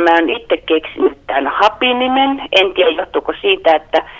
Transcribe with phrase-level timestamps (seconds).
[0.00, 2.48] Mä oon itse keksinyt tämän Happy-nimen.
[2.52, 4.10] En tiedä johtuuko siitä, että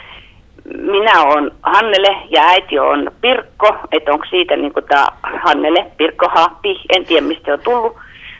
[0.64, 5.08] minä olen Hannele ja äiti on Pirkko, että onko siitä niin tämä
[5.44, 7.96] Hannele, Pirkko Haappi, en tiedä mistä se on tullut,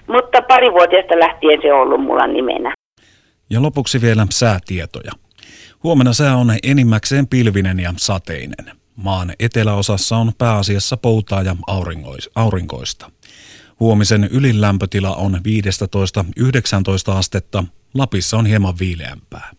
[0.06, 2.74] mutta pari vuodesta lähtien se on ollut mulla nimenä.
[3.50, 5.12] Ja lopuksi vielä säätietoja.
[5.82, 8.76] Huomenna sää on enimmäkseen pilvinen ja sateinen.
[8.96, 11.56] Maan eteläosassa on pääasiassa poutaa ja
[12.36, 13.10] aurinkoista.
[13.82, 15.40] Huomisen ylilämpötila on
[17.10, 17.64] 15-19 astetta,
[17.94, 19.50] Lapissa on hieman viileämpää.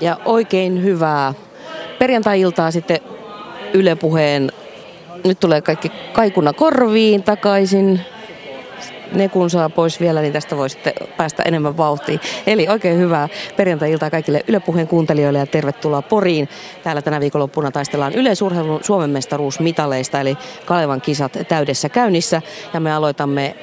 [0.00, 1.34] Ja oikein hyvää
[1.98, 3.00] perjantai-iltaa sitten
[3.74, 4.52] Yle Puheen.
[5.24, 8.00] Nyt tulee kaikki kaikuna korviin takaisin.
[9.12, 12.20] Ne kun saa pois vielä, niin tästä voi sitten päästä enemmän vauhtiin.
[12.46, 16.48] Eli oikein hyvää perjantai-iltaa kaikille Yle Puheen kuuntelijoille ja tervetuloa Poriin.
[16.82, 22.42] Täällä tänä viikonloppuna taistellaan yleisurheilun Suomen mestaruusmitaleista, eli Kalevan kisat täydessä käynnissä.
[22.74, 23.56] Ja me aloitamme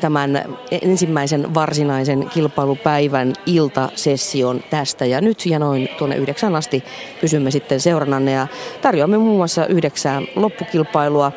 [0.00, 5.04] tämän ensimmäisen varsinaisen kilpailupäivän iltasession tästä.
[5.04, 6.84] Ja nyt ja noin tuonne yhdeksän asti
[7.20, 8.46] pysymme sitten seurannanne ja
[8.82, 11.32] tarjoamme muun muassa yhdeksää loppukilpailua.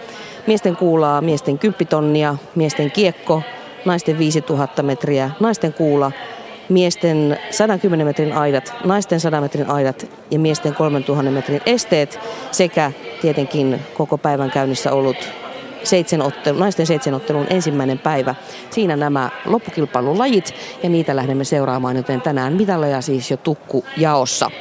[0.47, 3.41] Miesten kuulaa, miesten kymppitonnia, miesten kiekko,
[3.86, 6.11] naisten 5000 metriä, naisten kuula,
[6.69, 12.19] miesten 110 metrin aidat, naisten 100 metrin aidat ja miesten 3000 metrin esteet
[12.52, 15.47] sekä tietenkin koko päivän käynnissä ollut
[15.83, 18.36] seitsemänottelu, naisten seitsemänottelun ensimmäinen päivä.
[18.70, 24.52] Siinä nämä loppukilpailulajit ja niitä lähdemme seuraamaan, joten tänään mitaleja siis jo tukku jaossa.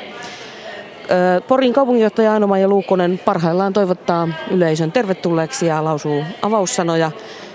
[1.48, 7.10] Porin kaupunginjohtaja Aino ja Luukkonen parhaillaan toivottaa yleisön tervetulleeksi ja lausuu avaussanoja.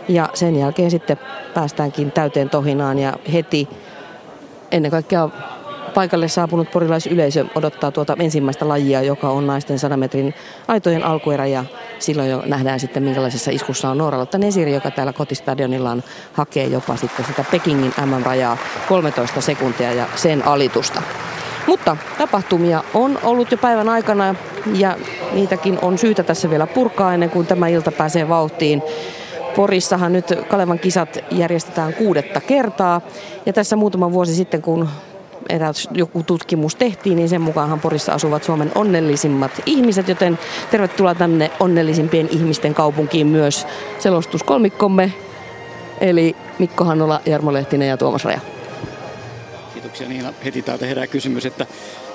[0.08, 1.18] Ja sen jälkeen sitten
[1.54, 3.68] päästäänkin täyteen tohinaan ja heti
[4.72, 5.30] ennen kaikkea
[5.94, 10.34] paikalle saapunut porilaisyleisö odottaa tuota ensimmäistä lajia, joka on naisten 100 metrin
[10.68, 11.66] aitojen alkuerä ja
[12.00, 16.04] silloin jo nähdään sitten minkälaisessa iskussa on Noora Lotta Nesiri, joka täällä kotistadionillaan
[16.34, 18.58] hakee jopa sitten sitä Pekingin MM-rajaa
[18.88, 21.02] 13 sekuntia ja sen alitusta.
[21.68, 24.36] Mutta tapahtumia on ollut jo päivän aikana
[24.74, 24.98] ja
[25.34, 28.82] niitäkin on syytä tässä vielä purkaa ennen kuin tämä ilta pääsee vauhtiin.
[29.56, 33.02] Porissahan nyt Kalevan kisat järjestetään kuudetta kertaa.
[33.46, 34.90] Ja tässä muutama vuosi sitten, kun
[35.50, 40.40] eräs joku tutkimus tehtiin, niin sen mukaanhan Porissa asuvat Suomen onnellisimmat ihmiset, joten
[40.72, 43.68] tervetuloa tänne onnellisimpien ihmisten kaupunkiin myös
[44.00, 45.14] selostuskolmikkomme,
[46.02, 48.40] eli Mikko Hannola, Jarmo Lehtinen ja Tuomas Raja.
[49.74, 50.34] Kiitoksia Niina.
[50.46, 51.66] Heti täältä herää kysymys, että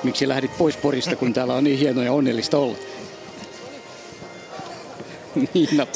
[0.02, 2.76] miksi lähdit pois Porista, kun täällä on niin hienoa ja onnellista olla?
[5.54, 5.86] Niina,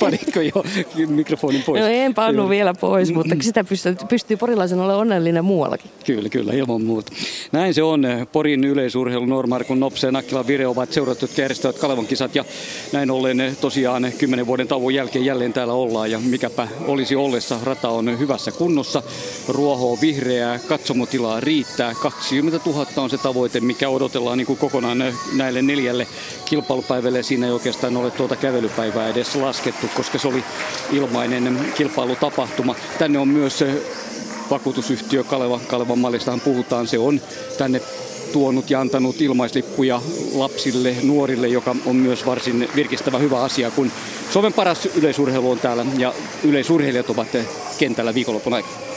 [0.00, 0.64] panitko jo
[1.06, 1.80] mikrofonin pois?
[1.80, 5.90] No en pannu vielä pois, mutta sitä pystyy, pystyy porilaisen olla onnellinen muuallakin.
[6.06, 7.12] Kyllä, kyllä, ilman muuta.
[7.52, 8.02] Näin se on.
[8.32, 12.44] Porin yleisurheilu Normarkun Nopse ja Nakkila Vire ovat seurattu järjestävät Kalevan kisat ja
[12.92, 17.58] näin ollen tosiaan kymmenen vuoden tauon jälkeen jälleen täällä ollaan ja mikäpä olisi ollessa.
[17.64, 19.02] Rata on hyvässä kunnossa,
[19.48, 21.94] ruoho on vihreää, katsomotilaa riittää.
[22.02, 25.04] 20 000 on se tavoite, mikä odotellaan niin kuin kokonaan
[25.36, 26.06] näille neljälle
[26.44, 27.22] kilpailupäivälle.
[27.22, 30.44] Siinä ei oikeastaan ole tuota kävelypäivää päivää edes laskettu, koska se oli
[30.92, 32.74] ilmainen kilpailutapahtuma.
[32.98, 33.64] Tänne on myös
[34.50, 37.20] vakuutusyhtiö Kaleva, Kalevan mallistahan puhutaan, se on
[37.58, 37.80] tänne
[38.32, 40.02] tuonut ja antanut ilmaislippuja
[40.34, 43.92] lapsille, nuorille, joka on myös varsin virkistävä hyvä asia, kun
[44.30, 46.14] Suomen paras yleisurheilu on täällä ja
[46.44, 47.28] yleisurheilijat ovat
[47.78, 48.91] kentällä viikonlopun aikana.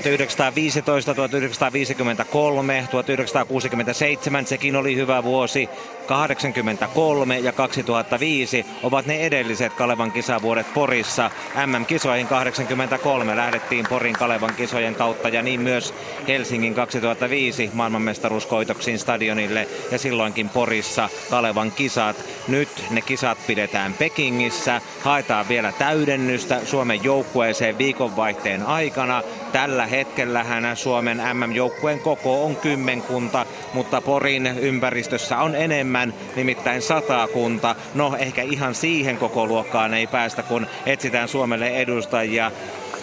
[0.00, 5.68] 1915, 1953, 1967, sekin oli hyvä vuosi.
[6.06, 11.30] 83 ja 2005 ovat ne edelliset Kalevan kisavuodet Porissa.
[11.66, 15.94] MM-kisoihin 83 lähdettiin Porin Kalevan kisojen kautta ja niin myös
[16.28, 22.16] Helsingin 2005 maailmanmestaruuskoitoksiin stadionille ja silloinkin Porissa Kalevan kisat.
[22.48, 24.80] Nyt ne kisat pidetään Pekingissä.
[25.00, 29.22] Haetaan vielä täydennystä Suomen joukkueeseen viikonvaihteen aikana.
[29.52, 37.74] Tällä hetkellähän Suomen MM-joukkueen koko on kymmenkunta, mutta Porin ympäristössä on enemmän nimittäin satakunta.
[37.94, 42.52] No ehkä ihan siihen koko luokkaan ei päästä, kun etsitään Suomelle edustajia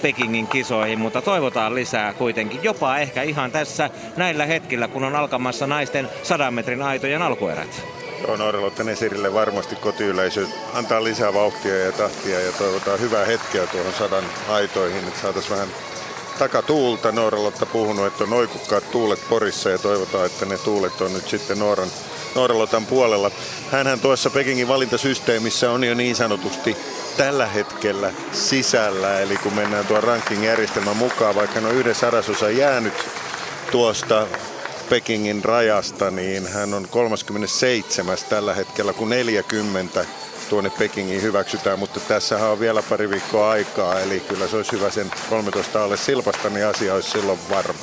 [0.02, 2.64] Pekingin kisoihin, mutta toivotaan lisää kuitenkin.
[2.64, 7.84] Jopa ehkä ihan tässä näillä hetkillä, kun on alkamassa naisten 100 metrin aitojen alkuerät.
[8.28, 13.94] Joo, Nooralotten esirille varmasti kotiyleisö antaa lisää vauhtia ja tahtia ja toivotaan hyvää hetkeä tuohon
[13.94, 15.70] sadan aitoihin, että saataisiin vähän
[16.40, 17.12] takatuulta.
[17.12, 21.60] Nooralotta puhunut, että on oikukkaat tuulet Porissa ja toivotaan, että ne tuulet on nyt sitten
[21.60, 21.90] Nooran,
[22.36, 23.32] Nooralotan puolella.
[23.72, 26.78] Hänhän tuossa Pekingin valintasysteemissä on jo niin sanotusti
[27.18, 32.94] tällä hetkellä sisällä, eli kun mennään tuon ranking-järjestelmän mukaan, vaikka on yhden sadasosa jäänyt
[33.72, 34.28] tuosta
[34.90, 40.06] Pekingin rajasta, niin hän on 37 tällä hetkellä, kun 40
[40.50, 44.90] tuonne Pekingiin hyväksytään, mutta tässä on vielä pari viikkoa aikaa, eli kyllä se olisi hyvä
[44.90, 47.80] sen 13 alle silpasta, niin asia olisi silloin varma.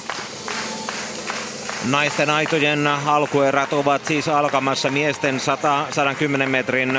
[1.85, 6.99] Naisten aitojen alkuerät ovat siis alkamassa miesten 100, 110 metrin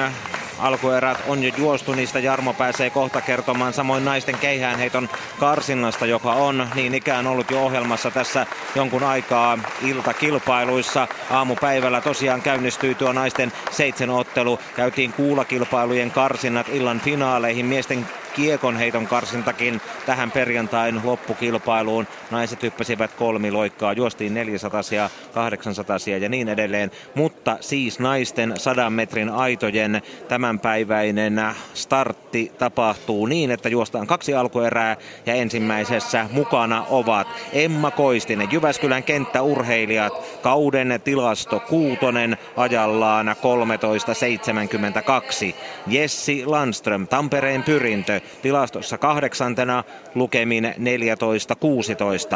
[0.60, 3.74] alkuerät on jo juostu, niistä Jarmo pääsee kohta kertomaan.
[3.74, 5.10] Samoin naisten keihäänheiton
[5.40, 8.46] karsinnasta, joka on niin ikään ollut jo ohjelmassa tässä
[8.76, 11.08] jonkun aikaa iltakilpailuissa.
[11.30, 14.60] Aamupäivällä tosiaan käynnistyi tuo naisten seitsemän ottelu.
[14.76, 17.66] Käytiin kuulakilpailujen karsinnat illan finaaleihin.
[17.66, 22.08] Miesten kiekonheiton karsintakin tähän perjantain loppukilpailuun.
[22.32, 26.92] Naiset hyppäsivät kolmi loikkaa, juostiin 400 ja 800 ja niin edelleen.
[27.16, 31.42] Mutta siis naisten 100 metrin aitojen tämänpäiväinen
[31.74, 40.14] startti tapahtuu niin, että juostaan kaksi alkuerää ja ensimmäisessä mukana ovat Emma Koistinen, Jyväskylän kenttäurheilijat,
[40.42, 45.56] kauden tilasto kuutonen ajallaan 13.72.
[45.88, 49.84] Jessi Landström, Tampereen pyrintö, tilastossa kahdeksantena
[50.16, 50.74] lukemin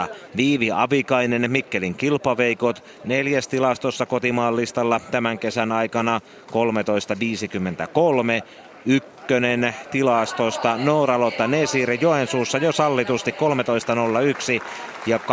[0.03, 0.15] 14-16.
[0.37, 6.21] Viivi Avikainen Mikkelin kilpaveikot neljäs tilastossa kotimaan listalla tämän kesän aikana
[6.51, 6.53] 13-53.
[8.85, 13.37] Ykkönen tilastosta Noora-Lotta Nesire Joensuussa jo sallitusti 13.01
[15.05, 15.23] ja 12.94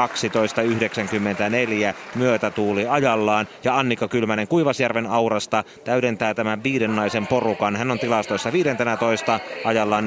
[2.14, 3.48] myötätuuli ajallaan.
[3.64, 7.76] Ja Annika Kylmänen Kuivasjärven aurasta täydentää tämän viiden naisen porukan.
[7.76, 10.04] Hän on tilastoissa 15 ajallaan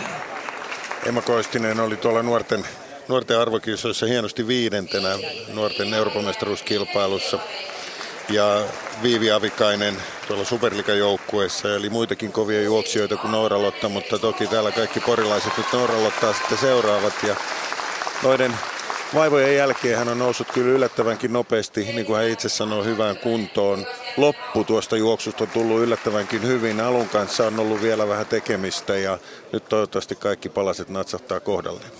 [0.00, 0.04] 14.49.
[1.06, 2.64] Emma Koistinen oli tuolla nuorten,
[3.08, 5.08] nuorten arvokisoissa hienosti viidentenä
[5.54, 7.38] nuorten Euroopan mestaruuskilpailussa
[8.28, 8.64] ja
[9.02, 9.94] Viivi Avikainen
[10.26, 16.32] tuolla Superliga-joukkueessa, eli muitakin kovia juoksijoita kuin Nooralotta, mutta toki täällä kaikki porilaiset nyt Nooralottaa
[16.32, 17.36] sitten seuraavat ja
[18.22, 18.52] noiden
[19.14, 23.86] vaivojen jälkeen hän on noussut kyllä yllättävänkin nopeasti, niin kuin hän itse sanoo, hyvään kuntoon.
[24.16, 26.80] Loppu tuosta juoksusta on tullut yllättävänkin hyvin.
[26.80, 29.18] Alun kanssa on ollut vielä vähän tekemistä ja
[29.52, 31.90] nyt toivottavasti kaikki palaset natsahtaa kohdalleen.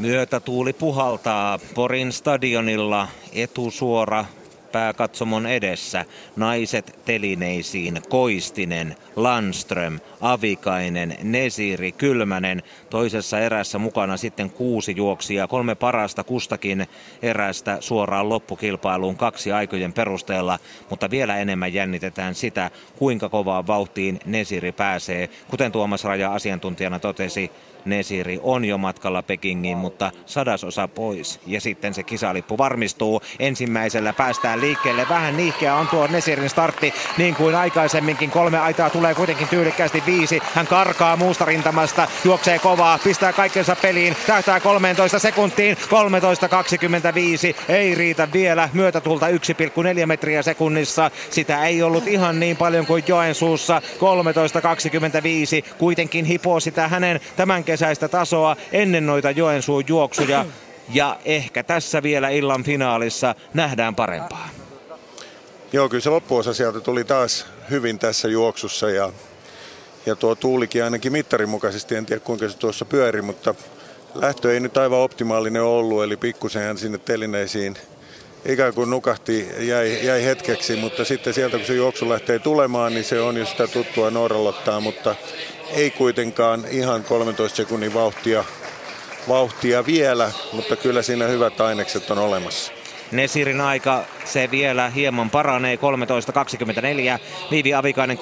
[0.00, 4.24] Myötätuuli puhaltaa Porin stadionilla etusuora
[4.76, 6.04] pääkatsomon edessä.
[6.36, 12.62] Naiset telineisiin, Koistinen, Landström, Avikainen, Nesiri, Kylmänen.
[12.90, 16.86] Toisessa erässä mukana sitten kuusi juoksia, kolme parasta kustakin
[17.22, 20.58] erästä suoraan loppukilpailuun kaksi aikojen perusteella.
[20.90, 25.30] Mutta vielä enemmän jännitetään sitä, kuinka kovaa vauhtiin Nesiri pääsee.
[25.50, 27.50] Kuten Tuomas Raja asiantuntijana totesi,
[27.86, 31.40] Nesiri on jo matkalla Pekingiin, mutta sadasosa pois.
[31.46, 33.20] Ja sitten se kisalippu varmistuu.
[33.38, 35.06] Ensimmäisellä päästään liikkeelle.
[35.08, 38.30] Vähän niihkeä on tuo Nesirin startti, niin kuin aikaisemminkin.
[38.30, 40.40] Kolme aitaa tulee kuitenkin tyylikkäästi viisi.
[40.54, 45.76] Hän karkaa muusta rintamasta, juoksee kovaa, pistää kaikkensa peliin, tähtää 13 sekuntiin.
[45.76, 45.80] 13.25
[47.68, 48.68] ei riitä vielä.
[48.72, 51.10] Myötätulta 1,4 metriä sekunnissa.
[51.30, 53.82] Sitä ei ollut ihan niin paljon kuin Joensuussa.
[55.64, 60.44] 13.25 kuitenkin hipoo sitä hänen tämän kesän kesäistä tasoa ennen noita Joensuun juoksuja.
[60.92, 64.48] Ja ehkä tässä vielä illan finaalissa nähdään parempaa.
[65.72, 69.12] Joo, kyllä se loppuosa sieltä tuli taas hyvin tässä juoksussa ja,
[70.06, 73.54] ja tuo tuulikin ainakin mittarin mukaisesti, en tiedä kuinka se tuossa pyöri, mutta
[74.14, 77.76] lähtö ei nyt aivan optimaalinen ollut, eli pikkusen sinne telineisiin
[78.44, 83.04] ikään kuin nukahti, jäi, jäi hetkeksi, mutta sitten sieltä kun se juoksu lähtee tulemaan, niin
[83.04, 85.14] se on jo sitä tuttua Norralottaa, mutta
[85.70, 88.44] ei kuitenkaan ihan 13 sekunnin vauhtia,
[89.28, 92.75] vauhtia vielä, mutta kyllä siinä hyvät ainekset on olemassa.
[93.12, 95.80] Nesirin aika se vielä hieman paranee 13.24.
[97.50, 98.18] Viivi Avikainen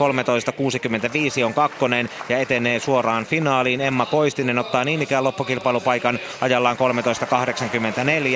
[1.38, 3.80] 13.65 on kakkonen ja etenee suoraan finaaliin.
[3.80, 6.76] Emma Koistinen ottaa niin ikään loppukilpailupaikan ajallaan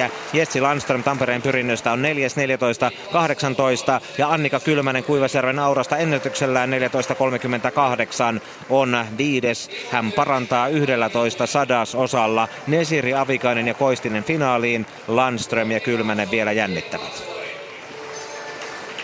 [0.06, 0.10] 13.84.
[0.32, 2.28] Jessi Landström Tampereen pyrinnöstä on 4.
[2.28, 6.70] 14.18 ja Annika Kylmänen Kuivasjärven aurasta ennätyksellään
[8.36, 8.40] 14.38
[8.70, 9.70] on viides.
[9.90, 12.48] Hän parantaa 11 sadasosalla.
[12.66, 14.86] Nesiri Avikainen ja Koistinen finaaliin.
[15.08, 17.37] Landström ja Kylmänen vielä jännittävät.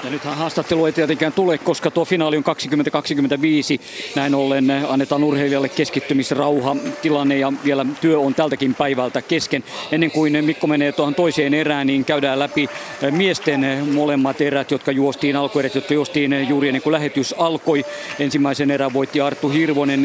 [0.04, 3.80] Ja nythän haastattelu ei tietenkään tule, koska tuo finaali on 2025.
[4.16, 9.64] Näin ollen annetaan urheilijalle keskittymisrauha tilanne ja vielä työ on tältäkin päivältä kesken.
[9.92, 12.68] Ennen kuin Mikko menee tuohon toiseen erään, niin käydään läpi
[13.10, 17.84] miesten molemmat erät, jotka juostiin, alkuerät, jotka juostiin juuri ennen kuin lähetys alkoi.
[18.18, 20.02] Ensimmäisen erän voitti Arttu Hirvonen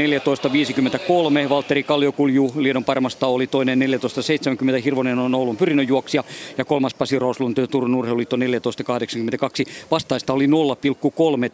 [1.44, 1.50] 14.53.
[1.50, 4.82] Valtteri Kalliokulju Liedon parmasta oli toinen 14.70.
[4.84, 6.24] Hirvonen on Oulun pyrinnönjuoksija
[6.58, 9.89] ja kolmas Pasi Roslund Turun urheiluliitto 14.82.
[9.92, 10.52] Vastaista oli 0,3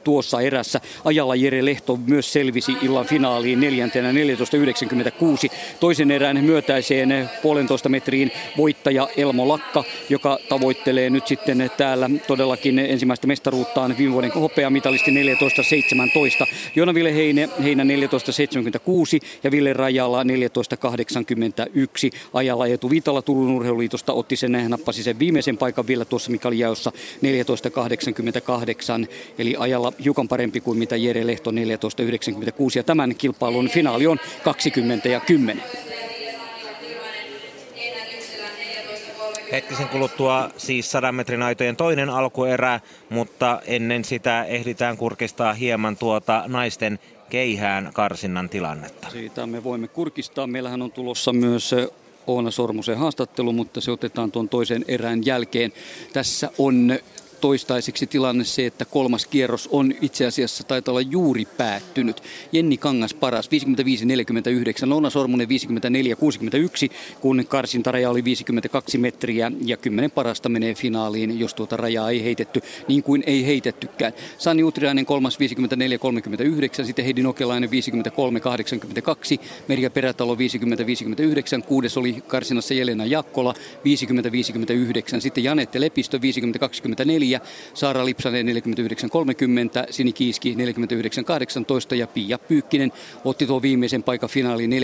[0.03, 0.81] tuossa erässä.
[1.05, 4.15] Ajalla Jere Lehto myös selvisi illan finaaliin neljäntenä 14.96.
[5.79, 13.27] Toisen erään myötäiseen puolentoista metriin voittaja Elmo Lakka, joka tavoittelee nyt sitten täällä todellakin ensimmäistä
[13.27, 16.47] mestaruuttaan viime vuoden hopeamitalisti 14.17.
[16.75, 17.89] Joona Ville Heine, Heinä 14.76
[19.43, 20.29] ja Ville Rajala 14.81.
[22.33, 26.59] Ajalla Eetu Viitala Turun urheiluliitosta otti sen, nappasi sen viimeisen paikan vielä tuossa mikä oli
[26.59, 26.91] jaossa
[28.25, 31.55] 14.88, eli ajalla hiukan parempi kuin mitä Jere Lehto 14.96.
[32.75, 35.63] Ja tämän kilpailun finaali on 20 ja 10.
[39.51, 42.79] Hetkisen kuluttua siis 100 metrin aitojen toinen alkuerä,
[43.09, 49.09] mutta ennen sitä ehditään kurkistaa hieman tuota naisten keihään karsinnan tilannetta.
[49.09, 50.47] Siitä me voimme kurkistaa.
[50.47, 51.75] Meillähän on tulossa myös
[52.27, 55.73] Oona Sormusen haastattelu, mutta se otetaan tuon toisen erään jälkeen.
[56.13, 56.99] Tässä on
[57.45, 62.23] toistaiseksi tilanne se, että kolmas kierros on itse asiassa taitaa olla juuri päättynyt.
[62.51, 63.49] Jenni Kangas paras
[64.85, 65.51] 55-49, Loona Sormunen 54-61,
[67.21, 72.61] kun karsintaraja oli 52 metriä ja 10 parasta menee finaaliin, jos tuota rajaa ei heitetty
[72.87, 74.13] niin kuin ei heitettykään.
[74.37, 75.37] Sani Utriainen kolmas
[76.81, 77.73] 54-39, sitten Heidi Nokelainen 53-82,
[79.67, 80.37] Merja Perätalo 50-59,
[81.65, 83.53] kuudes oli karsinassa Jelena Jakkola
[85.17, 87.34] 50-59, sitten Janette Lepistö 50-24,
[87.73, 88.51] Saara Lipsanen 49.30,
[89.89, 90.55] Sini Kiiski
[91.91, 92.91] 49.18 ja Pia Pyykkinen
[93.25, 94.77] otti tuon viimeisen paikan finaaliin 48.32.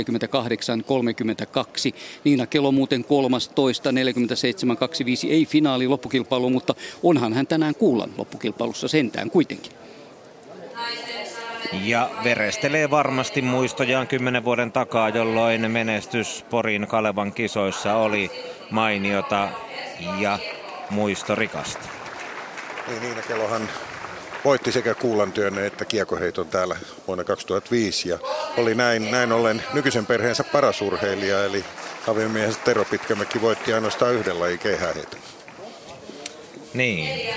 [2.23, 3.95] Niina Kelo muuten 13, 47.25
[5.29, 9.71] ei finaali loppukilpailu, mutta onhan hän tänään kuulla loppukilpailussa sentään kuitenkin.
[11.83, 18.31] Ja verestelee varmasti muistojaan kymmenen vuoden takaa, jolloin menestys Porin Kalevan kisoissa oli
[18.71, 19.49] mainiota
[20.19, 20.39] ja
[20.89, 22.00] muistorikasta.
[22.87, 23.69] Niin, Niina Kelohan
[24.45, 26.75] voitti sekä kuulantyön että kiekoheiton täällä
[27.07, 28.19] vuonna 2005 ja
[28.57, 31.65] oli näin, näin ollen nykyisen perheensä paras urheilija, eli
[32.07, 35.19] aviomiehensä Tero Pitkämäki voitti ainoastaan yhden lajin keihääheiton.
[36.73, 37.29] Niin.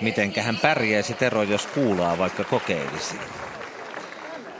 [0.00, 3.14] Mitenkähän pärjäisi Tero, jos kuulaa vaikka kokeilisi?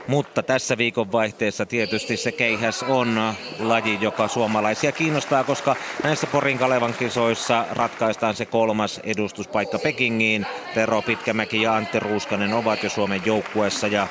[0.09, 6.95] Mutta tässä viikonvaihteessa tietysti se keihäs on laji, joka suomalaisia kiinnostaa, koska näissä Porin Kalevan
[6.95, 10.47] kisoissa ratkaistaan se kolmas edustuspaikka Pekingiin.
[10.75, 14.09] Tero Pitkämäki ja Antti Ruuskanen ovat jo Suomen joukkueessa ja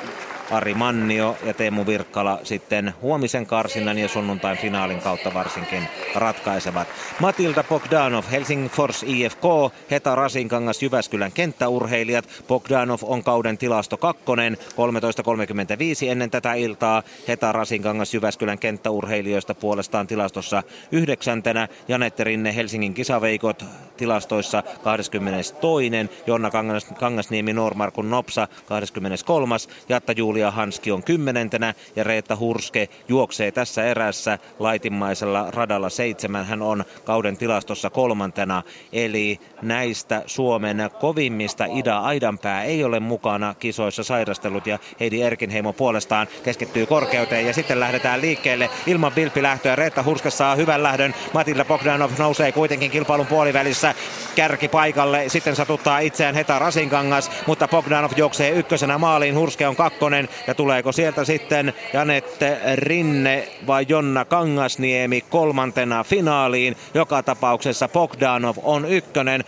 [0.52, 6.88] Ari Mannio ja Teemu Virkkala sitten huomisen karsinnan ja sunnuntain finaalin kautta varsinkin ratkaisevat.
[7.20, 9.44] Matilda Bogdanov, Helsingin Force IFK,
[9.92, 12.26] Heta Rasinkangas, Jyväskylän kenttäurheilijat.
[12.48, 17.04] Bogdanov on kauden tilasto kakkonen, 13.35 ennen tätä iltaa.
[17.28, 21.68] Heta Rasinkangas Jyväskylän kenttäurheilijoista puolestaan tilastossa yhdeksäntenä.
[21.88, 23.66] Janette Rinne Helsingin kisaveikot
[23.98, 25.92] tilastoissa 22.
[26.28, 29.56] Jonna Kangas, Kangasniemi Normarkun Nopsa 23.
[29.90, 36.46] Jatta Julia Hanski on kymmenentenä ja Reetta Hurske juoksee tässä erässä laitimmaisella radalla seitsemän.
[36.46, 38.64] Hän on kauden tilastossa kolmantena.
[38.94, 46.28] Eli näistä Suomen kovimmista Ida Aidanpää ei ole mukana kisoissa sairastellut ja Heidi Erkinheimo puolestaan
[46.44, 49.76] keskittyy korkeuteen ja sitten lähdetään liikkeelle ilman vilppilähtöä.
[49.76, 51.14] Reetta Hurske saa hyvän lähdön.
[51.34, 53.87] Matilda Bogdanov nousee kuitenkin kilpailun puolivälissä
[54.36, 55.24] kärki paikalle.
[55.28, 59.36] Sitten satuttaa itseään Heta Rasinkangas, mutta Bogdanov juoksee ykkösenä maaliin.
[59.36, 66.78] Hurske on kakkonen ja tuleeko sieltä sitten Janette Rinne vai Jonna Kangasniemi kolmantena finaaliin.
[66.94, 69.48] Joka tapauksessa Bogdanov on ykkönen, 13.60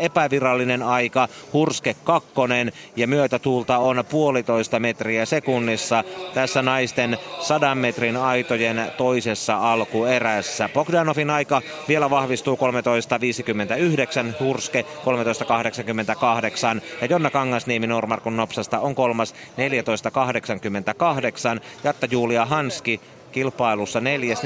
[0.00, 8.92] epävirallinen aika, Hurske kakkonen ja myötätuulta on puolitoista metriä sekunnissa tässä naisten sadan metrin aitojen
[8.96, 10.68] toisessa alkuerässä.
[10.68, 21.60] Bogdanovin aika vielä vahvistuu 13.59, Hurske 13.88 ja Jonna Kangasniemi Normarkun Nopsasta on kolmas 14.88.
[21.84, 23.00] Jatta Julia Hanski
[23.32, 24.44] kilpailussa neljäs 14.94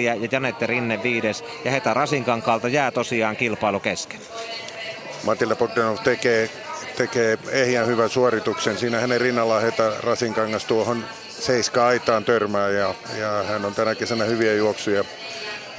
[0.00, 4.20] ja Janette Rinne viides ja Heta Rasinkankaalta jää tosiaan kilpailu kesken.
[5.24, 6.50] Matilda Bogdanov tekee,
[6.96, 8.78] tekee ehjän hyvän suorituksen.
[8.78, 14.24] Siinä hänen rinnallaan Heta Rasinkangas tuohon seiska aitaan törmää ja, ja hän on tänä kesänä
[14.24, 15.04] hyviä juoksuja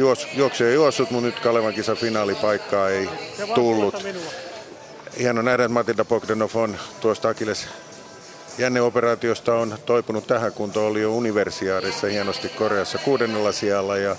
[0.02, 3.10] juos, juoksuja juossut, mutta nyt Kalevan kisa finaalipaikkaa ei
[3.56, 4.06] tullut.
[5.20, 7.68] Hieno nähdä, että Matilda Bogdanov on tuosta Akiles
[8.58, 14.16] jänneoperaatiosta on toipunut tähän kuntoon, oli jo universiaarissa hienosti Koreassa kuudennella sijalla ja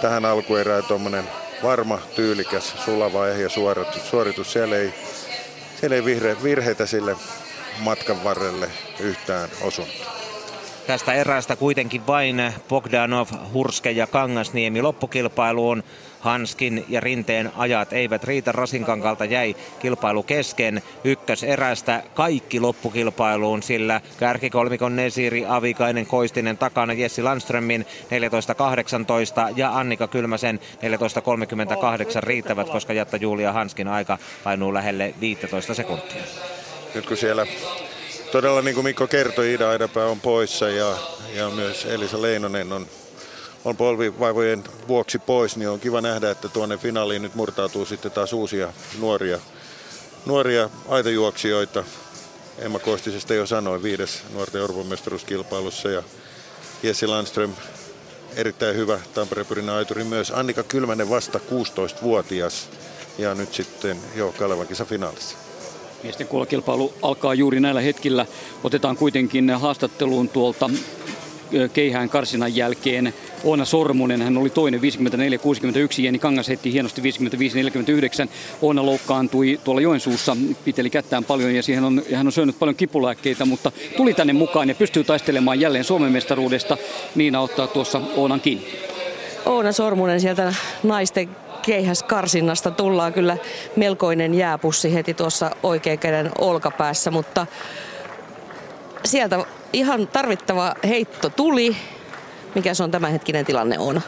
[0.00, 1.24] tähän alkuerään tuommoinen
[1.62, 4.10] varma, tyylikäs, sulava, ehjä suoritus.
[4.10, 4.52] suoritus.
[4.52, 4.94] Siellä ei,
[5.80, 7.16] siellä ei vihre, virheitä sille
[7.78, 10.15] matkan varrelle yhtään osunut.
[10.86, 15.82] Tästä erästä kuitenkin vain Bogdanov, Hurske ja Kangasniemi loppukilpailuun.
[16.20, 18.52] Hanskin ja Rinteen ajat eivät riitä.
[18.52, 20.82] Rasinkankalta jäi kilpailu kesken.
[21.04, 27.86] Ykköserästä kaikki loppukilpailuun, sillä kärkikolmikon Nesiri, Avikainen, Koistinen takana Jessi Landströmin
[29.50, 36.22] 14.18 ja Annika Kylmäsen 14.38 riittävät, koska Jatta Julia Hanskin aika painuu lähelle 15 sekuntia.
[36.94, 37.46] Nyt kun siellä
[38.32, 40.96] todella niin kuin Mikko kertoi, Ida Aidapää on poissa ja,
[41.34, 42.86] ja myös Elisa Leinonen on,
[43.64, 48.32] on polvivaivojen vuoksi pois, niin on kiva nähdä, että tuonne finaaliin nyt murtautuu sitten taas
[48.32, 49.38] uusia nuoria,
[50.26, 51.84] nuoria aitajuoksijoita.
[52.58, 56.02] Emma Koistisesta jo sanoi viides nuorten Euroopan mestaruuskilpailussa ja
[56.82, 57.52] Jesse Landström
[58.36, 60.30] erittäin hyvä Tampere-pyrinä aituri myös.
[60.30, 62.68] Annika Kylmänen vasta 16-vuotias
[63.18, 65.45] ja nyt sitten jo Kalevan finaalissa.
[66.06, 68.26] Miesten kuolakilpailu alkaa juuri näillä hetkillä.
[68.64, 70.70] Otetaan kuitenkin haastatteluun tuolta
[71.72, 74.84] keihään karsinan jälkeen Oona Sormunen, hän oli toinen 54-61,
[76.02, 77.04] Jeni Kangas heitti hienosti 55-49.
[78.62, 82.76] Oona loukkaantui tuolla Joensuussa, piteli kättään paljon ja, siihen on, ja hän on syönyt paljon
[82.76, 86.76] kipulääkkeitä, mutta tuli tänne mukaan ja pystyy taistelemaan jälleen Suomen mestaruudesta.
[87.14, 88.66] Niina ottaa tuossa Oonan kiinni.
[89.46, 91.28] Oona Sormunen sieltä naisten
[91.66, 93.36] keihäskarsinnasta tullaan kyllä
[93.76, 97.46] melkoinen jääpussi heti tuossa oikean käden olkapäässä, mutta
[99.04, 101.76] sieltä ihan tarvittava heitto tuli.
[102.54, 104.00] Mikä se on tämänhetkinen tilanne on?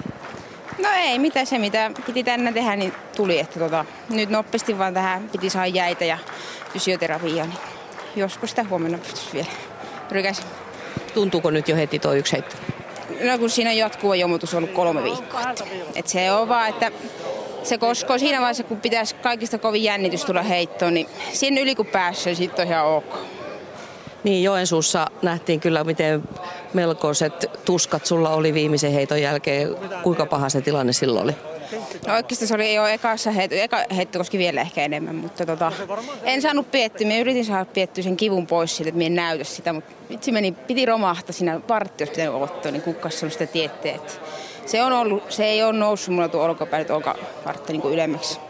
[0.82, 3.38] No ei, mitä se mitä piti tänne tehdä, niin tuli.
[3.38, 6.18] Että tota, nyt nopeasti vaan tähän piti saada jäitä ja
[6.72, 7.58] fysioterapiaa, niin
[8.16, 9.48] joskus sitä huomenna pystyisi vielä
[10.10, 10.44] rykäisin.
[11.14, 12.56] Tuntuuko nyt jo heti tuo yksi heitto?
[13.24, 15.50] No kun siinä on jatkuva jomutus ollut kolme viikkoa.
[15.50, 16.92] Että, että se on vaan, että
[17.68, 21.86] se koskoo siinä vaiheessa, kun pitäisi kaikista kovin jännitys tulla heittoon, niin siinä yli kun
[21.86, 23.18] pääsee, sitten on ihan ok.
[24.24, 26.22] Niin, Joensuussa nähtiin kyllä, miten
[26.74, 29.76] melkoiset tuskat sulla oli viimeisen heiton jälkeen.
[30.02, 31.34] Kuinka paha se tilanne silloin oli?
[32.06, 35.72] No oikeastaan se oli jo ekassa heitto, eka heitto koski vielä ehkä enemmän, mutta tota,
[36.22, 37.06] en saanut piettyä.
[37.06, 40.32] Mä yritin saada piettyä sen kivun pois siitä, että mä en näytä sitä, mutta vitsi
[40.32, 44.20] meni, piti romahtaa siinä vartti, jos pitänyt ottaa, niin kukas on sitä tietteet
[44.68, 48.40] se, on ollut, se ei ole noussut mulla tuo olkapää nyt olkavartta niin ylemmäksi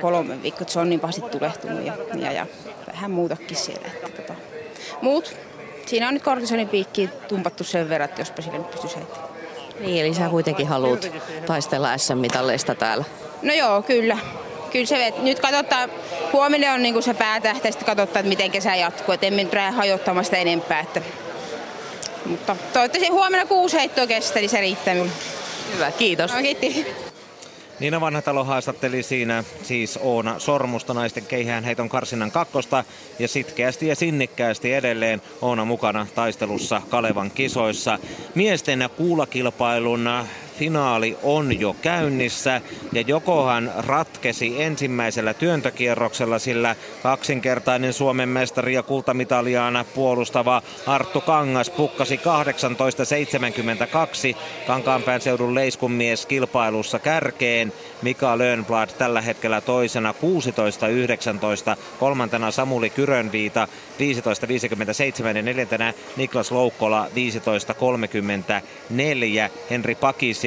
[0.00, 2.46] kolme viikkoa, se on niin pahasti tulehtunut ja, ja, ja
[2.92, 3.88] vähän muutakin siellä.
[3.88, 4.34] Että, tota.
[5.02, 5.36] Muut,
[5.86, 9.32] siinä on nyt kortisonin piikki tumpattu sen verran, että jospa sille nyt pystyisi heittämään.
[9.80, 11.12] Niin, eli sä kuitenkin haluat
[11.46, 13.04] taistella SM-mitalleista täällä.
[13.42, 14.18] No joo, kyllä.
[14.72, 15.90] Kyllä se, että nyt katsotaan,
[16.32, 19.14] huomenna on niin se päätähtä, sitten katsotaan, että miten kesä jatkuu.
[19.14, 20.80] Että emme nyt hajottamaan sitä enempää.
[20.80, 21.02] Että
[22.26, 25.12] mutta toivottavasti huomenna kuusi heittoa kestää, niin se riittää minulle.
[25.74, 26.32] Hyvä, kiitos.
[26.32, 26.86] No, kiitti.
[27.80, 32.84] Niina Vanhatalo haastatteli siinä siis Oona Sormusta naisten keihään heiton karsinnan kakkosta
[33.18, 37.98] ja sitkeästi ja sinnikkäästi edelleen Oona mukana taistelussa Kalevan kisoissa.
[38.34, 40.08] Miesten kuulakilpailun
[40.58, 42.60] finaali on jo käynnissä
[42.92, 52.16] ja jokohan ratkesi ensimmäisellä työntökierroksella, sillä kaksinkertainen Suomen mestari ja kultamitaliaana puolustava Arttu Kangas pukkasi
[52.16, 52.22] 18.72
[54.66, 57.72] Kankaanpään seudun leiskunmies kilpailussa kärkeen.
[58.02, 63.68] Mika Lönnblad tällä hetkellä toisena 16.19, kolmantena Samuli Kyrönviita
[65.32, 67.10] 15.57 ja neljäntenä Niklas Loukkola 15.34.
[69.70, 69.94] Henri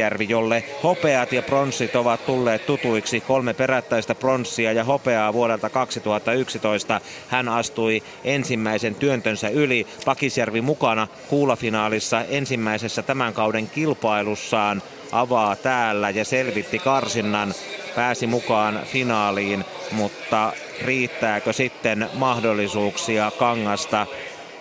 [0.05, 7.01] Pakisjärvi, jolle hopeat ja pronssit ovat tulleet tutuiksi, kolme perättäistä pronssia ja hopeaa vuodelta 2011.
[7.27, 9.87] Hän astui ensimmäisen työntönsä yli.
[10.05, 17.53] Pakisjärvi mukana kuulafinaalissa ensimmäisessä tämän kauden kilpailussaan avaa täällä ja selvitti karsinnan,
[17.95, 24.07] pääsi mukaan finaaliin, mutta riittääkö sitten mahdollisuuksia kangasta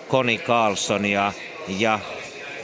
[0.07, 1.33] Koni Carlsonia
[1.67, 1.99] ja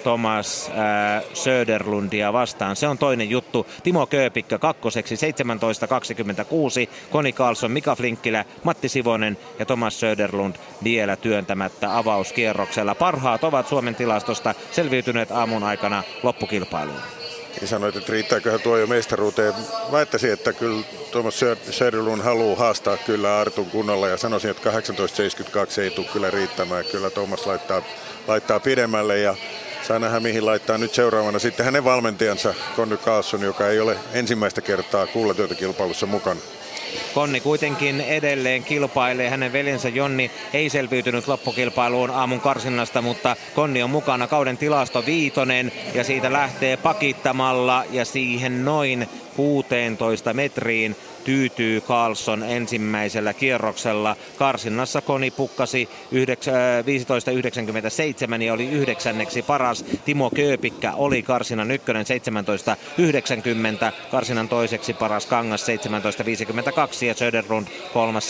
[0.03, 2.75] Thomas äh, Söderlundia vastaan.
[2.75, 3.67] Se on toinen juttu.
[3.83, 5.21] Timo Kööpikkö kakkoseksi 17.26.
[7.11, 12.95] Koni Karlsson, Mika Flinkkilä, Matti Sivonen ja Thomas Söderlund vielä työntämättä avauskierroksella.
[12.95, 17.01] Parhaat ovat Suomen tilastosta selviytyneet aamun aikana loppukilpailuun.
[17.61, 19.53] Ja sanoit, että riittääköhän tuo jo mestaruuteen.
[19.91, 21.39] Väittäisin, että kyllä Tuomas
[21.71, 26.85] Söderlund haluaa haastaa kyllä Artun kunnolla ja sanoisin, että 1872 ei tule kyllä riittämään.
[26.91, 27.81] Kyllä Tuomas laittaa,
[28.27, 29.35] laittaa pidemmälle ja
[29.83, 34.61] saa nähdä mihin laittaa nyt seuraavana sitten hänen valmentajansa Conny Carlson, joka ei ole ensimmäistä
[34.61, 36.39] kertaa kuulatyötäkilpailussa mukana.
[37.13, 39.29] Konni kuitenkin edelleen kilpailee.
[39.29, 45.71] Hänen veljensä Jonni ei selviytynyt loppukilpailuun aamun karsinnasta, mutta Konni on mukana kauden tilasto viitonen
[45.93, 54.15] ja siitä lähtee pakittamalla ja siihen noin 16 metriin tyytyy Carlson ensimmäisellä kierroksella.
[54.37, 55.89] Karsinnassa Koni pukkasi
[58.37, 59.85] 15.97 ja oli yhdeksänneksi paras.
[60.05, 62.05] Timo Kööpikkä oli karsinnan ykkönen
[63.87, 63.93] 17.90.
[64.11, 68.29] Karsinan toiseksi paras Kangas 17.52 ja Söderlund kolmas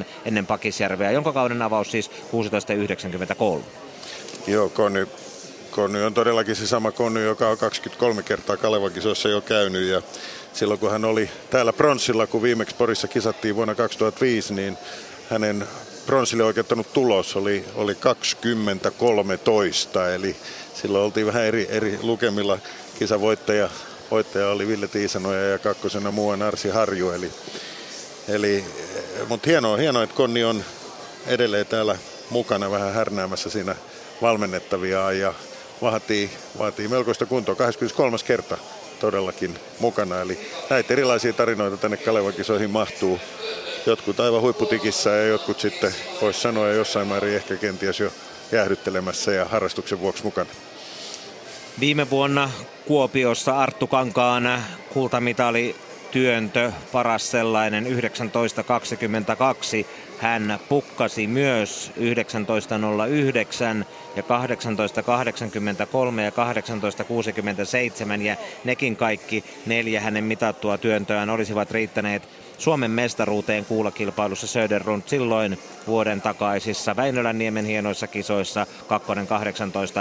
[0.00, 3.60] 17.29 ennen Pakisjärveä, jonka kauden avaus siis 16.93.
[4.46, 5.06] Joo, Koni
[5.70, 10.02] Konny on todellakin se sama Konny, joka on 23 kertaa Kalevan kisoissa jo käynyt ja
[10.52, 14.78] silloin kun hän oli täällä pronssilla, kun viimeksi Porissa kisattiin vuonna 2005, niin
[15.30, 15.68] hänen
[16.06, 20.36] pronssille oikeuttanut tulos oli, oli 2013, eli
[20.74, 22.58] silloin oltiin vähän eri, eri lukemilla.
[22.98, 23.70] Kisavoittaja
[24.10, 27.30] voittaja oli Ville Tiisanoja ja kakkosena muuan Arsi Harju, eli,
[28.28, 28.64] eli
[29.28, 30.64] mutta hienoa, hienoa, että Konni on
[31.26, 31.98] edelleen täällä
[32.30, 33.76] mukana vähän härnäämässä siinä
[34.22, 35.34] valmennettavia ja
[35.82, 37.54] vaatii, vaatii melkoista kuntoa.
[37.54, 38.16] 23.
[38.26, 38.58] kerta
[39.00, 40.20] todellakin mukana.
[40.20, 40.38] Eli
[40.70, 43.18] näitä erilaisia tarinoita tänne Kalevakisoihin mahtuu.
[43.86, 48.12] Jotkut aivan huipputikissä ja jotkut sitten, voisi sanoa, jossain määrin ehkä kenties jo
[48.52, 50.50] jäähdyttelemässä ja harrastuksen vuoksi mukana.
[51.80, 52.50] Viime vuonna
[52.84, 55.76] Kuopiossa Arttu Kankaan kultamitali
[56.10, 59.86] työntö, paras sellainen 1922
[60.18, 61.92] hän pukkasi myös
[62.46, 72.28] 1909 ja 1883 ja 1867 ja nekin kaikki neljä hänen mitattua työntöään olisivat riittäneet
[72.58, 78.66] Suomen mestaruuteen kuulakilpailussa Söderlund silloin vuoden takaisissa Väinölänniemen hienoissa kisoissa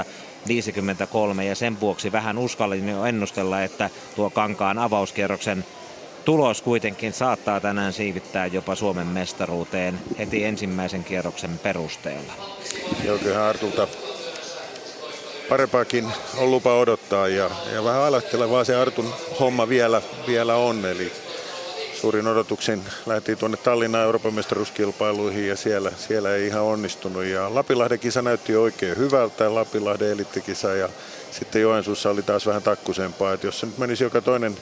[0.03, 0.10] 2.18
[0.47, 5.65] 53 ja sen vuoksi vähän uskallin jo ennustella, että tuo Kankaan avauskierroksen
[6.27, 12.33] tulos kuitenkin saattaa tänään siivittää jopa Suomen mestaruuteen heti ensimmäisen kierroksen perusteella.
[13.03, 13.87] Joo, kyllä Artulta
[15.49, 16.05] parempaakin
[16.37, 20.85] on lupa odottaa ja, ja vähän alattelevaa se Artun homma vielä, vielä on.
[20.85, 21.11] Eli
[22.01, 27.23] suurin odotuksen lähti tuonne Tallinnan Euroopan mestaruuskilpailuihin ja siellä, siellä ei ihan onnistunut.
[27.23, 30.89] Ja Lapilahden kisa näytti oikein hyvältä, Lapilahden elittikisa ja
[31.31, 33.33] sitten Joensuussa oli taas vähän takkusempaa.
[33.33, 34.57] Että jos se nyt menisi joka toinen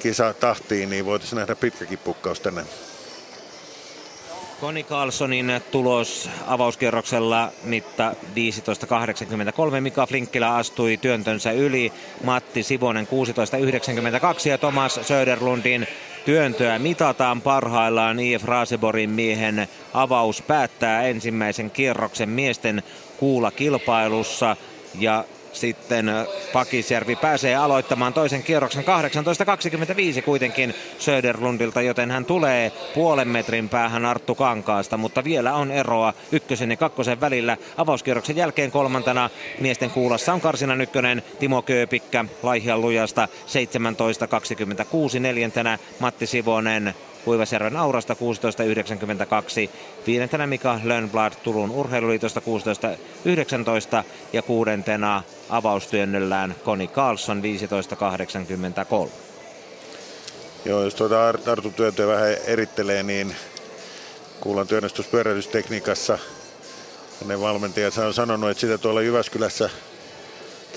[0.00, 2.64] kisa tahtiin, niin voitaisiin nähdä pitkäkin pukkaus tänne.
[4.60, 8.14] Koni Carlsonin tulos avauskierroksella mitta
[9.74, 9.80] 15.83.
[9.80, 11.92] Mika Flinkkilä astui työntönsä yli.
[12.24, 13.08] Matti Sivonen
[14.42, 15.86] 16.92 ja Thomas Söderlundin
[16.24, 18.20] työntöä mitataan parhaillaan.
[18.20, 22.82] IF Raseborin miehen avaus päättää ensimmäisen kierroksen miesten
[23.16, 24.56] kuulakilpailussa.
[24.98, 26.10] Ja sitten
[26.52, 28.84] Pakisjärvi pääsee aloittamaan toisen kierroksen
[30.16, 36.14] 18.25 kuitenkin Söderlundilta, joten hän tulee puolen metrin päähän Arttu Kankaasta, mutta vielä on eroa
[36.32, 37.56] ykkösen ja kakkosen välillä.
[37.76, 43.28] Avauskierroksen jälkeen kolmantena miesten kuulassa on Karsinan ykkönen Timo Kööpikkä Laihian lujasta
[45.14, 48.14] 17.26 neljäntenä Matti Sivonen Kuivasjärven Aurasta
[49.64, 49.70] 16.92,
[50.06, 52.40] viidentenä Mika Lönnblad Turun urheiluliitosta
[54.00, 57.42] 16.19 ja kuudentena avaustyönnöllään Koni Carlson
[59.04, 59.10] 15.83.
[60.64, 63.36] Joo, jos tuota Artun työntöä vähän erittelee, niin
[64.40, 66.18] kuulan työnnöstyspyöräilystekniikassa
[67.22, 69.70] hänen valmentajansa on sanonut, että sitä tuolla Jyväskylässä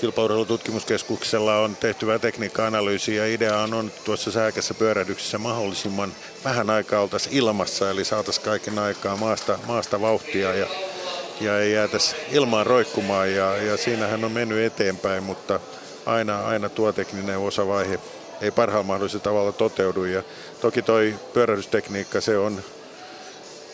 [0.04, 3.26] kilpaurheilututkimuskeskuksella on tehty vähän tekniikka-analyysiä.
[3.26, 6.12] Ja idea on, on tuossa sähkässä pyörähdyksessä mahdollisimman
[6.44, 10.66] vähän aikaa oltaisiin ilmassa, eli saataisiin kaiken aikaa maasta, maasta vauhtia ja,
[11.40, 13.32] ja ei jäätäisi ilmaan roikkumaan.
[13.32, 15.60] Ja, ja siinähän on mennyt eteenpäin, mutta
[16.06, 17.98] aina, aina tuo tekninen osavaihe
[18.40, 20.04] ei parhaalla mahdollisella tavalla toteudu.
[20.04, 20.22] Ja
[20.60, 22.62] toki toi pyörähdystekniikka se on,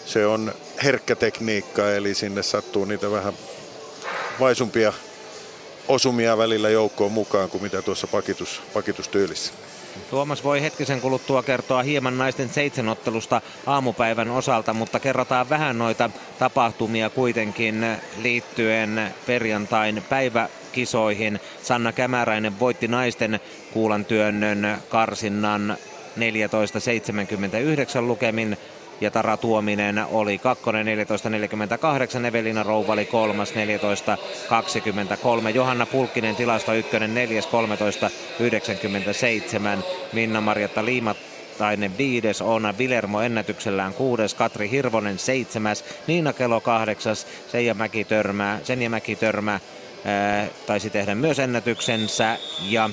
[0.07, 3.35] se on herkkä tekniikka, eli sinne sattuu niitä vähän
[4.40, 4.93] vaisumpia
[5.90, 9.53] osumia välillä joukkoon mukaan kuin mitä tuossa pakitus, pakitustyylissä.
[10.11, 17.11] Tuomas voi hetkisen kuluttua kertoa hieman naisten seitsemänottelusta aamupäivän osalta, mutta kerrotaan vähän noita tapahtumia
[17.11, 17.87] kuitenkin
[18.22, 21.40] liittyen perjantain päiväkisoihin.
[21.62, 23.40] Sanna Kämäräinen voitti naisten
[23.72, 25.76] kuulantyönnön karsinnan
[26.16, 28.59] 14.79 lukemin
[29.01, 30.87] ja Tara Tuominen oli kakkonen
[32.21, 33.57] 14.48, Evelina Rouvali kolmas 14.23,
[35.55, 37.51] Johanna Pulkkinen tilasto ykkönen neljäs 13.97,
[40.13, 41.15] Minna Marjatta Liima
[41.61, 48.61] Virtainen viides, Oona Vilermo ennätyksellään kuudes, Katri Hirvonen seitsemäs, Niina Kelo kahdeksas, Seija Mäki törmää,
[48.65, 49.61] Senja Mäki törmää,
[50.05, 52.91] ää, taisi tehdä myös ennätyksensä ja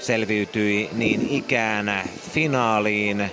[0.00, 3.32] selviytyi niin ikään finaaliin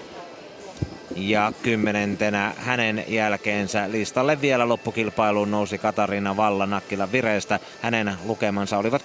[1.15, 7.59] ja kymmenentenä hänen jälkeensä listalle vielä loppukilpailuun nousi Katariina Valla Nakkila Vireestä.
[7.81, 9.01] Hänen lukemansa olivat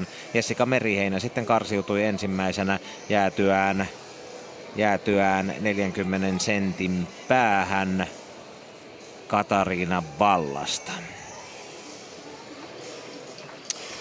[0.00, 0.06] 13.28.
[0.34, 3.88] Jessica Meriheinä sitten karsiutui ensimmäisenä jäätyään,
[4.76, 8.06] jäätyään 40 sentin päähän
[9.28, 10.92] Katariina Vallasta.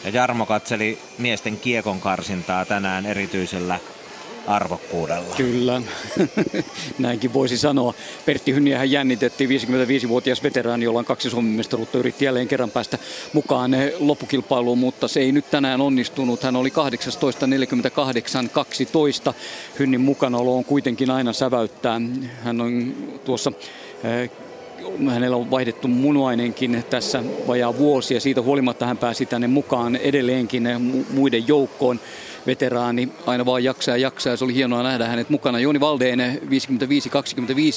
[0.03, 3.79] Ja Jarmo katseli miesten kiekon karsintaa tänään erityisellä
[4.47, 5.36] arvokkuudella.
[5.36, 5.82] Kyllä,
[6.99, 7.93] näinkin voisi sanoa.
[8.25, 12.97] Pertti Hynniähän jännitettiin, 55-vuotias veteraani, jolla on kaksi Suomen mestaruutta, yritti jälleen kerran päästä
[13.34, 16.43] mukaan loppukilpailuun, mutta se ei nyt tänään onnistunut.
[16.43, 16.69] Hän oli
[19.29, 19.34] 18.48.12.
[19.79, 22.01] Hynnin mukanaolo on kuitenkin aina säväyttää.
[22.43, 22.93] Hän on
[23.25, 23.51] tuossa
[24.03, 24.32] eh,
[25.10, 30.63] hänellä on vaihdettu munuainenkin tässä vajaa vuosi ja siitä huolimatta hän pääsi tänne mukaan edelleenkin
[31.10, 31.99] muiden joukkoon
[32.47, 34.36] veteraani aina vaan jaksaa ja jaksaa.
[34.36, 35.60] Se oli hienoa nähdä hänet mukana.
[35.60, 36.41] Jooni Valdeen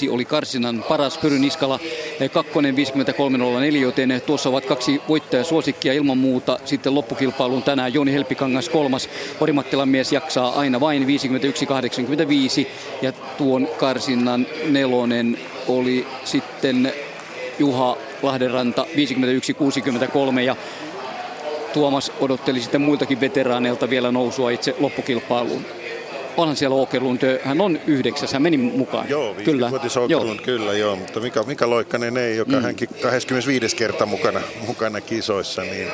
[0.09, 1.19] 55-25 oli Karsinan paras.
[1.19, 1.81] Pyry Niskala
[2.33, 2.75] kakkonen
[3.73, 6.59] 53-04, joten tuossa ovat kaksi voittajasuosikkia ilman muuta.
[6.65, 9.09] Sitten loppukilpailuun tänään Jooni Helppikangas kolmas.
[9.41, 11.07] Orimattilan mies jaksaa aina vain 51-85
[13.03, 16.93] ja tuon Karsinan nelonen oli sitten
[17.59, 18.87] Juha Lahdenranta
[20.37, 20.57] 51-63 ja
[21.77, 25.65] Tuomas odotteli sitten muiltakin veteraaneilta vielä nousua itse loppukilpailuun.
[26.37, 29.09] Onhan siellä Åkerlund, hän on yhdeksäs, hän meni mukaan.
[29.09, 29.71] Joo, kyllä.
[30.05, 30.97] Åkerlund, kyllä joo.
[30.97, 32.63] Mutta Mika, Mika Loikkanen ei, joka mm.
[32.63, 35.89] hänkin 25 kerta mukana, mukana kisoissa, niin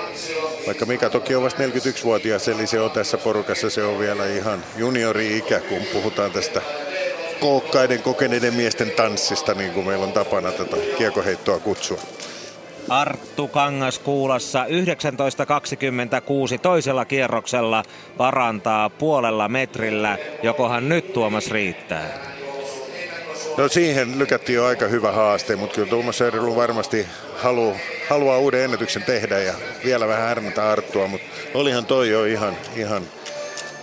[0.66, 4.64] vaikka Mika toki on vasta 41-vuotias, eli se on tässä porukassa, se on vielä ihan
[4.76, 6.62] juniori-ikä, kun puhutaan tästä
[7.40, 11.98] kookkaiden kokeneiden miesten tanssista, niin kuin meillä on tapana tätä kiekoheittoa kutsua.
[12.88, 17.82] Arttu Kangas kuulassa 19.26 toisella kierroksella
[18.16, 20.18] parantaa puolella metrillä.
[20.42, 22.32] Jokohan nyt Tuomas riittää?
[23.56, 27.76] No siihen lykättiin jo aika hyvä haaste, mutta kyllä Tuomas Söderlund varmasti halu,
[28.10, 33.02] haluaa uuden ennätyksen tehdä ja vielä vähän härmätä Arttua, mutta olihan toi jo ihan, ihan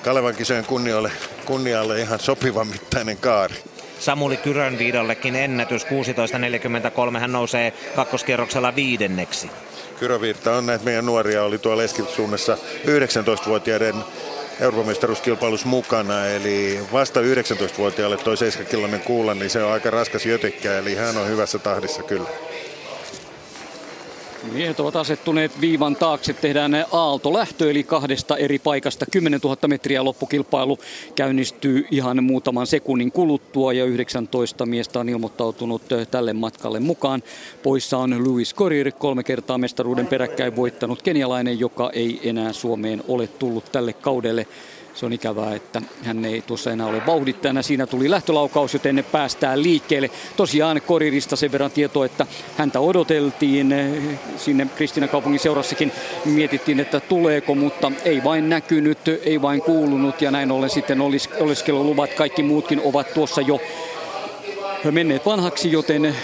[0.03, 1.12] Kalevan kisojen kunnialle,
[1.45, 3.55] kunnialle ihan sopivan mittainen kaari.
[3.99, 7.19] Samuli Kyrönviidollekin ennätys 16.43.
[7.19, 9.49] Hän nousee kakkoskierroksella viidenneksi.
[9.99, 13.95] Kyrönviirta on näitä meidän nuoria, oli tuolla Eskilstunnessa 19-vuotiaiden
[14.59, 14.95] Euroopan
[15.65, 21.17] mukana, eli vasta 19-vuotiaalle toi 7 kuulla, niin se on aika raskas jötikkä, eli hän
[21.17, 22.29] on hyvässä tahdissa kyllä.
[24.43, 26.34] Miehet ovat asettuneet viivan taakse.
[26.34, 29.06] Tehdään aalto lähtö eli kahdesta eri paikasta.
[29.12, 30.78] 10 000 metriä loppukilpailu
[31.15, 37.23] käynnistyy ihan muutaman sekunnin kuluttua ja 19 miestä on ilmoittautunut tälle matkalle mukaan.
[37.63, 43.28] Poissa on Louis Corir, kolme kertaa mestaruuden peräkkäin voittanut kenialainen, joka ei enää Suomeen ole
[43.28, 44.47] tullut tälle kaudelle.
[44.93, 47.62] Se on ikävää, että hän ei tuossa enää ole vauhdittajana.
[47.62, 50.10] Siinä tuli lähtölaukaus, joten ne päästään liikkeelle.
[50.38, 52.25] Tosiaan Korirista sen verran tietoa, että
[52.58, 53.75] häntä odoteltiin.
[54.38, 55.91] Sinne Kristina kaupungin seurassakin
[56.25, 60.21] mietittiin, että tuleeko, mutta ei vain näkynyt, ei vain kuulunut.
[60.21, 63.62] Ja näin ollen sitten olis, oleskeluluvat, kaikki muutkin ovat tuossa jo
[64.91, 66.15] menneet vanhaksi, joten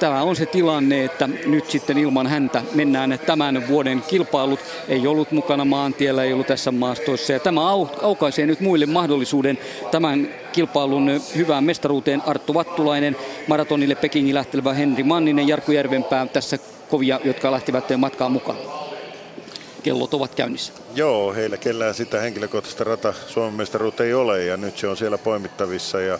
[0.00, 4.60] tämä on se tilanne, että nyt sitten ilman häntä mennään tämän vuoden kilpailut.
[4.88, 7.32] Ei ollut mukana maantiellä, ei ollut tässä maastoissa.
[7.32, 7.60] Ja tämä
[8.02, 9.58] aukaisee nyt muille mahdollisuuden
[9.90, 12.22] tämän kilpailun hyvään mestaruuteen.
[12.26, 13.16] Arttu Vattulainen,
[13.48, 16.58] maratonille Pekingin lähtelevä Henri Manninen, Jarkko Järvenpää tässä
[16.90, 18.58] kovia, jotka lähtivät matkaan mukaan
[19.84, 20.72] kellot ovat käynnissä.
[20.94, 25.18] Joo, heillä kellään sitä henkilökohtaista rata Suomen mestaruutta ei ole ja nyt se on siellä
[25.18, 26.18] poimittavissa ja,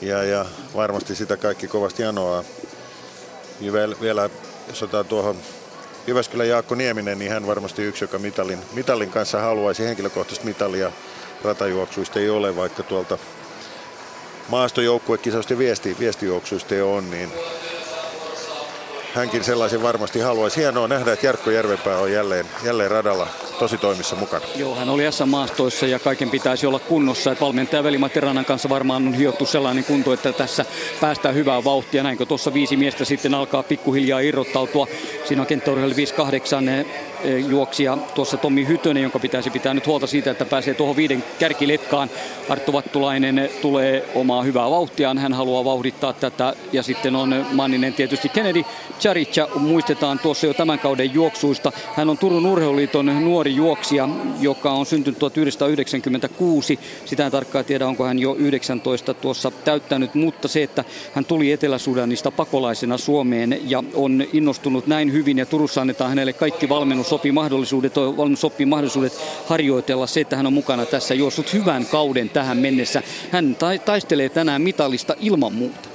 [0.00, 2.44] ja, ja varmasti sitä kaikki kovasti anoaa.
[3.60, 4.30] Ja vielä,
[4.68, 5.36] jos otetaan tuohon
[6.06, 10.92] Jyväskylän Jaakko Nieminen, niin hän varmasti yksi, joka mitalin, mitalin kanssa haluaisi henkilökohtaista mitalia
[11.44, 13.18] ratajuoksuista ei ole, vaikka tuolta
[14.48, 17.32] maastojoukkuekisausta ja viesti, viestijuoksuista on, niin
[19.14, 20.60] hänkin sellaisen varmasti haluaisi.
[20.60, 23.26] Hienoa nähdä, että Jarkko Järvenpää on jälleen, jälleen radalla
[23.58, 24.46] tosi toimissa mukana.
[24.56, 27.32] Joo, hän oli S-maastoissa ja kaiken pitäisi olla kunnossa.
[27.32, 30.64] Että valmentaja Veli-Matti Ranan kanssa varmaan on hiottu sellainen kunto, että tässä
[31.00, 32.02] päästään hyvää vauhtia.
[32.02, 34.86] Näinkö tuossa viisi miestä sitten alkaa pikkuhiljaa irrottautua.
[35.24, 36.64] Siinä on kenttäurheilu 58
[37.48, 42.10] juoksija tuossa Tommi Hytönen, jonka pitäisi pitää nyt huolta siitä, että pääsee tuohon viiden kärkiletkaan.
[42.48, 48.28] Arttu Vattulainen tulee omaa hyvää vauhtiaan, hän haluaa vauhdittaa tätä ja sitten on Manninen tietysti
[48.28, 48.64] Kennedy
[49.00, 51.72] Charicha muistetaan tuossa jo tämän kauden juoksuista.
[51.96, 54.08] Hän on Turun urheiluliiton nuori juoksija,
[54.40, 56.78] joka on syntynyt 1996.
[57.04, 60.84] Sitä en tarkkaan tiedä, onko hän jo 19 tuossa täyttänyt, mutta se, että
[61.14, 66.68] hän tuli Etelä-Sudanista pakolaisena Suomeen ja on innostunut näin hyvin ja Turussa annetaan hänelle kaikki
[67.14, 69.12] valmennussopimahdollisuudet, valmennussopimahdollisuudet
[69.46, 73.02] harjoitella se, että hän on mukana tässä juossut hyvän kauden tähän mennessä.
[73.30, 75.88] Hän taistelee tänään mitalista ilman muuta.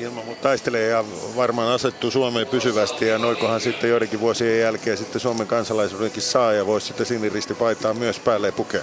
[0.00, 1.04] Ilman muuta taistelee ja
[1.36, 6.66] varmaan asettuu Suomeen pysyvästi ja noikohan sitten joidenkin vuosien jälkeen sitten Suomen kansalaisuudenkin saa ja
[6.66, 8.82] voisi sitten siniristipaitaa myös päälle pukea.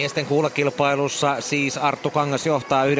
[0.00, 2.90] Miesten kuulakilpailussa siis Arttu Kangas johtaa 19.26.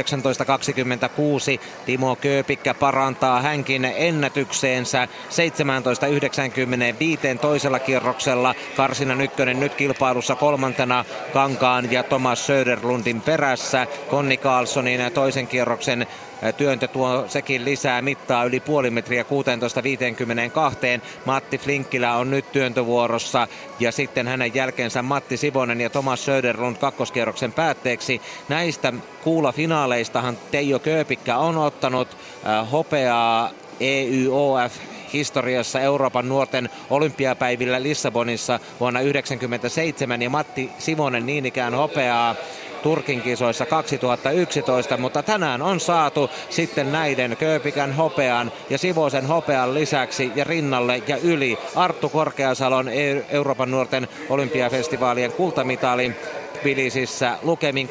[1.86, 5.08] Timo Kööpikkä parantaa hänkin ennätykseensä
[7.34, 8.54] 17.95 toisella kierroksella.
[8.76, 13.86] Karsina Nykkönen nyt kilpailussa kolmantena Kankaan ja Thomas Söderlundin perässä.
[14.10, 16.06] Konni Karlssonin toisen kierroksen
[16.56, 19.28] Työntö tuo sekin lisää mittaa yli puoli metriä 16.52.
[21.24, 23.48] Matti Flinkkilä on nyt työntövuorossa
[23.80, 28.20] ja sitten hänen jälkeensä Matti Sivonen ja Thomas Söderlund kakkoskierroksen päätteeksi.
[28.48, 28.92] Näistä
[29.24, 32.16] kuulafinaaleistahan Teijo Kööpikkä on ottanut
[32.72, 33.50] hopeaa
[33.80, 34.72] EYOF
[35.12, 42.34] historiassa Euroopan nuorten olympiapäivillä Lissabonissa vuonna 1997 ja Matti Simonen niin ikään hopeaa
[42.82, 50.32] Turkin kisoissa 2011, mutta tänään on saatu sitten näiden Kööpikän hopean ja Sivosen hopean lisäksi
[50.34, 52.90] ja rinnalle ja yli Arttu Korkeasalon
[53.30, 56.12] Euroopan nuorten olympiafestivaalien kultamitali
[56.60, 57.88] Tbilisissä lukemin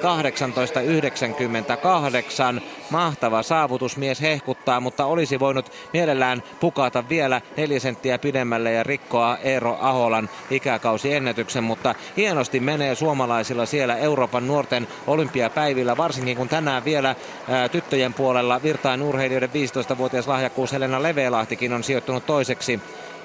[2.55, 2.61] 18.98.
[2.89, 9.37] Mahtava saavutus mies hehkuttaa, mutta olisi voinut mielellään pukata vielä neljä senttiä pidemmälle ja rikkoa
[9.37, 17.15] Eero Aholan ikäkausiennätyksen, mutta hienosti menee suomalaisilla siellä Euroopan nuorten olympiapäivillä, varsinkin kun tänään vielä
[17.49, 22.79] ää, tyttöjen puolella virtain urheilijoiden 15-vuotias lahjakkuus Helena Leveelahtikin on sijoittunut toiseksi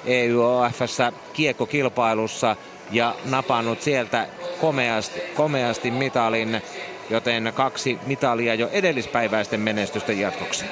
[0.07, 2.57] EUOFssä kiekkokilpailussa
[2.91, 4.27] ja napannut sieltä
[4.61, 6.63] komeasti, komeasti mitalin,
[7.11, 10.65] joten kaksi mitalia jo edellispäiväisten menestysten jatkoksi.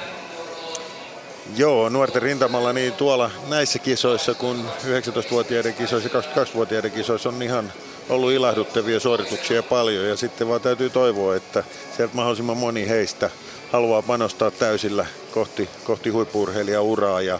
[1.57, 7.73] Joo, nuorten rintamalla niin tuolla näissä kisoissa, kun 19-vuotiaiden kisoissa ja 22-vuotiaiden kisoissa on ihan
[8.09, 11.65] ollut ilahduttavia suorituksia paljon ja sitten vaan täytyy toivoa, että
[11.97, 13.31] sieltä mahdollisimman moni heistä
[13.73, 17.39] haluaa panostaa täysillä kohti, kohti huippuurheilijauraa ja,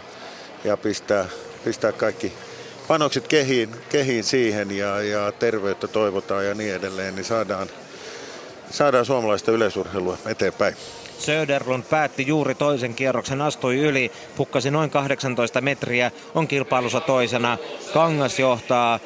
[0.63, 1.25] ja pistää,
[1.63, 2.33] pistää kaikki
[2.93, 7.67] panokset kehiin, kehiin siihen ja, ja terveyttä toivotaan ja niin edelleen, niin saadaan,
[8.71, 10.75] saadaan suomalaista yleisurheilua eteenpäin.
[11.19, 17.57] Söderlund päätti juuri toisen kierroksen, astui yli, pukkasi noin 18 metriä, on kilpailussa toisena.
[17.93, 18.99] Kangas johtaa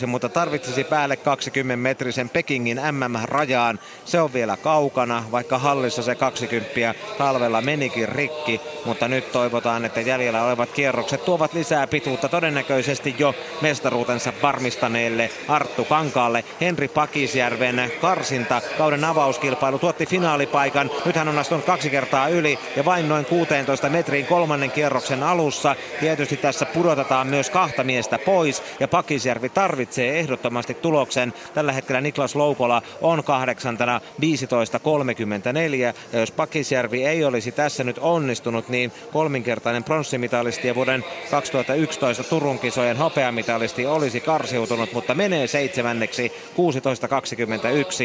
[0.00, 3.78] 19.26, mutta tarvitsisi päälle 20 metrisen Pekingin MM-rajaan.
[4.04, 10.00] Se on vielä kaukana, vaikka hallissa se 20 talvella menikin rikki, mutta nyt toivotaan, että
[10.00, 16.44] jäljellä olevat kierrokset tuovat lisää pituutta todennäköisesti jo mestaruutensa varmistaneelle Arttu Kankaalle.
[16.60, 20.90] Henri Pakisjärven karsinta kauden avauskilpailu tuotti finaali paikan.
[21.04, 25.76] Nyt hän on astunut kaksi kertaa yli ja vain noin 16 metriin kolmannen kierroksen alussa.
[26.00, 31.32] Tietysti tässä pudotetaan myös kahta miestä pois ja Pakisjärvi tarvitsee ehdottomasti tuloksen.
[31.54, 35.74] Tällä hetkellä Niklas Loukola on kahdeksantana 15.34
[36.12, 42.58] ja jos Pakisjärvi ei olisi tässä nyt onnistunut, niin kolminkertainen pronssimitalisti ja vuoden 2011 Turun
[42.58, 46.32] kisojen hopeamitalisti olisi karsiutunut, mutta menee seitsemänneksi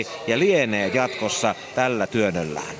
[0.04, 2.76] 16.21 ja lienee jatkossa tällä työn säännöllään.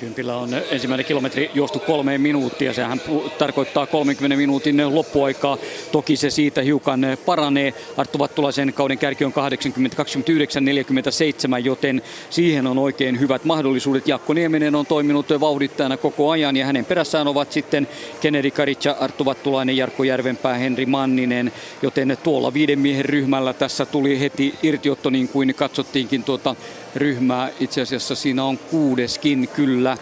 [0.00, 2.72] Kympillä on ensimmäinen kilometri juostu kolmeen minuuttia.
[2.72, 3.00] Sehän
[3.38, 5.58] tarkoittaa 30 minuutin loppuaikaa.
[5.92, 7.74] Toki se siitä hiukan paranee.
[7.96, 14.08] Arttu Vattulaisen kauden kärki on 80, 29, 47, joten siihen on oikein hyvät mahdollisuudet.
[14.08, 17.88] Jakko Nieminen on toiminut vauhdittajana koko ajan ja hänen perässään ovat sitten
[18.20, 21.52] Kennedy Karitsa, Arttu Vattulainen, Jarkko Järvenpää, Henri Manninen.
[21.82, 26.56] Joten tuolla viiden miehen ryhmällä tässä tuli heti irtiotto niin kuin katsottiinkin tuota
[26.96, 27.50] ryhmää.
[27.60, 29.98] Itse asiassa siinä on kuudeskin kyllä.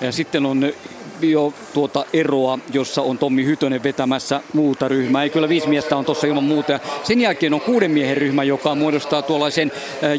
[0.00, 0.72] Ja sitten on
[1.20, 5.22] jo tuota eroa, jossa on Tommi Hytönen vetämässä muuta ryhmää.
[5.22, 6.80] Ei kyllä viisi miestä on tuossa ilman muuta.
[7.02, 9.72] Sen jälkeen on kuuden miehen ryhmä, joka muodostaa tuollaisen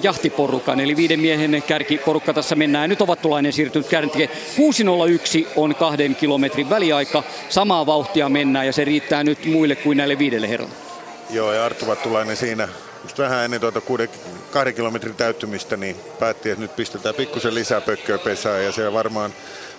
[0.03, 0.79] jahtiporukan.
[0.79, 2.89] Eli viiden miehen kärkiporukka tässä mennään.
[2.89, 4.29] Nyt ovat tuollainen siirtynyt kärkeen.
[4.29, 7.23] 6.01 on kahden kilometrin väliaika.
[7.49, 10.73] Samaa vauhtia mennään ja se riittää nyt muille kuin näille viidelle herralle.
[11.29, 12.67] Joo, ja Arttu Vattulainen siinä
[13.03, 14.09] just vähän ennen tuota kuuden,
[14.55, 18.63] kahden kilometrin täyttymistä, niin päätti, että nyt pistetään pikkusen lisää pökköä pesään.
[18.63, 19.33] Ja siellä varmaan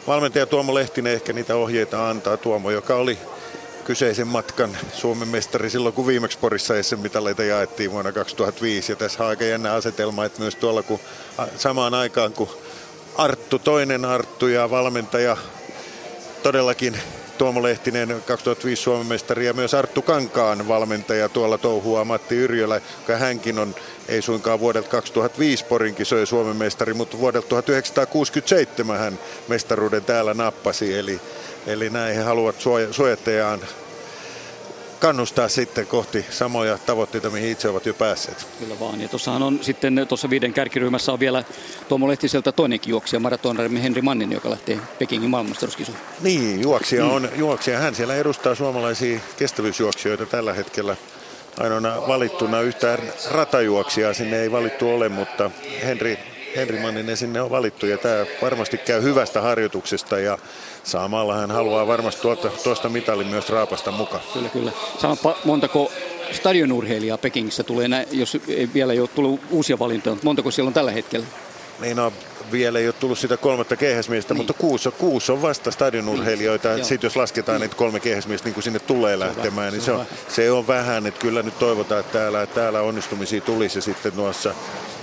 [0.07, 2.37] valmentaja Tuomo Lehtinen ehkä niitä ohjeita antaa.
[2.37, 3.19] Tuomo, joka oli
[3.85, 8.93] kyseisen matkan Suomen mestari silloin, kun viimeksi Porissa SM-mitaleita jaettiin vuonna 2005.
[8.93, 11.01] Ja tässä on aika jännä asetelma, että myös tuolla kun
[11.57, 12.49] samaan aikaan kun
[13.15, 15.37] Arttu, toinen Arttu ja valmentaja
[16.43, 17.01] todellakin
[17.39, 23.17] Tuomo Lehtinen, 2005 Suomen mestari ja myös Arttu Kankaan valmentaja tuolla touhua Matti Yrjölä, joka
[23.17, 23.75] hänkin on
[24.09, 30.99] ei suinkaan vuodelta 2005 Porin kisojen Suomen mestari, mutta vuodelta 1967 hän mestaruuden täällä nappasi.
[30.99, 31.21] Eli,
[31.67, 32.57] eli näin he haluavat
[32.91, 33.61] suojattajaan
[35.01, 38.47] kannustaa sitten kohti samoja tavoitteita, mihin itse ovat jo päässeet.
[38.59, 39.01] Kyllä vaan.
[39.01, 41.45] Ja tuossahan on sitten tuossa viiden kärkiryhmässä on vielä
[41.89, 46.03] Tuomo Lehtiseltä toinenkin juoksija, maratonarmi Henri Mannin, joka lähtee Pekingin maailmanmestaruuskisoihin.
[46.21, 47.11] Niin, juoksija mm.
[47.11, 47.79] on juoksija.
[47.79, 50.97] Hän siellä edustaa suomalaisia kestävyysjuoksijoita tällä hetkellä
[51.61, 52.99] ainoana valittuna yhtään
[53.31, 55.51] ratajuoksijaa sinne ei valittu ole, mutta
[55.85, 56.19] Henri,
[56.57, 60.39] Henri Manninen sinne on valittu ja tämä varmasti käy hyvästä harjoituksesta ja
[60.85, 64.23] samalla hän haluaa varmasti tuota, tuosta mitalin myös raapasta mukaan.
[64.33, 64.73] Kyllä, kyllä.
[64.99, 65.93] Sanoppa, montako
[66.33, 70.91] stadionurheilijaa Pekingissä tulee, jos ei vielä ole tullut uusia valintoja, mutta montako siellä on tällä
[70.91, 71.27] hetkellä?
[71.81, 72.13] Niin no,
[72.53, 74.39] vielä ei ole tullut sitä kolmatta kehäsmiestä, niin.
[74.39, 76.75] mutta kuusi, kuusi on vasta stadionurheilijoita.
[76.75, 76.85] Niin.
[76.85, 80.07] Sitten jos lasketaan niitä kolme kehäsmiestä niin kuin sinne tulee se lähtemään, niin se on,
[80.29, 81.07] se on vähän.
[81.07, 84.55] Että kyllä nyt toivotaan, että täällä, että täällä onnistumisia tulisi sitten noissa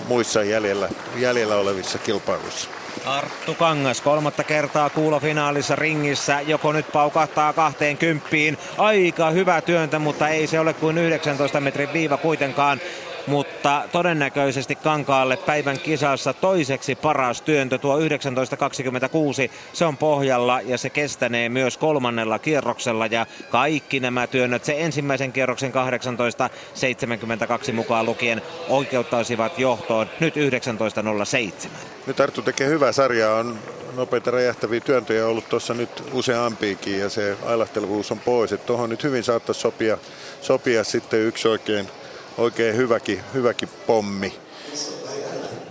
[0.07, 2.69] muissa jäljellä, jäljellä olevissa kilpailuissa.
[3.05, 6.41] Arttu Kangas kolmatta kertaa kuulofinaalissa ringissä.
[6.41, 8.57] Joko nyt paukahtaa kahteen kymppiin.
[8.77, 12.79] Aika hyvä työntä, mutta ei se ole kuin 19 metrin viiva kuitenkaan
[13.27, 18.05] mutta todennäköisesti Kankaalle päivän kisassa toiseksi paras työntö tuo 19.26.
[19.73, 25.31] Se on pohjalla ja se kestänee myös kolmannella kierroksella ja kaikki nämä työnnöt, se ensimmäisen
[25.31, 25.71] kierroksen
[27.67, 31.69] 18.72 mukaan lukien oikeuttaisivat johtoon nyt 19.07.
[32.07, 33.59] Nyt Arttu tekee hyvää sarjaa, on
[33.95, 38.55] nopeita räjähtäviä työntöjä ollut tuossa nyt useampiikin ja se ailahtelevuus on pois.
[38.65, 39.97] Tuohon nyt hyvin saattaisi sopia,
[40.41, 41.87] sopia sitten yksi oikein
[42.37, 44.33] oikein hyväkin, hyväkin pommi.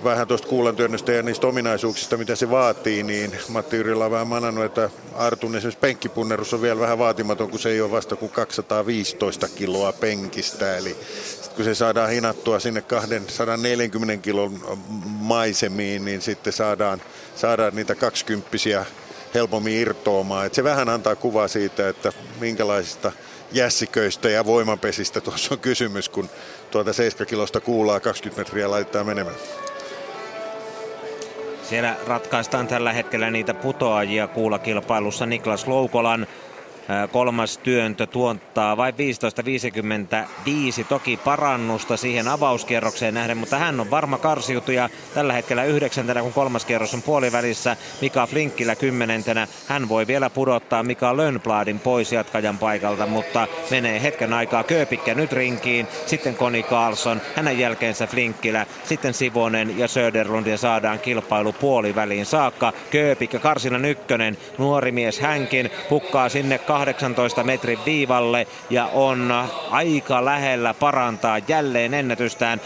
[0.05, 4.65] Vähän tuosta kuulantyönnöstä ja niistä ominaisuuksista, mitä se vaatii, niin Matti Yrjölä on vähän manannut,
[4.65, 9.49] että Artun esimerkiksi penkkipunnerus on vielä vähän vaatimaton, kun se ei ole vasta kuin 215
[9.49, 10.77] kiloa penkistä.
[10.77, 10.97] Eli
[11.57, 17.03] kun se saadaan hinattua sinne 240 kilon maisemiin, niin sitten saadaan,
[17.37, 18.87] saadaan niitä kaksikymppisiä
[19.35, 20.47] helpommin irtoamaan.
[20.47, 23.13] Et se vähän antaa kuvaa siitä, että minkälaisista
[23.53, 26.31] jässiköistä ja voimapesistä tuossa on kysymys, kun
[26.73, 29.37] tuota 7 kilosta kuulaa 20 metriä laittaa menemään.
[31.63, 36.27] Siellä ratkaistaan tällä hetkellä niitä putoajia kuulakilpailussa Niklas Loukolan
[37.13, 38.95] Kolmas työntö tuottaa vain
[40.81, 46.33] 15.55, toki parannusta siihen avauskierrokseen nähden, mutta hän on varma karsiutuja tällä hetkellä yhdeksäntenä, kun
[46.33, 47.77] kolmas kierros on puolivälissä.
[48.01, 49.49] Mika Flinkkillä kymmenentenä.
[49.69, 55.33] Hän voi vielä pudottaa Mika Lönnbladin pois jatkajan paikalta, mutta menee hetken aikaa Kööpikkä nyt
[55.33, 62.27] rinkiin, sitten Koni Karlsson, hänen jälkeensä Flinkkilä, sitten Sivonen ja Söderlund ja saadaan kilpailu puoliväliin
[62.27, 62.73] saakka.
[62.91, 70.75] Kööpikkä Karsina ykkönen, nuori mies hänkin, pukkaa sinne 18 metrin viivalle ja on aika lähellä
[70.75, 72.61] parantaa jälleen ennätystään.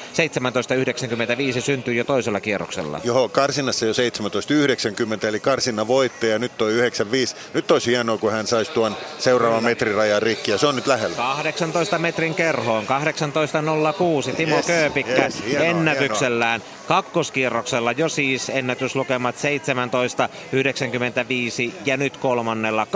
[1.55, 3.01] 17.95 syntyi jo toisella kierroksella.
[3.05, 7.37] Joo, karsinnassa jo 17.90 eli karsinna voittaja, nyt on 95.
[7.55, 11.17] Nyt olisi hienoa, kun hän saisi tuon seuraavan metrirajan rikki ja se on nyt lähellä.
[11.17, 16.61] 18 metrin kerhoon, 18.06 Timo yes, Kööpikkä yes, hienoa, ennätyksellään.
[16.61, 16.77] Hienoa.
[16.89, 19.41] Kakkoskierroksella jo siis ennätyslukemat 17.95
[21.85, 22.87] ja nyt kolmannella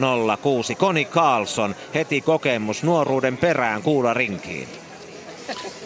[0.00, 0.76] 18.06.
[0.76, 4.68] Koni Carlson heti kokemus nuoruuden perään kuula rinkiin.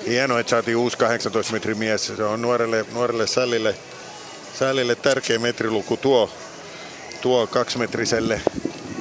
[0.07, 2.07] Hienoa, että saatiin uusi 18 metrin mies.
[2.07, 3.74] Se on nuorelle, nuorelle Sällille,
[4.59, 6.30] Sällille tärkeä metriluku tuo,
[7.20, 8.40] tuo kaksimetriselle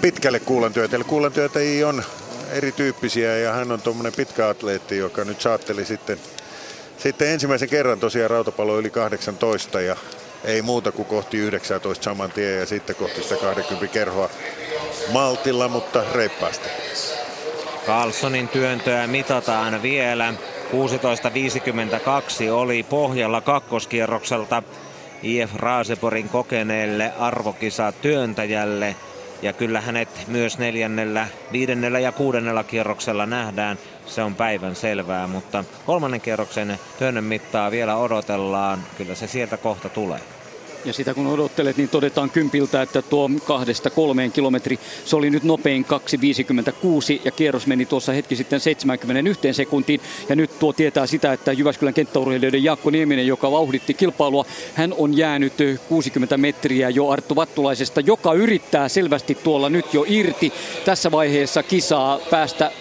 [0.02, 1.06] pitkälle kuulantyötäjälle.
[1.06, 2.04] Kuulantyötäjiä on
[2.52, 6.20] erityyppisiä ja hän on tuommoinen pitkä atleetti, joka nyt saatteli sitten
[6.98, 9.96] sitten ensimmäisen kerran tosiaan rautapallo yli 18 ja
[10.44, 14.30] ei muuta kuin kohti 19 saman tien ja sitten kohti sitä 20 kerhoa
[15.12, 16.70] maltilla, mutta reippaasti.
[17.88, 20.34] Carlsonin työntöä mitataan vielä.
[20.72, 24.64] 16.52 oli pohjalla kakkoskierrokselta
[25.24, 28.96] IF Raaseporin kokeneelle arvokisa työntäjälle.
[29.42, 33.78] Ja kyllä hänet myös neljännellä, viidennellä ja kuudennella kierroksella nähdään
[34.16, 38.84] se on päivän selvää, mutta kolmannen kierroksen työnnön mittaa vielä odotellaan.
[38.98, 40.20] Kyllä se sieltä kohta tulee.
[40.86, 45.44] Ja sitä kun odottelet, niin todetaan kympiltä, että tuo kahdesta kolmeen kilometri, se oli nyt
[45.44, 50.02] nopein 2.56 ja kierros meni tuossa hetki sitten 71 sekuntiin.
[50.30, 55.18] Ja nyt tuo tietää sitä, että Jyväskylän kenttäurheilijoiden Jaakko Nieminen, joka vauhditti kilpailua, hän on
[55.18, 55.54] jäänyt
[55.90, 60.54] 60 metriä jo Arttu Vattulaisesta, joka yrittää selvästi tuolla nyt jo irti
[60.86, 62.72] tässä vaiheessa kisaa päästä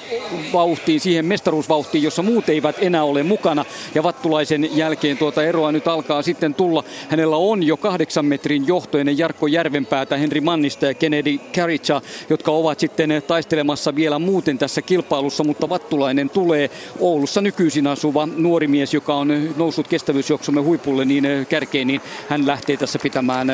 [0.53, 3.65] vauhtiin, siihen mestaruusvauhtiin, jossa muut eivät enää ole mukana.
[3.95, 6.85] Ja Vattulaisen jälkeen tuota eroa nyt alkaa sitten tulla.
[7.09, 12.51] Hänellä on jo kahdeksan metrin johto ennen Jarkko Järvenpäätä, Henri Mannista ja Kennedy Carricha, jotka
[12.51, 18.95] ovat sitten taistelemassa vielä muuten tässä kilpailussa, mutta Vattulainen tulee Oulussa nykyisin asuva nuori mies,
[18.95, 23.53] joka on noussut kestävyysjuoksumme huipulle niin kärkeen, niin hän lähtee tässä pitämään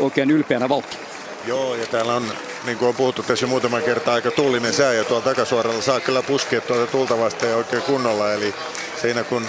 [0.00, 1.00] oikein ylpeänä vauhtia.
[1.46, 2.24] Joo, ja täällä on,
[2.66, 6.00] niin kuin on puhuttu tässä jo muutaman kertaa, aika tuulinen sää ja tuolla takasuoralla saa
[6.00, 8.32] kyllä puskea tuota tulta vastaan oikein kunnolla.
[8.32, 8.54] Eli
[9.00, 9.42] siinä kun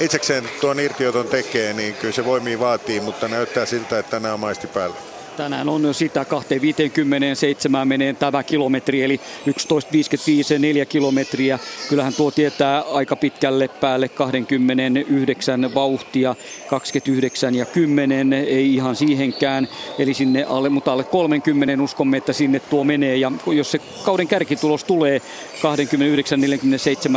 [0.00, 4.40] itsekseen tuon irtioton tekee, niin kyllä se voimii vaatii, mutta näyttää siltä, että tänään on
[4.40, 5.09] maisti päällä.
[5.36, 11.58] Tänään on sitä 2.57 menee tämä kilometri, eli 11.55 neljä kilometriä.
[11.88, 16.34] Kyllähän tuo tietää aika pitkälle päälle 29 vauhtia,
[16.68, 19.68] 29 ja 10, ei ihan siihenkään.
[19.98, 23.16] Eli sinne alle, mutta alle 30 uskomme, että sinne tuo menee.
[23.16, 25.18] Ja jos se kauden kärkitulos tulee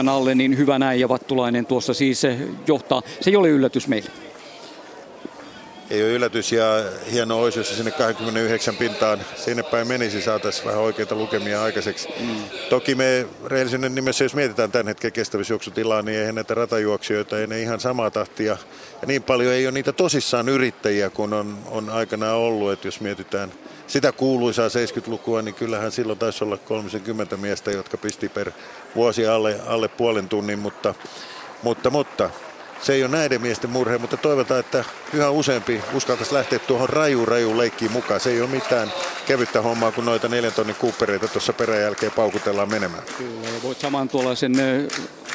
[0.01, 0.99] 29-47 alle, niin hyvä näin.
[0.99, 2.21] Ja Vattulainen tuossa siis
[2.67, 3.01] johtaa.
[3.21, 4.09] Se ei ole yllätys meille
[5.93, 6.65] ei ole yllätys ja
[7.11, 12.09] hieno olisi, jos sinne 29 pintaan sinne päin menisi, saataisiin vähän oikeita lukemia aikaiseksi.
[12.19, 12.35] Mm.
[12.69, 17.61] Toki me rehellisyyden nimessä, jos mietitään tämän hetken kestävyysjuoksutilaa, niin eihän näitä ratajuoksijoita ei ne
[17.61, 18.57] ihan samaa tahtia.
[19.01, 23.01] Ja niin paljon ei ole niitä tosissaan yrittäjiä, kun on, on aikanaan ollut, että jos
[23.01, 23.51] mietitään
[23.87, 28.51] sitä kuuluisaa 70-lukua, niin kyllähän silloin taisi olla 30 miestä, jotka pisti per
[28.95, 30.93] vuosi alle, alle puolen tunnin, mutta,
[31.63, 32.29] mutta, mutta
[32.83, 37.25] se ei ole näiden miesten murhe, mutta toivotaan, että yhä useampi uskaltaisi lähteä tuohon raju
[37.25, 38.19] raju leikkiin mukaan.
[38.19, 38.91] Se ei ole mitään
[39.27, 43.03] kevyttä hommaa, kun noita neljän tonnin kuuppereita tuossa perän jälkeen paukutellaan menemään.
[43.17, 44.51] Kyllä, voit saman tuollaisen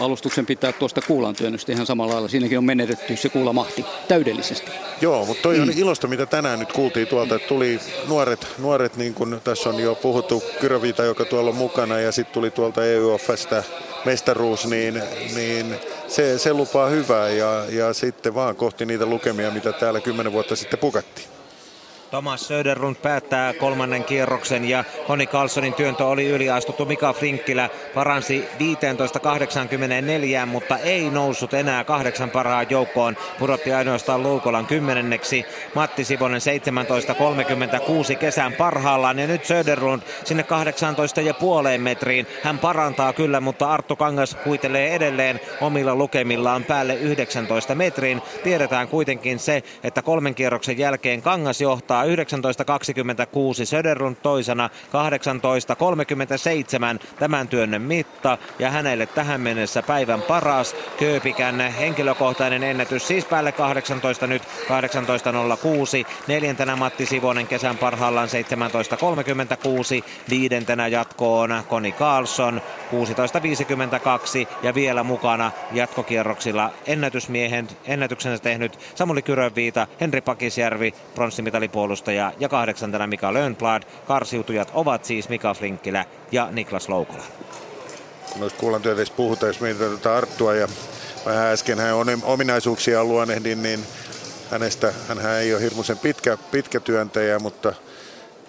[0.01, 2.29] alustuksen pitää tuosta kuulantyönnystä ihan samalla lailla.
[2.29, 4.71] Siinäkin on menetetty se kuulamahti täydellisesti.
[5.01, 5.75] Joo, mutta toi on mm.
[5.77, 9.95] ilosta, mitä tänään nyt kuultiin tuolta, että tuli nuoret, nuoret niin kuin tässä on jo
[9.95, 13.65] puhuttu, Kyrovita, joka tuolla on mukana, ja sitten tuli tuolta EUFstä
[14.05, 15.03] mestaruus, niin,
[15.35, 15.75] niin
[16.09, 20.57] se, se lupaa hyvää ja, ja sitten vaan kohti niitä lukemia, mitä täällä kymmenen vuotta
[20.57, 21.38] sitten pukattiin.
[22.11, 26.85] Thomas Söderlund päättää kolmannen kierroksen ja Honi Carlsonin työntö oli yliastuttu.
[26.85, 28.49] Mika Frinkkilä paransi
[30.43, 33.17] 15.84, mutta ei noussut enää kahdeksan parhaan joukkoon.
[33.39, 35.45] Pudotti ainoastaan Luukolan kymmenenneksi.
[35.75, 36.41] Matti Sivonen
[38.11, 42.27] 17.36 kesän parhaillaan ja nyt Söderlund sinne 18 ja puoleen metriin.
[42.43, 48.23] Hän parantaa kyllä, mutta Arttu Kangas huitelee edelleen omilla lukemillaan päälle 19 metriin.
[48.45, 52.79] Tiedetään kuitenkin se, että kolmen kierroksen jälkeen Kangas johtaa johtaa
[53.61, 54.71] 19.26, Söderlund toisena
[57.01, 58.39] 18.37 tämän työnnön mitta.
[58.59, 63.09] Ja hänelle tähän mennessä päivän paras Kööpikän henkilökohtainen ennätys.
[63.09, 64.49] Siis päälle 18 nyt 18.06,
[66.27, 76.71] neljäntenä Matti Sivonen kesän parhaillaan 17.36, viidentenä jatkoon Koni Karlsson 16.52 ja vielä mukana jatkokierroksilla
[76.87, 83.83] ennätysmiehen ennätyksensä tehnyt Samuli Kyrönviita, Henri Pakisjärvi, pronssimitalipuolue puolustaja ja kahdeksantena Mika Lönnblad.
[84.07, 87.23] Karsiutujat ovat siis Mika Flinkkilä ja Niklas Loukola.
[88.39, 90.69] Noista kuulan työteissä puhutaan, jos mietitään tuota Arttua ja
[91.27, 93.81] vähän äsken hän on ominaisuuksia luonehdin, niin
[94.51, 97.73] hänestä, hän ei ole hirmuisen pitkä, pitkä työntäjä, mutta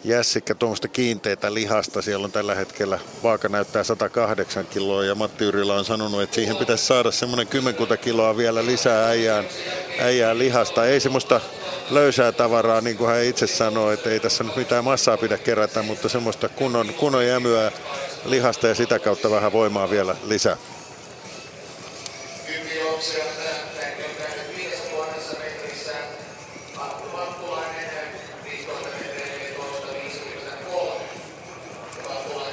[0.03, 2.01] jässikkä tuommoista kiinteitä lihasta.
[2.01, 6.57] Siellä on tällä hetkellä vaaka näyttää 108 kiloa ja Matti Yrjölä on sanonut, että siihen
[6.57, 9.45] pitäisi saada semmoinen kymmenkunta kiloa vielä lisää äijään,
[9.99, 10.85] äijään lihasta.
[10.85, 11.41] Ei semmoista
[11.89, 15.81] löysää tavaraa, niin kuin hän itse sanoi, että ei tässä nyt mitään massaa pidä kerätä,
[15.83, 17.71] mutta semmoista kunnon, kunnon jämyä
[18.25, 20.57] lihasta ja sitä kautta vähän voimaa vielä lisää.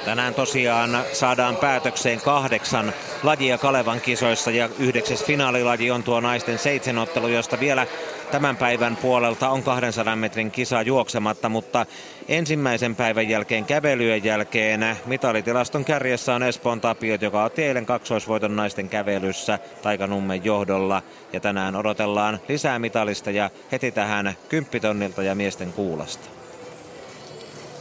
[0.07, 2.93] Tänään tosiaan saadaan päätökseen kahdeksan
[3.23, 7.87] lajia Kalevan kisoissa ja yhdeksäs finaalilaji on tuo naisten seitsemänottelu, josta vielä
[8.31, 11.85] tämän päivän puolelta on 200 metrin kisa juoksematta, mutta
[12.27, 18.89] ensimmäisen päivän jälkeen kävelyjen jälkeen mitalitilaston kärjessä on Espoon Tapiot, joka otti eilen kaksoisvoiton naisten
[18.89, 21.01] kävelyssä Taikanummen johdolla.
[21.33, 26.36] Ja tänään odotellaan lisää mitalista ja heti tähän kymppitonnilta ja miesten kuulasta.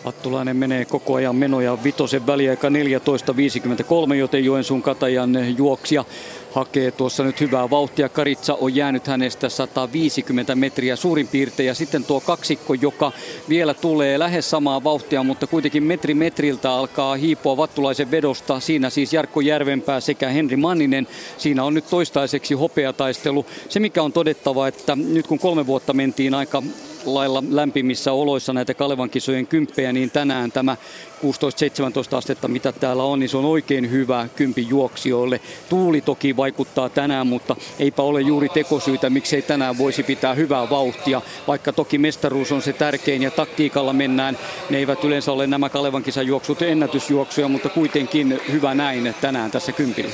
[0.06, 6.04] Attulainen menee koko ajan menoja vitosen väliaika 14.53, joten Joensuun Katajan juoksija
[6.52, 8.08] hakee tuossa nyt hyvää vauhtia.
[8.08, 13.12] Karitsa on jäänyt hänestä 150 metriä suurin piirtein ja sitten tuo kaksikko, joka
[13.48, 18.60] vielä tulee lähes samaa vauhtia, mutta kuitenkin metri metriltä alkaa hiipoa Vattulaisen vedosta.
[18.60, 21.08] Siinä siis Jarkko Järvenpää sekä Henri Manninen.
[21.38, 23.46] Siinä on nyt toistaiseksi hopeataistelu.
[23.68, 26.62] Se mikä on todettava, että nyt kun kolme vuotta mentiin aika
[27.06, 30.76] lailla lämpimissä oloissa näitä Kalevan kisojen kymppejä, niin tänään tämä
[32.14, 35.40] 16-17 astetta, mitä täällä on, niin se on oikein hyvä kympi juoksijoille.
[35.68, 41.22] Tuuli toki vaikuttaa tänään, mutta eipä ole juuri tekosyytä, miksei tänään voisi pitää hyvää vauhtia,
[41.46, 44.38] vaikka toki mestaruus on se tärkein ja taktiikalla mennään.
[44.70, 50.10] Ne eivät yleensä ole nämä Kalevan kisajuoksut ennätysjuoksuja, mutta kuitenkin hyvä näin tänään tässä kympillä.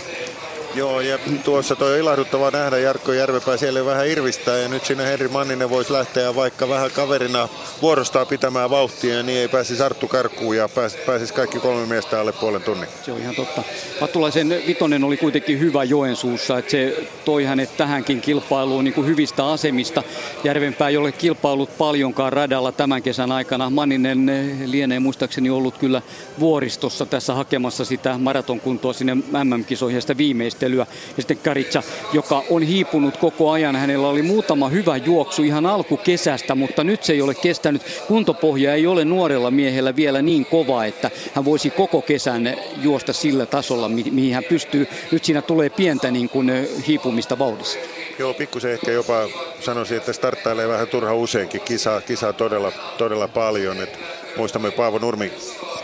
[0.74, 5.04] Joo, ja tuossa toi on ilahduttavaa nähdä Jarkko Järvepää siellä vähän irvistää ja nyt sinne
[5.04, 7.48] Henri Manninen voisi lähteä vaikka vähän kaverina
[7.82, 12.32] vuorostaa pitämään vauhtia, niin ei pääsisi Arttu karkuun ja pääsis, pääsis kaikki kolme miestä alle
[12.32, 12.88] puolen tunnin.
[13.04, 13.62] Se on ihan totta.
[14.00, 19.46] Vattulaisen vitonen oli kuitenkin hyvä Joensuussa, että se toi hänet tähänkin kilpailuun niin kuin hyvistä
[19.46, 20.02] asemista.
[20.44, 23.70] Järvenpää ei ole kilpailut paljonkaan radalla tämän kesän aikana.
[23.70, 24.26] Manninen
[24.66, 26.02] lienee muistaakseni ollut kyllä
[26.40, 30.86] vuoristossa tässä hakemassa sitä maratonkuntoa sinne MM-kisoihin ja sitä viimeistä järjestelyä.
[31.16, 31.82] Ja sitten Karitsa,
[32.12, 33.76] joka on hiipunut koko ajan.
[33.76, 37.82] Hänellä oli muutama hyvä juoksu ihan alkukesästä, mutta nyt se ei ole kestänyt.
[38.08, 43.46] Kuntopohja ei ole nuorella miehellä vielä niin kova, että hän voisi koko kesän juosta sillä
[43.46, 44.86] tasolla, mihin hän pystyy.
[45.12, 46.50] Nyt siinä tulee pientä niin kuin
[46.86, 47.78] hiipumista vauhdissa.
[48.18, 49.28] Joo, pikkusen ehkä jopa
[49.60, 51.60] sanoisin, että starttailee vähän turha useinkin.
[51.60, 53.82] Kisaa, kisaa todella, todella paljon.
[53.82, 53.98] Et
[54.36, 55.32] muistamme Paavo Nurmi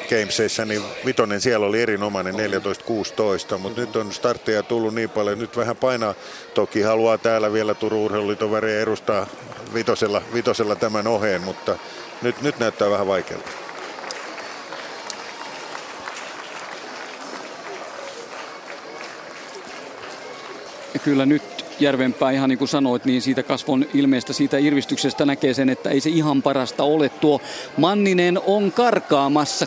[0.08, 5.56] Gamesissa, niin vitonen siellä oli erinomainen 14-16, mutta nyt on startteja tullut niin paljon, nyt
[5.56, 6.14] vähän painaa.
[6.54, 9.26] Toki haluaa täällä vielä Turun urheiluliiton väriä edustaa
[9.74, 11.78] vitosella, vitosella tämän oheen, mutta
[12.22, 13.50] nyt, nyt näyttää vähän vaikealta.
[21.04, 25.68] Kyllä nyt Järvenpää, ihan niin kuin sanoit, niin siitä kasvon ilmeestä, siitä irvistyksestä näkee sen,
[25.68, 27.08] että ei se ihan parasta ole.
[27.08, 27.40] Tuo
[27.76, 29.66] Manninen on karkaamassa.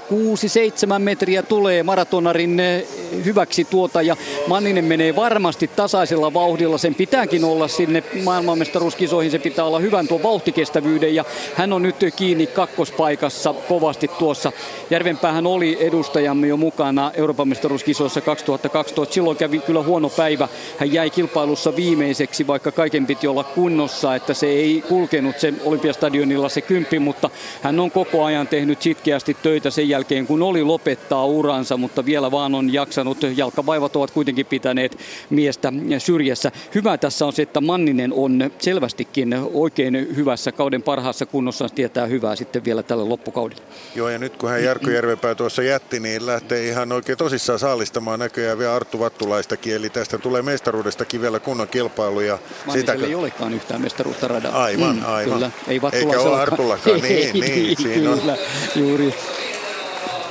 [0.95, 2.87] 6-7 metriä tulee maratonarin eh,
[3.25, 6.77] hyväksi tuota ja Manninen menee varmasti tasaisella vauhdilla.
[6.77, 11.95] Sen pitääkin olla sinne maailmanmestaruuskisoihin, se pitää olla hyvän tuo vauhtikestävyyden ja hän on nyt
[12.15, 14.51] kiinni kakkospaikassa kovasti tuossa.
[14.89, 19.13] Järvenpäähän oli edustajamme jo mukana Euroopan mestaruuskisoissa 2012.
[19.13, 20.47] Silloin kävi kyllä huono päivä.
[20.77, 25.53] Hän jäi kilpailussa viime viimeiseksi, vaikka kaiken piti olla kunnossa, että se ei kulkenut se
[25.63, 27.29] Olympiastadionilla se kymppi, mutta
[27.61, 32.31] hän on koko ajan tehnyt sitkeästi töitä sen jälkeen, kun oli lopettaa uransa, mutta vielä
[32.31, 33.17] vaan on jaksanut.
[33.35, 34.97] Jalkavaivat ovat kuitenkin pitäneet
[35.29, 36.51] miestä syrjässä.
[36.75, 42.35] Hyvä tässä on se, että Manninen on selvästikin oikein hyvässä kauden parhaassa kunnossa, tietää hyvää
[42.35, 43.63] sitten vielä tällä loppukaudella.
[43.95, 48.19] Joo, ja nyt kun hän Jarkko Järvepää tuossa jätti, niin lähtee ihan oikein tosissaan saalistamaan
[48.19, 52.21] näköjään vielä Arttu Vattulaistakin, eli tästä tulee mestaruudestakin vielä kunnon kilpailu kilpailu.
[52.21, 52.39] Ja
[52.73, 52.93] sitä...
[52.93, 54.63] ei olekaan yhtään mestaruutta radalla.
[54.63, 55.33] Aivan, mm, aivan.
[55.33, 55.51] Kyllä.
[55.67, 58.37] Ei Eikä ole Artullakaan, niin, niin, niin, siinä kyllä, on.
[58.75, 59.13] juuri.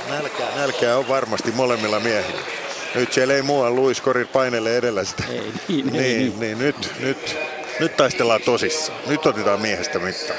[0.08, 2.40] Nälkää, nälkää on varmasti molemmilla miehillä.
[2.94, 5.24] Nyt siellä ei muuan Luis Korin painelle edellä sitä.
[5.30, 7.36] Ei, niin, niin, ei, niin, niin, nyt, nyt,
[7.80, 8.98] nyt taistellaan tosissaan.
[9.06, 10.38] Nyt otetaan miehestä mittaan.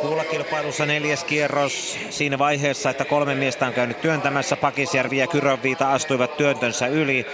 [0.00, 4.56] Kuulakilpailussa neljäs kierros siinä vaiheessa, että kolme miestä on käynyt työntämässä.
[4.56, 7.26] Pakisjärvi ja Kyrönviita astuivat työntönsä yli.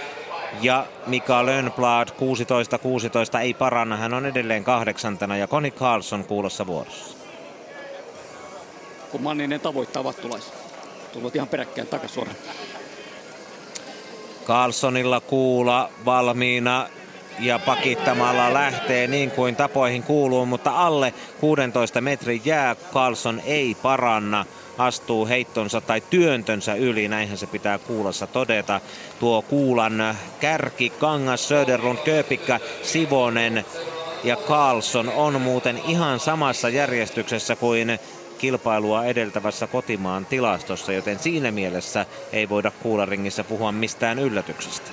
[0.61, 7.17] Ja Mika Lönnblad 16-16 ei paranna, hän on edelleen kahdeksantena ja Conny Carlson kuulossa vuorossa.
[9.11, 10.53] Kun Manninen tavoittaa vattulaisia.
[11.13, 12.37] Tullut ihan peräkkäin takaisin suoraan.
[14.45, 16.87] Carlsonilla kuula valmiina
[17.39, 24.45] ja pakittamalla lähtee niin kuin tapoihin kuuluu, mutta alle 16 metrin jää Carlson ei paranna
[24.77, 28.81] astuu heittonsa tai työntönsä yli, näinhän se pitää kuulassa todeta.
[29.19, 33.65] Tuo kuulan kärki, Kangas, Söderlund, Köpikkä, Sivonen
[34.23, 37.99] ja Carlson on muuten ihan samassa järjestyksessä kuin
[38.37, 44.91] kilpailua edeltävässä kotimaan tilastossa, joten siinä mielessä ei voida kuularingissä puhua mistään yllätyksestä.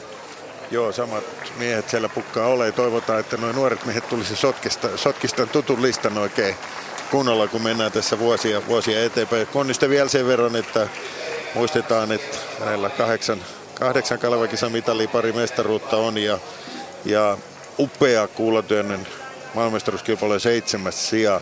[0.70, 1.24] Joo, samat
[1.58, 2.72] miehet siellä pukkaa ole.
[2.72, 6.54] Toivotaan, että nuo nuoret miehet tulisi sotkista, sotkistan tutun listan oikein
[7.10, 9.46] kunnolla, kun mennään tässä vuosia, vuosia eteenpäin.
[9.46, 10.88] Konnista vielä sen verran, että
[11.54, 13.38] muistetaan, että hänellä kahdeksan,
[13.74, 16.38] kahdeksan Kalevakisan mitalia pari mestaruutta on ja,
[17.04, 17.38] ja
[17.78, 19.06] upea kuulatyönnen
[19.54, 21.40] maailmestaruuskilpailu seitsemäs sija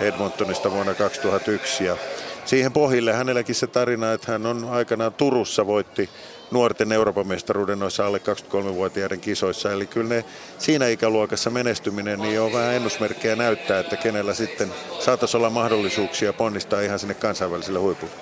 [0.00, 1.96] Edmontonista vuonna 2001 ja
[2.44, 6.10] siihen pohjille hänelläkin se tarina, että hän on aikanaan Turussa voitti
[6.50, 9.72] nuorten Euroopan mestaruuden noissa alle 23-vuotiaiden kisoissa.
[9.72, 10.24] Eli kyllä ne
[10.58, 14.68] siinä ikäluokassa menestyminen niin on vähän ennusmerkkejä näyttää, että kenellä sitten
[14.98, 18.14] saataisiin olla mahdollisuuksia ponnistaa ihan sinne kansainväliselle huipulle.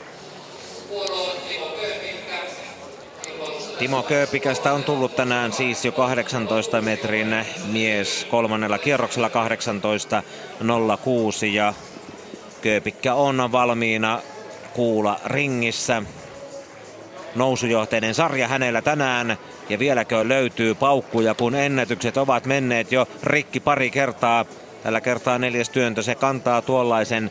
[3.79, 9.35] Timo Kööpikästä on tullut tänään siis jo 18 metrin mies kolmannella kierroksella 18.06
[11.53, 11.75] ja
[12.63, 14.21] Kööpikkä on valmiina
[14.75, 16.03] kuulla ringissä
[17.37, 19.39] nousujohteinen sarja hänellä tänään.
[19.69, 24.45] Ja vieläkö löytyy paukkuja, kun ennätykset ovat menneet jo rikki pari kertaa
[24.87, 26.03] Tällä kertaa neljäs työntö.
[26.03, 27.31] Se kantaa tuollaisen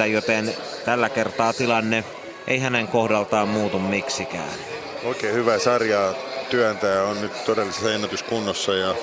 [0.00, 0.54] 17.70, joten
[0.84, 2.04] tällä kertaa tilanne
[2.46, 4.58] ei hänen kohdaltaan muutu miksikään.
[5.04, 6.14] Oikein hyvä sarja
[6.50, 8.94] työntäjä on nyt todellisessa ennätyskunnossa ja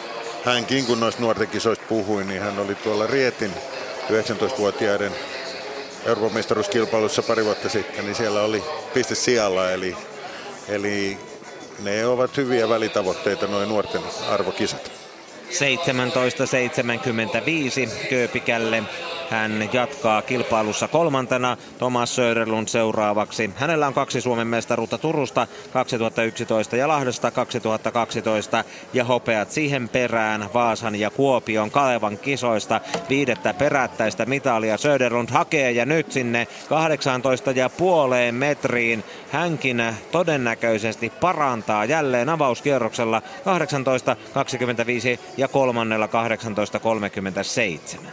[0.46, 3.52] hänkin kun noista nuorten kisoista puhui, niin hän oli tuolla Rietin
[4.10, 5.12] 19-vuotiaiden
[6.10, 9.98] Euroopan mestaruuskilpailussa pari vuotta sitten, niin siellä oli piste sijalla, eli,
[10.68, 11.18] eli
[11.80, 14.99] ne ovat hyviä välitavoitteita noin nuorten arvokisat.
[15.50, 18.84] 17.75 Kööpikälle.
[19.30, 23.50] Hän jatkaa kilpailussa kolmantena Thomas Söderlund seuraavaksi.
[23.56, 30.96] Hänellä on kaksi Suomen mestaruutta Turusta 2011 ja Lahdesta 2012 ja hopeat siihen perään Vaasan
[30.96, 32.82] ja Kuopion Kalevan kisoista.
[33.10, 39.04] Viidettä perättäistä mitalia Söderlund hakee ja nyt sinne 18 ja puoleen metriin.
[39.32, 46.10] Hänkin todennäköisesti parantaa jälleen avauskierroksella 18.25 ja kolmannella
[47.98, 48.08] 18.37.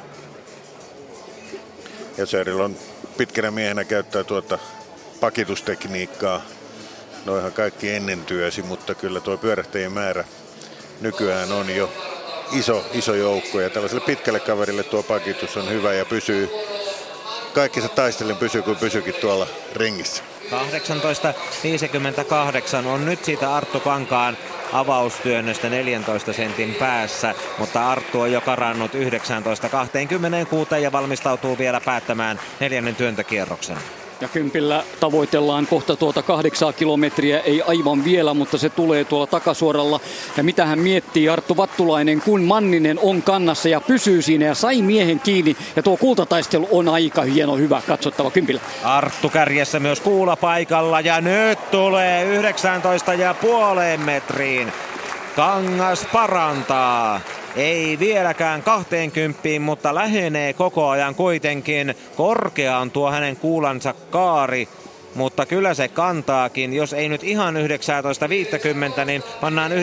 [2.18, 2.76] Ja Söril on
[3.16, 4.58] pitkänä miehenä käyttää tuota
[5.20, 6.42] pakitustekniikkaa.
[7.24, 10.24] Noihan kaikki ennen työsi, mutta kyllä tuo pyörähtäjien määrä
[11.00, 11.92] nykyään on jo
[12.52, 13.60] iso, iso joukko.
[13.60, 16.50] Ja tällaiselle pitkälle kaverille tuo pakitus on hyvä ja pysyy,
[17.54, 20.22] kaikki se taistellen pysyy kuin pysyykin tuolla ringissä.
[22.82, 24.36] 18.58 on nyt siitä Arttu Kankaan
[24.72, 32.96] avaustyönnöstä 14 sentin päässä, mutta Arttu on jo karannut 19.26 ja valmistautuu vielä päättämään neljännen
[32.96, 33.76] työntökierroksen.
[34.20, 40.00] Ja kympillä tavoitellaan kohta tuota kahdeksaa kilometriä, ei aivan vielä, mutta se tulee tuolla takasuoralla.
[40.36, 44.82] Ja mitä hän miettii Arttu Vattulainen, kun Manninen on kannassa ja pysyy siinä ja sai
[44.82, 45.56] miehen kiinni.
[45.76, 48.60] Ja tuo kultataistelu on aika hieno, hyvä, katsottava kympillä.
[48.84, 54.72] Arttu kärjessä myös kuula paikalla ja nyt tulee 19 ja puoleen metriin.
[55.36, 57.20] Kangas parantaa.
[57.56, 61.94] Ei vieläkään 20, mutta lähenee koko ajan kuitenkin.
[62.16, 64.68] Korkea on tuo hänen kuulansa kaari
[65.16, 66.72] mutta kyllä se kantaakin.
[66.72, 69.76] Jos ei nyt ihan 19.50, niin pannaan 19.30.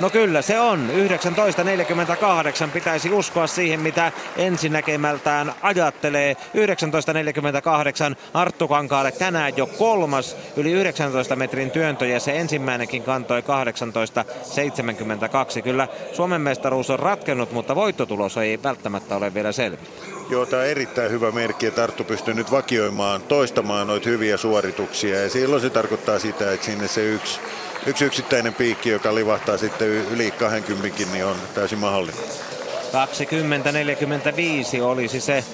[0.00, 0.90] No kyllä se on.
[2.66, 6.36] 19.48 pitäisi uskoa siihen, mitä ensinnäkemältään ajattelee.
[8.12, 15.62] 19.48 Arttu Kankaalle tänään jo kolmas yli 19 metrin työntö ja se ensimmäinenkin kantoi 18.72.
[15.62, 19.78] Kyllä Suomen mestaruus on ratkennut, mutta voittotulos ei välttämättä ole vielä selvä.
[20.30, 23.22] Joo, tämä on erittäin hyvä merkki, että Tarttu pystyy nyt vakioimaan,
[23.58, 25.20] toistamaan noita hyviä suorituksia.
[25.22, 27.40] Ja silloin se tarkoittaa sitä, että sinne se yksi,
[27.86, 32.20] yksi yksittäinen piikki, joka livahtaa sitten yli 20, niin on täysin mahdollinen.
[34.76, 35.44] 20.45 olisi se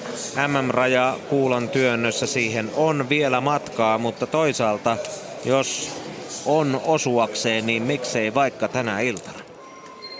[0.48, 2.26] MM-raja kuulan työnnössä.
[2.26, 4.96] Siihen on vielä matkaa, mutta toisaalta
[5.44, 5.90] jos
[6.46, 9.43] on osuakseen, niin miksei vaikka tänä iltana.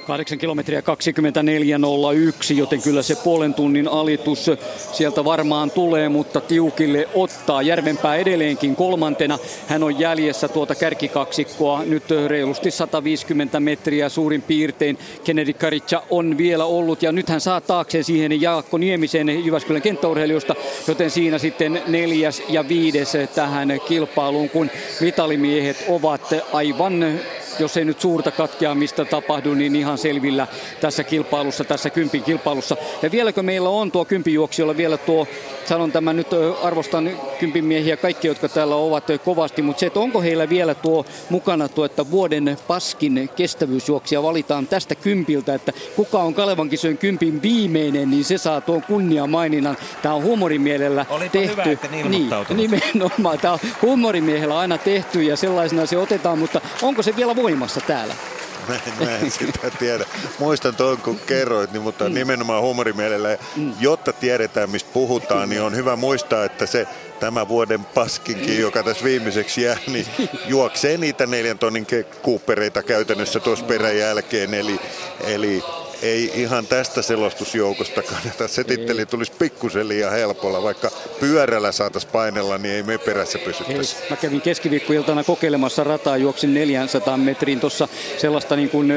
[0.05, 4.51] 8 kilometriä 24.01, joten kyllä se puolen tunnin alitus
[4.93, 7.63] sieltä varmaan tulee, mutta tiukille ottaa.
[7.63, 9.39] Järvenpää edelleenkin kolmantena.
[9.67, 14.99] Hän on jäljessä tuota kärkikaksikkoa nyt reilusti 150 metriä suurin piirtein.
[15.25, 20.55] Kennedy Karitsa on vielä ollut ja nyt hän saa taakseen siihen Jaakko Niemisen Jyväskylän kenttäurheilijoista,
[20.89, 27.21] joten siinä sitten neljäs ja viides tähän kilpailuun, kun mitalimiehet ovat aivan
[27.59, 30.47] jos ei nyt suurta katkeamista tapahdu, niin ihan selvillä
[30.81, 32.77] tässä kilpailussa, tässä kympin kilpailussa.
[33.03, 35.27] Ja vieläkö meillä on tuo kympijuoksijolla vielä tuo,
[35.65, 36.29] sanon tämän nyt,
[36.63, 41.05] arvostan kympin miehiä kaikki, jotka täällä ovat kovasti, mutta se, että onko heillä vielä tuo
[41.31, 47.43] mukana tuo, että vuoden paskin kestävyysjuoksija valitaan tästä kympiltä, että kuka on Kalevan kisojen kympin
[47.43, 49.77] viimeinen, niin se saa tuon kunniamaininnan.
[50.03, 51.51] Tämä on huumorimielellä Olipa tehty.
[51.51, 53.39] hyvä, että niin, nimenomaan.
[53.39, 58.15] Tämä on huumorimiehellä aina tehty ja sellaisena se otetaan, mutta onko se vielä voimassa täällä?
[58.69, 60.05] Mä en, mä en sitä tiedä.
[60.39, 62.15] Muistan tuon, kun kerroit, niin, mutta mm.
[62.15, 63.39] nimenomaan huumorimielellä.
[63.57, 63.73] Mm.
[63.81, 66.87] Jotta tiedetään, mistä puhutaan, niin on hyvä muistaa, että se
[67.21, 70.07] tämä vuoden paskinkin, joka tässä viimeiseksi jää, niin
[70.47, 71.87] juoksee niitä neljän tonnin
[72.23, 74.55] kuuppereita käytännössä tuossa perän jälkeen.
[74.55, 74.81] Eli,
[75.21, 75.63] eli
[76.03, 78.49] ei ihan tästä selostusjoukosta kannata.
[78.55, 80.63] Se titteli tulisi pikkusen liian helpolla.
[80.63, 80.91] Vaikka
[81.21, 83.97] pyörällä saataisiin painella, niin ei me perässä pysyttäisi.
[84.11, 87.89] Mä kävin keskiviikkoiltana kokeilemassa rataa, juoksin 400 metriin tuossa
[88.19, 88.91] sellaista, niin kuin,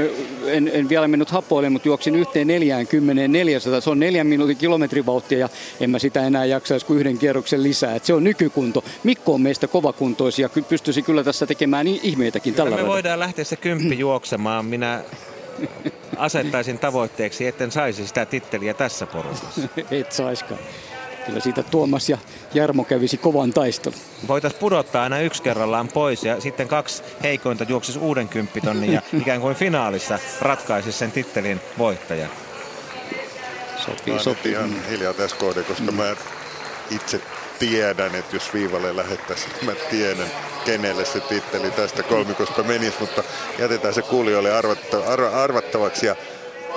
[0.46, 3.82] en, en vielä mennyt hapoille, mutta juoksin yhteen 40 400.
[3.82, 7.96] Se on neljän minuutin kilometrivauhtia ja en mä sitä enää jaksaisi kuin yhden kierroksen lisää.
[7.96, 8.84] Et se on nykykunto.
[9.04, 13.56] Mikko on meistä kovakuntoisia, pystyisi kyllä tässä tekemään ihmeitäkin kyllä tällä me voidaan lähteä se
[13.56, 14.66] kymppi juoksemaan.
[14.66, 15.04] Minä
[16.18, 19.62] asettaisin tavoitteeksi, etten saisi sitä titteliä tässä porukassa.
[19.92, 20.60] Et saiskaan.
[21.26, 22.18] Kyllä siitä Tuomas ja
[22.54, 23.98] Jarmo kävisi kovan taistelun.
[24.28, 29.42] Voitaisiin pudottaa aina yksi kerrallaan pois ja sitten kaksi heikointa juoksisi uuden kymppitonnin ja ikään
[29.42, 32.28] kuin finaalissa ratkaisisi sen tittelin voittaja.
[33.86, 34.52] Sopii, mä sopii.
[34.52, 35.98] ihan hiljaa tässä kohde, koska mm.
[35.98, 36.16] mä
[36.92, 37.22] itse
[37.60, 40.32] tiedän, että jos viivalle lähettäisiin, mä tiedän,
[40.66, 43.24] kenelle se titteli tästä kolmikosta menisi, mutta
[43.60, 44.50] jätetään se kuulijoille
[45.34, 46.06] arvattavaksi.
[46.06, 46.16] Ja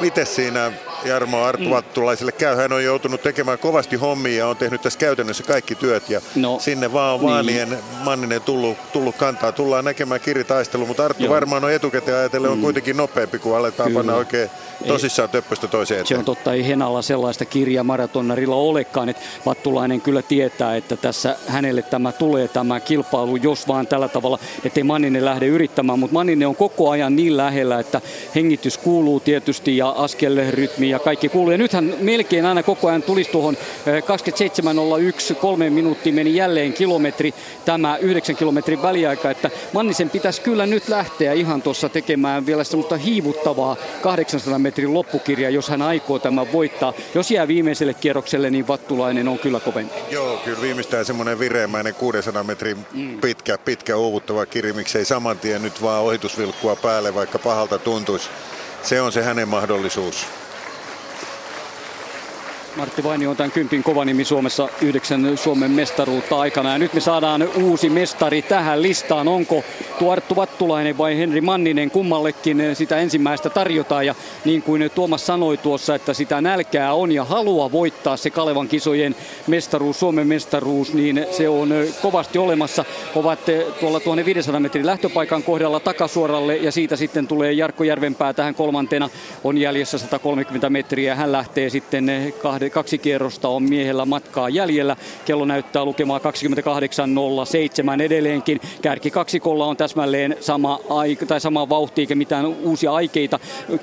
[0.01, 0.73] miten siinä
[1.05, 1.71] Jarmo Arttu.
[1.71, 2.57] Vattulaiselle käy?
[2.57, 6.11] Hän on joutunut tekemään kovasti hommia ja on tehnyt tässä käytännössä kaikki työt.
[6.11, 7.31] Ja no, sinne vaan on niin.
[7.31, 9.53] Vaanien Manninen tullut, tullut kantaa.
[9.53, 11.35] Tullaan näkemään kiritaistelu, mutta Arttu Joo.
[11.35, 12.53] varmaan on etukäteen ajatellen mm.
[12.53, 13.99] on kuitenkin nopeampi, kun aletaan Kyllä.
[13.99, 14.51] panna oikein
[14.87, 16.07] tosissaan ei, töppöstä toiseen eteen.
[16.07, 21.37] Se on totta, ei Henalla sellaista kirjaa maratonnarilla olekaan, että Vattulainen kyllä tietää, että tässä
[21.47, 26.49] hänelle tämä tulee tämä kilpailu, jos vaan tällä tavalla, ettei Manninen lähde yrittämään, mutta Manninen
[26.49, 28.01] on koko ajan niin lähellä, että
[28.35, 31.51] hengitys kuuluu tietysti ja askelrytmi ja kaikki kuuluu.
[31.51, 33.57] Ja nythän melkein aina koko ajan tulisi tuohon
[35.31, 37.35] 27.01, kolme minuuttia meni jälleen kilometri,
[37.65, 42.97] tämä 9 kilometrin väliaika, että Mannisen pitäisi kyllä nyt lähteä ihan tuossa tekemään vielä semmoista
[42.97, 46.93] hiivuttavaa 800 metrin loppukirja, jos hän aikoo tämän voittaa.
[47.15, 49.95] Jos jää viimeiselle kierrokselle, niin Vattulainen on kyllä kovempi.
[50.11, 53.21] Joo, kyllä viimeistään semmoinen vireämäinen 600 metrin mm.
[53.21, 58.29] pitkä, pitkä uuvuttava kirja, miksei saman tien nyt vaan ohitusvilkkua päälle, vaikka pahalta tuntuisi.
[58.83, 60.27] Se on se hänen mahdollisuus.
[62.77, 66.73] Martti Vainio on tämän kympin kova nimi Suomessa yhdeksän Suomen mestaruutta aikana.
[66.73, 69.29] Ja nyt me saadaan uusi mestari tähän listaan.
[69.29, 69.65] Onko
[69.99, 74.07] tuo Arttu Vattulainen vai Henri Manninen kummallekin sitä ensimmäistä tarjotaan.
[74.07, 74.15] Ja
[74.45, 79.17] niin kuin Tuomas sanoi tuossa, että sitä nälkää on ja halua voittaa se Kalevan kisojen
[79.47, 82.85] mestaruus, Suomen mestaruus, niin se on kovasti olemassa.
[83.15, 83.41] Ovat
[83.81, 89.11] tuolla 1500 metrin lähtöpaikan kohdalla takasuoralle ja siitä sitten tulee Jarkko Järvenpää tähän kolmantena.
[89.45, 91.15] On jäljessä 130 metriä.
[91.15, 92.33] Hän lähtee sitten
[92.69, 94.97] kaksi kierrosta on miehellä matkaa jäljellä.
[95.25, 98.61] Kello näyttää lukemaa 28.07 edelleenkin.
[98.83, 103.39] Kärki kaksikolla on täsmälleen sama, aika, tai sama vauhti eikä mitään uusia aikeita.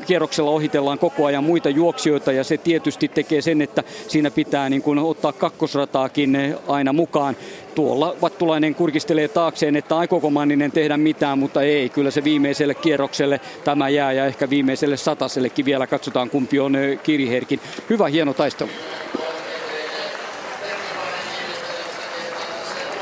[0.06, 4.82] Kierroksella ohitellaan koko ajan muita juoksijoita ja se tietysti tekee sen, että siinä pitää niin
[4.82, 7.36] kuin ottaa kakkosrataakin aina mukaan
[7.78, 11.90] tuolla Vattulainen kurkistelee taakseen, että aikooko Manninen tehdä mitään, mutta ei.
[11.90, 17.60] Kyllä se viimeiselle kierrokselle tämä jää ja ehkä viimeiselle satasellekin vielä katsotaan kumpi on Kiriherkin.
[17.90, 18.70] Hyvä hieno taistelu.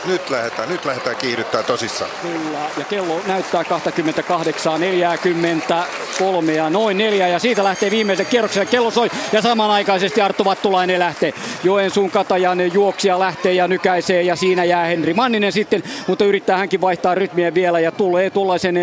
[0.07, 2.11] Nyt lähdetään, nyt lähdetään kiihdyttää tosissaan.
[2.21, 8.67] Kyllä, ja kello näyttää 28, 43 ja noin neljä, ja siitä lähtee viimeisen kierroksen.
[8.67, 11.33] Kello soi, ja samanaikaisesti Arttu Vattulainen lähtee.
[11.63, 16.81] Joensuun Katajan juoksija lähtee ja nykäisee, ja siinä jää Henri Manninen sitten, mutta yrittää hänkin
[16.81, 18.75] vaihtaa rytmiä vielä, ja tulee tuollaisen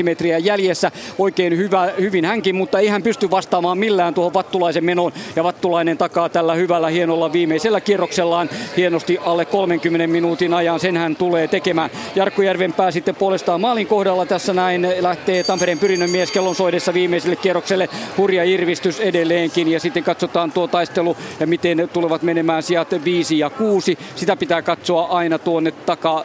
[0.00, 0.90] 4-5 metriä jäljessä.
[1.18, 5.98] Oikein hyvä, hyvin hänkin, mutta ei hän pysty vastaamaan millään tuohon Vattulaisen menoon, ja Vattulainen
[5.98, 11.90] takaa tällä hyvällä hienolla viimeisellä kierroksellaan hienosti alle 30 minuutin ajan, sen hän tulee tekemään.
[12.14, 17.36] Jarkko Järvenpää sitten puolestaan maalin kohdalla tässä näin lähtee Tampereen pyrinnön mies kellon soidessa viimeiselle
[17.36, 17.88] kierrokselle.
[18.16, 23.50] Hurja irvistys edelleenkin ja sitten katsotaan tuo taistelu ja miten tulevat menemään sijat 5 ja
[23.50, 23.98] 6.
[24.16, 26.24] Sitä pitää katsoa aina tuonne takaa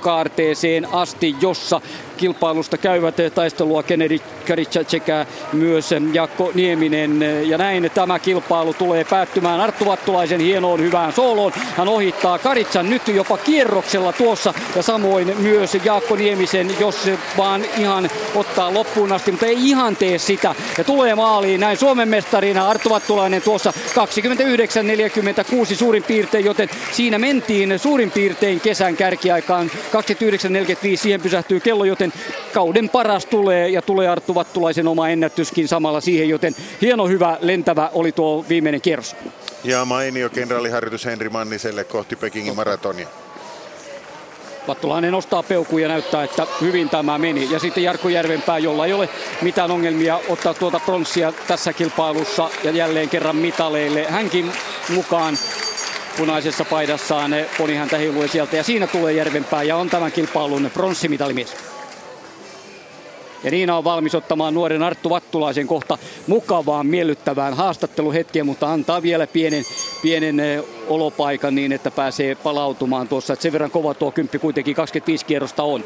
[0.00, 1.80] kaarteeseen asti, jossa
[2.16, 7.22] kilpailusta käyvät taistelua Kennedy Karica sekä myös Jakko Nieminen.
[7.48, 11.52] Ja näin tämä kilpailu tulee päättymään Arttu Vattulaisen hienoon hyvään sooloon.
[11.76, 18.10] Hän ohittaa Karitsan nyt jopa kierroksella tuossa ja samoin myös Jaakko Niemisen, jos vaan ihan
[18.34, 20.54] ottaa loppuun asti, mutta ei ihan tee sitä.
[20.78, 23.72] Ja tulee maaliin näin Suomen mestarina Arttu Vattulainen tuossa
[25.72, 32.05] 29-46 suurin piirtein, joten siinä mentiin suurin piirtein kesän kärkiaikaan 29.45 siihen pysähtyy kello, joten
[32.52, 37.90] kauden paras tulee ja tulee Arttu Vattulaisen oma ennätyskin samalla siihen, joten hieno hyvä lentävä
[37.92, 39.16] oli tuo viimeinen kierros.
[39.64, 43.08] Ja mainio kenraaliharjoitus Henri Manniselle kohti Pekingin maratonia.
[44.68, 47.48] Vattulainen nostaa peukkuun ja näyttää, että hyvin tämä meni.
[47.50, 49.08] Ja sitten Jarkko Järvenpää, jolla ei ole
[49.42, 54.04] mitään ongelmia ottaa tuota pronssia tässä kilpailussa ja jälleen kerran mitaleille.
[54.04, 54.52] Hänkin
[54.88, 55.38] mukaan
[56.16, 61.75] punaisessa paidassaan poni häntä heilui sieltä ja siinä tulee Järvenpää ja on tämän kilpailun pronssimitalimies.
[63.46, 69.26] Ja Niina on valmis ottamaan nuoren Arttu Vattulaisen kohta mukavaan, miellyttävään haastatteluhetkeä, mutta antaa vielä
[69.26, 69.64] pienen,
[70.02, 73.32] pienen eh, olopaikan niin, että pääsee palautumaan tuossa.
[73.32, 75.84] Että sen verran kova tuo kymppi kuitenkin 25 kierrosta on.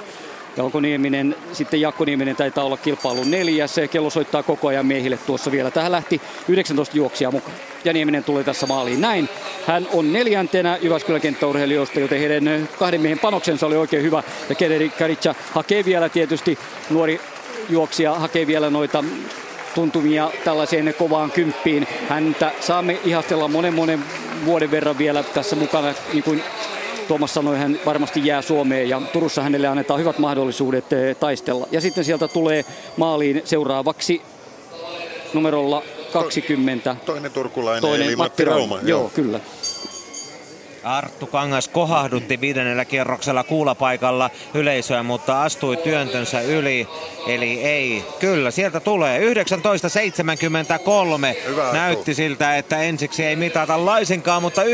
[0.56, 3.76] Jalko Nieminen, sitten Jakko Nieminen taitaa olla kilpailun neljäs.
[3.90, 5.70] Kello soittaa koko ajan miehille tuossa vielä.
[5.70, 7.56] Tähän lähti 19 juoksia mukaan.
[7.84, 9.28] Ja Nieminen tulee tässä maaliin näin.
[9.66, 14.22] Hän on neljäntenä Jyväskylän kenttäurheilijoista, joten heidän kahden miehen panoksensa oli oikein hyvä.
[14.48, 16.58] Ja Kederi Karitsa hakee vielä tietysti
[16.90, 17.20] nuori
[17.70, 19.04] juoksija hakee vielä noita
[19.74, 21.86] tuntumia tällaiseen kovaan kymppiin.
[22.08, 24.04] Häntä saamme ihastella monen monen
[24.44, 26.42] vuoden verran vielä tässä mukana, niin kuin
[27.08, 31.66] Tuomas sanoi, hän varmasti jää Suomeen ja Turussa hänelle annetaan hyvät mahdollisuudet eh, taistella.
[31.70, 32.64] Ja sitten sieltä tulee
[32.96, 34.22] maaliin seuraavaksi
[35.34, 36.96] numerolla 20.
[37.06, 38.76] Toinen turkulainen Toinen eli Matti Rauma.
[38.76, 39.40] Joo, joo, kyllä.
[40.84, 46.88] Arttu Kangas kohahdutti viidennellä kierroksella kuulapaikalla yleisöä, mutta astui työntönsä yli.
[47.26, 48.04] Eli ei.
[48.18, 49.20] Kyllä, sieltä tulee.
[49.20, 49.24] 19.73.
[51.48, 54.68] Hyvä, Näytti siltä, että ensiksi ei mitata laisinkaan, mutta 19.73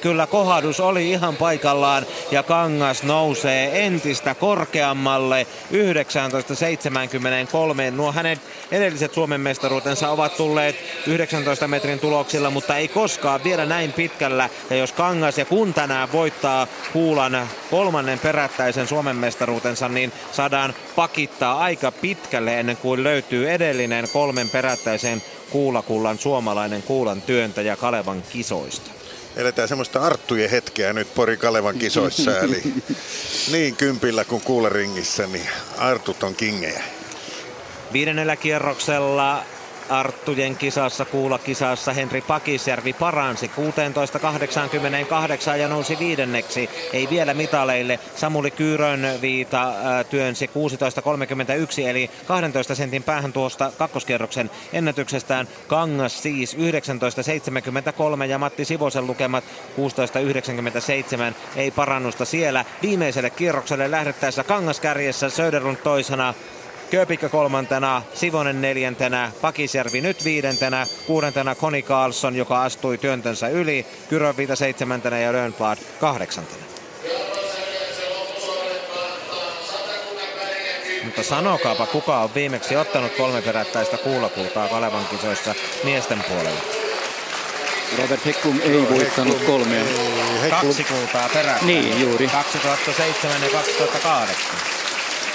[0.00, 5.76] kyllä kohdus oli ihan paikallaan ja Kangas nousee entistä korkeammalle 19.73.
[7.90, 8.40] Nuo hänen
[8.70, 10.76] edelliset Suomen mestaruutensa ovat tulleet
[11.06, 14.50] 19 metrin tuloksilla, mutta ei koskaan vielä näin pitkällä.
[14.70, 21.58] Ja jos Kangas ja kun tänään voittaa Kuulan kolmannen perättäisen Suomen mestaruutensa, niin saadaan pakittaa
[21.58, 28.90] aika pitkälle ennen kuin löytyy edellinen kolmen perättäisen kuulakullan suomalainen kuulan työntäjä Kalevan kisoista.
[29.36, 32.62] Eletään semmoista Arttujen hetkeä nyt Pori Kalevan kisoissa, eli
[33.52, 36.82] niin kympillä kuin kuuleringissä, niin Artut on kingejä.
[37.92, 39.42] Viidennellä kierroksella
[39.88, 43.50] Arttujen kisassa, kuulakisassa Henri Pakisjärvi paransi
[45.52, 46.70] 16.88 ja nousi viidenneksi.
[46.92, 47.98] Ei vielä mitaleille.
[48.16, 50.50] Samuli Kyyrön viita ää, työnsi 16.31
[51.88, 55.48] eli 12 sentin päähän tuosta kakkoskierroksen ennätyksestään.
[55.68, 61.34] Kangas siis 19.73 ja Matti Sivosen lukemat 16.97.
[61.56, 62.64] Ei parannusta siellä.
[62.82, 66.34] Viimeiselle kierrokselle lähdettäessä Kangas kärjessä, Söderlund toisena.
[66.90, 74.56] Köpikkä kolmantena, Sivonen neljäntenä, Pakisjärvi nyt viidentenä, kuudentena Koni Karlsson, joka astui työntönsä yli, Kyrönviita
[74.56, 76.64] seitsemäntenä ja Lönnblad kahdeksantena.
[81.04, 86.60] Mutta sanokaapa, kuka on viimeksi ottanut kolme perättäistä kuulakultaa Kalevan kisoissa miesten puolella.
[87.98, 89.84] Robert Hekkum ei voittanut kolmea.
[90.50, 91.66] Kaksi kultaa perättäin.
[91.66, 92.28] Niin, juuri.
[92.28, 94.85] 2007 ja 2008.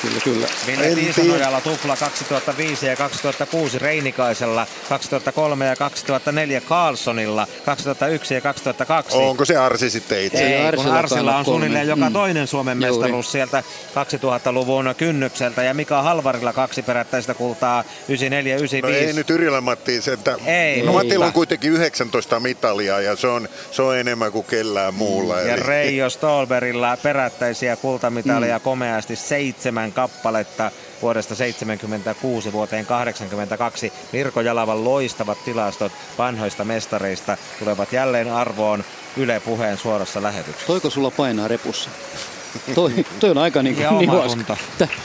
[0.01, 0.47] Kyllä, kyllä.
[0.67, 9.17] Ville Tiisanojalla tupla 2005 ja 2006 Reinikaisella, 2003 ja 2004 Carlsonilla, 2001 ja 2002.
[9.17, 10.37] Onko se Arsi sitten itse?
[10.39, 12.13] Ei Ei, kun Arsilla on suunnilleen joka Mm.
[12.13, 12.91] toinen Suomen Juuri.
[12.91, 13.63] mestaruus sieltä
[13.95, 19.05] 2000-luvun kynnykseltä ja Mika Halvarilla kaksi perättäistä kultaa 94 No 95.
[19.07, 23.27] ei nyt Yrjölä Matti, se, että Ei, no, Matilla on kuitenkin 19 mitalia ja se
[23.27, 25.39] on, se on enemmän kuin kellään muulla.
[25.41, 28.61] Ja eli- Reijo Stolberilla perättäisiä kultamitaaleja mm.
[28.63, 30.71] komeasti seitsemän kappaletta
[31.01, 33.93] vuodesta 76 vuoteen 82.
[34.11, 38.83] Mirko Jalavan loistavat tilastot vanhoista mestareista tulevat jälleen arvoon
[39.17, 40.67] Yle Puheen suorassa lähetyksessä.
[40.67, 41.89] Toiko sulla painaa repussa?
[42.75, 44.57] Toi, toi on aika niin Ja kuin omatunto.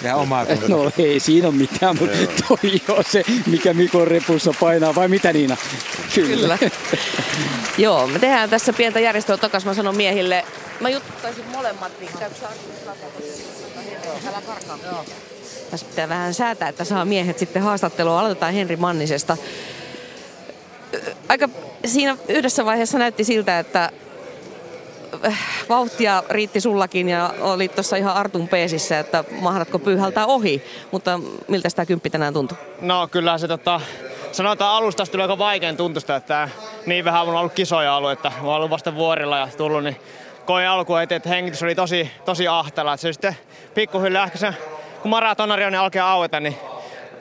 [0.02, 0.68] Ja omatunto.
[0.68, 2.16] No ei siinä ole mitään, mutta
[2.48, 5.56] toi on se, mikä Mikon repussa painaa, vai mitä Niina?
[6.14, 6.58] Kyllä.
[7.78, 9.64] Joo, me tehdään tässä pientä järjestöä takas.
[9.64, 10.44] Mä sanon miehille,
[10.80, 12.34] mä juttaisin molemmat, niin käykö
[14.28, 15.04] Älä karkaa.
[15.70, 18.20] Tässä pitää vähän säätää, että saa miehet sitten haastattelua.
[18.20, 19.36] Aloitetaan Henri Mannisesta.
[21.28, 21.48] Aika
[21.86, 23.90] siinä yhdessä vaiheessa näytti siltä, että
[25.26, 25.38] äh,
[25.68, 30.62] vauhtia riitti sullakin ja oli tuossa ihan Artun peesissä, että mahdatko pyyhältää ohi.
[30.90, 32.58] Mutta miltä tämä kymppi tänään tuntui?
[32.80, 33.80] No kyllä se tota,
[34.32, 36.48] sanotaan alusta asti tuli aika vaikein tuntusta, että
[36.86, 39.96] niin vähän on ollut kisoja ollut, että mä ollut vasta vuorilla ja tullut, niin
[40.46, 42.92] koin alkuun eteen, että hengitys oli tosi, tosi ahtela.
[42.92, 43.36] Että se sitten
[43.76, 44.54] pikkuhiljaa ehkä se,
[45.02, 46.56] kun maratonari on niin alkea aueta, niin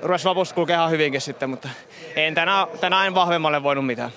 [0.01, 1.69] rupesi lopussa kulkea ihan hyvinkin sitten, mutta
[2.15, 4.11] en tänään, tänään en vahvemmalle voinut mitään.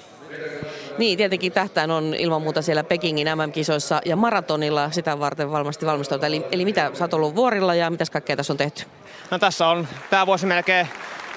[0.98, 6.26] Niin, tietenkin tähtään on ilman muuta siellä Pekingin MM-kisoissa ja maratonilla sitä varten varmasti valmistautua.
[6.26, 8.84] Eli, eli mitä, sä oot ollut vuorilla ja mitäs kaikkea tässä on tehty?
[9.30, 10.88] No tässä on tämä vuosi melkein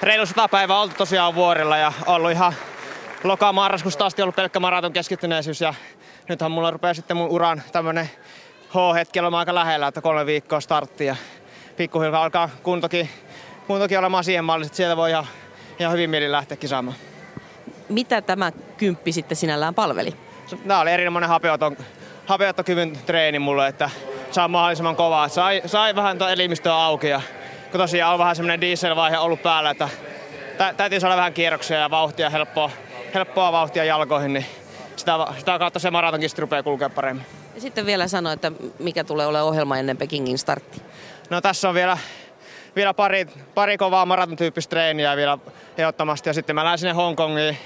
[0.02, 2.54] reilu sata päivää oltu tosiaan vuorilla ja ollut ihan
[3.24, 5.74] loka marraskuusta asti ollut pelkkä maraton keskittyneisyys ja
[6.28, 8.10] nythän mulla rupeaa sitten mun uran tämmönen
[8.72, 11.16] H-hetki olemaan aika lähellä, että kolme viikkoa startti ja
[11.76, 13.08] pikkuhiljaa alkaa kuntokin,
[13.66, 15.26] kuntokin olemaan siihen malliin, että sieltä voi ihan,
[15.78, 16.96] ihan hyvin mielin lähteä kisaamaan.
[17.88, 20.14] Mitä tämä kymppi sitten sinällään palveli?
[20.68, 21.76] Tämä oli erinomainen hapeoton,
[22.26, 23.90] hapeottokyvyn treeni mulle, että
[24.30, 25.28] saa mahdollisimman kovaa.
[25.28, 27.20] Sai, sai vähän tuo elimistöä auki ja
[27.70, 29.88] kun tosiaan on vähän semmoinen dieselvaihe ollut päällä, että
[30.58, 32.70] tä, täytyy saada vähän kierroksia ja vauhtia, helppoa,
[33.14, 34.46] helppoa vauhtia jalkoihin, niin
[34.96, 37.41] sitä, sitä kautta se maratonkin rupeaa kulkea paremmin.
[37.54, 40.82] Ja sitten vielä sano, että mikä tulee olemaan ohjelma ennen Pekingin startti.
[41.30, 41.98] No tässä on vielä,
[42.76, 45.38] vielä pari, pari kovaa maratontyyppistä treeniä vielä
[45.78, 47.58] ehdottomasti ja sitten mä lähden sinne Hongkongiin.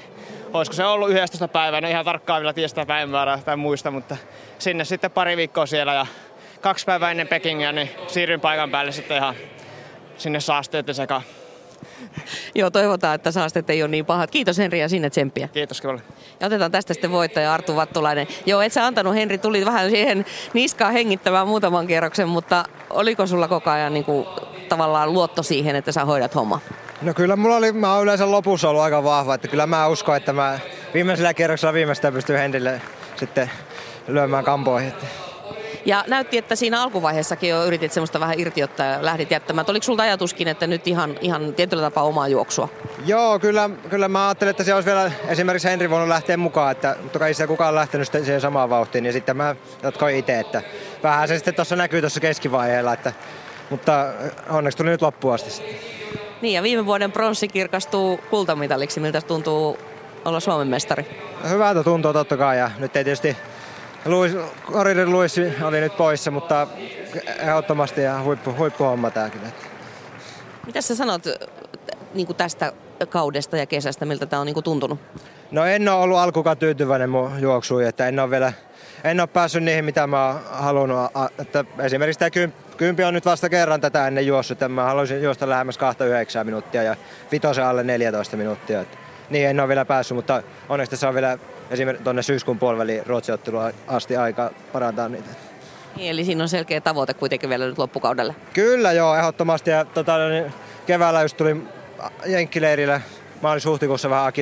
[0.52, 4.16] Olisiko se ollut 11 päivää, en ihan tarkkaan vielä tiedä sitä päivämäärää tai muista, mutta
[4.58, 6.06] sinne sitten pari viikkoa siellä ja
[6.60, 9.34] kaksi päivää ennen Pekingiä, niin siirryn paikan päälle sitten ihan
[10.18, 11.22] sinne saasteiden sekaan.
[12.54, 14.30] Joo, toivotaan, että saastet ei ole niin pahat.
[14.30, 15.48] Kiitos Henri ja sinne tsemppiä.
[15.48, 16.00] Kiitos kyllä.
[16.40, 18.26] Ja otetaan tästä sitten voittaja Artu Vattulainen.
[18.46, 20.24] Joo, et sä antanut, Henri, tuli vähän siihen
[20.54, 24.26] niskaan hengittämään muutaman kierroksen, mutta oliko sulla koko ajan niin kuin,
[24.68, 26.60] tavallaan luotto siihen, että sä hoidat homma?
[27.02, 30.16] No kyllä mulla oli, mä oon yleensä lopussa ollut aika vahva, että kyllä mä uskon,
[30.16, 30.58] että mä
[30.94, 32.80] viimeisellä kierroksella viimeistä pystyy Henrille
[33.16, 33.50] sitten
[34.08, 34.92] lyömään kampoihin.
[35.86, 39.66] Ja näytti, että siinä alkuvaiheessakin jo yritit semmoista vähän irtiottaa ja lähdit jättämään.
[39.68, 42.68] Oliko sulta ajatuskin, että nyt ihan, ihan tietyllä tapaa omaa juoksua?
[43.06, 46.96] Joo, kyllä, kyllä mä ajattelin, että se olisi vielä esimerkiksi Henri voinut lähteä mukaan, että,
[47.02, 50.62] mutta kai se kukaan lähtenyt siihen samaan vauhtiin, ja sitten mä jatkoin itse, että
[51.02, 53.12] vähän se sitten tuossa näkyy tuossa keskivaiheella, että,
[53.70, 54.06] mutta
[54.50, 55.80] onneksi tuli nyt loppuun asti.
[56.40, 59.78] Niin ja viime vuoden pronssi kirkastuu kultamitaliksi, miltä tuntuu
[60.24, 61.06] olla Suomen mestari?
[61.48, 63.36] Hyvältä tuntuu totta kai ja nyt ei tietysti
[64.06, 64.32] Luis,
[64.72, 66.66] Oririn Luis oli nyt poissa, mutta
[67.38, 69.48] ehdottomasti ja huippu, huippuhomma tämä kyllä.
[70.66, 71.22] Mitä sä sanot
[72.14, 72.72] niin kuin tästä
[73.08, 75.00] kaudesta ja kesästä, miltä tämä on niin kuin tuntunut?
[75.50, 78.52] No en ole ollut alkukaan tyytyväinen mun juoksuun, että en ole vielä
[79.04, 80.98] en ole päässyt niihin, mitä mä oon halunnut.
[81.38, 82.46] Että esimerkiksi tämä
[82.76, 86.96] kympi on nyt vasta kerran tätä ennen juossut, mä haluaisin juosta lähemmäs 29 minuuttia ja
[87.32, 88.80] vitosen alle 14 minuuttia.
[88.80, 88.98] Että
[89.30, 91.38] niin en ole vielä päässyt, mutta onneksi se on vielä
[91.70, 95.28] esimerkiksi tuonne syyskuun puoliväliin Ruotsiottelua asti aika parantaa niitä.
[95.96, 98.34] Niin, eli siinä on selkeä tavoite kuitenkin vielä nyt loppukaudelle.
[98.52, 99.70] Kyllä joo, ehdottomasti.
[99.70, 100.52] Ja, tota, niin,
[100.86, 101.56] keväällä just tuli
[102.26, 103.02] Jenkkileirille
[103.42, 104.32] maalis-huhtikuussa vähän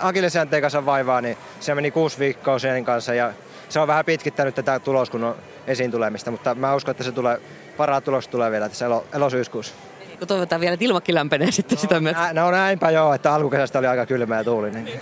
[0.00, 3.32] akillesjänteen kanssa vaivaa, niin se meni kuusi viikkoa sen kanssa ja
[3.68, 5.34] se on vähän pitkittänyt tätä tuloskunnon
[5.66, 7.40] esiin tulemista, mutta mä uskon, että se tulee,
[7.76, 9.74] paraa tulos tulee vielä tässä elo, elosyyskuussa.
[10.18, 12.32] Kun toivotaan vielä, että ilmakin lämpenee sitten no, sitä myötä.
[12.32, 14.84] No näinpä joo, että alkukesästä oli aika kylmä ja tuulinen.
[14.84, 15.00] Niin.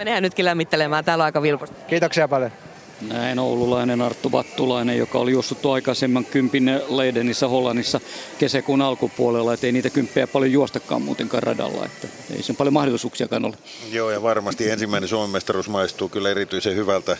[0.00, 1.76] Menehän nytkin lämmittelemään, täällä on aika vilposta.
[1.86, 2.52] Kiitoksia paljon.
[3.00, 8.00] Näin oululainen Arttu Vattulainen, joka oli juossut aikaisemman kympin Leidenissä Hollannissa
[8.38, 13.44] kesäkuun alkupuolella, että ei niitä kymppejä paljon juostakaan muutenkaan radalla, että ei sen paljon mahdollisuuksiakaan
[13.44, 13.54] ole.
[13.92, 17.16] Joo, ja varmasti ensimmäinen Suomen mestaruus maistuu kyllä erityisen hyvältä.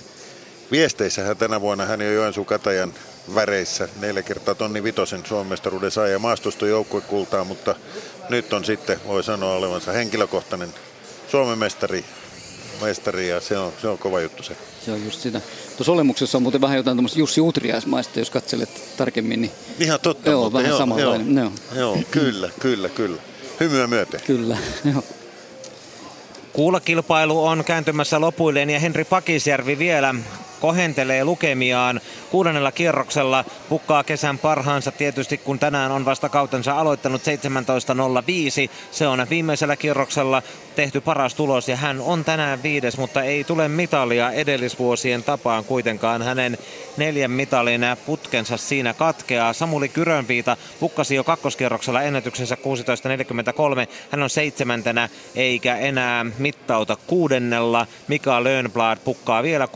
[0.71, 2.95] Viesteissähän tänä vuonna hän jo Joensuun Katajan
[3.35, 7.75] väreissä neljä kertaa tonni vitosen Suomen mestaruuden sai ja maastustui joukkuekultaa, mutta
[8.29, 10.69] nyt on sitten, voi sanoa olevansa henkilökohtainen
[11.29, 12.05] Suomen mestari
[12.83, 14.57] mestari ja se on, se on kova juttu se.
[14.85, 15.41] Se on just sitä.
[15.77, 19.41] Tuossa olemuksessa on muuten vähän jotain tuommoista Jussi Utriaismaista, jos katselet tarkemmin.
[19.41, 19.53] Niin...
[19.79, 20.31] Ihan totta.
[20.31, 21.37] Joo, vähän joo, samanlainen.
[21.37, 23.23] Joo, joo, kyllä, kyllä, kyllä.
[23.61, 24.21] Hymyä myöten.
[24.27, 24.57] Kyllä,
[24.93, 25.05] joo.
[26.53, 30.15] Kuulakilpailu on kääntymässä lopuilleen ja Henri Pakisjärvi vielä
[30.61, 32.01] kohentelee lukemiaan.
[32.31, 38.71] Kuudennella kierroksella pukkaa kesän parhaansa tietysti, kun tänään on vasta kautensa aloittanut 17.05.
[38.91, 40.43] Se on viimeisellä kierroksella
[40.77, 46.23] tehty paras tulos ja hän on tänään viides, mutta ei tule mitalia edellisvuosien tapaan kuitenkaan.
[46.23, 46.59] Hänen
[46.97, 49.53] neljän mitalin putkensa siinä katkeaa.
[49.53, 53.89] Samuli Kyrönviita pukkasi jo kakkoskierroksella ennätyksensä 16.43.
[54.11, 57.87] Hän on seitsemäntenä eikä enää mittauta kuudennella.
[58.09, 59.67] Mika Löönblad pukkaa vielä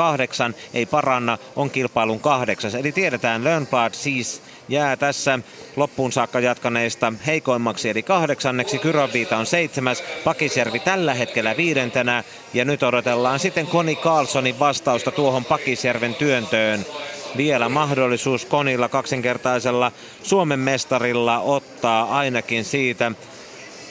[0.00, 2.74] 16.08, ei paranna, on kilpailun kahdeksas.
[2.74, 5.38] Eli tiedetään, Löönblad siis jää tässä
[5.76, 8.78] loppuun saakka jatkaneista heikoimmaksi eli kahdeksanneksi.
[8.78, 12.24] Kyroviita on seitsemäs, Pakisjärvi tällä hetkellä viidentenä
[12.54, 16.86] ja nyt odotellaan sitten Koni Carlsonin vastausta tuohon Pakisjärven työntöön.
[17.36, 19.92] Vielä mahdollisuus Konilla kaksinkertaisella
[20.22, 23.12] Suomen mestarilla ottaa ainakin siitä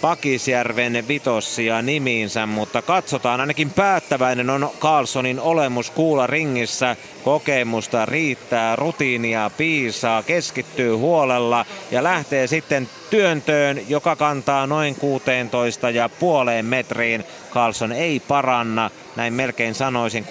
[0.02, 6.96] Pakisjärven vitossia nimiinsä, mutta katsotaan ainakin päättäväinen on Carlsonin olemus kuulla ringissä.
[7.30, 16.10] Kokemusta riittää, rutiinia piisaa, keskittyy huolella ja lähtee sitten työntöön, joka kantaa noin 16 ja
[16.10, 17.24] puoleen metriin.
[17.52, 20.26] Carlson ei paranna, näin melkein sanoisin,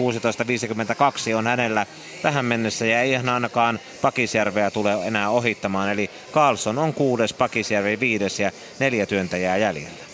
[1.30, 1.86] 16.52 on hänellä
[2.22, 5.90] tähän mennessä ja ei hän ainakaan Pakisjärveä tule enää ohittamaan.
[5.90, 10.05] Eli Carlson on kuudes, Pakisjärvi viides ja neljä työntäjää jäljellä.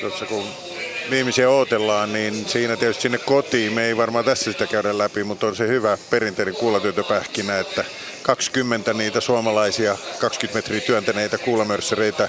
[0.00, 0.67] Tuossa kun
[1.10, 5.46] viimeisiä odotellaan, niin siinä tietysti sinne kotiin, me ei varmaan tässä sitä käydä läpi, mutta
[5.46, 7.84] on se hyvä perinteinen kuulatyötöpähkinä, että
[8.22, 12.28] 20 niitä suomalaisia 20 metriä työntäneitä kuulamörssereitä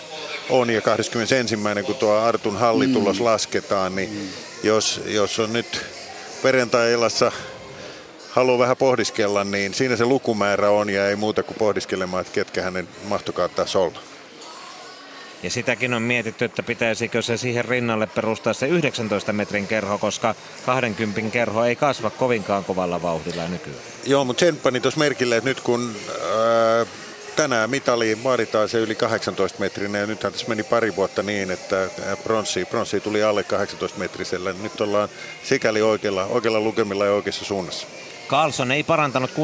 [0.49, 1.57] on ja 21.
[1.85, 3.25] kun tuo Artun hallitulos mm.
[3.25, 4.27] lasketaan, niin mm.
[4.63, 5.85] jos, jos on nyt
[6.43, 7.31] perjantai-illassa
[8.29, 12.61] haluaa vähän pohdiskella, niin siinä se lukumäärä on ja ei muuta kuin pohdiskelemaan, että ketkä
[12.61, 14.08] hänen mahtokaa tässä olla.
[15.43, 20.35] Ja sitäkin on mietitty, että pitäisikö se siihen rinnalle perustaa se 19 metrin kerho, koska
[20.65, 23.79] 20 kerho ei kasva kovinkaan kovalla vauhdilla nykyään.
[24.05, 26.85] Joo, mutta sen pani tuossa merkille, että nyt kun ää,
[27.35, 31.89] tänään mitaliin vaaditaan se yli 18 metrinen ja nythän tässä meni pari vuotta niin, että
[32.23, 34.53] pronssi, pronssi tuli alle 18 metrisellä.
[34.61, 35.09] Nyt ollaan
[35.43, 37.87] sikäli oikealla, oikealla lukemilla ja oikeassa suunnassa.
[38.29, 39.35] Carlson ei parantanut 16.36.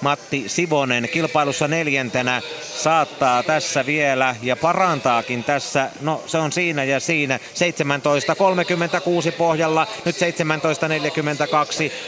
[0.00, 5.90] Matti Sivonen kilpailussa neljäntenä saattaa tässä vielä ja parantaakin tässä.
[6.00, 7.38] No se on siinä ja siinä.
[7.38, 10.20] 17.36 pohjalla, nyt 17.42.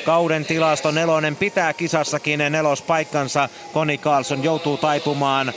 [0.04, 3.48] Kauden tilasto nelonen pitää kisassakin nelospaikkansa.
[3.72, 5.52] Koni Carlson joutuu taipumaan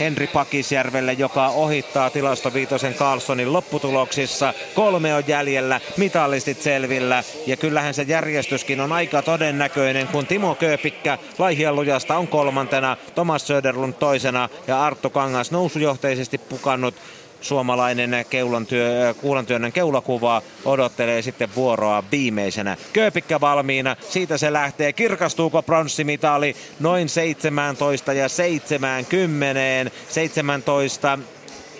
[0.00, 4.54] Henri Pakisjärvelle, joka ohittaa tilastoviitosen Carlsonin lopputuloksissa.
[4.74, 11.18] Kolme on jäljellä, mitallistit selvillä ja kyllähän se järjestyskin on aika todennäköinen, kun Timo Kööpikkä
[11.38, 16.94] Laihialujasta on kolmantena, Thomas Söderlund toisena ja Arttu Kangas nousujohteisesti pukannut
[17.40, 22.76] suomalainen keulantyö, kuulantyönnön keulakuva odottelee sitten vuoroa viimeisenä.
[22.92, 24.92] Kööpikkä valmiina, siitä se lähtee.
[24.92, 31.18] Kirkastuuko pronssimitali noin 17 ja 70, 17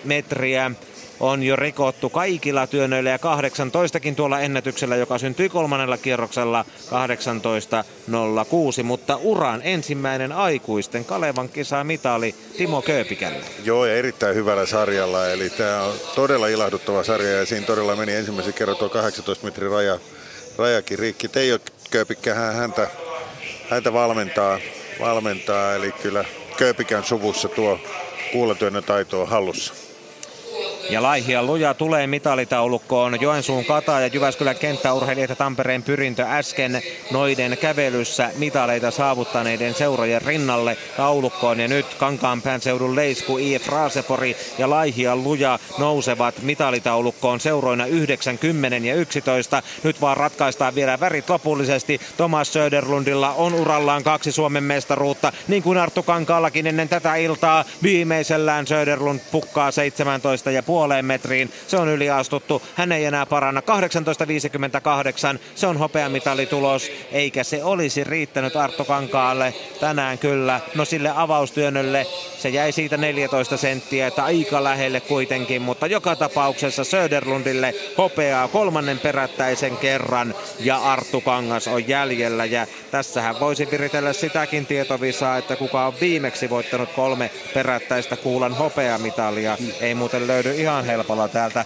[0.03, 0.71] metriä
[1.23, 6.65] on jo rikottu kaikilla työnnöillä ja 18kin tuolla ennätyksellä, joka syntyi kolmannella kierroksella
[8.79, 13.45] 18.06, mutta uran ensimmäinen aikuisten Kalevan kisamitali Timo Kööpikälle.
[13.63, 18.13] Joo, ja erittäin hyvällä sarjalla, eli tämä on todella ilahduttava sarja ja siinä todella meni
[18.13, 19.99] ensimmäisen kerran tuo 18 metrin raja,
[20.57, 21.27] rajakin rikki.
[21.27, 21.59] Teijo
[21.89, 22.87] Kööpikkä häntä,
[23.69, 24.59] häntä valmentaa,
[24.99, 26.25] valmentaa, eli kyllä
[26.57, 27.79] Kööpikän suvussa tuo
[28.31, 29.82] kuuletyönnön taito on hallussa.
[30.89, 33.21] Ja Laihia luja tulee mitalitaulukkoon.
[33.21, 36.81] Joensuun kata ja Jyväskylän kenttäurheilijat ja Tampereen pyrintö äsken
[37.11, 41.59] noiden kävelyssä mitaleita saavuttaneiden seurojen rinnalle taulukkoon.
[41.59, 48.85] Ja nyt Kankaanpään seudun Leisku, IF Raasepori ja Laihia luja nousevat mitalitaulukkoon seuroina 9, 10
[48.85, 49.63] ja 11.
[49.83, 52.01] Nyt vaan ratkaistaan vielä värit lopullisesti.
[52.17, 57.65] Thomas Söderlundilla on urallaan kaksi Suomen mestaruutta, niin kuin Arttu Kankaallakin ennen tätä iltaa.
[57.83, 61.51] Viimeisellään Söderlund pukkaa 17 ja puoleen metriin.
[61.67, 62.61] Se on yliastuttu.
[62.75, 63.61] Hän ei enää paranna.
[63.61, 65.39] 18.58.
[65.55, 66.91] Se on hopeamitalitulos.
[67.11, 70.59] Eikä se olisi riittänyt Artto Kankaalle tänään kyllä.
[70.75, 75.61] No sille avaustyönnölle se jäi siitä 14 senttiä, että aika lähelle kuitenkin.
[75.61, 80.35] Mutta joka tapauksessa Söderlundille hopeaa kolmannen perättäisen kerran.
[80.59, 82.45] Ja Arttu Kangas on jäljellä.
[82.45, 89.57] Ja tässähän voisi viritellä sitäkin tietovisaa, että kuka on viimeksi voittanut kolme perättäistä kuulan hopeamitalia.
[89.81, 91.65] Ei muuten löydy ihan helpolla täältä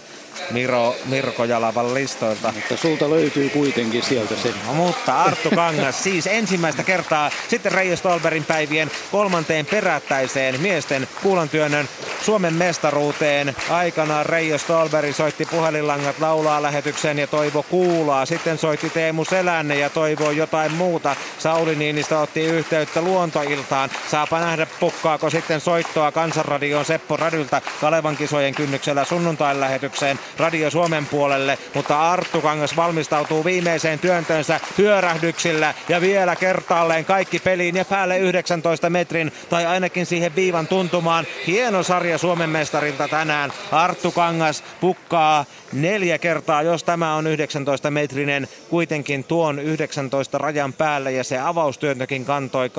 [0.50, 2.52] Miro, Mirko Jalavan listoilta.
[2.52, 4.54] Mutta sulta löytyy kuitenkin sieltä se.
[4.66, 11.88] No, mutta Arttu Kangas siis ensimmäistä kertaa sitten Reijo Stolberin päivien kolmanteen perättäiseen miesten kuulantyönnön
[12.22, 13.56] Suomen mestaruuteen.
[13.70, 18.26] Aikanaan Reijo Stolberi soitti puhelinlangat laulaa lähetykseen ja toivo kuulaa.
[18.26, 21.16] Sitten soitti Teemu Selänne ja toivoi jotain muuta.
[21.38, 23.90] Sauli Niinistä otti yhteyttä luontoiltaan.
[24.10, 31.06] Saapa nähdä pukkaako sitten soittoa Kansanradioon Seppo Radyltä Kalevan kisojen kynnyksellä sunnuntain lähetykseen Radio Suomen
[31.06, 38.18] puolelle, mutta Arttu Kangas valmistautuu viimeiseen työntönsä pyörähdyksillä ja vielä kertaalleen kaikki peliin ja päälle
[38.18, 41.26] 19 metrin tai ainakin siihen viivan tuntumaan.
[41.46, 43.52] Hieno sarja Suomen mestarilta tänään.
[43.72, 51.12] Arttu Kangas pukkaa neljä kertaa, jos tämä on 19 metrinen, kuitenkin tuon 19 rajan päälle
[51.12, 52.72] ja se avaustyöntökin kantoi 18.72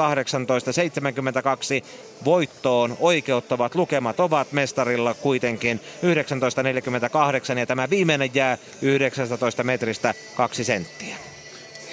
[2.25, 5.79] voittoon oikeuttavat lukemat ovat mestarilla kuitenkin
[7.53, 11.28] 19.48 ja tämä viimeinen jää 19 metristä kaksi senttiä.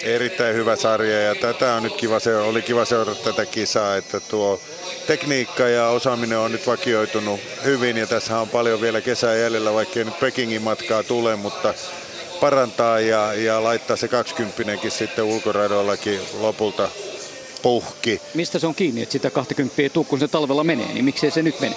[0.02, 4.20] Erittäin hyvä sarja ja tätä on nyt kiva seurata, oli kiva seurata tätä kisaa, että
[4.20, 4.60] tuo
[5.06, 10.04] tekniikka ja osaaminen on nyt vakioitunut hyvin ja tässä on paljon vielä kesää jäljellä, vaikkei
[10.04, 11.74] nyt Pekingin matkaa tule, mutta
[12.40, 16.88] parantaa ja, ja laittaa se 20 sitten ulkoradoillakin lopulta
[17.62, 18.20] puhki.
[18.34, 21.30] Mistä se on kiinni, että sitä 20 ei tule, kun se talvella menee, niin miksei
[21.30, 21.76] se nyt mene?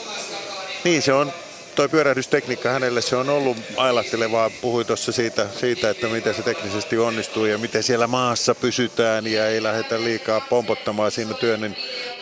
[0.84, 1.34] Niin se on
[1.76, 4.52] toi pyörähdystekniikka hänelle se on ollut ailahtelevaa.
[4.62, 9.48] Puhui tuossa siitä, siitä, että miten se teknisesti onnistuu ja miten siellä maassa pysytään ja
[9.48, 11.76] ei lähdetä liikaa pompottamaan siinä työnnön,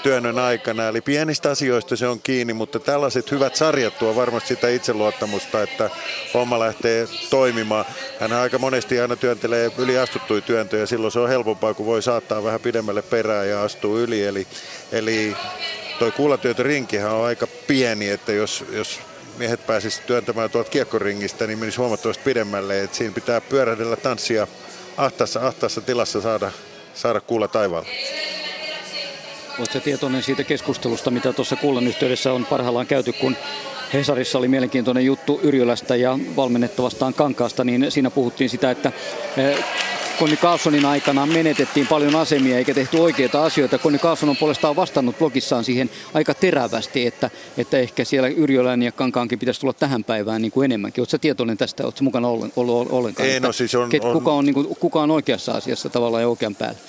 [0.03, 0.87] työnnön aikana.
[0.87, 5.89] Eli pienistä asioista se on kiinni, mutta tällaiset hyvät sarjat tuo varmasti sitä itseluottamusta, että
[6.33, 7.85] homma lähtee toimimaan.
[8.19, 12.59] Hän aika monesti aina työntelee yliastuttui työntöjä, silloin se on helpompaa, kun voi saattaa vähän
[12.59, 14.25] pidemmälle perään ja astuu yli.
[14.25, 14.47] Eli,
[14.91, 15.35] eli
[15.99, 18.99] toi kuulatyötörinkihän on aika pieni, että jos, jos
[19.37, 22.83] miehet pääsisivät työntämään tuolta kiekkoringistä, niin menisi huomattavasti pidemmälle.
[22.83, 24.47] Et siinä pitää pyörähdellä tanssia
[24.97, 26.51] ahtaassa, ahtaassa tilassa saada,
[26.93, 27.89] saada kuulla taivaalla.
[29.59, 33.37] Oletko tietoinen siitä keskustelusta, mitä tuossa kuulan yhteydessä on parhaillaan käyty, kun
[33.93, 38.91] Hesarissa oli mielenkiintoinen juttu Yrjölästä ja valmennettavastaan Kankaasta, niin siinä puhuttiin sitä, että
[39.37, 39.65] eh,
[40.19, 43.77] Konni Carlsonin aikana menetettiin paljon asemia eikä tehty oikeita asioita.
[43.77, 48.91] Konni Carlson on puolestaan vastannut blogissaan siihen aika terävästi, että, että ehkä siellä Yrjölän ja
[48.91, 51.01] Kankaankin pitäisi tulla tähän päivään niin kuin enemmänkin.
[51.01, 51.83] Oletko tietoinen tästä?
[51.83, 52.27] Oletko mukana
[52.89, 53.29] ollenkaan?
[53.29, 56.29] Ei, no siis on, Ket, kuka, on, niin kuin, kuka on oikeassa asiassa tavallaan ja
[56.29, 56.79] oikean päällä?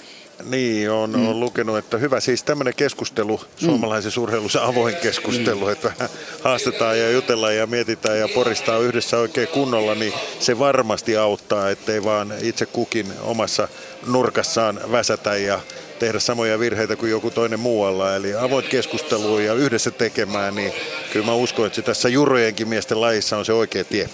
[0.45, 1.29] Niin, on, mm.
[1.29, 3.67] on lukenut, että hyvä siis tämmöinen keskustelu, mm.
[3.67, 5.73] suomalaisen urheilussa avoin keskustelu, mm.
[5.73, 6.11] että vähän
[6.45, 12.05] haastetaan ja jutellaan ja mietitään ja poristaa yhdessä oikein kunnolla, niin se varmasti auttaa, ettei
[12.05, 13.69] vaan itse kukin omassa
[14.07, 15.61] nurkassaan väsätä ja
[15.99, 18.17] tehdä samoja virheitä kuin joku toinen muualla.
[18.17, 20.73] Eli avoin keskustelu ja yhdessä tekemään, niin
[21.13, 24.09] kyllä mä uskon, että se tässä jurojenkin miesten lajissa on se oikea tie.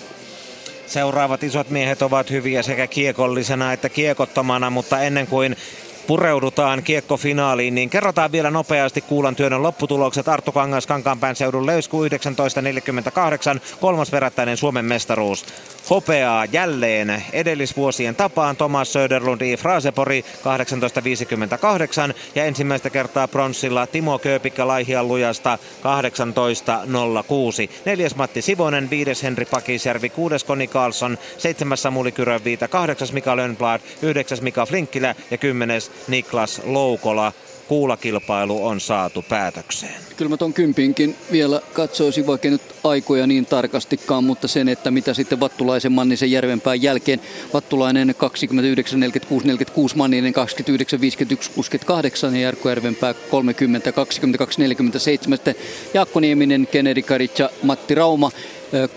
[0.87, 5.57] Seuraavat isot miehet ovat hyviä sekä kiekollisena että kiekottomana, mutta ennen kuin
[6.07, 10.29] pureudutaan kiekkofinaaliin, niin kerrotaan vielä nopeasti kuulan työnnön lopputulokset.
[10.29, 15.47] Arttu Kangas Kankaanpään seudun löysku 1948, kolmas perättäinen Suomen mestaruus.
[15.91, 24.67] Hopeaa jälleen edellisvuosien tapaan Thomas Söderlund i Frasepori 1858 ja ensimmäistä kertaa pronssilla Timo Kööpikkä
[24.67, 27.71] Laihian lujasta 1806.
[27.85, 33.81] Neljäs Matti Sivonen, viides Henri Pakisjärvi, kuudes Koni Karlsson, seitsemäs Samuli Kyrönviita, kahdeksas Mika Lönnblad,
[34.03, 37.33] yhdeksäs Mika Flinkkilä ja kymmenes Niklas Loukola
[37.69, 39.95] kuulakilpailu on saatu päätökseen.
[40.17, 45.15] Kyllä mä ton kympinkin vielä katsoisin, vaikka nyt aikoja niin tarkastikaan, mutta sen, että mitä
[45.15, 47.21] sitten Vattulaisen Mannisen Järvenpään jälkeen.
[47.55, 55.39] Vattulainen 29, 46, 46, Manninen 29, 51, 68 ja Jarkko Järvenpää 30, 22, 47.
[55.39, 55.55] Sitten
[55.95, 58.31] Jaakko Nieminen, Kennedy Karitsa, Matti Rauma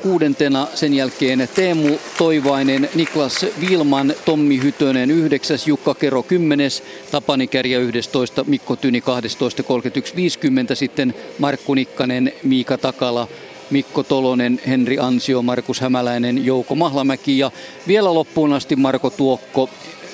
[0.01, 6.69] Kuudentena sen jälkeen Teemu Toivainen, Niklas Vilman, Tommi Hytönen 9, Jukka Kero 10,
[7.11, 13.27] Tapani Kärjä 11, Mikko Tyni 12, 31, 50, sitten Markku Nikkanen, Miika Takala,
[13.69, 17.51] Mikko Tolonen, Henri Ansio, Markus Hämäläinen, Jouko Mahlamäki ja
[17.87, 19.69] vielä loppuun asti Marko Tuokko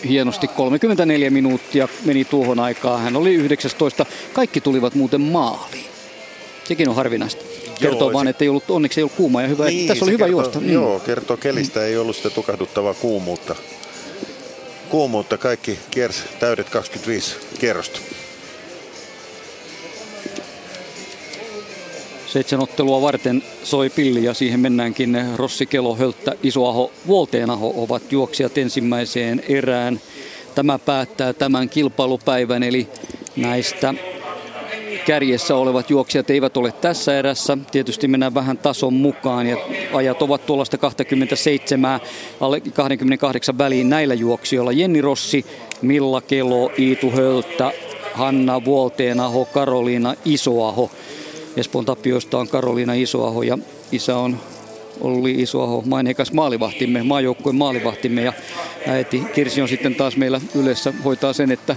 [0.07, 3.02] hienosti 34 minuuttia meni tuohon aikaan.
[3.02, 4.06] Hän oli 19.
[4.34, 5.85] Kaikki tulivat muuten maaliin.
[6.64, 7.44] Sekin on harvinaista
[7.84, 9.65] kertoo joo, vaan, että ei ollut, onneksi ei ollut kuuma ja hyvä.
[9.65, 10.60] Niin, tässä oli hyvä kertoo, juosta.
[10.60, 10.72] Mm.
[10.72, 13.55] Joo, kertoo kelistä ei ollut sitä tukahduttavaa kuumuutta.
[14.89, 17.99] Kuumuutta kaikki kiersi täydet 25 kierrosta.
[22.27, 25.18] Seitsemän ottelua varten soi pilli ja siihen mennäänkin.
[25.35, 30.01] Rossi, Kelo, Hölttä, Isoaho, Vuolteenaho ovat juoksijat ensimmäiseen erään.
[30.55, 32.88] Tämä päättää tämän kilpailupäivän, eli
[33.35, 33.93] näistä
[35.06, 37.57] kärjessä olevat juoksijat eivät ole tässä erässä.
[37.72, 39.57] Tietysti mennään vähän tason mukaan ja
[39.94, 41.99] ajat ovat tuollaista 27,
[42.40, 44.72] alle 28 väliin näillä juoksijoilla.
[44.72, 45.45] Jenni Rossi,
[45.82, 47.72] Milla Kelo, Iitu Hölttä,
[48.14, 50.91] Hanna Vuolteenaho, Karoliina Isoaho.
[51.57, 53.57] Espoon tappioista on Karoliina Isoaho ja
[53.91, 54.38] isä on
[55.02, 58.34] Olli Isoaho, maineikas maalivahtimme, maajoukkueen maalivahtimme ja
[58.88, 61.76] äiti Kirsi on sitten taas meillä yleensä hoitaa sen, että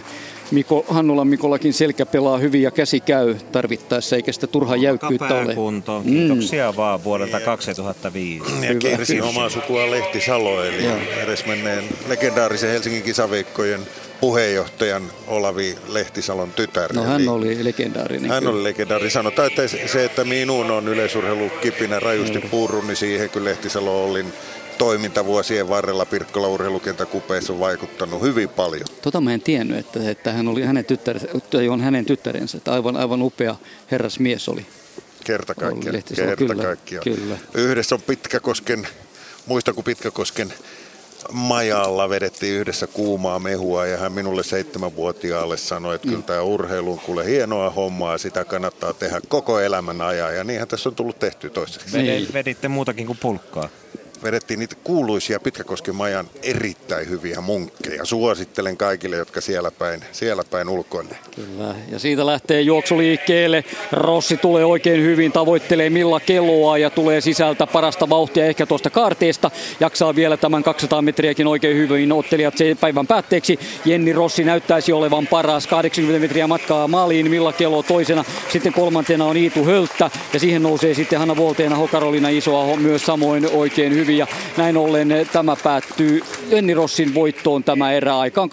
[0.51, 5.55] Miko, Hannulan Mikollakin selkä pelaa hyvin ja käsi käy tarvittaessa, eikä sitä turhaa jäykkyyttä ole.
[5.55, 6.05] kuntoon.
[6.05, 6.77] Kiitoksia mm.
[6.77, 8.67] vaan vuodelta 2005.
[8.67, 10.97] Ja Kirsi omaa sukua Lehti Salo, eli Joo.
[11.23, 13.81] edesmenneen legendaarisen Helsingin kisaveikkojen
[14.21, 16.93] puheenjohtajan Olavi Lehtisalon tytär.
[16.93, 18.31] No hän oli legendaarinen.
[18.31, 19.11] Hän oli legendaarinen.
[19.11, 24.33] Sanotaan, että se, että minuun on yleisurheilukipinä rajusti puurun, niin siihen kyllä Lehtisalo olin
[24.79, 28.87] toiminta vuosien varrella Pirkkola urheilukentäkupeissa on vaikuttanut hyvin paljon.
[29.03, 31.29] Tota mä en tiennyt, että, että hän oli hänen, tyttärensä,
[31.71, 32.57] on hänen tyttärensä.
[32.57, 33.57] Että aivan, aivan upea
[33.91, 34.67] herrasmies oli.
[35.25, 36.03] Kerta kaikkiaan.
[36.17, 37.05] Kerta kyllä, kaikkiaan.
[37.05, 37.39] Kyllä.
[37.55, 38.89] Yhdessä on Pitkäkosken,
[39.47, 40.53] muista kuin Pitkäkosken
[41.33, 46.11] majalla vedettiin yhdessä kuumaa mehua ja hän minulle seitsemänvuotiaalle sanoi, että mm.
[46.11, 50.69] kyllä tämä urheilu on kuule hienoa hommaa, sitä kannattaa tehdä koko elämän ajan ja niinhän
[50.69, 51.99] tässä on tullut tehty toiseksi.
[52.33, 53.69] Veditte muutakin kuin pulkkaa
[54.23, 58.05] vedettiin niitä kuuluisia Pitkäkosken majan erittäin hyviä munkkeja.
[58.05, 61.17] Suosittelen kaikille, jotka siellä päin, siellä päin ulkoille.
[61.37, 63.65] Kyllä, ja siitä lähtee juoksu liikkeelle.
[63.93, 69.51] Rossi tulee oikein hyvin, tavoittelee Milla Kelloa ja tulee sisältä parasta vauhtia ehkä tuosta kaarteesta.
[69.81, 73.59] Jaksaa vielä tämän 200 metriäkin oikein hyvin ottelijat se päivän päätteeksi.
[73.85, 75.67] Jenni Rossi näyttäisi olevan paras.
[75.67, 78.25] 80 metriä matkaa maaliin, Milla Kello toisena.
[78.53, 83.49] Sitten kolmantena on Iitu Hölttä ja siihen nousee sitten Hanna Volteena, Karolina Isoaho myös samoin
[83.53, 84.27] oikein hyvin hyvin ja
[84.57, 86.21] näin ollen tämä päättyy
[86.51, 88.19] Jenni Rossin voittoon tämä erä.
[88.19, 88.51] Aika on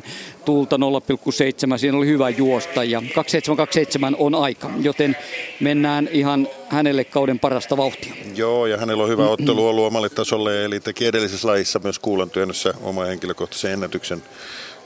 [0.00, 0.02] 27-27
[0.44, 1.78] tulta 0,7.
[1.78, 5.16] Siinä oli hyvä juosta ja 2727 on aika, joten
[5.60, 8.14] mennään ihan hänelle kauden parasta vauhtia.
[8.34, 12.30] Joo, ja hänellä on hyvä ottelu ollut omalle tasolle, eli teki edellisessä lajissa myös kuulan
[12.30, 14.22] työnnössä oma henkilökohtaisen ennätyksen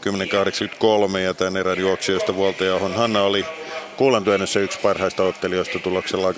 [0.06, 3.44] 10.83 ja tämän erän juoksijoista Vuoltajahon Hanna oli
[3.96, 6.36] Kuulantyönnössä yksi parhaista ottelijoista tuloksella 12.09.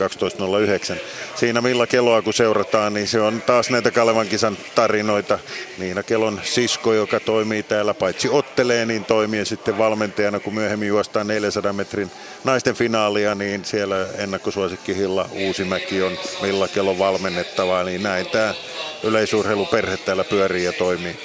[1.35, 5.39] Siinä millä kelloa kun seurataan, niin se on taas näitä Kalevan kisan tarinoita.
[5.78, 11.27] Niina Kelon sisko, joka toimii täällä, paitsi ottelee, niin toimii sitten valmentajana, kun myöhemmin juostaan
[11.27, 12.11] 400 metrin
[12.45, 18.55] naisten finaalia, niin siellä ennakkosuosikki Hilla Uusimäki on Milla Kelon valmennettava, niin näin tämä
[19.03, 21.16] yleisurheiluperhe täällä pyörii ja toimii.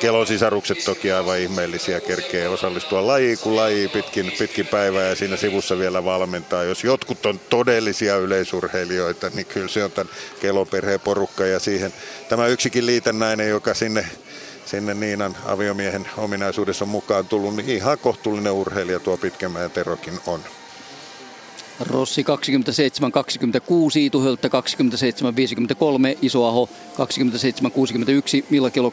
[0.00, 5.78] Kelosisarukset toki aivan ihmeellisiä, kerkee osallistua lajiin kuin lajiin pitkin, pitkin päivää ja siinä sivussa
[5.78, 6.64] vielä valmentaa.
[6.64, 11.92] Jos jotkut on todellisia yleisurheilijoita, niin kyllä se on tämän keloperheen porukka ja siihen
[12.28, 14.06] tämä yksikin liitännäinen, joka sinne
[14.64, 20.40] sinne Niinan aviomiehen ominaisuudessa on mukaan tullut, niin ihan kohtuullinen urheilija tuo Pitkämäen Terokin on.
[21.80, 24.52] Rossi 27-26, Iitu Hölttä 27-53,
[26.22, 28.92] Isoaho 27-61, Milla Kelo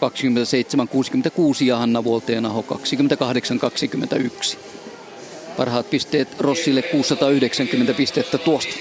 [1.61, 2.65] 27-66 ja Hanna Vuolteenaho
[4.53, 4.57] 28-21.
[5.57, 8.73] Parhaat pisteet Rossille 690 pistettä tuosta.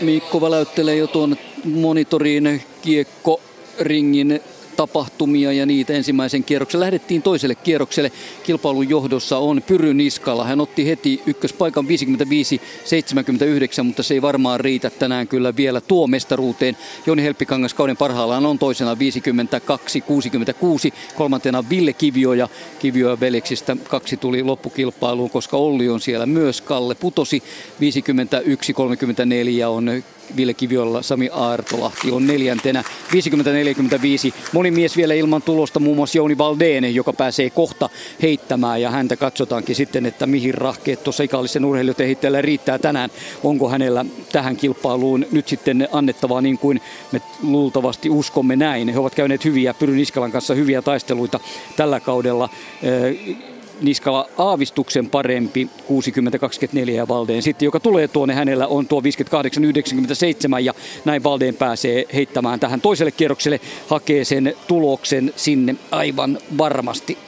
[0.00, 3.40] Mikko väläyttelee jo tuon monitoriin kiekko
[3.80, 4.40] ringin
[4.80, 6.80] tapahtumia ja niitä ensimmäisen kierroksen.
[6.80, 8.12] Lähdettiin toiselle kierrokselle.
[8.42, 10.44] Kilpailun johdossa on Pyry Niskala.
[10.44, 11.88] Hän otti heti ykköspaikan 55-79,
[13.82, 16.76] mutta se ei varmaan riitä tänään kyllä vielä tuo mestaruuteen.
[17.06, 18.96] Joni Helppikangas kauden parhaillaan on toisena 52-66,
[21.14, 22.48] kolmantena Ville Kivio ja
[22.78, 26.60] Kivio ja Veleksistä kaksi tuli loppukilpailuun, koska Olli on siellä myös.
[26.60, 27.42] Kalle putosi
[27.80, 30.02] 51-34 on
[30.36, 32.84] Ville Kiviolla, Sami Aartolahti on neljäntenä.
[33.12, 33.14] 50-45.
[34.52, 37.88] Moni mies vielä ilman tulosta, muun muassa Jouni Valdene, joka pääsee kohta
[38.22, 38.82] heittämään.
[38.82, 43.10] Ja häntä katsotaankin sitten, että mihin rahkeet tuossa ikallisen urheilijoiden riittää tänään.
[43.44, 46.80] Onko hänellä tähän kilpailuun nyt sitten annettavaa niin kuin
[47.12, 48.88] me luultavasti uskomme näin.
[48.88, 51.40] He ovat käyneet hyviä, Pyry Niskalan kanssa hyviä taisteluita
[51.76, 52.48] tällä kaudella
[53.80, 55.68] Niskala aavistuksen parempi
[56.86, 59.04] 60-24 ja Valdeen sitten, joka tulee tuonne hänellä on tuo 58-97
[60.60, 60.74] ja
[61.04, 67.18] näin Valdeen pääsee heittämään tähän toiselle kierrokselle, hakee sen tuloksen sinne aivan varmasti.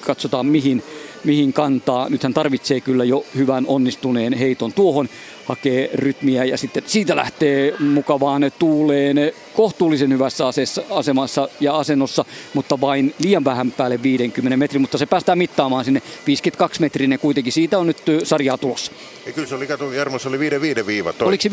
[0.00, 0.82] Katsotaan mihin,
[1.24, 2.08] mihin kantaa.
[2.08, 5.08] Nyt hän tarvitsee kyllä jo hyvän onnistuneen heiton tuohon
[5.44, 10.44] hakee rytmiä ja sitten siitä lähtee mukavaan tuuleen kohtuullisen hyvässä
[10.90, 12.24] asemassa ja asennossa,
[12.54, 17.52] mutta vain liian vähän päälle 50 metrin, mutta se päästään mittaamaan sinne 52 metrinen kuitenkin.
[17.52, 18.92] Siitä on nyt sarjaa tulossa.
[19.26, 20.50] Ja kyllä se oli, kato, Jarmo, se oli
[20.82, 21.12] 5-5 viiva.
[21.12, 21.28] Toi.
[21.28, 21.52] Oliko se 5-5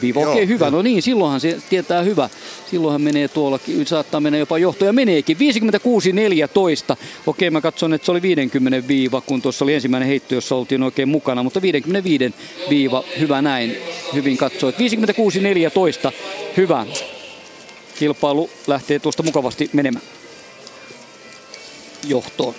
[0.00, 0.20] viiva?
[0.20, 0.70] Okei, okay, hyvä.
[0.70, 2.28] No niin, silloinhan se tietää hyvä.
[2.70, 5.36] Silloinhan menee tuolla, saattaa mennä jopa johto ja meneekin.
[6.92, 6.96] 56-14.
[7.26, 10.82] Okei, mä katson, että se oli 50 viiva, kun tuossa oli ensimmäinen heitto, jossa oltiin
[10.82, 12.34] oikein mukana, mutta 55
[12.70, 13.76] viiva, hyvä näin.
[14.14, 14.76] Hyvin katsoit.
[14.76, 16.12] 56-14,
[16.56, 16.86] hyvä.
[17.98, 20.04] Kilpailu lähtee tuosta mukavasti menemään
[22.06, 22.54] johtoon.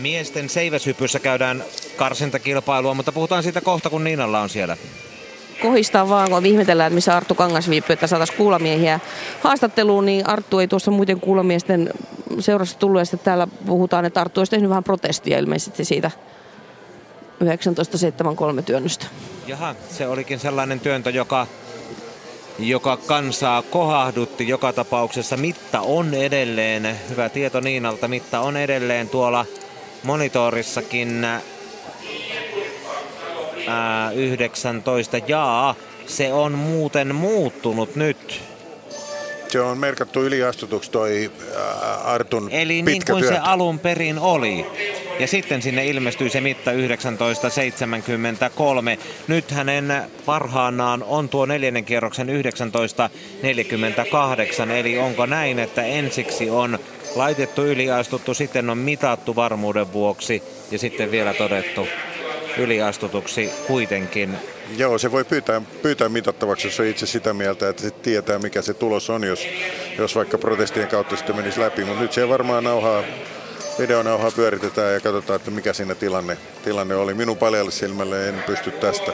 [0.00, 1.64] Miesten seiväshypyssä käydään
[1.96, 4.76] karsintakilpailua, mutta puhutaan siitä kohta, kun Niinalla on siellä.
[5.62, 9.00] Kohistaa vaan, kun ihmetellään, että missä Arttu Kangas viipyy, että saataisiin kuulamiehiä
[9.40, 11.90] haastatteluun, niin Arttu ei tuossa muuten kuulamiesten
[12.38, 16.10] seurassa tullut, ja sitten täällä puhutaan, että Arttu olisi tehnyt vähän protestia ilmeisesti siitä
[17.38, 19.06] 1973 työnnöstä.
[19.46, 21.46] Jaha, se olikin sellainen työntö, joka
[22.58, 25.36] joka kansaa kohahdutti joka tapauksessa.
[25.36, 29.46] Mitta on edelleen, hyvä tieto Niinalta, Mitta on edelleen tuolla
[30.02, 31.24] monitorissakin
[33.68, 35.18] ää, 19.
[35.18, 35.74] Jaa,
[36.06, 38.42] se on muuten muuttunut nyt.
[39.48, 41.30] Se on merkattu yliastutuksi toi
[42.04, 43.28] Artun Eli niin kuin työntö.
[43.28, 44.66] se alun perin oli.
[45.18, 48.98] Ja sitten sinne ilmestyi se mitta 1973.
[49.28, 54.70] Nyt hänen parhaanaan on tuo neljännen kierroksen 1948.
[54.70, 56.78] Eli onko näin, että ensiksi on
[57.14, 61.88] laitettu yliastuttu, sitten on mitattu varmuuden vuoksi ja sitten vielä todettu
[62.58, 64.38] yliastutuksi kuitenkin.
[64.76, 68.62] Joo, se voi pyytää, pyytää mitattavaksi, jos on itse sitä mieltä, että se tietää mikä
[68.62, 69.46] se tulos on, jos,
[69.98, 71.84] jos vaikka protestien kautta sitten menisi läpi.
[71.84, 73.02] Mutta nyt se varmaan nauhaa
[73.78, 77.14] videonauhaa pyöritetään ja katsotaan, että mikä siinä tilanne, tilanne oli.
[77.14, 79.12] Minun paljalle silmälle en pysty tästä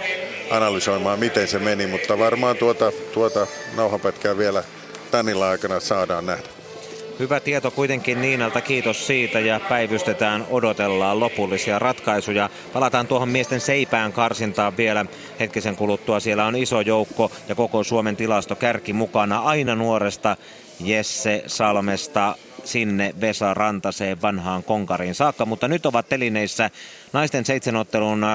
[0.50, 4.64] analysoimaan, miten se meni, mutta varmaan tuota, tuota nauhapätkää vielä
[5.10, 6.53] tänillä aikana saadaan nähdä.
[7.18, 12.50] Hyvä tieto kuitenkin Niinalta, kiitos siitä ja päivystetään, odotellaan lopullisia ratkaisuja.
[12.72, 15.06] Palataan tuohon miesten seipään karsintaan vielä
[15.40, 16.20] hetkisen kuluttua.
[16.20, 20.36] Siellä on iso joukko ja koko Suomen tilasto kärki mukana aina nuoresta
[20.80, 26.70] Jesse Salmesta sinne Vesa Rantaseen vanhaan konkariin saakka, mutta nyt ovat telineissä
[27.14, 28.26] naisten seitsemänottelun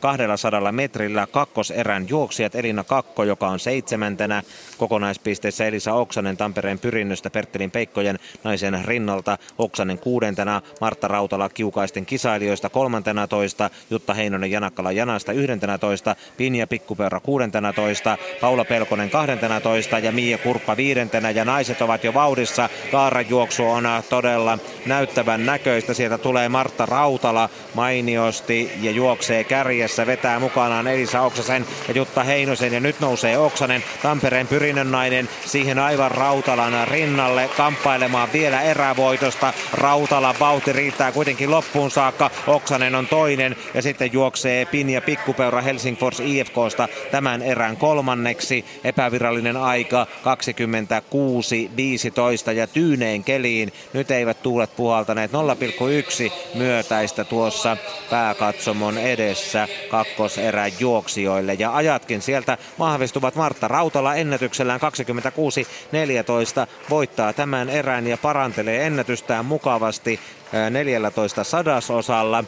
[0.00, 4.42] 200 metrillä kakkoserän juoksijat Elina Kakko, joka on seitsemäntenä
[4.78, 12.68] kokonaispisteessä Elisa Oksanen Tampereen pyrinnöstä Perttelin Peikkojen naisen rinnalta, Oksanen kuudentena, Martta Rautala kiukaisten kisailijoista
[12.68, 19.60] kolmantena toista, Jutta Heinonen Janakkala Janasta yhdentenä toista, Pinja Pikkupeura kuudentena toista, Paula Pelkonen kahdentena
[19.60, 22.68] toista ja Mia Kurppa viidentenä ja naiset ovat jo vauhdissa.
[22.90, 25.94] Kaaran juoksu on todella näyttävän näköistä.
[25.94, 27.48] Sieltä tulee Martta Rautala
[28.26, 33.84] mainiosti ja juoksee kärjessä, vetää mukanaan Elisa Oksasen ja Jutta Heinosen ja nyt nousee Oksanen,
[34.02, 39.52] Tampereen pyrinnön nainen, siihen aivan Rautalan rinnalle kamppailemaan vielä erävoitosta.
[39.72, 46.20] Rautala vauhti riittää kuitenkin loppuun saakka, Oksanen on toinen ja sitten juoksee Pinja Pikkupeura Helsingfors
[46.20, 48.64] IFKsta tämän erän kolmanneksi.
[48.84, 50.06] Epävirallinen aika
[52.46, 53.72] 26.15 ja tyyneen keliin.
[53.92, 57.76] Nyt eivät tuulet puhaltaneet 0,1 myötäistä tuossa
[58.16, 61.54] pääkatsomon edessä kakkoserän juoksijoille.
[61.54, 70.20] Ja ajatkin sieltä vahvistuvat Martta Rautala ennätyksellään 26.14 voittaa tämän erän ja parantelee ennätystään mukavasti
[70.70, 72.44] 14 sadasosalla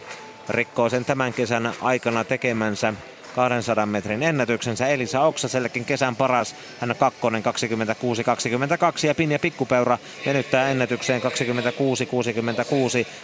[0.49, 2.95] rikkoo sen tämän kesän aikana tekemänsä
[3.39, 6.55] 200 metrin ennätyksensä Elisa Oksasellekin kesän paras.
[6.81, 11.25] Hän on kakkonen 26-22 ja Pinja Pikkupeura venyttää ennätykseen 26-66.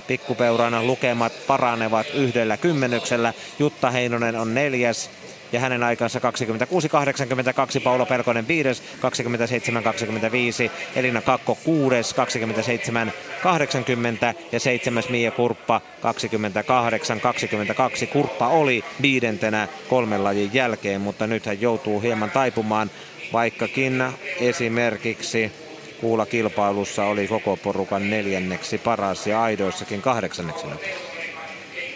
[0.06, 3.32] Pikkupeurana lukemat paranevat yhdellä kymmenyksellä.
[3.58, 5.10] Jutta Heinonen on neljäs
[5.54, 6.18] ja hänen aikansa
[7.78, 8.82] 26-82, Paula Pelkonen 5,
[10.66, 12.14] 27-25, Elina Kakko 6,
[14.32, 15.02] 27-80 ja 7.
[15.08, 15.80] Mia Kurppa
[18.04, 18.06] 28-22.
[18.06, 22.90] Kurppa oli viidentenä kolmen lajin jälkeen, mutta nyt hän joutuu hieman taipumaan,
[23.32, 24.04] vaikkakin
[24.40, 25.52] esimerkiksi
[26.00, 30.66] kuulla kilpailussa oli koko porukan neljänneksi paras ja aidoissakin kahdeksanneksi.
[30.66, 31.13] Joo,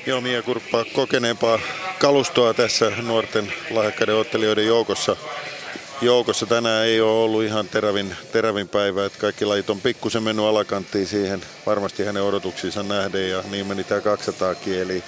[0.09, 1.59] Mia Kurppa kokeneempaa
[1.99, 5.17] kalustoa tässä nuorten lahjakkaiden ottelijoiden joukossa.
[6.01, 10.45] Joukossa tänään ei ole ollut ihan terävin, terävin päivä, että kaikki lajit on pikkusen mennyt
[10.45, 15.03] alakanttiin siihen varmasti hänen odotuksiinsa nähden ja niin meni tämä 200 Eli,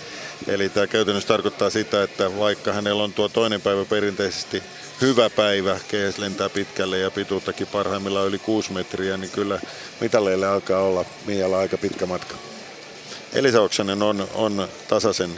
[0.47, 4.63] eli tämä käytännössä tarkoittaa sitä, että vaikka hänellä on tuo toinen päivä perinteisesti
[5.01, 9.61] hyvä päivä, kehes lentää pitkälle ja pituuttakin parhaimmillaan yli 6 metriä, niin kyllä
[10.01, 12.50] mitaleille alkaa olla Mialla aika pitkä matka.
[13.33, 15.31] Elisa Oksanen on, on tasaisen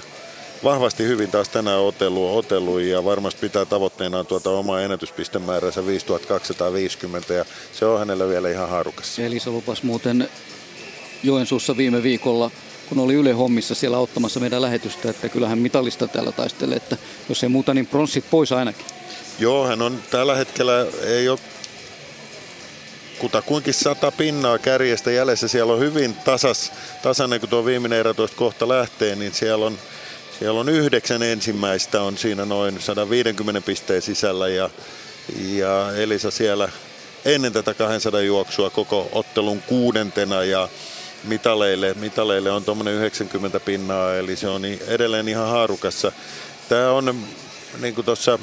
[0.65, 7.45] vahvasti hyvin taas tänään otellut, otellut ja varmasti pitää tavoitteenaan tuota omaa ennätyspistemääränsä 5250 ja
[7.73, 9.23] se on hänellä vielä ihan haarukassa.
[9.23, 10.29] Elisa lupas muuten
[11.23, 12.51] Joensuussa viime viikolla
[12.89, 16.97] kun oli Yle hommissa siellä ottamassa meidän lähetystä, että kyllähän mitallista täällä taistelee, että
[17.29, 18.87] jos ei muuta, niin pronssit pois ainakin.
[19.39, 21.39] Joo, hän on tällä hetkellä, ei ole
[23.23, 25.49] kutakuinkin sata pinnaa kärjestä jäljessä.
[25.49, 26.73] Siellä on hyvin tasas,
[27.03, 29.79] tasainen, kun tuo viimeinen erä tuosta kohta lähtee, niin siellä on,
[30.39, 34.71] siellä on yhdeksän ensimmäistä on siinä noin 150 pisteen sisällä ja,
[35.49, 36.69] ja Elisa siellä
[37.25, 40.69] ennen tätä 200 juoksua koko ottelun kuudentena ja
[41.25, 46.13] mitaleille, mitaleille on tuommoinen 90 pinnaa, eli se on edelleen ihan haarukassa.
[46.69, 47.25] Tämä on,
[47.81, 48.39] niin kuin tuossa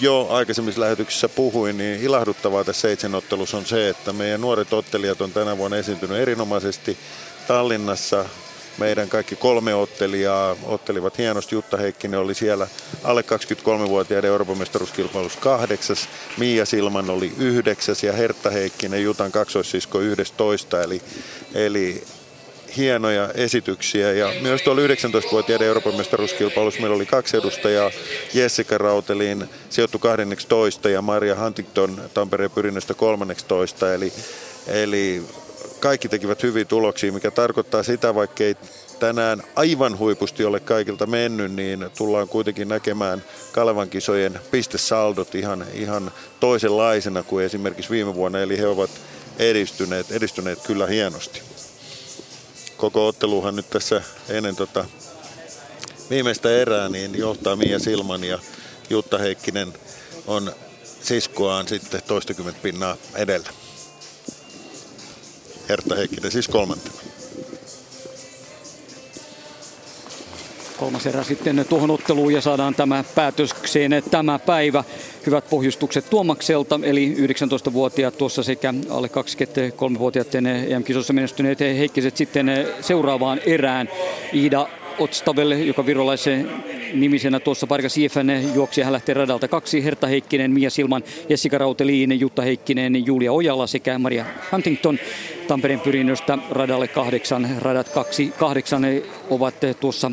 [0.00, 5.32] jo aikaisemmissa lähetyksissä puhuin, niin ilahduttavaa tässä seitsemänottelussa on se, että meidän nuoret ottelijat on
[5.32, 6.98] tänä vuonna esiintynyt erinomaisesti
[7.48, 8.24] Tallinnassa.
[8.78, 11.54] Meidän kaikki kolme ottelijaa ottelivat hienosti.
[11.54, 12.68] Jutta Heikkinen oli siellä
[13.02, 13.24] alle
[13.86, 16.08] 23-vuotiaiden Euroopan mestaruuskilpailussa kahdeksas.
[16.36, 20.82] Miia Silman oli yhdeksäs ja Hertta Heikkinen Jutan kaksoissisko 11.
[20.82, 21.02] Eli,
[21.54, 22.04] eli
[22.76, 24.12] hienoja esityksiä.
[24.12, 27.90] Ja myös tuolla 19-vuotiaiden Euroopan mestaruuskilpailussa meillä oli kaksi edustajaa.
[28.34, 33.94] Jessica Rautelin sijoittu 12 ja Maria Huntington Tampereen pyrinnöstä 13.
[33.94, 34.12] Eli,
[34.66, 35.22] eli
[35.80, 38.54] kaikki tekivät hyviä tuloksia, mikä tarkoittaa sitä, vaikka ei
[39.00, 46.12] tänään aivan huipusti ole kaikilta mennyt, niin tullaan kuitenkin näkemään Kalevan kisojen pistesaldot ihan, ihan
[46.40, 48.40] toisenlaisena kuin esimerkiksi viime vuonna.
[48.40, 48.90] Eli he ovat
[49.38, 51.42] edistyneet, edistyneet kyllä hienosti
[52.80, 54.84] koko otteluhan nyt tässä ennen tota
[56.10, 58.38] viimeistä erää niin johtaa Mia Silman ja
[58.90, 59.72] Jutta Heikkinen
[60.26, 60.52] on
[61.02, 63.50] siskoaan sitten toistakymmentä pinnaa edellä.
[65.68, 67.09] Hertta Heikkinen siis kolmantena.
[70.80, 74.84] Kolmas erä sitten tuohon otteluun ja saadaan tämä päätökseen tämä päivä.
[75.26, 82.46] Hyvät pohjustukset Tuomakselta, eli 19-vuotiaat tuossa sekä alle 23-vuotiaiden EM-kisossa menestyneet heikkiset sitten
[82.80, 83.88] seuraavaan erään.
[84.34, 86.50] Iida Otstavelle, joka virolaisen
[86.94, 88.82] nimisenä tuossa paikassa IFN juoksi.
[88.82, 89.84] Hän lähtee radalta kaksi.
[89.84, 94.98] Herta Heikkinen, Mia Silman, Jessica Rauteliin, Jutta Heikkinen, Julia Ojala sekä Maria Huntington.
[95.48, 97.48] Tampereen pyrinnöstä radalle kahdeksan.
[97.58, 98.82] Radat kaksi, kahdeksan
[99.30, 100.10] ovat tuossa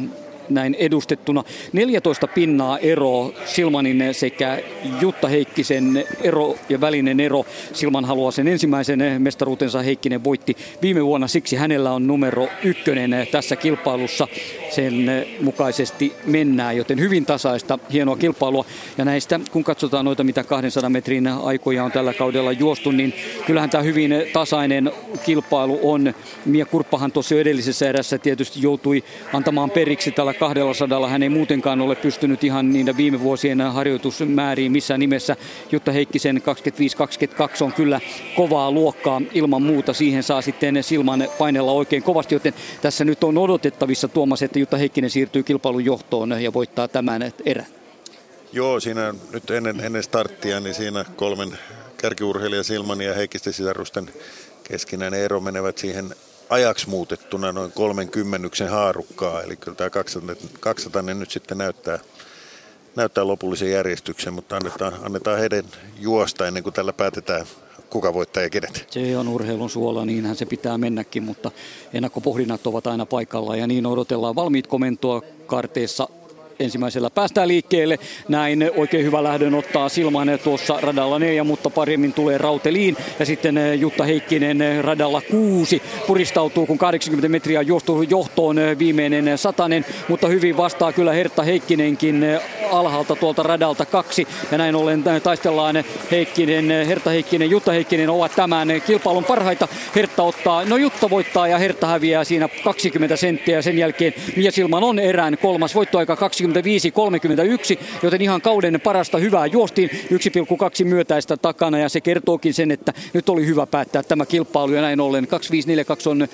[0.50, 1.44] näin edustettuna.
[1.74, 4.60] 14 pinnaa ero Silmanin sekä
[5.02, 7.46] Jutta Heikkisen ero ja välinen ero.
[7.74, 13.56] Silman haluaa sen ensimmäisen mestaruutensa Heikkinen voitti viime vuonna, siksi hänellä on numero ykkönen tässä
[13.56, 14.28] kilpailussa.
[14.70, 18.66] Sen mukaisesti mennään, joten hyvin tasaista, hienoa kilpailua.
[18.98, 23.14] Ja näistä, kun katsotaan noita, mitä 200 metrin aikoja on tällä kaudella juostu, niin
[23.46, 24.92] kyllähän tämä hyvin tasainen
[25.26, 26.14] kilpailu on.
[26.46, 29.04] Mia Kurppahan tuossa edellisessä erässä tietysti joutui
[29.34, 31.08] antamaan periksi tällä 200.
[31.08, 35.36] Hän ei muutenkaan ole pystynyt ihan niitä viime vuosien harjoitusmääriin missään nimessä.
[35.72, 36.42] Jutta Heikkisen
[37.62, 38.02] 25-22 on kyllä
[38.36, 39.94] kovaa luokkaa ilman muuta.
[39.94, 44.78] Siihen saa sitten Silman painella oikein kovasti, joten tässä nyt on odotettavissa Tuomas, että Jutta
[44.78, 47.68] Heikkinen siirtyy kilpailun johtoon ja voittaa tämän erän.
[48.54, 51.58] Joo, siinä nyt ennen, ennen starttia, niin siinä kolmen
[51.98, 54.10] kärkiurheilija Silman ja Heikkisten sisarusten
[54.64, 56.16] keskinäinen ero menevät siihen
[56.50, 59.42] ajaksi muutettuna noin kolmen kymmenyksen haarukkaa.
[59.42, 62.00] Eli kyllä tämä 200, 200 nyt sitten näyttää,
[62.96, 65.64] näyttää lopullisen järjestyksen, mutta annetaan, annetaan heidän
[66.00, 67.46] juosta ennen kuin tällä päätetään
[67.90, 68.88] kuka voittaa ja kenet.
[68.90, 71.52] Se on urheilun suola, niinhän se pitää mennäkin, mutta
[71.94, 76.10] ennakkopohdinnat ovat aina paikalla ja niin odotellaan valmiit komentoa karteessa
[76.60, 78.00] ensimmäisellä päästään liikkeelle.
[78.28, 82.98] Näin oikein hyvä lähdön ottaa Silman tuossa radalla neljä, mutta paremmin tulee Rauteliin.
[83.20, 88.78] Ja sitten eh, Jutta Heikkinen eh, radalla kuusi puristautuu, kun 80 metriä juostu johtoon eh,
[88.80, 92.26] viimeinen satanen, mutta hyvin vastaa kyllä Hertta Heikkinenkin
[92.72, 94.28] alhaalta tuolta radalta kaksi.
[94.52, 99.68] Ja näin ollen taistellaan Heikkinen, Hertta Heikkinen, Jutta Heikkinen ovat tämän kilpailun parhaita.
[99.96, 103.62] Hertta ottaa, no Jutta voittaa ja Hertta häviää siinä 20 senttiä.
[103.62, 109.46] Sen jälkeen Mia Silman on erään kolmas voittoaika 20 25-31, joten ihan kauden parasta hyvää
[109.46, 109.90] juostiin.
[109.90, 114.82] 1,2 myötäistä takana ja se kertookin sen, että nyt oli hyvä päättää tämä kilpailu ja
[114.82, 116.28] näin ollen 2542 on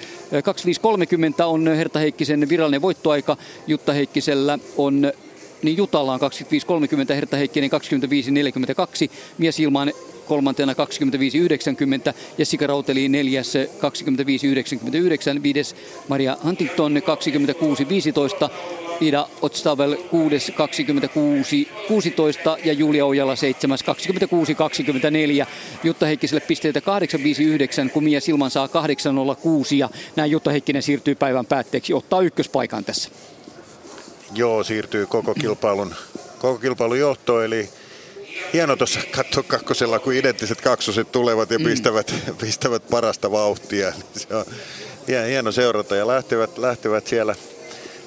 [0.44, 3.38] 2530 on Herta Heikkisen virallinen voittoaika,
[3.68, 5.12] Jutta Heikkisellä on
[5.64, 6.20] niin Jutalla on
[7.12, 7.74] 25-30, Herta Heikkinen 25-42,
[9.38, 9.94] Mies Ilmaan
[10.34, 10.76] kolmantena 25-90,
[12.38, 13.54] Jessica Rauteli neljäs
[15.40, 15.76] 25-99, viides
[16.08, 17.02] Maria Huntington
[18.48, 18.50] 26-15,
[19.02, 25.48] Ida Otstavel 6 26 16 ja Julia Ojala 7 26 24.
[25.84, 31.46] Jutta Heikkiselle pisteitä 859, kun Mia Silman saa 806 ja näin Jutta Heikkinen siirtyy päivän
[31.46, 33.10] päätteeksi, ottaa ykköspaikan tässä.
[34.36, 35.96] Joo, siirtyy koko kilpailun,
[36.40, 37.70] koko kilpailun johtoon, eli
[38.54, 41.66] hieno tuossa katsoa kakkosella, kun identtiset kaksoset tulevat ja mm.
[41.66, 42.36] pistävät, mm.
[42.36, 43.94] pistävät parasta vauhtia.
[44.16, 44.46] Se on
[45.28, 47.36] hieno seurata ja lähtevät, lähtevät siellä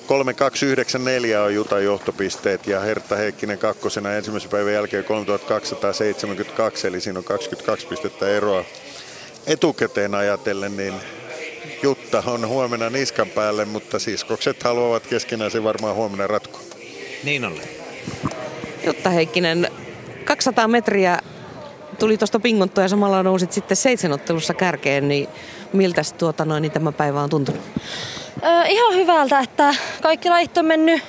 [0.06, 7.24] 3294 on Jutan johtopisteet ja Hertta Heikkinen kakkosena ensimmäisen päivän jälkeen 3272, eli siinä on
[7.24, 8.64] 22 pistettä eroa
[9.46, 10.94] etukäteen ajatellen, niin
[11.82, 16.62] Jutta on huomenna niskan päälle, mutta siskokset haluavat keskenään se varmaan huomenna ratkoa.
[17.24, 17.60] Niin on.
[18.86, 19.70] Jutta Heikkinen,
[20.26, 21.18] 200 metriä
[21.98, 25.28] tuli tuosta pingottua ja samalla nousit sitten seitsemänottelussa kärkeen, niin
[25.72, 27.60] miltä tuota noin, niin tämä päivä on tuntunut?
[28.44, 31.02] Öö, ihan hyvältä, että kaikki lait on mennyt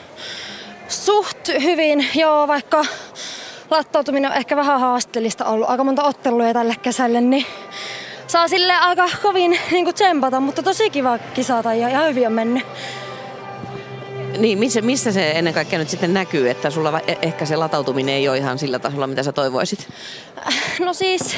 [0.88, 2.08] suht hyvin.
[2.16, 2.86] Joo, vaikka
[3.70, 5.70] lattautuminen on ehkä vähän haasteellista ollut.
[5.70, 7.46] Aika monta ottelua tälle kesälle, niin
[8.28, 12.64] saa sille aika kovin niin tsempata, mutta tosi kiva kisata ja ihan hyvin on mennyt.
[14.38, 18.16] Niin, missä, missä se ennen kaikkea nyt sitten näkyy, että sulla e- ehkä se latautuminen
[18.16, 19.88] ei ole ihan sillä tasolla, mitä sä toivoisit?
[20.80, 21.36] No siis,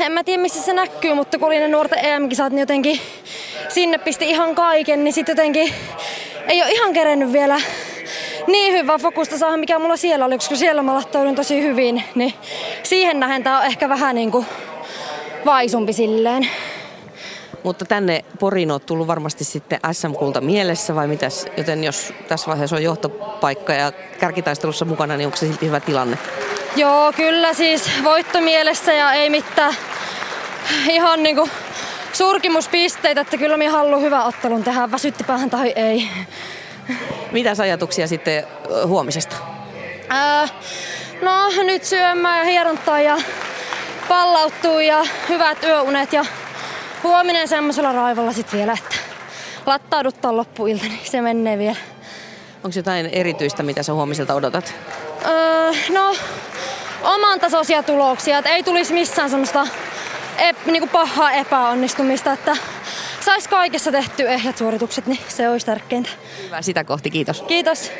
[0.00, 3.00] en mä tiedä missä se näkyy, mutta kun oli ne nuorten EM-kisat, niin jotenkin
[3.68, 5.74] sinne pisti ihan kaiken, niin sitten jotenkin
[6.48, 7.60] ei ole ihan kerennyt vielä
[8.46, 12.34] niin hyvää fokusta saada, mikä mulla siellä oli, koska siellä mä lahtoudun tosi hyvin, niin
[12.82, 14.46] siihen nähen tää on ehkä vähän niin kuin
[15.44, 16.48] vaisumpi silleen.
[17.64, 21.46] Mutta tänne Poriin on tullut varmasti sitten SM-kulta mielessä vai mitäs?
[21.56, 26.18] Joten jos tässä vaiheessa on johtopaikka ja kärkitaistelussa mukana, niin onko se silti hyvä tilanne?
[26.76, 29.74] Joo, kyllä siis voitto mielessä ja ei mitään
[30.88, 31.48] ihan niinku
[32.12, 36.08] surkimuspisteitä, että kyllä minä haluan hyvän ottelun tehdä, väsytti päähän tai ei.
[37.32, 38.44] Mitäs ajatuksia sitten
[38.86, 39.36] huomisesta?
[40.08, 40.48] Ää,
[41.22, 43.18] no nyt syömään ja hierontaa ja
[44.08, 46.24] pallauttuu ja hyvät yöunet ja
[47.02, 48.96] huominen semmoisella raivolla sitten vielä, että
[49.66, 51.76] lattauduttaa loppuilta, niin se menee vielä.
[52.64, 54.74] Onko jotain erityistä, mitä sä huomiselta odotat?
[55.26, 56.14] Öö, no,
[57.02, 59.66] oman tasoisia tuloksia, että ei tulisi missään semmoista
[60.38, 62.56] ep, niinku pahaa epäonnistumista, että
[63.20, 66.10] saisi kaikessa tehty ehjät suoritukset, niin se olisi tärkeintä.
[66.44, 67.42] Hyvä, sitä kohti, kiitos.
[67.42, 67.90] Kiitos.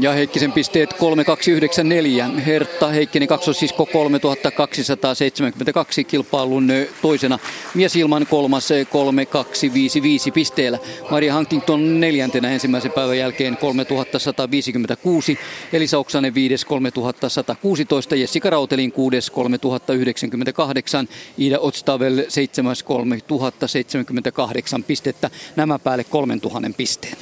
[0.00, 2.28] Ja Heikkisen pisteet 3294.
[2.46, 6.68] Hertta Heikkinen kaksossisko 3272 kilpailun
[7.02, 7.38] toisena.
[7.74, 10.78] Mies ilman kolmas 3255 pisteellä.
[11.10, 15.38] Maria Huntington neljäntenä ensimmäisen päivän jälkeen 3156.
[15.72, 18.16] Elisa Oksanen 5 3116.
[18.16, 21.08] Jessica Rautelin 6 3098.
[21.38, 25.30] Ida Otstavel 7 3078 pistettä.
[25.56, 27.16] Nämä päälle 3000 pisteen.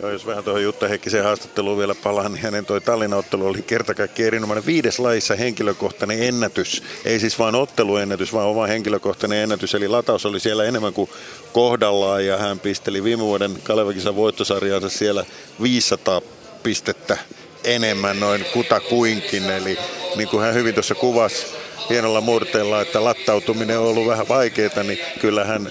[0.00, 4.22] Joo, jos vähän tuohon Jutta Heikkisen haastatteluun vielä palaan, niin hänen toi Tallinna-ottelu oli kertakaikki
[4.22, 4.66] erinomainen.
[4.66, 6.82] Viides laissa henkilökohtainen ennätys.
[7.04, 9.74] Ei siis vain otteluennätys, vaan oma henkilökohtainen ennätys.
[9.74, 11.10] Eli lataus oli siellä enemmän kuin
[11.52, 15.24] kohdallaan ja hän pisteli viime vuoden Kalevakisan voittosarjaansa siellä
[15.62, 16.22] 500
[16.62, 17.18] pistettä
[17.64, 19.50] enemmän noin kutakuinkin.
[19.50, 19.78] Eli
[20.16, 21.46] niin kuin hän hyvin tuossa kuvasi
[21.90, 25.70] hienolla murteella, että lattautuminen on ollut vähän vaikeaa, niin kyllähän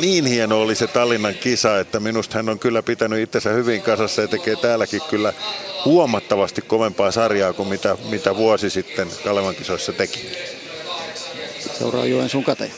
[0.00, 4.22] niin hieno oli se Tallinnan kisa, että minusta hän on kyllä pitänyt itsensä hyvin kasassa
[4.22, 5.32] ja tekee täälläkin kyllä
[5.84, 10.32] huomattavasti kovempaa sarjaa kuin mitä, mitä vuosi sitten Kalevan kisoissa teki.
[11.78, 12.72] Seuraa Joensuun kateja.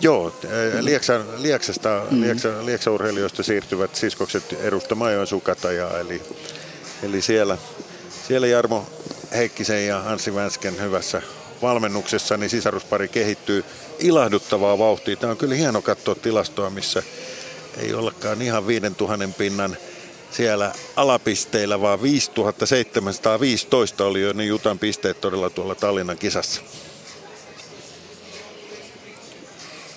[0.00, 0.36] Joo,
[0.80, 2.20] Lieksan, Lieksasta, mm.
[2.20, 6.22] Lieksa, Lieksa-urheilijoista siirtyvät siskokset edustamaan Joensuun katajaa, eli,
[7.02, 7.58] eli siellä,
[8.28, 8.86] siellä Jarmo
[9.36, 11.22] Heikkisen ja Anssi Vänsken hyvässä
[11.64, 13.64] valmennuksessa, niin sisaruspari kehittyy
[13.98, 15.16] ilahduttavaa vauhtia.
[15.16, 17.02] Tämä on kyllä hieno katsoa tilastoa, missä
[17.76, 19.76] ei ollakaan ihan 5000 pinnan
[20.30, 26.60] siellä alapisteillä, vaan 5715 oli jo ne Jutan pisteet todella tuolla Tallinnan kisassa.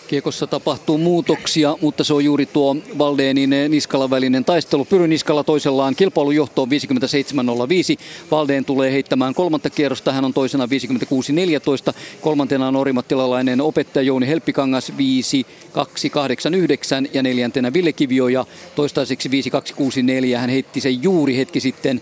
[0.08, 4.86] Kiekossa tapahtuu muutoksia, mutta se on juuri tuo Valdeenin Niskalan välinen taistelu.
[4.86, 6.74] Pyry Niskala toisellaan kilpailujohtoon 57.05.
[8.32, 10.12] Valdeen tulee heittämään kolmatta kierrosta.
[10.12, 11.94] Hän on toisena 56.14.
[12.22, 14.96] Kolmantena on orimattilalainen opettaja Jouni Helppikangas 5.289
[17.14, 20.38] ja neljäntenä Ville Kivio ja toistaiseksi 5.264.
[20.38, 22.02] Hän heitti sen juuri hetki sitten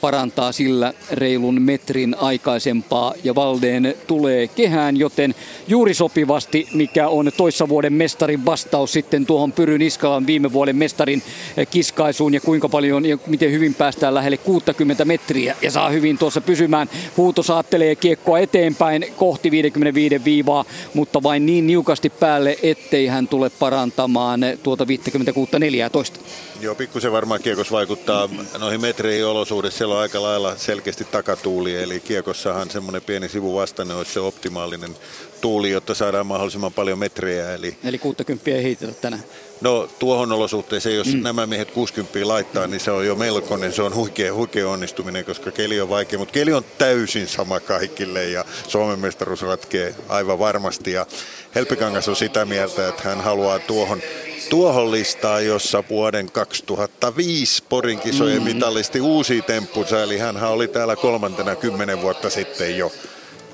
[0.00, 5.34] parantaa sillä reilun metrin aikaisempaa ja Valdeen tulee kehään, joten
[5.68, 11.22] juuri sopivasti mikä on toissa vuoden mestarin vastaus sitten tuohon Pyry Niskalan viime vuoden mestarin
[11.56, 16.18] eh, kiskaisuun ja kuinka paljon ja miten hyvin päästään lähelle 60 metriä ja saa hyvin
[16.18, 16.90] tuossa pysymään.
[17.16, 23.50] Huuto saattelee kiekkoa eteenpäin kohti 55 viivaa, mutta vain niin niukasti päälle, ettei hän tule
[23.50, 26.20] parantamaan tuota 56-14.
[26.60, 28.28] Joo, pikkusen varmaan kiekos vaikuttaa
[28.58, 29.78] noihin metreihin olosuhdissa.
[29.78, 34.96] Siellä on aika lailla selkeästi takatuuli, eli kiekossahan semmoinen pieni sivuvastainen olisi se optimaalinen
[35.40, 37.54] tuuli, jotta saadaan mahdollisimman paljon metrejä.
[37.54, 39.22] Eli, eli 60 ei heitellä tänään.
[39.60, 41.22] No tuohon olosuhteeseen, jos mm.
[41.22, 45.50] nämä miehet 60 laittaa, niin se on jo melkoinen, se on huikea, huikea onnistuminen, koska
[45.50, 50.92] keli on vaikea, mutta keli on täysin sama kaikille ja Suomen mestaruus ratkee aivan varmasti
[50.92, 51.06] ja
[51.54, 54.02] Helpikangas on sitä mieltä, että hän haluaa tuohon
[54.50, 58.54] tuohon listaan, jossa vuoden 2005 Porin kisojen mm-hmm.
[58.54, 62.92] mitalisti uusi temppunsa, eli hän oli täällä kolmantena kymmenen vuotta sitten jo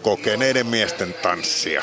[0.05, 1.83] kokeneiden miesten tanssia.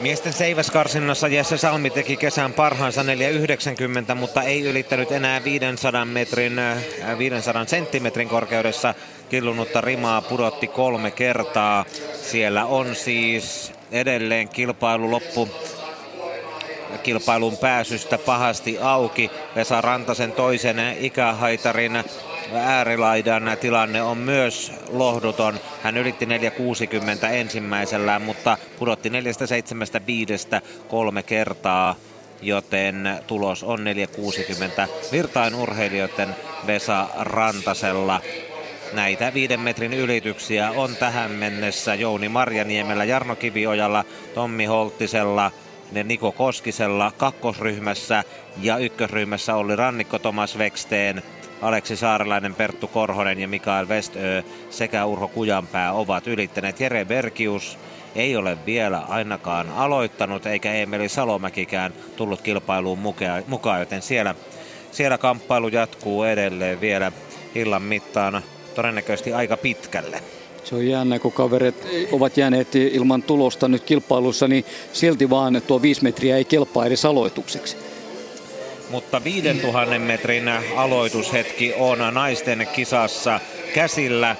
[0.00, 6.60] Miesten seiväskarsinnassa Jesse Salmi teki kesän parhaansa 490, mutta ei ylittänyt enää 500 metrin,
[7.18, 8.94] 500 äh, senttimetrin korkeudessa
[9.28, 11.84] killunutta rimaa pudotti kolme kertaa.
[12.22, 15.48] Siellä on siis edelleen kilpailu loppu
[17.02, 19.30] kilpailun pääsystä pahasti auki.
[19.56, 22.04] Vesa Rantasen toisen ikähaitarin
[22.54, 25.60] äärilaidan tilanne on myös lohduton.
[25.82, 30.48] Hän ylitti 460 ensimmäisellään, mutta pudotti 475
[30.88, 31.96] kolme kertaa
[32.42, 36.36] joten tulos on 460 virtain urheilijoiden
[36.66, 38.20] Vesa Rantasella.
[38.92, 44.04] Näitä viiden metrin ylityksiä on tähän mennessä Jouni Marjaniemellä, Jarno Kiviojalla,
[44.34, 45.50] Tommi Holttisella,
[46.04, 48.24] Niko Koskisella kakkosryhmässä
[48.62, 51.22] ja ykkösryhmässä oli Rannikko Tomas Veksteen.
[51.62, 56.80] Aleksi Saarelainen, Perttu Korhonen ja Mikael Westö sekä Urho Kujanpää ovat ylittäneet.
[56.80, 57.78] Jere Berkius
[58.14, 62.98] ei ole vielä ainakaan aloittanut, eikä Emeli Salomäkikään tullut kilpailuun
[63.46, 64.34] mukaan, joten siellä,
[64.92, 67.12] siellä kamppailu jatkuu edelleen vielä
[67.54, 68.42] illan mittaan
[68.74, 70.22] todennäköisesti aika pitkälle.
[70.64, 75.82] Se on jännä, kun kaverit ovat jääneet ilman tulosta nyt kilpailussa, niin silti vaan tuo
[75.82, 77.76] viisi metriä ei kelpaa edes aloitukseksi
[78.90, 83.40] mutta 5000 metrin aloitushetki on naisten kisassa
[83.74, 84.36] käsillä.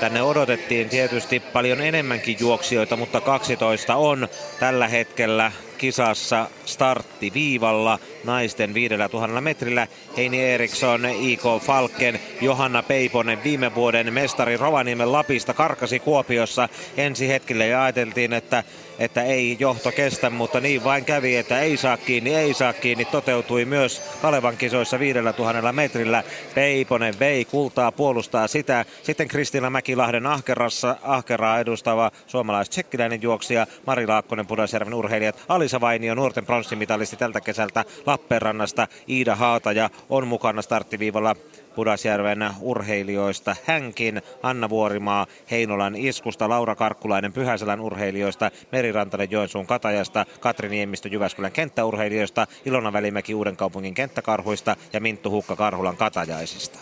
[0.00, 4.28] Tänne odotettiin tietysti paljon enemmänkin juoksijoita, mutta 12 on
[4.60, 5.52] tällä hetkellä
[5.84, 9.86] kisassa starttiviivalla naisten 5000 metrillä.
[10.16, 11.42] Heini Eriksson, I.K.
[11.60, 18.64] Falken, Johanna Peiponen viime vuoden mestari Rovaniemen Lapista karkasi Kuopiossa ensi hetkellä ja ajateltiin, että
[18.98, 23.04] että ei johto kestä, mutta niin vain kävi, että ei saa kiinni, ei saa kiinni.
[23.04, 26.24] Toteutui myös Kalevan kisoissa 5000 metrillä.
[26.54, 28.84] Peiponen vei kultaa, puolustaa sitä.
[29.02, 35.42] Sitten Kristiina Mäkilahden ahkerassa, ahkeraa edustava suomalais-tsekkiläinen juoksija Mari Laakkonen, Pudasjärven urheilijat.
[35.48, 38.88] Alisa Vainio, nuorten pronssimitalisti tältä kesältä Lappeenrannasta.
[39.08, 41.36] Iida Haataja on mukana starttiviivalla
[41.74, 50.26] Pudasjärven urheilijoista hänkin, Anna Vuorimaa Heinolan iskusta, Laura Karkkulainen Pyhäselän urheilijoista, Meri Rantanen Joensuun Katajasta,
[50.40, 56.78] Katri Niemistö Jyväskylän kenttäurheilijoista, Ilona Välimäki Uudenkaupungin kenttäkarhuista ja Minttu Hukka Karhulan Katajaisista.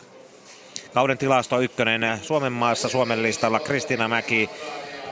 [0.94, 4.50] Kauden tilasto ykkönen Suomen maassa Suomen listalla Kristina Mäki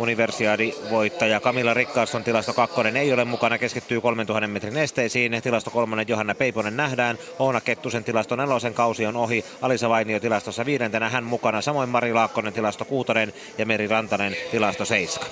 [0.01, 5.43] Universiadi-voittaja Kamilla Rikkaaston tilasto kakkonen ei ole mukana, keskittyy 3000 metrin esteisiin.
[5.43, 7.18] Tilasto kolmonen Johanna Peiponen nähdään.
[7.39, 9.44] Oona Kettusen tilasto nelosen kausi on ohi.
[9.62, 11.60] Alisa Vainio tilastossa viidentenä hän mukana.
[11.60, 15.27] Samoin Mari Laakkonen tilasto kuutonen ja Meri Rantanen tilasto seiska.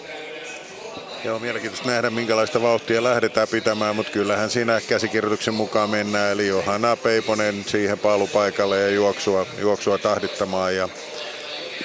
[1.24, 6.32] Joo, mielenkiintoista nähdä, minkälaista vauhtia lähdetään pitämään, mutta kyllähän siinä käsikirjoituksen mukaan mennään.
[6.32, 10.76] Eli Johanna Peiponen siihen paalupaikalle ja juoksua, juoksua tahdittamaan.
[10.76, 10.88] Ja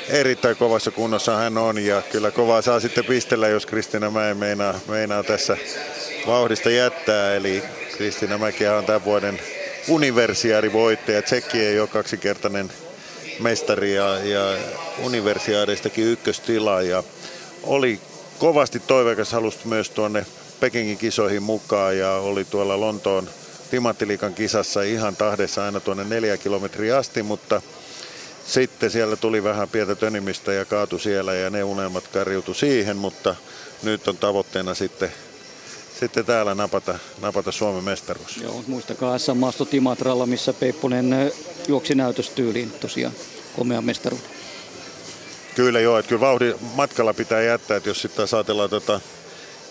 [0.09, 4.79] erittäin kovassa kunnossa hän on ja kyllä kovaa saa sitten pistellä, jos Kristina Mäe meinaa,
[4.87, 5.57] meinaa tässä
[6.27, 7.35] vauhdista jättää.
[7.35, 7.63] Eli
[7.97, 9.39] Kristina Mäki on tämän vuoden
[9.87, 11.21] universiaarivoittaja.
[11.21, 12.71] Tsekki ei ole kaksikertainen
[13.39, 14.57] mestari ja, ja
[15.03, 17.03] universiaadeistakin ykköstila ja
[17.63, 17.99] oli
[18.39, 20.25] kovasti toiveikas halusi myös tuonne
[20.59, 23.29] Pekingin kisoihin mukaan ja oli tuolla Lontoon
[23.71, 27.61] Timanttiliikan kisassa ihan tahdessa aina tuonne neljä kilometriä asti, mutta
[28.45, 33.35] sitten siellä tuli vähän pientä tönimistä ja kaatu siellä ja ne unelmat karjutu siihen, mutta
[33.83, 35.13] nyt on tavoitteena sitten,
[35.99, 38.37] sitten täällä napata, napata Suomen mestaruus.
[38.37, 41.31] Joo, muistakaa SM-maasto Timatralla, missä Peipponen
[41.67, 43.13] juoksi näytöstyyliin tosiaan
[43.55, 44.21] komea mestaruus.
[45.55, 49.01] Kyllä joo, että kyllä vauhdi matkalla pitää jättää, että jos sitten ajatellaan tota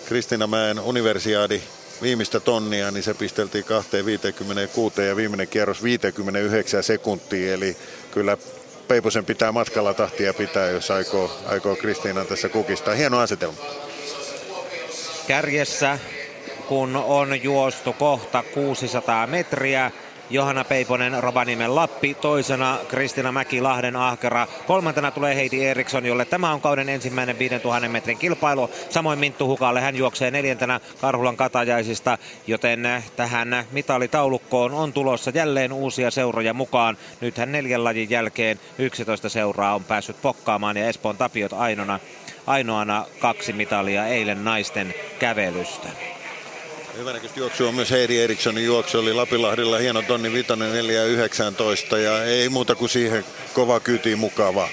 [0.04, 1.62] Kristina Mäen universiaadi
[2.02, 7.76] viimeistä tonnia, niin se pisteltiin 2.56 ja viimeinen kierros 59 sekuntia, eli
[8.10, 8.36] kyllä
[8.88, 12.94] Peiposen pitää matkalla tahtia pitää, jos aikoo, aikoo Kristiina tässä kukistaa.
[12.94, 13.58] Hieno asetelma.
[15.26, 15.98] Kärjessä,
[16.68, 19.90] kun on juostu kohta 600 metriä,
[20.32, 26.60] Johanna Peiponen, Rovaniemen Lappi, toisena Kristina Mäki-Lahden ahkera, kolmantena tulee Heidi Eriksson, jolle tämä on
[26.60, 28.70] kauden ensimmäinen 5000 metrin kilpailu.
[28.90, 36.10] Samoin Minttu Hukalle hän juoksee neljäntenä Karhulan katajaisista, joten tähän mitalitaulukkoon on tulossa jälleen uusia
[36.10, 36.96] seuroja mukaan.
[37.20, 42.00] Nythän neljän lajin jälkeen 11 seuraa on päässyt pokkaamaan ja Espoon Tapiot ainoana,
[42.46, 45.88] ainoana kaksi mitalia eilen naisten kävelystä.
[46.96, 48.98] Hyvänäköistä juoksu on myös Heidi Erikssonin juoksu.
[48.98, 53.24] Oli Lapilahdilla hieno tonni vitonen 4.19 ja ei muuta kuin siihen
[53.54, 54.68] kova kyytiin mukavaa.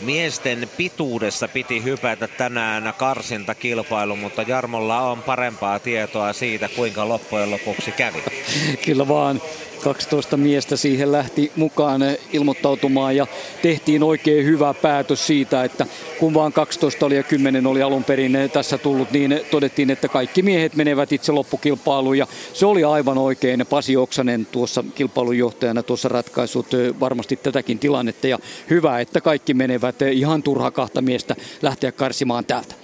[0.00, 7.92] Miesten pituudessa piti hypätä tänään karsintakilpailu, mutta Jarmolla on parempaa tietoa siitä, kuinka loppujen lopuksi
[7.92, 8.22] kävi.
[8.86, 9.40] Kyllä vaan.
[9.88, 12.00] 12 miestä siihen lähti mukaan
[12.32, 13.26] ilmoittautumaan ja
[13.62, 15.86] tehtiin oikein hyvä päätös siitä, että
[16.18, 20.42] kun vaan 12 oli ja 10 oli alun perin tässä tullut, niin todettiin, että kaikki
[20.42, 23.66] miehet menevät itse loppukilpailuun ja se oli aivan oikein.
[23.70, 26.66] Pasi Oksanen tuossa kilpailunjohtajana tuossa ratkaisut
[27.00, 28.38] varmasti tätäkin tilannetta ja
[28.70, 32.74] hyvä, että kaikki menevät ihan turha kahta miestä lähteä karsimaan täältä.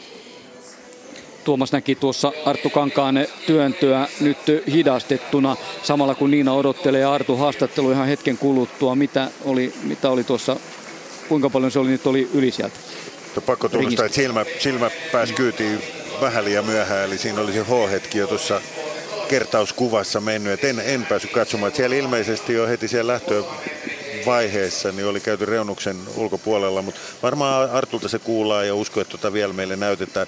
[1.45, 4.39] Tuomas näki tuossa Arttu Kankaan työntöä nyt
[4.73, 8.95] hidastettuna samalla kun Niina odottelee Artu haastattelu ihan hetken kuluttua.
[8.95, 10.57] Mitä oli, mitä oli tuossa,
[11.29, 12.77] kuinka paljon se oli nyt oli yli sieltä?
[13.47, 15.83] Pakko tunnustaa, että silmä, silmä pääsi kyytiin
[16.21, 18.61] vähän liian myöhään, eli siinä oli se H-hetki jo tuossa
[19.29, 21.69] kertauskuvassa mennyt, et en, en päässyt katsomaan.
[21.69, 23.43] Että siellä ilmeisesti jo heti siellä lähtö
[24.27, 29.33] vaiheessa niin oli käyty reunuksen ulkopuolella, mutta varmaan Artulta se kuullaan ja usko, että tuota
[29.33, 30.27] vielä meille näytetään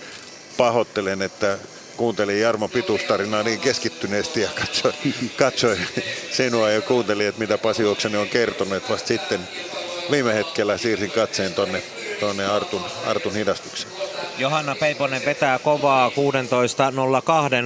[0.56, 1.58] pahoittelen, että
[1.96, 4.94] kuuntelin Jarmo pituustarinaa niin keskittyneesti ja katsoin,
[5.36, 5.86] katsoin
[6.30, 8.90] sinua ja kuuntelin, että mitä Pasi Oksanen on kertonut.
[8.90, 9.40] Vasta sitten
[10.10, 11.82] viime hetkellä siirsin katseen tonne,
[12.20, 13.95] tonne Artun, Artun hidastukseen.
[14.38, 16.14] Johanna Peiponen vetää kovaa 16.02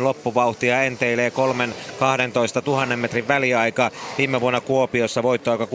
[0.02, 1.68] loppuvauhtia, enteilee 3
[1.98, 3.90] 12 000 metrin väliaika.
[4.18, 5.70] Viime vuonna Kuopiossa voittoaika 16.23.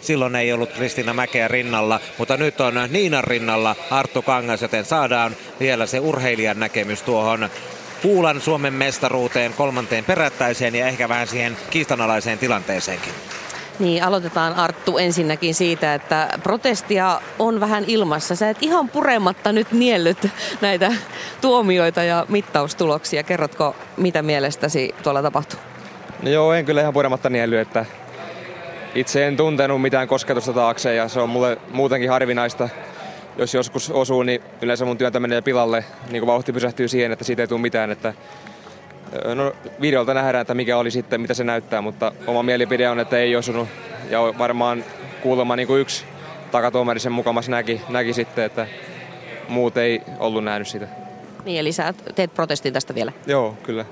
[0.00, 5.36] Silloin ei ollut Kristina Mäkeä rinnalla, mutta nyt on Niinan rinnalla Arttu Kangas, joten saadaan
[5.60, 7.50] vielä se urheilijan näkemys tuohon
[8.02, 13.12] Puulan Suomen mestaruuteen kolmanteen perättäiseen ja ehkä vähän siihen kiistanalaiseen tilanteeseenkin.
[13.78, 18.36] Niin, aloitetaan Arttu ensinnäkin siitä, että protestia on vähän ilmassa.
[18.36, 20.28] Sä et ihan purematta nyt niellyt
[20.60, 20.92] näitä
[21.40, 23.22] tuomioita ja mittaustuloksia.
[23.22, 25.60] Kerrotko, mitä mielestäsi tuolla tapahtuu?
[26.22, 27.86] No joo, en kyllä ihan purematta nielly, että
[28.94, 32.68] itse en tuntenut mitään kosketusta taakse ja se on mulle muutenkin harvinaista.
[33.36, 37.24] Jos joskus osuu, niin yleensä mun työntä menee pilalle, niin kuin vauhti pysähtyy siihen, että
[37.24, 37.90] siitä ei tule mitään.
[37.90, 38.14] Että
[39.34, 43.18] No videolta nähdään, että mikä oli sitten, mitä se näyttää, mutta oma mielipide on, että
[43.18, 43.68] ei osunut.
[44.10, 44.84] Ja varmaan
[45.22, 46.04] kuulemma niin kuin yksi
[46.50, 48.66] takatuomari sen mukamassa näki, näki sitten, että
[49.48, 50.88] muut ei ollut nähnyt sitä.
[51.44, 53.12] Niin, eli sä teet protestin tästä vielä?
[53.26, 53.84] Joo, kyllä.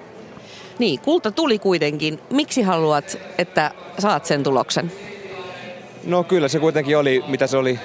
[0.78, 2.20] Niin, kulta tuli kuitenkin.
[2.30, 4.92] Miksi haluat, että saat sen tuloksen?
[6.04, 7.78] No kyllä se kuitenkin oli, mitä se oli,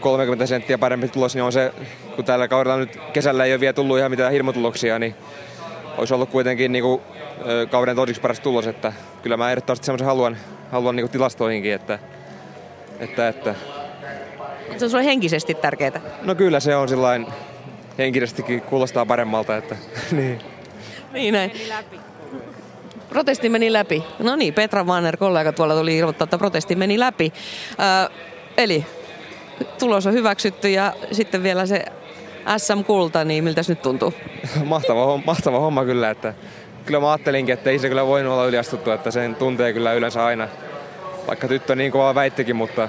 [0.00, 1.72] 30 senttiä parempi tulos, niin on se,
[2.16, 5.14] kun tällä kaudella nyt kesällä ei ole vielä tullut ihan mitään hirmutuloksia, niin
[5.98, 7.00] olisi ollut kuitenkin niin kuin,
[7.70, 8.92] kauden toiseksi paras tulos, että
[9.22, 10.36] kyllä mä ehdottomasti semmoisen haluan,
[10.72, 11.98] haluan niin kuin tilastoihinkin, että,
[13.00, 13.54] että, että
[14.76, 16.00] se on sulle henkisesti tärkeää?
[16.22, 17.26] No kyllä se on sillain
[17.98, 19.76] henkisestikin kuulostaa paremmalta, että
[20.12, 20.38] niin.
[21.12, 21.52] Niin näin.
[23.08, 24.04] Protesti meni läpi.
[24.18, 27.32] No niin, Petra Manner, kollega tuolla tuli ilmoittaa, että protesti meni läpi.
[27.80, 28.16] Äh,
[28.56, 28.86] eli
[29.78, 31.84] tulos on hyväksytty ja sitten vielä se
[32.58, 34.14] SM-kulta, niin miltä se nyt tuntuu?
[34.64, 36.34] mahtava, homma, mahtava homma kyllä, että
[36.86, 40.24] kyllä mä ajattelinkin, että ei se kyllä voinut olla yliastuttu, että sen tuntee kyllä yleensä
[40.24, 40.48] aina.
[41.26, 42.88] Vaikka tyttö niin kovaa väittikin, mutta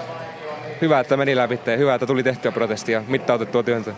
[0.82, 3.94] hyvä, että meni läpi ja hyvä, että tuli tehtyä protestia, mittautettua työntöä.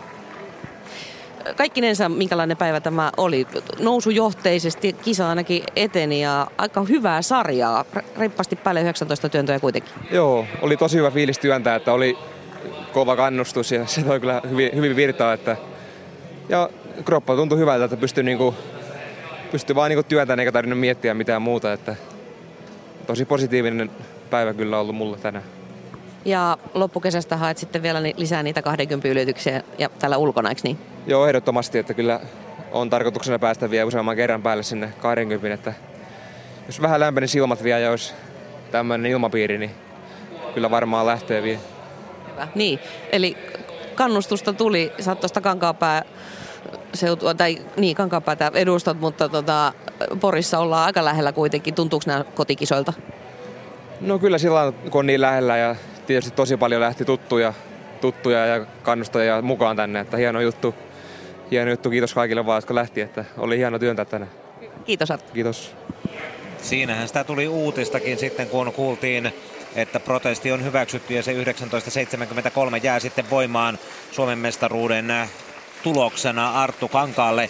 [1.55, 3.47] Kaikkinensa minkälainen päivä tämä oli?
[3.79, 7.85] Nousujohteisesti kisa ainakin eteni ja aika hyvää sarjaa.
[8.17, 9.91] Reippaasti päälle 19 työntöä kuitenkin.
[10.11, 12.17] Joo, oli tosi hyvä fiilis työntää, että oli
[12.93, 15.33] kova kannustus ja se toi kyllä hyvin, hyvin virtaa.
[15.33, 15.57] Että,
[16.49, 16.69] ja
[17.05, 18.55] kroppa tuntui hyvältä, että pystyi, niinku,
[19.51, 21.73] pystyi vaan niinku työntämään eikä tarvinnut miettiä mitään muuta.
[21.73, 21.95] Että
[23.07, 23.91] tosi positiivinen
[24.29, 25.45] päivä kyllä ollut mulle tänään.
[26.25, 30.77] Ja loppukesästä haet sitten vielä lisää niitä 20 ylityksiä ja tällä ulkona, eikö niin?
[31.07, 32.19] Joo, ehdottomasti, että kyllä
[32.71, 35.73] on tarkoituksena päästä vielä useamman kerran päälle sinne 20, että
[36.67, 38.13] jos vähän lämpeni silmat vielä ja olisi
[38.71, 39.71] tämmöinen ilmapiiri, niin
[40.53, 41.59] kyllä varmaan lähtee vielä.
[42.39, 42.51] Hyvä.
[42.55, 42.79] Niin,
[43.11, 43.37] eli
[43.95, 46.03] kannustusta tuli, sä oot tuosta Kankaanpää
[46.93, 49.73] seutua, tai niin, Kankaanpäätä edustat, mutta tota,
[50.19, 51.73] Porissa ollaan aika lähellä kuitenkin.
[51.73, 52.93] Tuntuuko nämä kotikisoilta?
[54.01, 55.75] No kyllä sillä kun on niin lähellä ja
[56.07, 57.53] tietysti tosi paljon lähti tuttuja,
[58.01, 60.75] tuttuja ja kannustajia mukaan tänne, että hieno juttu.
[61.51, 64.27] Hieno juttu, kiitos kaikille vaan, jotka lähti, että oli hieno työntää tänne.
[64.85, 65.33] Kiitos Arttu.
[65.33, 65.75] Kiitos.
[66.57, 69.33] Siinähän sitä tuli uutistakin sitten, kun kuultiin
[69.75, 73.79] että protesti on hyväksytty ja se 1973 jää sitten voimaan
[74.11, 75.13] Suomen mestaruuden
[75.83, 77.49] tuloksena Arttu Kankaalle.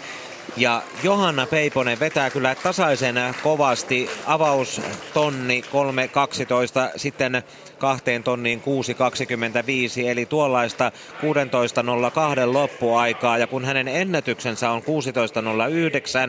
[0.58, 4.82] Ja Johanna Peiponen vetää kyllä tasaisen kovasti avaus
[5.14, 7.44] tonni 3.12, sitten
[7.80, 13.38] kahteen tonniin 6.25, eli tuollaista 16.02 loppuaikaa.
[13.38, 14.82] Ja kun hänen ennätyksensä on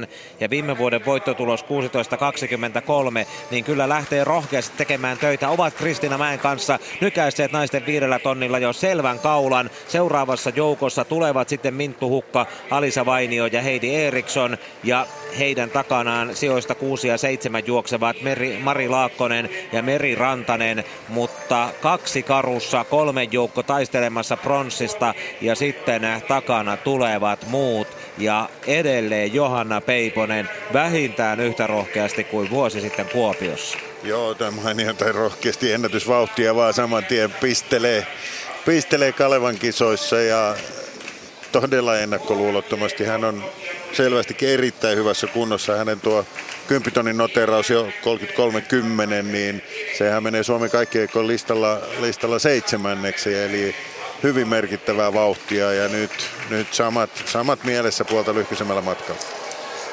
[0.02, 0.08] 16.09
[0.40, 1.68] ja viime vuoden voittotulos 16.23,
[3.50, 5.48] niin kyllä lähtee rohkeasti tekemään töitä.
[5.48, 9.70] Ovat Kristina Mäen kanssa nykäisseet naisten viidellä tonnilla jo selvän kaulan.
[9.88, 14.58] Seuraavassa joukossa tulevat sitten Minttu Hukka, Alisa Vainio ja Heidi Eriksson.
[14.84, 15.06] Ja
[15.38, 22.22] heidän takanaan sijoista 6 ja 7 juoksevat Meri, Mari Laakkonen ja Meri Rantanen, mutta kaksi
[22.22, 27.88] karussa, kolme joukko taistelemassa pronssista ja sitten takana tulevat muut
[28.18, 33.78] ja edelleen Johanna Peiponen vähintään yhtä rohkeasti kuin vuosi sitten Kuopiossa.
[34.02, 38.06] Joo, tämä ihan tai rohkeasti ennätysvauhtia vaan saman tien pistelee,
[38.66, 40.56] pistelee Kalevan kisoissa ja
[41.52, 43.04] todella ennakkoluulottomasti.
[43.04, 43.44] Hän on
[43.92, 45.76] selvästikin erittäin hyvässä kunnossa.
[45.76, 46.26] Hänen tuo
[46.68, 49.62] kymppitonin noteraus jo 33.10, niin
[49.98, 53.74] sehän menee Suomen kaikkien listalla, listalla seitsemänneksi, eli
[54.22, 56.10] hyvin merkittävää vauhtia ja nyt,
[56.50, 59.39] nyt samat, samat mielessä puolta lyhkäisemmällä matkalla.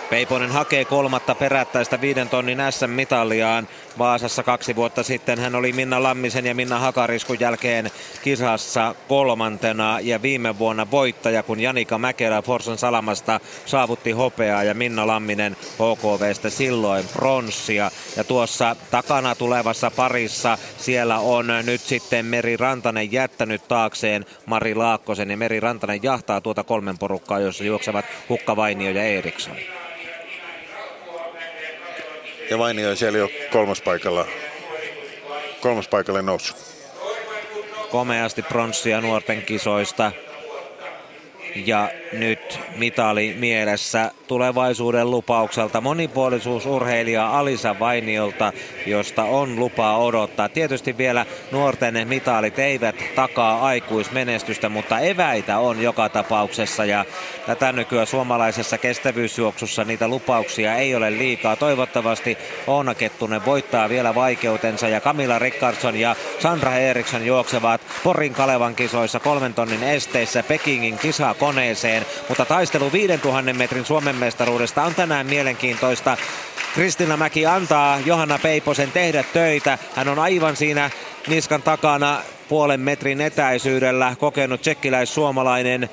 [0.10, 3.68] Peiponen hakee kolmatta perättäistä viiden tonnin SM-mitaliaan.
[3.98, 7.92] Vaasassa kaksi vuotta sitten hän oli Minna Lammisen ja Minna Hakariskun jälkeen
[8.24, 15.08] kisassa kolmantena ja viime vuonna voittaja, kun Janika Mäkelä Forsan Salamasta saavutti hopeaa ja Minna
[15.08, 17.92] Lamminen HKVstä silloin pronssia.
[18.16, 25.32] Ja tuossa takana tulevassa parissa siellä on nyt sitten Meri Rantanen jättänyt taakseen Mari Laakkosen
[25.32, 29.56] ja Meri Rantanen jahtaa tuota kolmen porukkaa, jossa juoksevat Hukka Vainio ja Eriksson.
[32.50, 34.26] Ja Vainio siellä jo kolmas paikalla,
[35.62, 36.58] kolmas paikalle noussut.
[37.92, 40.12] Komeasti pronssia nuorten kisoista.
[41.66, 48.54] Ja nyt mitali mielessä tulevaisuuden lupaukselta monipuolisuusurheilija Alisa Vainiolta,
[48.86, 50.50] josta on lupaa odottaa.
[50.50, 57.06] Tietysti vielä nuorten mitalit eivät takaa aikuismenestystä, mutta eväitä on joka tapauksessa ja
[57.46, 61.56] tätä nykyään suomalaisessa kestävyysjuoksussa niitä lupauksia ei ole liikaa.
[61.56, 68.76] Toivottavasti Oona Kettunen voittaa vielä vaikeutensa ja Kamila Rickardsson ja Sandra Eriksson juoksevat Porin Kalevan
[68.76, 70.98] kisoissa kolmen tonnin esteissä Pekingin
[71.48, 76.18] kisakoneeseen, mutta taistelu 5000 metrin Suomen mestaruudesta on tänään mielenkiintoista.
[76.74, 79.78] Kristina Mäki antaa Johanna Peiposen tehdä töitä.
[79.96, 80.90] Hän on aivan siinä
[81.28, 85.90] niskan takana puolen metrin etäisyydellä kokenut tsekkiläis-suomalainen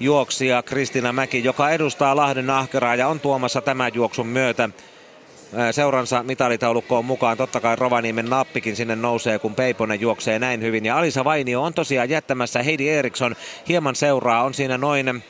[0.00, 4.68] juoksija Kristina Mäki, joka edustaa Lahden ahkeraa ja on tuomassa tämän juoksun myötä
[5.70, 7.36] seuransa mitalitaulukkoon mukaan.
[7.36, 10.84] Totta kai Rovaniemen nappikin sinne nousee, kun Peiponen juoksee näin hyvin.
[10.86, 13.36] Ja Alisa Vainio on tosiaan jättämässä Heidi Eriksson
[13.68, 14.44] hieman seuraa.
[14.44, 15.22] On siinä noin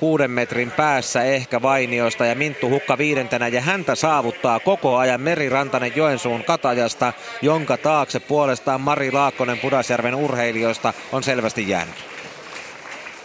[0.00, 5.48] kuuden metrin päässä ehkä Vainiosta ja Minttu Hukka viidentenä ja häntä saavuttaa koko ajan Meri
[5.48, 7.12] Rantanen Joensuun katajasta,
[7.42, 11.94] jonka taakse puolestaan Mari Laakkonen Pudasjärven urheilijoista on selvästi jäänyt.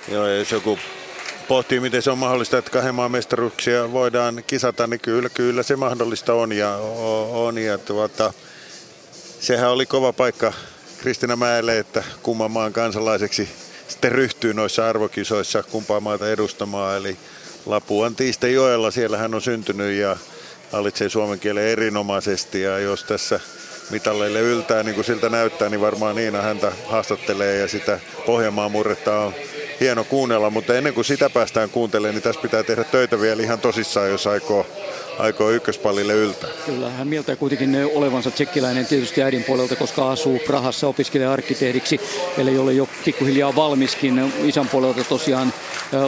[0.07, 0.79] Joo, jos joku
[1.47, 5.75] pohtii, miten se on mahdollista, että kahden maan mestaruuksia voidaan kisata, niin kyllä, kyllä se
[5.75, 6.51] mahdollista on.
[6.51, 6.75] Ja,
[7.31, 8.33] on, ja tuota,
[9.39, 10.53] sehän oli kova paikka
[11.01, 13.49] Kristina Mäelle, että kumman maan kansalaiseksi
[13.87, 16.97] sitten ryhtyy noissa arvokisoissa kumpaa maata edustamaan.
[16.97, 17.17] Eli
[17.65, 20.17] Lapuan Tiiste joella, siellä hän on syntynyt ja
[20.71, 22.61] hallitsee suomen kielen erinomaisesti.
[22.61, 23.39] Ja jos tässä
[23.89, 29.19] mitalleille yltää, niin kuin siltä näyttää, niin varmaan Niina häntä haastattelee ja sitä Pohjanmaan murretta
[29.19, 29.33] on
[29.79, 33.59] hieno kuunnella, mutta ennen kuin sitä päästään kuuntelemaan, niin tässä pitää tehdä töitä vielä ihan
[33.59, 34.65] tosissaan, jos aikoo,
[35.19, 36.49] aikoo ykköspallille yltää.
[36.65, 42.01] Kyllä, hän mieltää kuitenkin olevansa tsekkiläinen tietysti äidin puolelta, koska asuu Prahassa, opiskelee arkkitehdiksi,
[42.37, 45.53] eli ole jo pikkuhiljaa valmiskin isän puolelta tosiaan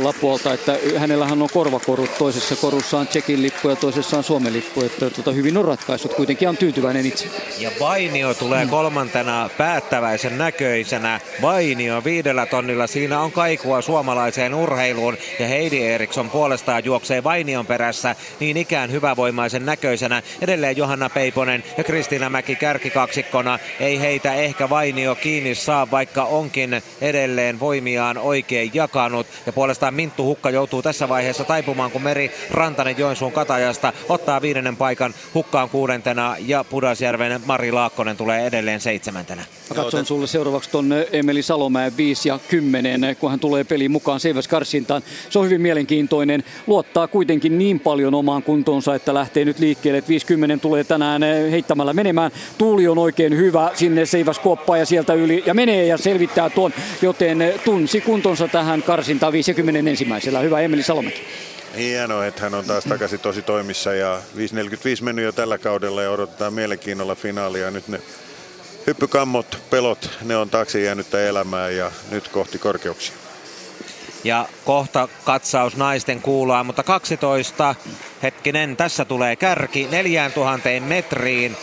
[0.03, 4.81] Lapualta, että hänellähän on korvakorut, toisessa korussa on Tsekin lippu ja toisessa on Suomen lippu,
[4.81, 7.27] että tuota, hyvin on ratkaissut, kuitenkin on tyytyväinen itse.
[7.59, 11.19] Ja Vainio tulee kolmantena päättäväisen näköisenä.
[11.41, 18.15] Vainio viidellä tonnilla, siinä on kaikua suomalaiseen urheiluun ja Heidi Eriksson puolestaan juoksee Vainion perässä
[18.39, 20.21] niin ikään hyvävoimaisen näköisenä.
[20.41, 23.59] Edelleen Johanna Peiponen ja Kristiina Mäki kärkikaksikkona.
[23.79, 29.27] Ei heitä ehkä Vainio kiinni saa, vaikka onkin edelleen voimiaan oikein jakanut.
[29.45, 34.75] Ja puolestaan Minttu Hukka joutuu tässä vaiheessa taipumaan, kun Meri Rantanen Joensuun katajasta ottaa viidennen
[34.75, 39.45] paikan Hukkaan kuudentena ja Pudasjärven Mari Laakkonen tulee edelleen seitsemäntenä.
[39.69, 44.19] Mä katson sulle seuraavaksi ton Emeli Salomäen 5 ja 10, kun hän tulee peliin mukaan
[44.19, 45.01] Seiväs Karsintaan.
[45.29, 46.43] Se on hyvin mielenkiintoinen.
[46.67, 48.43] Luottaa kuitenkin niin paljon omaan
[48.87, 50.03] kuntonsa, että lähtee nyt liikkeelle.
[50.07, 52.31] 50 tulee tänään heittämällä menemään.
[52.57, 56.73] Tuuli on oikein hyvä sinne Seiväs Kuoppa ja sieltä yli ja menee ja selvittää tuon,
[57.01, 60.39] joten tunsi kuntonsa tähän karsintaan 50 ensimmäisellä.
[60.39, 61.21] Hyvä Emeli Salomäki.
[61.77, 66.11] Hienoa, että hän on taas takaisin tosi toimissa ja 5.45 mennyt jo tällä kaudella ja
[66.11, 67.71] odotetaan mielenkiinnolla finaalia.
[67.71, 67.99] Nyt ne
[68.87, 73.26] hyppykammot, pelot, ne on taakse jäänyttä elämää ja nyt kohti korkeuksia.
[74.23, 77.75] Ja kohta katsaus naisten kuulaa, mutta 12
[78.23, 81.57] hetkinen, tässä tulee kärki 4000 metriin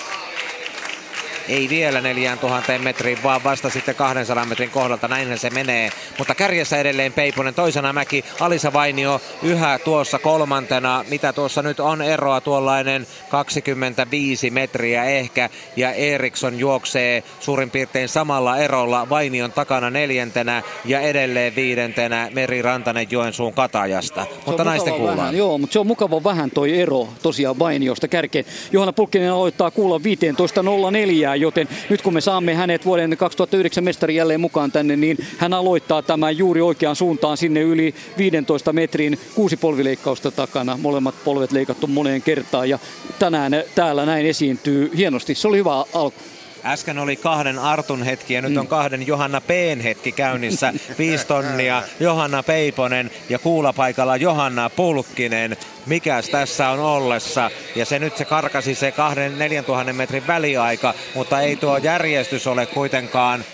[1.49, 5.09] ei vielä 4000 metriin, vaan vasta sitten 200 metrin kohdalta.
[5.09, 5.91] Näinhän se menee.
[6.19, 11.05] Mutta kärjessä edelleen Peiponen, toisena Mäki, Alisa Vainio yhä tuossa kolmantena.
[11.11, 15.51] Mitä tuossa nyt on eroa, tuollainen 25 metriä ehkä.
[15.77, 23.07] Ja Eriksson juoksee suurin piirtein samalla erolla Vainion takana neljäntenä ja edelleen viidentenä Meri Rantanen
[23.11, 24.27] Joensuun katajasta.
[24.47, 25.19] Mutta naisten kuullaan.
[25.19, 28.45] Vähän, joo, mutta se on mukava vähän toi ero tosiaan Vainiosta kärkeen.
[28.73, 34.41] Johanna Pulkkinen aloittaa kuulla 15.04 joten nyt kun me saamme hänet vuoden 2009 mestari jälleen
[34.41, 40.31] mukaan tänne, niin hän aloittaa tämän juuri oikeaan suuntaan sinne yli 15 metrin kuusi polvileikkausta
[40.31, 40.79] takana.
[40.83, 42.79] Molemmat polvet leikattu moneen kertaan ja
[43.19, 45.35] tänään täällä näin esiintyy hienosti.
[45.35, 46.34] Se oli hyvä alku.
[46.65, 50.73] Äsken oli kahden Artun hetki ja nyt on kahden Johanna Peen hetki käynnissä.
[50.99, 55.57] Viisi tonnia Johanna Peiponen ja kuulapaikalla Johanna Pulkkinen.
[55.87, 57.51] Mikäs tässä on ollessa?
[57.77, 62.67] Ja se nyt se karkasi se kahden 4000 metrin väliaika, mutta ei tuo järjestys ole
[62.67, 63.45] kuitenkaan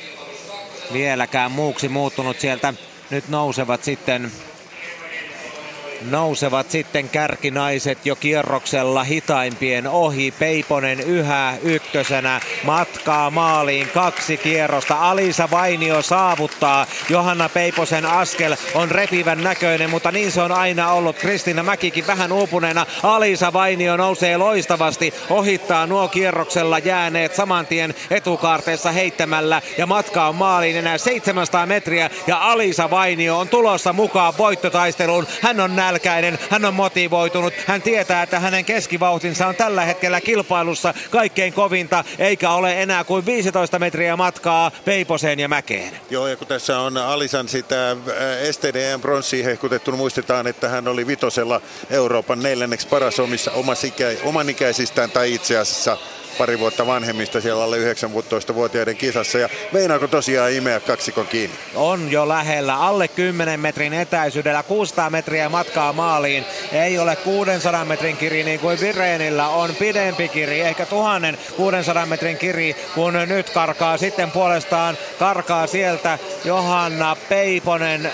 [0.92, 2.74] vieläkään muuksi muuttunut sieltä.
[3.10, 4.32] Nyt nousevat sitten
[6.00, 10.30] nousevat sitten kärkinaiset jo kierroksella hitaimpien ohi.
[10.38, 15.10] Peiponen yhä ykkösenä matkaa maaliin kaksi kierrosta.
[15.10, 16.86] Alisa Vainio saavuttaa.
[17.08, 21.18] Johanna Peiposen askel on repivän näköinen, mutta niin se on aina ollut.
[21.18, 22.86] Kristiina Mäkikin vähän uupuneena.
[23.02, 30.34] Alisa Vainio nousee loistavasti, ohittaa nuo kierroksella jääneet saman tien etukaarteessa heittämällä ja matka on
[30.34, 35.26] maaliin enää 700 metriä ja Alisa Vainio on tulossa mukaan voittotaisteluun.
[35.42, 40.94] Hän on nälkäinen, hän on motivoitunut, hän tietää, että hänen keskivauhtinsa on tällä hetkellä kilpailussa
[41.10, 45.92] kaikkein kovinta, eikä ole enää kuin 15 metriä matkaa Peiposeen ja Mäkeen.
[46.10, 47.96] Joo, ja kun tässä on Alisan sitä
[48.50, 51.60] STDn bronssi hehkutettu, muistetaan, että hän oli vitosella
[51.90, 55.96] Euroopan neljänneksi paras omissa, omas ikä, oman ikäisistään tai itse asiassa
[56.40, 59.38] pari vuotta vanhemmista siellä alle 19-vuotiaiden kisassa.
[59.38, 61.56] Ja meinaako tosiaan imeä kaksikon kiinni?
[61.74, 66.44] On jo lähellä, alle 10 metrin etäisyydellä, 600 metriä matkaa maaliin.
[66.72, 72.76] Ei ole 600 metrin kiri niin kuin Vireenillä on pidempi kiri, ehkä 1600 metrin kiri,
[72.94, 78.12] kun nyt karkaa sitten puolestaan karkaa sieltä Johanna Peiponen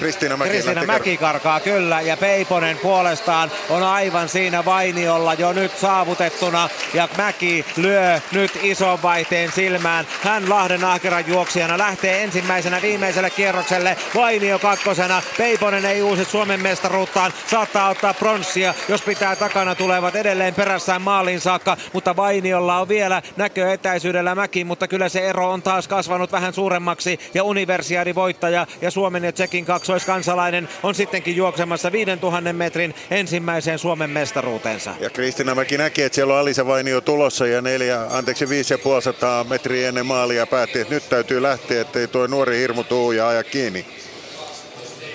[0.00, 5.78] Kristiina Mäki, Kristiina Mäki karkaa kyllä ja Peiponen puolestaan on aivan siinä vainiolla jo nyt
[5.78, 10.06] saavutettuna ja Mäki lyö nyt ison vaihteen silmään.
[10.22, 15.22] Hän Lahden ahkeran juoksijana lähtee ensimmäisenä viimeiselle kierrokselle Vainio kakkosena.
[15.38, 21.40] Peiponen ei uusi Suomen mestaruuttaan, saattaa ottaa pronssia, jos pitää takana tulevat edelleen perässään maaliin
[21.40, 26.54] saakka, mutta Vainiolla on vielä näköetäisyydellä Mäki, mutta kyllä se ero on taas kasvanut vähän
[26.54, 32.94] suuremmaksi ja universiadi voittaja ja Suomen ja Tsekin kaksi kaksoiskansalainen on sittenkin juoksemassa 5000 metrin
[33.10, 34.94] ensimmäiseen Suomen mestaruutensa.
[35.00, 39.88] Ja Kristiina Mäki näki, että siellä on Alisa Vainio tulossa ja neljä, anteeksi 5500 metriä
[39.88, 43.86] ennen maalia päätti, että nyt täytyy lähteä, ettei tuo nuori hirmu tuu ja aja kiinni.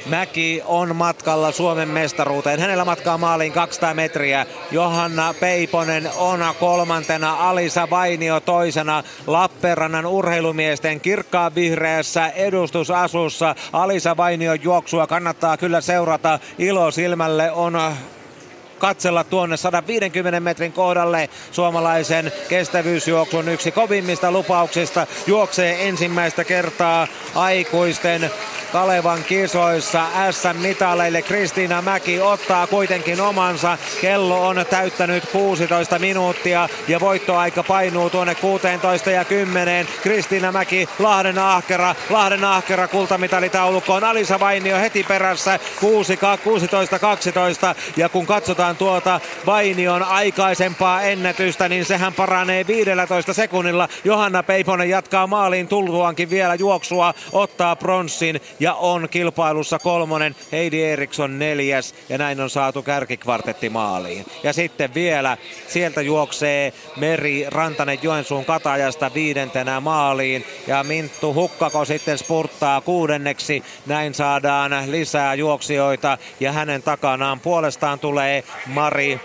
[0.06, 2.60] Mäki on matkalla Suomen mestaruuteen.
[2.60, 4.45] Hänellä matkaa maaliin 200 metriä.
[4.72, 9.03] Johanna Peiponen on kolmantena, Alisa Vainio toisena.
[9.27, 13.56] Lappeenrannan urheilumiesten kirkkaan vihreässä edustusasussa.
[13.73, 16.40] Alisa Vainio juoksua kannattaa kyllä seurata.
[16.57, 17.77] Ilo silmälle on
[18.80, 25.07] katsella tuonne 150 metrin kohdalle suomalaisen kestävyysjuoksun yksi kovimmista lupauksista.
[25.27, 28.31] Juoksee ensimmäistä kertaa aikuisten
[28.72, 31.22] Kalevan kisoissa SM-mitaleille.
[31.22, 33.77] Kristiina Mäki ottaa kuitenkin omansa.
[34.02, 39.88] Kello on täyttänyt 16 minuuttia ja voittoaika painuu tuonne 16 ja 10.
[40.03, 44.03] Kristiina Mäki, Lahden ahkera, Lahden ahkera kultamitalitaulukkoon.
[44.03, 52.68] Alisa Vainio heti perässä 16-12 ja kun katsotaan tuota Vainion aikaisempaa ennätystä, niin sehän paranee
[52.68, 53.90] 15 sekunnilla.
[54.04, 61.40] Johanna Peiponen jatkaa maaliin tultuankin vielä juoksua, ottaa pronssin ja on kilpailussa kolmonen, Heidi Eriksson
[61.40, 64.26] neljäs ja näin on saatu kärkikvartetti maaliin.
[64.44, 65.38] Ja sitten vielä
[65.68, 73.64] sieltä juoksee Meri Rantanen Joensuun katajasta viidentenä maaliin ja Minttu Hukkako sitten spurttaa kuudenneksi.
[73.86, 79.19] Näin saadaan lisää juoksijoita ja hänen takanaan puolestaan tulee Mari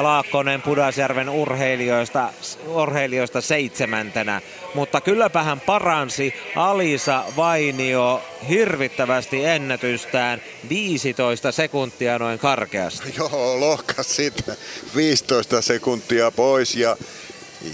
[0.00, 2.28] Laakkonen Pudasjärven urheilijoista,
[2.66, 4.40] urheilijoista seitsemäntenä.
[4.74, 13.14] Mutta kylläpä hän paransi Alisa Vainio hirvittävästi ennätystään 15 sekuntia noin karkeasti.
[13.18, 14.56] Joo, lohkas sitten
[14.96, 16.96] 15 sekuntia pois ja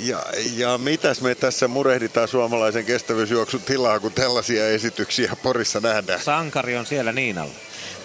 [0.01, 0.23] ja,
[0.57, 6.21] ja mitäs me tässä murehditaan suomalaisen kestävyysjuoksun tilaa, kun tällaisia esityksiä Porissa nähdään?
[6.21, 7.55] Sankari on siellä Niinalla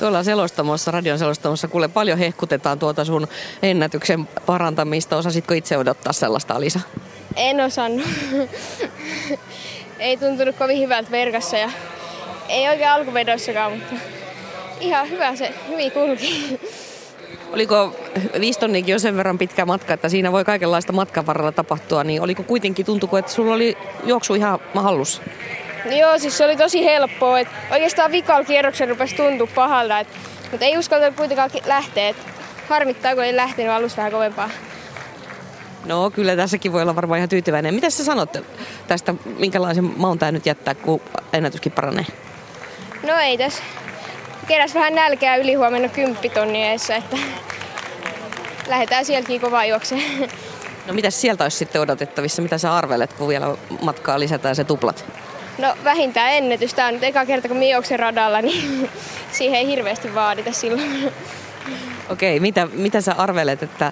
[0.03, 3.27] tuolla selostamossa, radion selostamossa, kuule paljon hehkutetaan tuota sun
[3.61, 5.17] ennätyksen parantamista.
[5.17, 6.79] Osasitko itse odottaa sellaista, Alisa?
[7.35, 8.07] En osannut.
[9.99, 11.71] ei tuntunut kovin hyvältä verkassa ja
[12.49, 13.95] ei oikein alkuvedossakaan, mutta
[14.79, 16.59] ihan hyvä se, hyvin kulki.
[17.53, 17.95] Oliko
[18.39, 22.43] viistonnikin jo sen verran pitkä matka, että siinä voi kaikenlaista matkan varrella tapahtua, niin oliko
[22.43, 25.21] kuitenkin, tuntuko, että sulla oli juoksu ihan hallussa?
[25.85, 27.39] Joo, siis se oli tosi helppoa.
[27.39, 30.07] Et oikeastaan vikalla kierroksen rupesi tuntua pahalta, et,
[30.51, 32.09] mutta ei uskaltanut kuitenkaan lähteä.
[32.09, 32.17] Et
[32.69, 34.49] harmittaa, kun ei lähtenyt alusta vähän kovempaa.
[35.85, 37.73] No kyllä tässäkin voi olla varmaan ihan tyytyväinen.
[37.73, 38.37] Mitä sä sanot
[38.87, 41.01] tästä, minkälaisen maun tämä nyt jättää, kun
[41.33, 42.05] ennätyskin paranee?
[43.07, 43.63] No ei tässä.
[44.47, 47.17] Keräs vähän nälkää yli huomenna kymppitonnia eessä, että
[48.67, 50.01] lähdetään sieltäkin kovaa juokseen.
[50.87, 52.41] No mitä sieltä olisi sitten odotettavissa?
[52.41, 55.05] Mitä sä arvelet, kun vielä matkaa lisätään se tuplat?
[55.57, 56.73] No vähintään ennätys.
[56.73, 58.89] Tämä on nyt eka kerta, kun minä juoksen radalla, niin
[59.37, 61.11] siihen ei hirveästi vaadita silloin.
[62.09, 63.91] Okei, mitä, mitä sä arvelet, että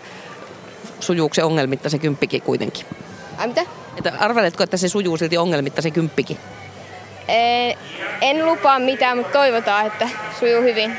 [0.99, 2.85] sujuuko se ongelmitta se kymppikin kuitenkin?
[3.37, 3.65] Ai mitä?
[3.97, 6.37] Että arveletko, että se sujuu silti ongelmitta se kymppikin?
[7.27, 7.77] Ee,
[8.21, 10.09] en lupaa mitään, mutta toivotaan, että
[10.39, 10.97] sujuu hyvin.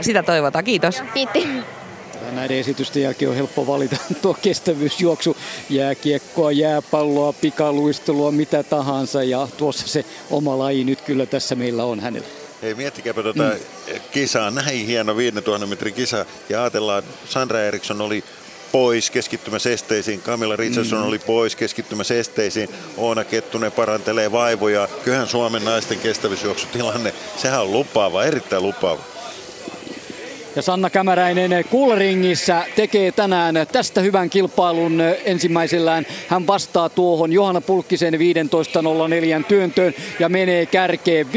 [0.00, 0.64] Sitä toivotaan.
[0.64, 1.02] Kiitos.
[1.14, 1.48] Kiitti.
[2.34, 5.36] Näiden esitysten jälkeen on helppo valita tuo kestävyysjuoksu,
[5.70, 9.22] jääkiekkoa, jääpalloa, pikaluistelua, mitä tahansa.
[9.22, 12.28] Ja tuossa se oma laji nyt kyllä tässä meillä on hänellä.
[12.62, 14.00] Hei, miettikääpä tuota mm.
[14.10, 16.26] kisaa, näin hieno 5000 metrin kisa.
[16.48, 18.24] Ja ajatellaan, Sandra Eriksson oli
[18.72, 20.22] pois keskittymässä esteisiin.
[20.22, 21.08] Camilla Richardson mm.
[21.08, 22.68] oli pois keskittymässä esteisiin.
[22.96, 24.88] Oona Kettunen parantelee vaivoja.
[25.04, 29.13] Kyllähän Suomen naisten kestävyysjuoksutilanne, sehän on lupaava, erittäin lupaava.
[30.56, 36.06] Ja Sanna Kämäräinen Kulringissä tekee tänään tästä hyvän kilpailun ensimmäisellään.
[36.28, 41.30] Hän vastaa tuohon Johanna Pulkkisen 15.04 työntöön ja menee kärkeen 15.70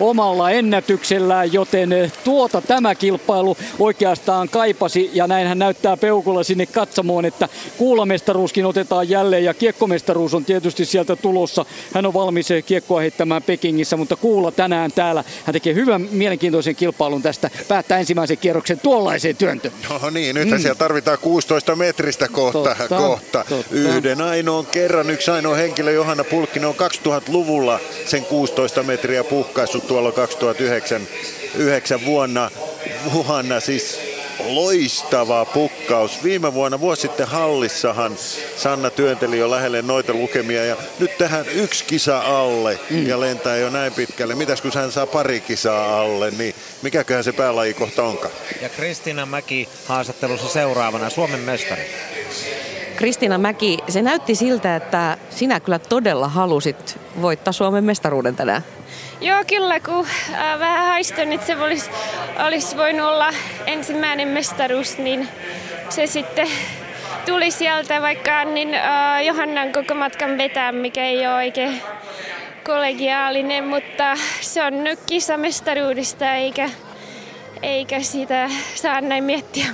[0.00, 7.24] omalla ennätyksellään, joten tuota tämä kilpailu oikeastaan kaipasi ja näin hän näyttää peukulla sinne katsomoon,
[7.24, 7.48] että
[7.78, 11.64] kuulamestaruuskin otetaan jälleen ja kiekkomestaruus on tietysti sieltä tulossa.
[11.94, 15.24] Hän on valmis kiekkoa heittämään Pekingissä, mutta kuulla tänään täällä.
[15.44, 19.74] Hän tekee hyvän mielenkiintoisen kilpailun tästä, päättää ensimmäisen kierroksen tuollaiseen työntöön.
[19.90, 20.58] No niin, nyt mm.
[20.58, 22.74] siellä tarvitaan 16 metristä kohta.
[22.74, 23.44] Totta, kohta.
[23.48, 23.74] totta.
[23.74, 30.12] Yhden ainoan kerran, yksi ainoa henkilö, Johanna Pulkkinen on 2000-luvulla sen 16 metriä puhkaissut tuolla
[30.12, 31.02] 2009
[31.54, 32.50] 9 vuonna.
[33.12, 34.00] Vuonna siis
[34.44, 36.24] loistava pukkaus.
[36.24, 38.16] Viime vuonna, vuosi sitten Hallissahan
[38.56, 43.06] Sanna työnteli jo lähelle noita lukemia ja nyt tähän yksi kisa alle mm.
[43.06, 44.34] ja lentää jo näin pitkälle.
[44.34, 48.32] Mitäs kun hän saa pari kisaa alle, niin mikäköhän se päälajikohta onkaan?
[48.62, 51.82] Ja Kristiina Mäki haastattelussa seuraavana Suomen mestari.
[52.96, 58.62] Kristiina Mäki, se näytti siltä, että sinä kyllä todella halusit voittaa Suomen mestaruuden tänään.
[59.20, 61.90] Joo, kyllä, kun äh, vähän haistin, että se olisi,
[62.46, 63.30] olisi voinut olla
[63.66, 65.28] ensimmäinen mestaruus, niin
[65.88, 66.48] se sitten
[67.26, 71.82] tuli sieltä, vaikka niin äh, Johannan koko matkan vetää, mikä ei ole oikein
[72.64, 76.70] kollegiaalinen, mutta se on nyt kisamestaruudesta eikä,
[77.62, 79.66] eikä sitä saa näin miettiä.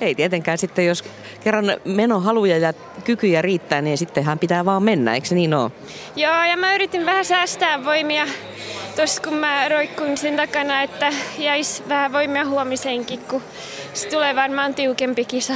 [0.00, 1.04] Ei tietenkään sitten, jos
[1.44, 2.72] kerran menohaluja ja
[3.06, 5.70] kykyjä riittää, niin sittenhän pitää vaan mennä, eikö se niin ole?
[6.16, 8.26] Joo, ja mä yritin vähän säästää voimia
[8.96, 13.42] tuossa kun mä roikkuin sen takana, että jäisi vähän voimia huomiseenkin, kun
[13.92, 15.54] se tulee varmaan tiukempi kisa.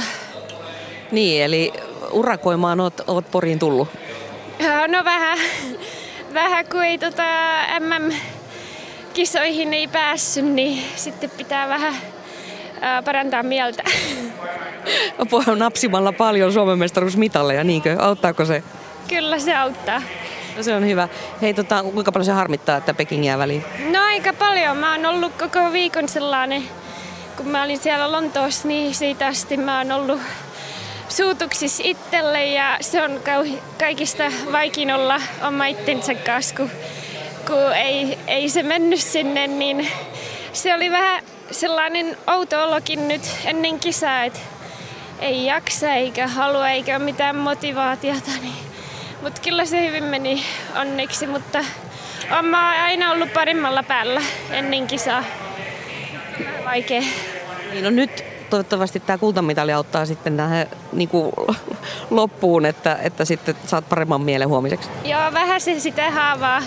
[1.11, 1.73] Niin, eli
[2.11, 3.87] urakoimaan oot, oot Poriin tullut?
[4.87, 5.39] No vähän,
[6.33, 7.23] vähän kun ei tota
[7.79, 11.95] MM-kisoihin ei päässyt, niin sitten pitää vähän
[13.05, 13.83] parantaa mieltä.
[15.57, 17.95] Napsimalla paljon Suomen mestaruusmitalleja, niinkö?
[17.99, 18.63] Auttaako se?
[19.07, 20.01] Kyllä se auttaa.
[20.57, 21.07] No se on hyvä.
[21.41, 23.65] Hei, tota, kuinka paljon se harmittaa, että Peking jää väliin?
[23.91, 24.77] No aika paljon.
[24.77, 26.63] Mä oon ollut koko viikon sellainen,
[27.37, 30.21] kun mä olin siellä Lontoossa, niin siitä asti mä oon ollut
[31.09, 33.19] suutuksissa itselle ja se on
[33.79, 36.69] kaikista vaikin olla oma itsensä kanssa, kun,
[37.47, 39.87] kun ei, ei se mennyt sinne, niin
[40.53, 44.39] se oli vähän sellainen outo olokin nyt ennen kisaa, että
[45.19, 48.71] ei jaksa eikä halua eikä mitään motivaatiota, niin
[49.21, 50.43] mutta kyllä se hyvin meni
[50.75, 51.59] onneksi, mutta
[52.31, 54.21] olen mä aina ollut parimmalla päällä
[54.51, 55.23] ennen kisaa.
[56.65, 57.01] Vaikea.
[57.71, 61.31] Niin no nyt toivottavasti tämä kultamitali auttaa sitten tähän niin kuin
[62.09, 64.89] loppuun, että, että sitten saat paremman mielen huomiseksi.
[65.03, 66.61] Joo, vähän se sitä haavaa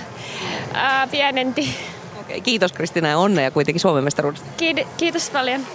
[0.75, 1.77] ää, pienenti.
[2.25, 4.47] Okei, kiitos Kristina ja onnea kuitenkin Suomen mestaruudesta.
[4.97, 5.67] Kiitos paljon.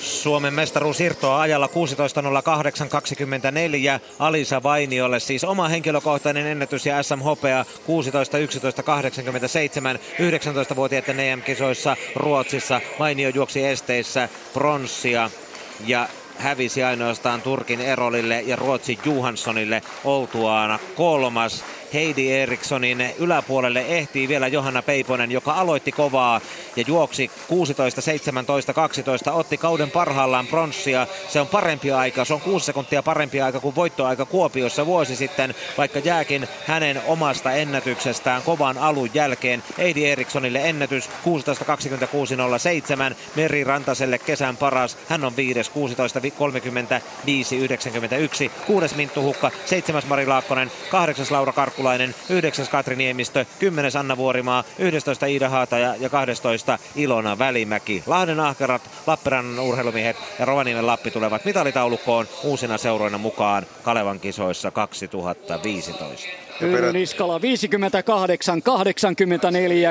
[0.00, 1.72] Suomen mestaruus irtoaa ajalla 16.08.24
[4.18, 5.20] Alisa Vainiolle.
[5.20, 10.00] Siis oma henkilökohtainen ennätys ja SM Hopea 16.11.87
[10.72, 12.80] 19-vuotiaiden EM-kisoissa Ruotsissa.
[12.98, 15.30] Vainio juoksi esteissä pronssia
[15.86, 16.08] ja
[16.38, 21.64] hävisi ainoastaan Turkin Erolille ja Ruotsin Johanssonille oltuaan kolmas.
[21.92, 26.40] Heidi Erikssonin yläpuolelle ehtii vielä Johanna Peiponen, joka aloitti kovaa
[26.76, 31.06] ja juoksi 16, 17, 12, otti kauden parhaillaan pronssia.
[31.28, 35.54] Se on parempi aika, se on 6 sekuntia parempi aika kuin voittoaika Kuopiossa vuosi sitten,
[35.78, 39.62] vaikka jääkin hänen omasta ennätyksestään kovan alun jälkeen.
[39.78, 47.56] Heidi Erikssonille ennätys 16, 26, 07, Meri Rantaselle kesän paras, hän on viides 16, 35,
[47.56, 52.66] 91, kuudes Minttu Hukka, seitsemäs Mari Laakkonen, kahdeksas Laura Karkku Turkulainen, 9.
[52.70, 53.96] Katri Niemistö, 10.
[53.98, 55.26] Anna Vuorimaa, 11.
[55.26, 56.78] Iida Haataja ja 12.
[56.96, 58.02] Ilona Välimäki.
[58.06, 66.43] Lahden ahkerat, Lappeenrannan urheilumiehet ja Rovaniemen Lappi tulevat mitalitaulukkoon uusina seuroina mukaan Kalevan kisoissa 2015.
[66.92, 67.42] Niskala 58-84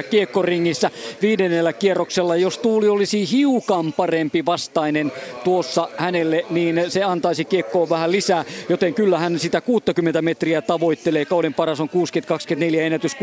[0.10, 0.92] kiekkoringissä
[1.22, 2.36] viidennellä kierroksella.
[2.36, 5.12] Jos tuuli olisi hiukan parempi vastainen
[5.44, 8.46] tuossa hänelle, niin se antaisi kiekkoon vähän lisää.
[8.70, 11.26] Joten kyllä hän sitä 60 metriä tavoittelee.
[11.26, 13.18] Kauden paras on 60-24, ennätys 60-71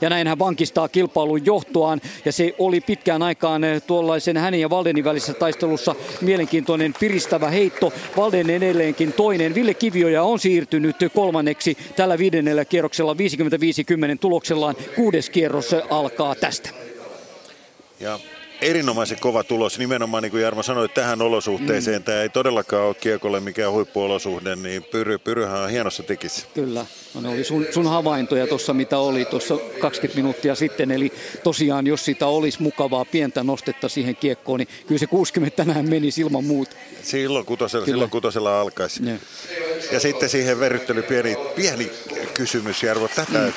[0.00, 2.00] ja näin hän vankistaa kilpailun johtoaan.
[2.24, 7.92] Ja se oli pitkään aikaan tuollaisen hänen ja Valdenin välisessä taistelussa mielenkiintoinen piristävä heitto.
[8.16, 9.54] Valden edelleenkin toinen.
[9.54, 13.16] Ville Kivioja on siirtynyt kolmanneksi tällä viidennellä kierroksella 50-50
[14.20, 14.76] tuloksellaan.
[14.96, 16.70] Kuudes kierros alkaa tästä.
[18.00, 18.18] Ja
[18.60, 22.00] erinomaisen kova tulos, nimenomaan niin kuin Jarmo sanoi, tähän olosuhteeseen.
[22.00, 22.04] Mm.
[22.04, 26.46] Tämä ei todellakaan ole kiekolle mikään huippuolosuhde, niin Pyry, Pyryhän on hienossa tikissä.
[26.54, 30.90] Kyllä, no ne oli sun, sun havaintoja tuossa, mitä oli tuossa 20 minuuttia sitten.
[30.90, 31.12] Eli
[31.42, 36.08] tosiaan, jos sitä olisi mukavaa pientä nostetta siihen kiekkoon, niin kyllä se 60 tänään meni
[36.18, 36.76] ilman muuta.
[37.02, 39.02] Silloin kutosella, silloin kutosella alkaisi.
[39.06, 39.14] Ja.
[39.92, 41.90] ja sitten siihen verryttely pieni, pieni
[42.34, 43.52] kysymys, Jarvo, tätä mm.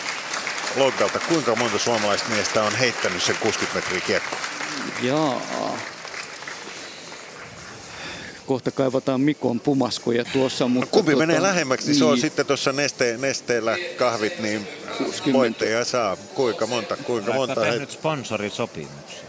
[0.76, 1.20] logalta.
[1.20, 4.63] Kuinka monta suomalaista miestä on heittänyt sen 60 metriä kiekkoa?
[5.02, 5.42] Jaa.
[8.46, 10.68] Kohta kaivataan Mikon pumaskoja tuossa.
[10.68, 11.96] Mutta no, kumpi tuota, menee lähemmäksi, niin.
[11.98, 12.22] se on niin.
[12.22, 15.34] sitten tuossa neste, nesteellä kahvit, niin 60.
[15.34, 16.16] voittaja saa.
[16.16, 17.72] Kuinka monta, kuinka Oletko monta.
[17.72, 19.24] tehnyt sponsorisopimuksen?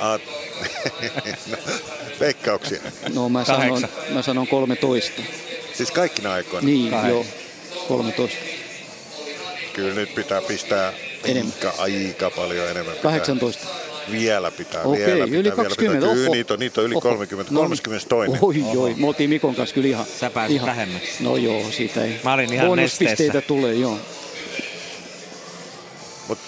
[0.00, 0.20] Ah,
[1.50, 1.56] no,
[2.20, 2.80] veikkauksia.
[3.14, 5.22] No mä sanon, mä sanon 13.
[5.74, 6.66] Siis kaikkina aikoina?
[6.66, 7.10] Niin, Kahdeksan.
[7.10, 7.26] joo.
[7.88, 8.38] 13.
[9.72, 10.92] Kyllä nyt pitää pistää
[11.30, 11.54] enemmän.
[11.54, 12.94] Aika, aika paljon enemmän.
[12.94, 13.10] Pitää.
[13.10, 13.66] 18.
[14.10, 16.06] Vielä pitää, Okei, vielä pitää, yli 20.
[16.06, 16.24] Vielä pitää.
[16.24, 16.34] Oho.
[16.34, 17.00] niitä on, niitä on yli oho.
[17.00, 18.08] 30, 32.
[18.08, 20.06] No, oi, oi, me oltiin Mikon kanssa kyllä ihan...
[20.20, 21.24] Sä pääsit ihan, lähemmäksi.
[21.24, 22.20] No joo, siitä ei.
[22.24, 23.98] Mä olin ihan Bonuspisteitä tulee, joo.
[26.28, 26.38] Mut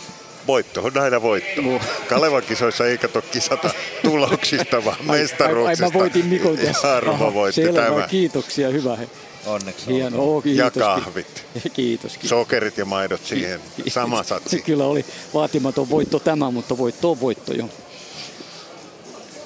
[0.47, 1.63] voitto on aina voitto.
[1.63, 1.81] No.
[2.09, 3.71] Kalevan kisoissa ei kato kisata
[4.03, 5.85] tuloksista, vaan mestaruuksista.
[5.85, 6.89] Ai, ai, mä voitin Mikon kanssa.
[6.89, 8.07] Jarmo voitti Selvä, tämä.
[8.07, 8.97] kiitoksia, hyvä.
[8.97, 9.09] He.
[9.47, 11.27] Onneksi Hieno, oh, kiitos, Ja kahvit.
[11.75, 12.29] Kiitos, kiitos.
[12.29, 13.61] Sokerit ja maidot siihen.
[13.89, 14.63] Sama satsi.
[14.67, 15.05] Kyllä oli
[15.35, 17.69] vaatimaton voitto tämä, mutta voitto on voitto jo.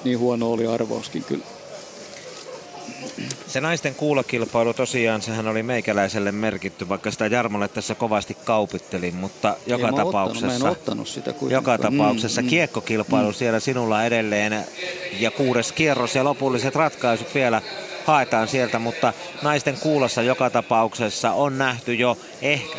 [0.05, 1.45] Niin huono oli arvauskin kyllä.
[3.47, 9.57] Se naisten kuulokilpailu tosiaan, sehän oli meikäläiselle merkitty, vaikka sitä Jarmolle tässä kovasti kaupittelin, mutta
[9.67, 13.35] joka Ei, tapauksessa, ottanut, mä en ottanut sitä joka tapauksessa mm, kiekkokilpailu mm.
[13.35, 14.65] siellä sinulla edelleen
[15.21, 17.63] ja kuudes kierros ja lopulliset ratkaisut vielä
[18.05, 19.13] haetaan sieltä, mutta
[19.43, 22.79] naisten kuulossa joka tapauksessa on nähty jo ehkä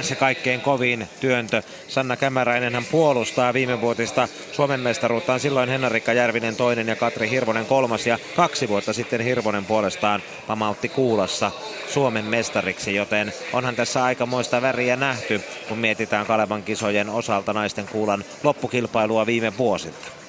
[0.00, 1.62] se kaikkein kovin työntö.
[1.88, 5.40] Sanna Kämäräinen hän puolustaa viime vuotista Suomen mestaruuttaan.
[5.40, 10.88] Silloin Henrikka Järvinen toinen ja Katri Hirvonen kolmas ja kaksi vuotta sitten Hirvonen puolestaan pamautti
[10.88, 11.50] kuulassa
[11.88, 18.24] Suomen mestariksi, joten onhan tässä aikamoista väriä nähty, kun mietitään Kalevan kisojen osalta naisten kuulan
[18.42, 20.19] loppukilpailua viime vuosilta.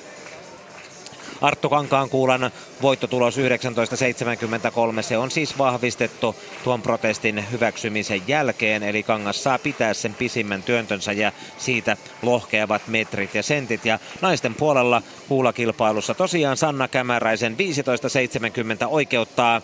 [1.41, 2.51] Arttu Kankaankuulan
[2.81, 5.03] voittotulos 1973.
[5.03, 11.11] Se on siis vahvistettu tuon protestin hyväksymisen jälkeen, eli Kangas saa pitää sen pisimmän työntönsä
[11.11, 13.85] ja siitä lohkeavat metrit ja sentit.
[13.85, 19.61] Ja naisten puolella kuulakilpailussa tosiaan Sanna Kämäräisen 1570 oikeuttaa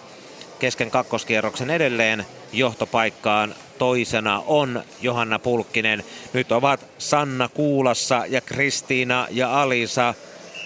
[0.59, 3.55] kesken kakkoskierroksen edelleen johtopaikkaan.
[3.77, 6.03] Toisena on Johanna Pulkkinen.
[6.33, 10.13] Nyt ovat Sanna Kuulassa ja Kristiina ja Alisa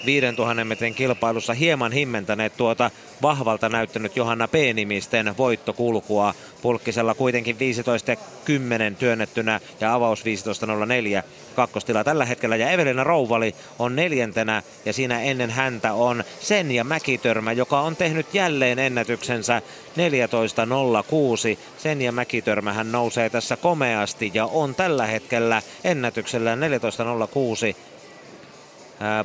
[0.06, 2.92] 5000 metrin kilpailussa hieman himmentäneet tuota
[3.22, 6.34] vahvalta näyttänyt Johanna P-nimisten voittokulkua.
[6.62, 8.16] Pulkkisella kuitenkin 15
[8.46, 11.24] 10 työnnettynä ja avaus 15.04
[11.56, 12.56] kakkostila tällä hetkellä.
[12.56, 18.34] Ja Evelina Rouvali on neljäntenä ja siinä ennen häntä on Senja Mäkitörmä, joka on tehnyt
[18.34, 19.62] jälleen ennätyksensä
[19.98, 21.60] 14.06.
[21.78, 27.91] Senja Mäkitörmä hän nousee tässä komeasti ja on tällä hetkellä ennätyksellä 14.06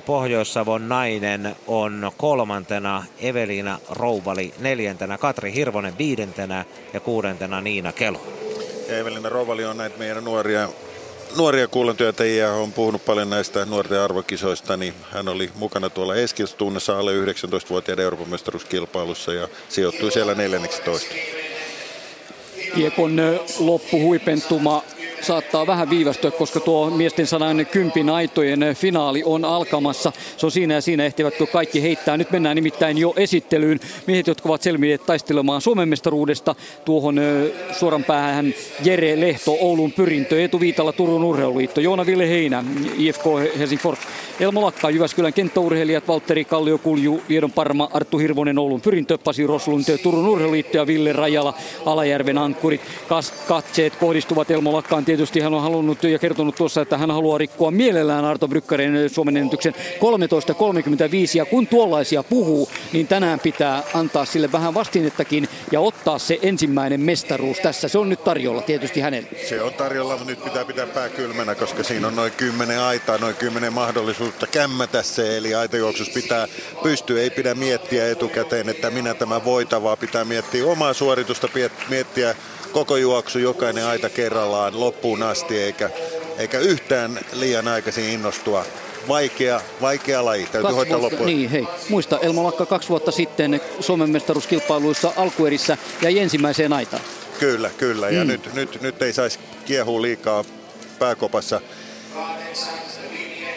[0.06, 8.20] Pohjois-Savon nainen on kolmantena, Evelina Rouvali neljäntenä, Katri Hirvonen viidentenä ja kuudentena Niina Kelo.
[8.88, 10.68] Ja Evelina Rouvali on näitä meidän nuoria,
[11.36, 17.12] nuoria kuulantyötäjiä, on puhunut paljon näistä nuorten arvokisoista, niin hän oli mukana tuolla Eskilstunnassa alle
[17.24, 21.14] 19-vuotiaiden Euroopan mestaruuskilpailussa ja sijoittui siellä 14.
[22.74, 23.16] Kiekon
[23.58, 24.82] loppuhuipentuma
[25.22, 30.12] saattaa vähän viivästyä, koska tuo miesten sanan kympin aitojen finaali on alkamassa.
[30.36, 32.16] Se on siinä ja siinä ehtivätkö kaikki heittää.
[32.16, 33.80] Nyt mennään nimittäin jo esittelyyn.
[34.06, 37.20] Miehet, jotka ovat selvinneet taistelemaan Suomen mestaruudesta tuohon
[37.72, 42.64] suoran päähän Jere Lehto, Oulun pyrintö, Etu Viitala, Turun urheiluliitto, Joona Ville Heinä,
[42.98, 43.22] IFK
[43.58, 43.98] Helsingfors,
[44.40, 49.98] Elmo Lakka, Jyväskylän kenttäurheilijat, Valtteri Kallio Kulju, Viedon Parma, Arttu Hirvonen, Oulun pyrintö, Pasi Roslund,
[50.02, 51.54] Turun urheiluliitto ja Ville Rajala,
[51.86, 52.80] Alajärven ankkurit.
[53.48, 57.70] Katseet kohdistuvat Elmo Lakkaan tietysti hän on halunnut ja kertonut tuossa, että hän haluaa rikkoa
[57.70, 59.80] mielellään Arto Brykkärin Suomen ennätyksen 13.35.
[61.34, 67.00] Ja kun tuollaisia puhuu, niin tänään pitää antaa sille vähän vastinettakin ja ottaa se ensimmäinen
[67.00, 67.88] mestaruus tässä.
[67.88, 69.28] Se on nyt tarjolla tietysti hänelle.
[69.48, 73.18] Se on tarjolla, mutta nyt pitää pitää pää kylmänä, koska siinä on noin kymmenen aitaa,
[73.18, 75.36] noin kymmenen mahdollisuutta kämmätä se.
[75.36, 76.48] Eli aitajuoksus pitää
[76.82, 81.48] pystyä, ei pidä miettiä etukäteen, että minä tämä voitan, vaan pitää miettiä omaa suoritusta,
[81.88, 82.34] miettiä
[82.76, 85.90] koko juoksu, jokainen aita kerrallaan loppuun asti, eikä,
[86.38, 88.64] eikä yhtään liian aikaisin innostua
[89.08, 90.42] vaikea, vaikea laji.
[90.42, 91.26] Täytyy kaksi hoitaa vuotta, loppuun.
[91.26, 91.66] Niin, hei.
[91.88, 97.02] Muista Elmo Lakka kaksi vuotta sitten Suomen mestaruuskilpailuissa alkuerissä ja ensimmäiseen aitaan.
[97.38, 98.10] Kyllä, kyllä.
[98.10, 98.28] Ja mm.
[98.28, 100.44] nyt, nyt, nyt ei saisi kiehua liikaa
[100.98, 101.60] pääkopassa.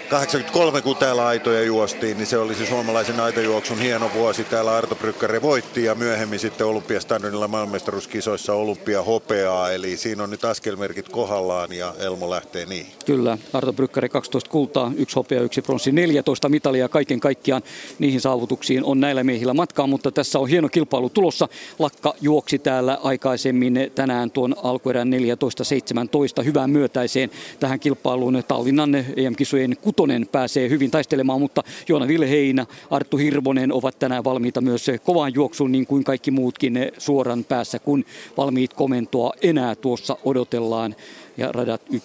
[0.10, 4.44] 83, kun täällä aitoja juostiin, niin se oli se suomalaisen aitojuoksun hieno vuosi.
[4.44, 7.48] Täällä Arto Brykkäre voitti ja myöhemmin sitten Olympiastadionilla
[8.54, 9.72] olympia hopeaa.
[9.72, 12.86] Eli siinä on nyt askelmerkit kohdallaan ja Elmo lähtee niin.
[13.06, 17.62] Kyllä, Arto Brykkäre 12 kultaa, yksi hopea, yksi pronssi, 14 mitalia kaiken kaikkiaan.
[18.00, 21.48] Niihin saavutuksiin on näillä miehillä matkaa, mutta tässä on hieno kilpailu tulossa.
[21.80, 25.10] Lakka juoksi täällä aikaisemmin tänään tuon alkuerän
[26.42, 33.18] 14-17 hyvään myötäiseen tähän kilpailuun Tallinnan EM-kisojen Kutonen pääsee hyvin taistelemaan, mutta Joona Vilheinä, Arttu
[33.18, 38.06] Hirvonen ovat tänään valmiita myös kovaan juoksuun, niin kuin kaikki muutkin suoran päässä, kun
[38.38, 40.96] valmiit komentoa enää tuossa odotellaan.
[41.38, 41.96] Ja radat 1-8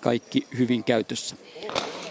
[0.00, 1.36] kaikki hyvin käytössä.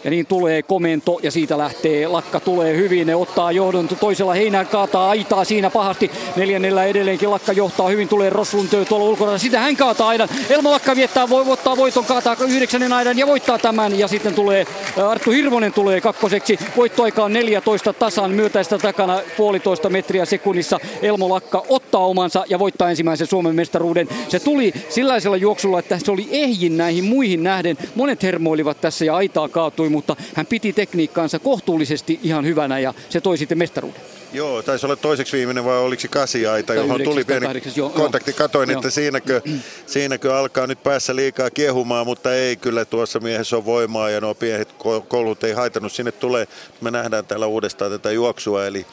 [0.04, 3.08] Ja niin tulee komento ja siitä lähtee Lakka tulee hyvin.
[3.08, 6.12] Ne ottaa johdon toisella heinää kaataa aitaa siinä pahasti.
[6.36, 8.08] Neljännellä edelleenkin Lakka johtaa hyvin.
[8.08, 9.38] Tulee Roslund tuolla ulkona.
[9.38, 10.30] Sitä hän kaataa aidan.
[10.50, 14.00] Elmo Lakka viettää, voi ottaa voiton, kaataa yhdeksännen aidan ja voittaa tämän.
[14.00, 14.68] Ja sitten tulee
[15.10, 16.60] Arttu Hirvonen tulee kakkoseksi.
[16.78, 20.80] Voittoaika on 14 tasan myötäistä takana puolitoista metriä sekunnissa.
[21.02, 24.08] Elmo Lakka ottaa omansa ja voittaa ensimmäisen Suomen mestaruuden.
[24.30, 27.78] Se tuli sellaisella juoksulla, että se oli ehjin näihin muihin nähden.
[27.96, 33.22] Monet hermoilivat tässä ja aitaa kaatui mutta hän piti tekniikkaansa kohtuullisesti ihan hyvänä ja se
[33.22, 34.02] toi sitten mestaruuden.
[34.34, 38.34] Joo, taisi olla toiseksi viimeinen vai oliko se kasiaita, johon tuli pieni joo, kontakti.
[38.34, 38.80] Katoin, joo.
[38.80, 39.42] että siinäkö,
[39.86, 44.36] siinäkö alkaa nyt päässä liikaa kiehumaan, mutta ei kyllä tuossa miehessä on voimaa ja nuo
[44.36, 44.76] pienet
[45.08, 45.92] koulut ei haitannut.
[45.92, 46.48] Sinne tulee,
[46.82, 48.66] me nähdään täällä uudestaan tätä juoksua.
[48.66, 48.86] Eli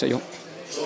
[0.00, 0.22] 13.99 jo.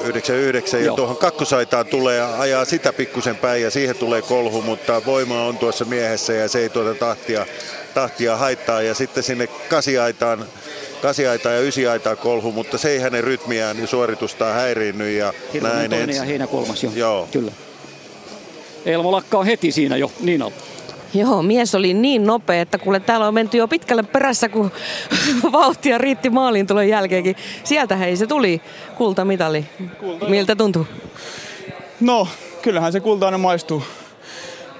[0.04, 5.44] 99 ja tuohon kakkosaitaan tulee ajaa sitä pikkusen päin ja siihen tulee kolhu, mutta voima
[5.44, 7.46] on tuossa miehessä ja se ei tuota tahtia,
[7.94, 10.46] tahtia haittaa ja sitten sinne kasiaitaan
[11.02, 15.12] kasiaitaa ja ysiaitaa kolhu, mutta se ei hänen rytmiään ja suoritustaan häiriinny.
[15.12, 16.90] Ja Hirveän näin toinen ja heinä kolmas jo.
[16.94, 17.28] Joo.
[17.32, 17.52] Kyllä.
[18.86, 20.52] Elmo Lakka on heti siinä jo, niin on.
[21.14, 24.70] Joo, mies oli niin nopea, että kuule täällä on menty jo pitkälle perässä, kun
[25.52, 27.36] vauhtia riitti maaliin tulon jälkeenkin.
[27.64, 28.60] Sieltä hei se tuli,
[28.96, 29.64] kultamitali.
[30.00, 30.86] Kulta, Miltä tuntuu?
[32.00, 32.28] No,
[32.62, 33.82] kyllähän se kulta aina maistuu.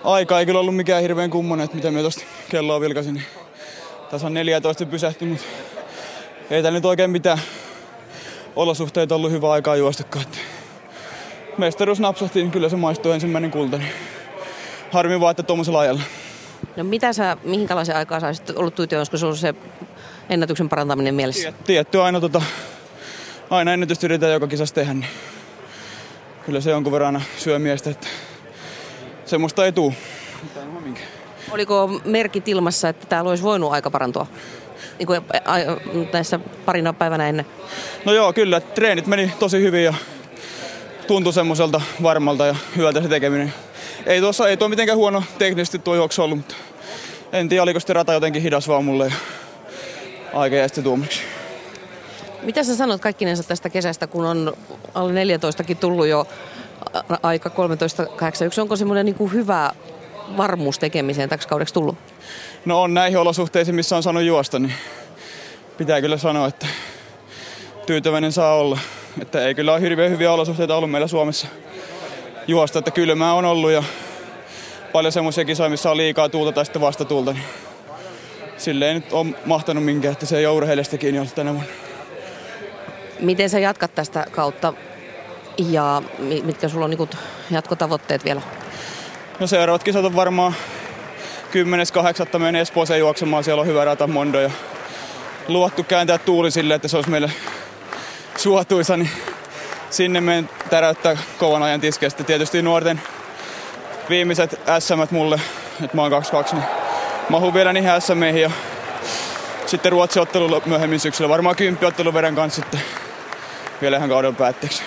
[0.05, 3.15] Aika ei kyllä ollut mikään hirveän kummonen, että mitä me tuosta kelloa vilkasin.
[3.15, 3.25] Niin
[4.11, 5.45] tässä on 14 pysähty, mutta
[6.51, 7.39] ei täällä nyt oikein mitään
[8.57, 10.25] olosuhteita ollut hyvä aikaa juostakaan.
[11.59, 13.79] Mestaruus napsahti, niin kyllä se maistuu ensimmäinen kulta.
[13.79, 13.93] Niin
[14.93, 16.03] harmi vaan, että tuommoisella ajalla.
[16.77, 19.55] No mitä sä, minkälaisen aikaa sä olisit ollut tyytyväinen, koska sulla se
[20.31, 21.53] ennätyksen parantaminen mielessä?
[21.67, 22.43] Tietty aina, tota,
[23.51, 25.11] aina ennätystä yritetään joka kisassa tehdä, niin
[26.47, 28.07] kyllä se jonkun verran syö miestä, että
[29.25, 29.95] semmoista ei tuu.
[31.51, 34.27] Oliko merkit ilmassa, että täällä olisi voinut aika parantua?
[34.99, 35.21] Niin kuin
[36.13, 37.47] näissä parina päivänä ennen?
[38.05, 38.61] No joo, kyllä.
[38.61, 39.95] Treenit meni tosi hyvin ja
[41.07, 43.55] tuntui semmoiselta varmalta ja hyvältä se tekeminen
[44.07, 46.55] ei tuossa ei tuo mitenkään huono teknisesti tuo juoksu ollut, mutta
[47.33, 49.13] en tiedä oliko sitten rata jotenkin hidas vaan mulle ja
[50.33, 51.21] aika jäi sitten tuomiksi.
[52.43, 54.53] Mitä sä sanot kaikkinensa tästä kesästä, kun on
[54.95, 56.27] alle 14kin tullut jo
[57.23, 58.61] aika 13.81?
[58.61, 59.71] Onko semmoinen niin hyvä
[60.37, 61.97] varmuus tekemiseen täksi kaudeksi tullut?
[62.65, 64.75] No on näihin olosuhteisiin, missä on saanut juosta, niin
[65.79, 66.67] pitää kyllä sanoa, että
[67.87, 68.79] tyytyväinen saa olla.
[69.23, 71.47] Että ei kyllä ole hirveän hyviä olosuhteita ollut meillä Suomessa
[72.47, 73.83] juosta, että kylmää on ollut ja
[74.93, 77.33] paljon semmoisia kisoja, missä on liikaa tuulta tai sitten vastatuulta.
[77.33, 77.45] Niin
[78.57, 81.71] sille ei nyt ole mahtanut minkään, että se ei ole urheilijasta kiinni ollut tänä vuonna.
[83.21, 84.73] Miten sä jatkat tästä kautta
[85.59, 86.03] ja
[86.43, 87.09] mitkä sulla on niin
[87.51, 88.43] jatkotavoitteet vielä?
[89.41, 90.55] No seuraavat kisat on varmaan
[92.33, 92.39] 10.8.
[92.39, 94.51] menen Espooseen juoksemaan, siellä on hyvä rata Mondo ja
[95.49, 97.33] luvattu kääntää tuuli sille, että se olisi meille
[98.37, 99.11] suotuisa, niin
[99.91, 102.25] sinne menen täräyttää kovan ajan tiskestä.
[102.25, 103.01] Tietysti nuorten
[104.09, 105.41] viimeiset SM mulle,
[105.85, 106.65] että mä oon 22, niin
[107.29, 108.51] mahun vielä niihin SM ja
[109.67, 111.29] sitten Ruotsin ottelu myöhemmin syksyllä.
[111.29, 112.81] Varmaan kymppiottelu verran kanssa sitten
[113.83, 114.83] vielä ihan kauden päätteeksi.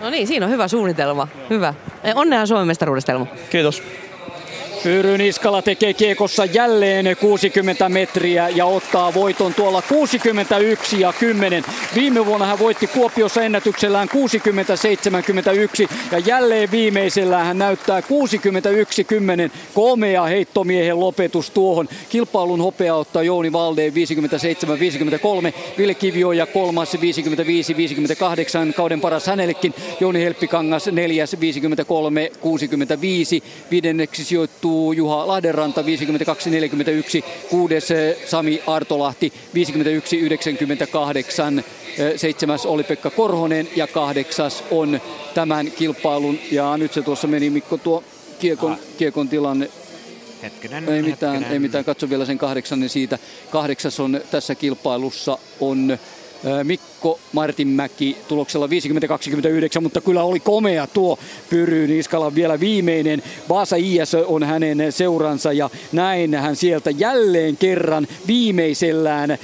[0.00, 1.28] No niin, siinä on hyvä suunnitelma.
[1.50, 1.74] Hyvä.
[2.14, 3.82] Onnea Suomen mestaruudesta, Kiitos.
[4.82, 11.64] Pyry Niskala tekee kiekossa jälleen 60 metriä ja ottaa voiton tuolla 61 ja 10.
[11.94, 14.12] Viime vuonna hän voitti Kuopiossa ennätyksellään 60-71
[16.12, 18.04] ja jälleen viimeisellään hän näyttää 61-10.
[19.74, 21.88] Komea heittomiehen lopetus tuohon.
[22.08, 23.96] Kilpailun hopea ottaa Jouni Valdeen 57-53,
[25.78, 26.98] Ville Kivioja kolmas 55-58,
[28.76, 29.74] kauden paras hänellekin.
[30.00, 31.38] Jouni Helppikangas neljäs 53-65,
[33.70, 35.84] viidenneksi sijoittuu Juha Lahdenranta 52-41,
[37.50, 39.58] kuudes eh, Sami Artolahti 51-98,
[41.98, 45.00] eh, seitsemäs oli Pekka Korhonen ja kahdeksas on
[45.34, 46.38] tämän kilpailun.
[46.52, 48.04] Ja nyt se tuossa meni Mikko tuo
[48.38, 49.70] kiekon, kiekon tilanne
[50.42, 51.52] Hetkinen, ei mitään, hetkinen.
[51.52, 51.84] ei mitään.
[51.84, 53.18] Katso vielä sen kahdeksannen siitä.
[53.50, 55.98] Kahdeksas on tässä kilpailussa on
[56.44, 56.64] ää,
[57.00, 61.18] Mikko Martinmäki tuloksella 50-29, mutta kyllä oli komea tuo
[61.50, 63.22] Pyry Niskalan vielä viimeinen.
[63.48, 69.38] Vaasa IS on hänen seuransa ja näin hän sieltä jälleen kerran viimeisellään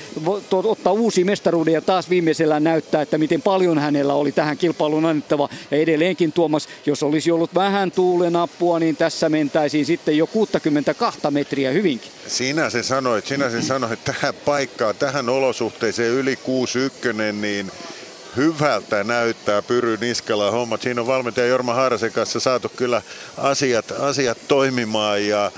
[0.51, 5.49] ottaa uusi mestaruuden ja taas viimeisellään näyttää, että miten paljon hänellä oli tähän kilpailuun annettava.
[5.71, 11.71] Ja edelleenkin Tuomas, jos olisi ollut vähän tuulenappua, niin tässä mentäisiin sitten jo 62 metriä
[11.71, 12.11] hyvinkin.
[12.27, 17.35] Sinä se sanoit, sinä se sanoit tähän paikkaan, tähän olosuhteeseen yli 61, niin
[18.37, 20.83] hyvältä näyttää Pyry Niskala hommat.
[20.83, 23.03] Siinä on valmentaja Jorma Haarasen kanssa saatu kyllä
[23.37, 25.53] asiat, asiat toimimaan ja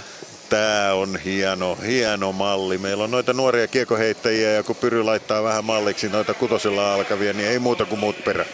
[0.49, 2.79] Tämä on hieno, hieno malli.
[2.79, 7.49] Meillä on noita nuoria kiekoheittäjiä ja kun Pyry laittaa vähän malliksi noita kutosella alkavia, niin
[7.49, 8.45] ei muuta kuin muut perä.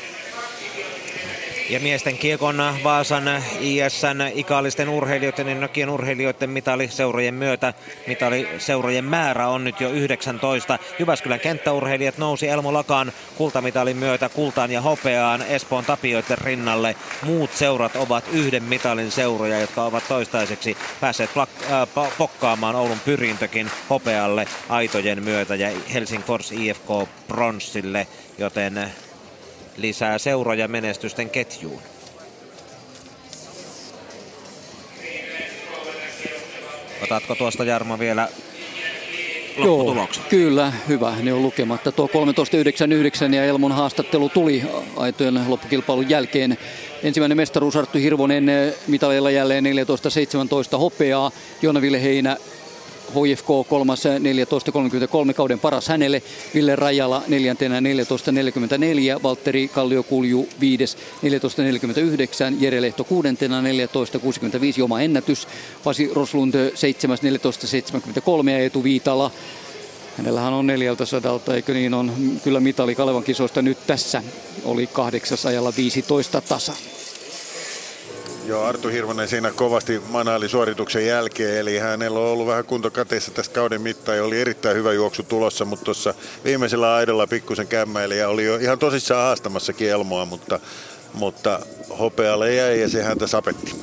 [1.70, 7.74] Ja miesten kiekon Vaasan ISN ikaalisten urheilijoiden ja Nokian urheilijoiden mitali seurojen myötä.
[8.06, 10.78] Mitali seurojen määrä on nyt jo 19.
[10.98, 16.96] Jyväskylän kenttäurheilijat nousi Elmo Lakaan kultamitalin myötä kultaan ja hopeaan Espoon tapioiden rinnalle.
[17.22, 23.00] Muut seurat ovat yhden mitalin seuroja, jotka ovat toistaiseksi päässeet plak- äh, po- pokkaamaan Oulun
[23.04, 28.06] pyrintökin hopealle aitojen myötä ja Helsingfors IFK bronssille,
[28.38, 28.92] joten
[29.76, 31.82] lisää seuroja menestysten ketjuun.
[37.02, 38.28] Otatko tuosta Jarmo vielä
[39.56, 40.22] lopputulokset?
[40.22, 41.14] Joo, kyllä, hyvä.
[41.22, 41.92] Ne on lukematta.
[41.92, 42.06] Tuo
[43.28, 44.62] 13.99 ja Elmon haastattelu tuli
[44.96, 46.58] aitojen loppukilpailun jälkeen.
[47.02, 48.46] Ensimmäinen mestaruus Arttu Hirvonen
[48.86, 51.30] mitaleilla jälleen 14.17 hopeaa.
[51.62, 52.36] Joona Ville Heinä
[53.10, 54.04] HFK kolmas
[55.28, 56.22] 14.33 kauden paras hänelle.
[56.54, 59.22] Ville Rajala neljäntenä 14.44.
[59.22, 62.56] Valtteri Kalliokulju viides 14.49.
[62.60, 65.48] Jere Lehto kuudentena 14.65 oma ennätys.
[65.84, 69.30] Pasi Roslund seitsemäs 14.73 ja Eetu Viitala
[70.16, 72.12] Hänellähän on neljältä sadalta, eikö niin on
[72.44, 74.22] kyllä mitali Kalevan kisoista nyt tässä.
[74.64, 76.72] Oli kahdeksas ajalla 15 tasa.
[78.46, 83.54] Joo, Artu Hirvonen siinä kovasti manaali suorituksen jälkeen, eli hänellä on ollut vähän kuntokateissa tästä
[83.54, 86.14] kauden mittaan ja oli erittäin hyvä juoksu tulossa, mutta tuossa
[86.44, 90.60] viimeisellä aidolla pikkusen kämmäili ja oli jo ihan tosissaan haastamassakin Elmoa, mutta,
[91.14, 91.60] mutta
[91.98, 93.74] hopealle jäi ja se häntä sapetti.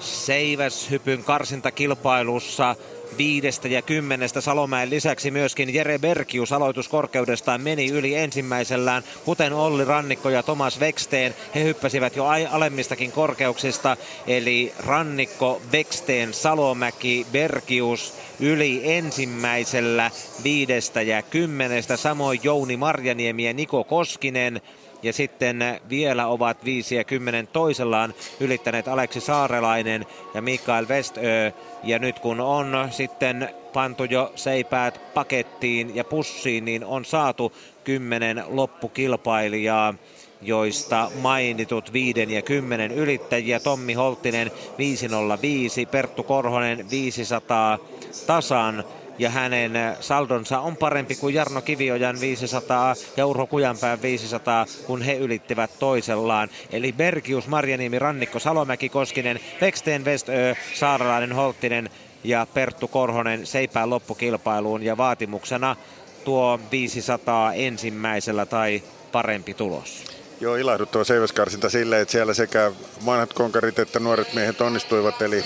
[0.00, 2.76] Seiväshypyn karsintakilpailussa
[3.18, 10.30] viidestä ja kymmenestä Salomäen lisäksi myöskin Jere Berkius aloituskorkeudestaan meni yli ensimmäisellään, kuten Olli Rannikko
[10.30, 11.34] ja Thomas Veksteen.
[11.54, 13.96] He hyppäsivät jo alemmistakin korkeuksista,
[14.26, 20.10] eli Rannikko, Veksteen, Salomäki, Berkius yli ensimmäisellä
[20.44, 21.96] viidestä ja kymmenestä.
[21.96, 24.60] Samoin Jouni Marjaniemi ja Niko Koskinen.
[25.02, 31.52] Ja sitten vielä ovat 5 ja 10 toisellaan ylittäneet Aleksi Saarelainen ja Mikael Westö.
[31.84, 37.52] Ja nyt kun on sitten pantu jo seipäät pakettiin ja pussiin, niin on saatu
[37.84, 39.94] kymmenen loppukilpailijaa
[40.42, 43.60] joista mainitut 5 ja 10 ylittäjiä.
[43.60, 47.78] Tommi Holttinen 505, Perttu Korhonen 500
[48.26, 48.84] tasan
[49.20, 55.14] ja hänen saldonsa on parempi kuin Jarno Kiviojan 500 ja Urho Kujanpään 500, kun he
[55.14, 56.48] ylittivät toisellaan.
[56.72, 61.90] Eli Bergius, Marjaniemi, Rannikko, Salomäki, Koskinen, Veksteen, Westö, Saaralainen, Holttinen
[62.24, 65.76] ja Perttu Korhonen seipään loppukilpailuun ja vaatimuksena
[66.24, 68.82] tuo 500 ensimmäisellä tai
[69.12, 70.04] parempi tulos.
[70.40, 72.72] Joo, ilahduttava seiväskarsinta silleen, että siellä sekä
[73.06, 75.44] vanhat konkarit että nuoret miehet onnistuivat, eli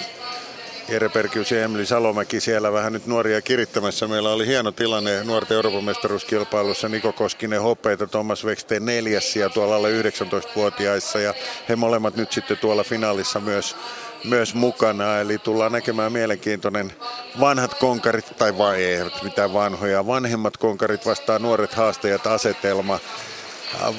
[0.89, 4.09] Jere Perkius ja Emily Salomäki siellä vähän nyt nuoria kirittämässä.
[4.09, 6.89] Meillä oli hieno tilanne nuorten Euroopan mestaruuskilpailussa.
[6.89, 11.19] Niko Koskinen hopeita, Thomas Veksteen neljäs ja tuolla alle 19-vuotiaissa.
[11.19, 11.35] Ja
[11.69, 13.77] he molemmat nyt sitten tuolla finaalissa myös,
[14.25, 15.21] myös mukana.
[15.21, 16.93] Eli tullaan näkemään mielenkiintoinen
[17.41, 22.99] vanhat konkarit, tai vai eivät mitään vanhoja, vanhemmat konkarit vastaan nuoret haastajat asetelma.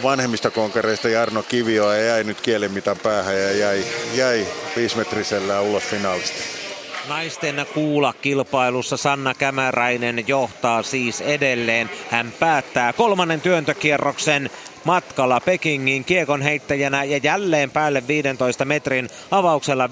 [0.03, 6.64] vanhemmista konkareista Jarno Kivioa jäi nyt kielimitan päähän ja jäi, jäi viisimetrisellä ulos finaalista.
[7.09, 11.89] Naisten kuulakilpailussa Sanna Kämäräinen johtaa siis edelleen.
[12.09, 14.49] Hän päättää kolmannen työntökierroksen
[14.85, 19.91] matkalla Pekingin kiekon heittäjänä ja jälleen päälle 15 metrin avauksella 15.70,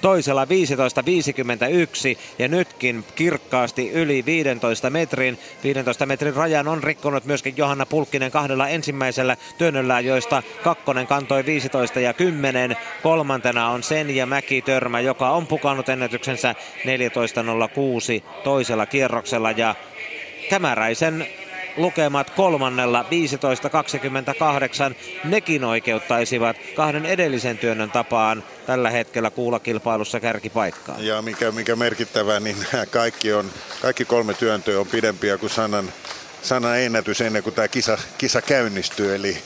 [0.00, 0.50] toisella 15.51
[2.38, 5.38] ja nytkin kirkkaasti yli 15 metrin.
[5.64, 12.00] 15 metrin rajan on rikkonut myöskin Johanna Pulkkinen kahdella ensimmäisellä työnnöllä, joista kakkonen kantoi 15
[12.00, 12.76] ja 10.
[13.02, 16.54] Kolmantena on Senja Mäki-Törmä, joka on pukannut ennätyksensä
[16.84, 19.74] 14.06 toisella kierroksella ja
[20.50, 21.26] Kämäräisen
[21.76, 23.04] lukemat kolmannella
[24.92, 24.94] 15-28.
[25.24, 30.96] Nekin oikeuttaisivat kahden edellisen työnnön tapaan tällä hetkellä kuulakilpailussa kärkipaikkaa.
[30.98, 32.56] Ja mikä, mikä merkittävää, niin
[32.90, 33.50] kaikki, on,
[33.82, 35.92] kaikki kolme työntöä on pidempiä kuin sanan,
[36.42, 39.14] sanan ennätys ennen kuin tämä kisa, kisa käynnistyy.
[39.14, 39.38] Eli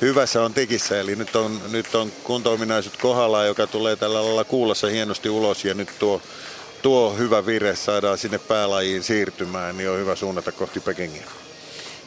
[0.00, 4.86] hyvässä on tekissä, eli nyt on, nyt on kunto-ominaisuus kohdalla, joka tulee tällä lailla kuulossa
[4.86, 6.22] hienosti ulos ja nyt tuo,
[6.82, 11.41] tuo hyvä vire saadaan sinne päälajiin siirtymään, niin on hyvä suunnata kohti Pekingiä.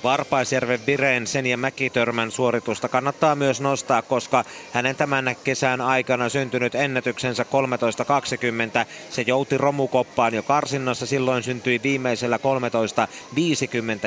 [0.05, 6.75] Varpaisjärven Bireen sen ja Mäkitörmän suoritusta kannattaa myös nostaa, koska hänen tämän kesän aikana syntynyt
[6.75, 8.85] ennätyksensä 13.20.
[9.09, 12.39] Se jouti romukoppaan jo karsinnassa, silloin syntyi viimeisellä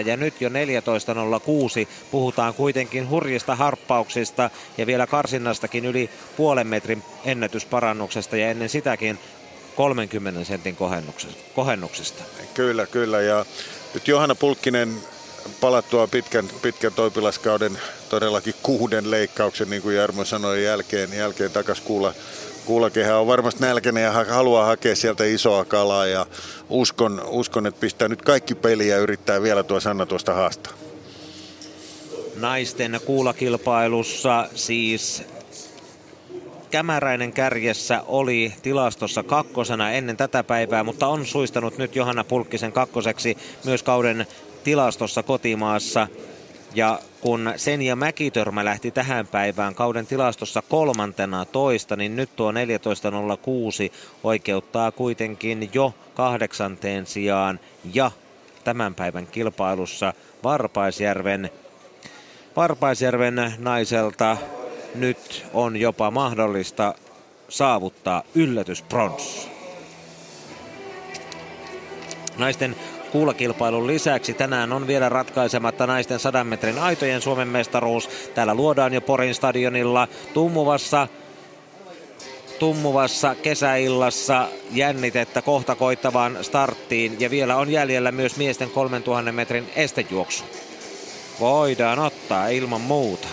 [0.01, 0.55] 13.50 ja nyt jo 14.06.
[2.11, 9.19] Puhutaan kuitenkin hurjista harppauksista ja vielä karsinnastakin yli puolen metrin ennätysparannuksesta ja ennen sitäkin
[9.77, 10.77] 30 sentin
[11.55, 12.25] kohennuksesta.
[12.55, 13.21] Kyllä, kyllä.
[13.21, 13.47] Ja
[13.95, 14.89] nyt Johanna Pulkkinen
[15.61, 17.79] palattua pitkän, pitkän toipilaskauden
[18.09, 22.15] todellakin kuuden leikkauksen, niin kuin Jarmo sanoi, jälkeen, jälkeen takas kuulla,
[22.65, 26.27] kuulakehä on varmasti nälkäinen ja haluaa hakea sieltä isoa kalaa ja
[26.69, 30.73] uskon, uskon että pistää nyt kaikki peliä ja yrittää vielä tuo Sanna tuosta haastaa.
[32.37, 35.23] Naisten kuulakilpailussa siis
[36.71, 43.39] Kämäräinen kärjessä oli tilastossa kakkosena ennen tätä päivää, mutta on suistanut nyt Johanna Pulkkisen kakkoseksi
[43.65, 44.27] myös kauden
[44.69, 46.09] tilastossa kotimaassa.
[46.75, 52.53] Ja kun sen ja Mäkitörmä lähti tähän päivään kauden tilastossa kolmantena toista, niin nyt tuo
[52.53, 52.57] 14.06
[54.25, 57.61] oikeuttaa kuitenkin jo kahdeksanteen sijaan
[57.95, 58.11] ja
[58.65, 60.15] tämän päivän kilpailussa
[60.45, 61.51] Varpaisjärven,
[62.57, 64.37] Varpaisjärven naiselta
[64.95, 66.95] nyt on jopa mahdollista
[67.49, 69.49] saavuttaa yllätysprons.
[72.39, 72.77] Naisten
[73.13, 78.09] kuulakilpailun lisäksi tänään on vielä ratkaisematta naisten 100 metrin aitojen Suomen mestaruus.
[78.35, 81.09] Täällä luodaan jo Porin stadionilla tummuvassa
[82.59, 90.45] tummuvassa kesäillassa jännitettä kohta koittavaan starttiin ja vielä on jäljellä myös miesten 3000 metrin estejuoksu.
[91.41, 93.29] Voidaan ottaa ilman muuta.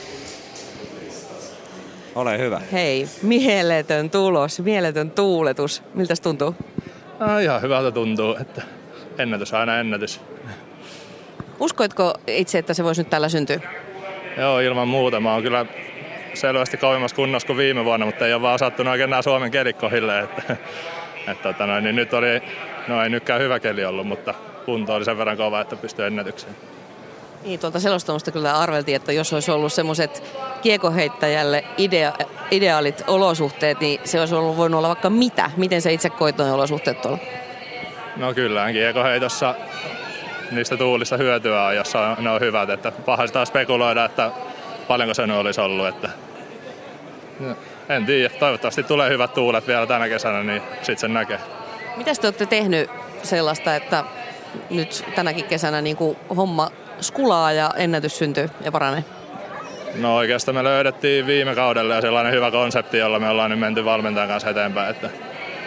[2.16, 2.62] Ole hyvä.
[2.72, 5.84] Hei, mieletön tulos, mieletön tuuletus.
[5.94, 6.56] Miltä tuntuu?
[7.20, 8.62] No, ihan hyvältä tuntuu, että
[9.18, 10.22] ennätys aina ennätys.
[11.60, 13.60] Uskoitko itse, että se voisi nyt tällä syntyä?
[14.38, 15.20] Joo, ilman muuta.
[15.20, 15.66] Mä oon kyllä
[16.34, 20.20] selvästi kauemmassa kunnossa kuin viime vuonna, mutta ei ole vaan sattunut oikein nämä Suomen kelikkohille.
[20.20, 20.56] Että,
[21.28, 22.42] että, tota noin, niin nyt oli,
[22.88, 24.34] no ei nytkään hyvä keli ollut, mutta
[24.66, 26.56] kunto oli sen verran kova, että pystyi ennätykseen.
[27.44, 30.24] Niin, tuolta selostamusta kyllä arveltiin, että jos olisi ollut semmoiset
[30.62, 32.14] kiekoheittäjälle idea,
[32.52, 35.52] ideaalit olosuhteet, niin se olisi ollut voinut olla vaikka mitä.
[35.58, 37.18] Miten se itse koit olosuhteet tuolla?
[38.18, 39.56] No kyllä, kiekoheitossa
[40.52, 42.70] niistä tuulista hyötyä on, jos ne on hyvät.
[42.70, 44.32] Että paha sitä spekuloida, että
[44.88, 45.88] paljonko se olisi ollut.
[45.88, 46.10] Että...
[47.40, 47.56] No,
[47.90, 48.30] en tiedä.
[48.30, 51.40] Toivottavasti tulee hyvät tuulet vielä tänä kesänä, niin sitten sen näkee.
[51.98, 52.90] Mitä te olette tehnyt
[53.24, 54.04] sellaista, että
[54.70, 56.72] nyt tänäkin kesänä niin kuin homma
[57.02, 59.04] skulaa ja ennätys syntyy ja paranee?
[59.96, 63.86] No oikeastaan me löydettiin viime kaudella ja sellainen hyvä konsepti, jolla me ollaan nyt menty
[63.86, 64.90] valmentajan kanssa eteenpäin.
[64.92, 65.10] Että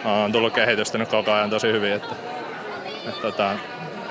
[0.05, 1.93] on tullut kehitystä nyt koko ajan tosi hyvin.
[1.93, 2.15] Että
[3.09, 3.51] et tota,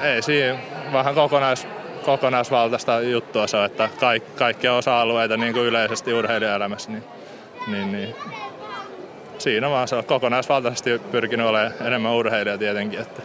[0.02, 0.58] ei siinä
[0.92, 1.66] vähän kokonais,
[2.04, 7.04] kokonaisvaltaista juttua se on, että kaik, kaikkia osa-alueita niin kuin yleisesti urheilijaelämässä, niin,
[7.66, 8.14] niin, niin
[9.38, 13.00] siinä vaan se on kokonaisvaltaisesti pyrkinyt olemaan enemmän urheilija tietenkin.
[13.00, 13.22] Että.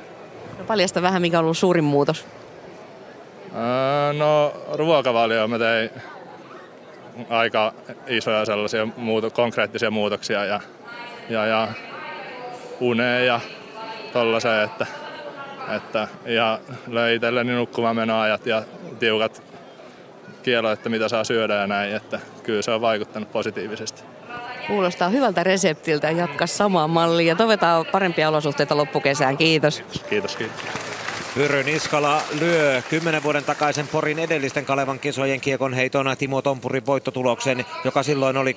[0.57, 2.25] No paljasta vähän, mikä on ollut suurin muutos.
[3.55, 5.89] Öö, no ruokavalio mä tein
[7.29, 7.73] aika
[8.07, 10.59] isoja sellaisia muuto, konkreettisia muutoksia ja,
[11.29, 11.67] ja, ja
[12.79, 13.39] uneen ja
[14.13, 14.85] tollaiseen, että
[15.75, 18.63] että, ja löi itselleni nukkumaan menoajat ja
[18.99, 19.43] tiukat
[20.43, 24.03] kielo, että mitä saa syödä ja näin, että kyllä se on vaikuttanut positiivisesti.
[24.67, 27.35] Kuulostaa hyvältä reseptiltä jatkaa samaa mallia.
[27.35, 29.37] Toivotaan parempia olosuhteita loppukesään.
[29.37, 29.83] Kiitos.
[30.09, 30.59] Kiitos, kiitos.
[31.35, 37.65] Pyry Niskala lyö 10 vuoden takaisen Porin edellisten Kalevan kisojen kiekon heitona Timo Tompurin voittotuloksen,
[37.83, 38.55] joka silloin oli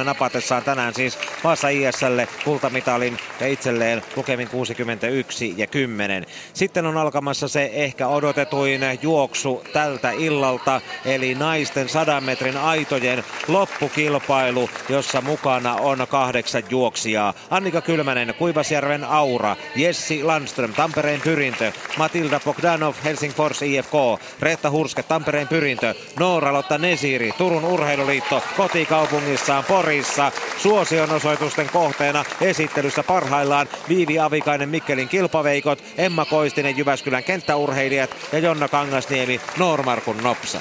[0.00, 6.26] 60-73 napatessaan tänään siis Vaasa ISlle kultamitalin ja itselleen lukemin 61 ja 10.
[6.54, 14.70] Sitten on alkamassa se ehkä odotetuin juoksu tältä illalta, eli naisten 100 metrin aitojen loppukilpailu,
[14.88, 17.34] jossa mukana on kahdeksan juoksijaa.
[17.50, 23.92] Annika Kylmänen, Kuivasjärven Aura, Jessi Landström, Tampereen Pyrintö, Matilda Bogdanov, Helsingfors IFK,
[24.40, 34.18] Reetta Hurske, Tampereen Pyrintö, Noora-Lotta Nesiri, Turun Urheiluliitto, kotikaupungissaan Porissa, suosionosoitusten kohteena esittelyssä parhaillaan Viivi
[34.18, 40.60] Avikainen Mikkelin kilpaveikot, Emma Koistinen Jyväskylän kenttäurheilijat ja Jonna Kangasniemi Noormarkun Nopsa.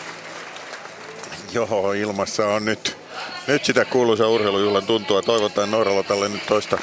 [1.54, 2.98] Joo, ilmassa on nyt,
[3.48, 5.22] nyt sitä kuuluisa urheilujuhlan tuntua.
[5.22, 6.78] Toivotaan Nooralotalle nyt toista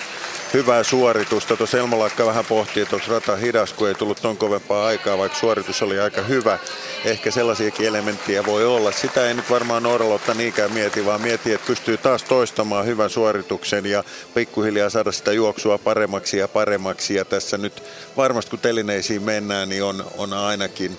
[0.54, 1.56] hyvää suoritusta.
[1.56, 5.38] Tuossa Elmalaikka vähän pohti, että onko rata hidas, kun ei tullut ton kovempaa aikaa, vaikka
[5.38, 6.58] suoritus oli aika hyvä.
[7.04, 8.92] Ehkä sellaisiakin elementtejä voi olla.
[8.92, 13.86] Sitä ei nyt varmaan Nooralotta niinkään mieti, vaan mieti, että pystyy taas toistamaan hyvän suorituksen
[13.86, 17.14] ja pikkuhiljaa saada sitä juoksua paremmaksi ja paremmaksi.
[17.14, 17.82] Ja tässä nyt
[18.16, 20.98] varmasti kun telineisiin mennään, niin on, on ainakin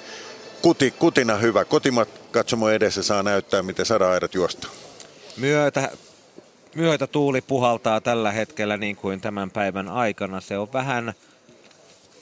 [0.61, 1.65] kuti, kutina hyvä.
[1.65, 4.67] Kotimat katsomo edessä saa näyttää, miten saadaan aidat juosta.
[5.37, 5.89] Myötä,
[6.75, 10.41] myötä tuuli puhaltaa tällä hetkellä niin kuin tämän päivän aikana.
[10.41, 11.13] Se on vähän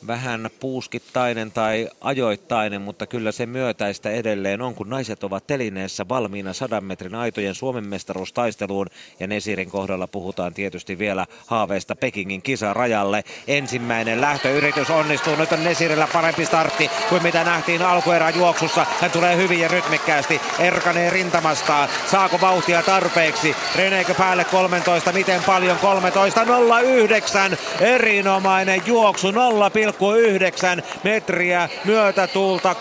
[0.08, 6.54] vähän puuskittainen tai ajoittainen, mutta kyllä se myötäistä edelleen on, kun naiset ovat telineessä valmiina
[6.54, 8.88] sadan metrin aitojen Suomen mestaruustaisteluun.
[9.20, 13.24] Ja Nesirin kohdalla puhutaan tietysti vielä haaveista Pekingin kisarajalle.
[13.48, 15.36] Ensimmäinen lähtöyritys onnistuu.
[15.36, 18.86] Nyt on Nesirillä parempi startti kuin mitä nähtiin alkuerän juoksussa.
[19.02, 20.42] Hän tulee hyvin ja rytmikkäästi.
[20.60, 21.90] Erkanee rintamastaan.
[22.12, 23.56] Saako vauhtia tarpeeksi?
[23.76, 25.12] Reneekö päälle 13?
[25.12, 25.78] Miten paljon?
[25.78, 27.58] 13.09.
[27.82, 32.76] Erinomainen juoksu 0, 0,9 metriä myötätuulta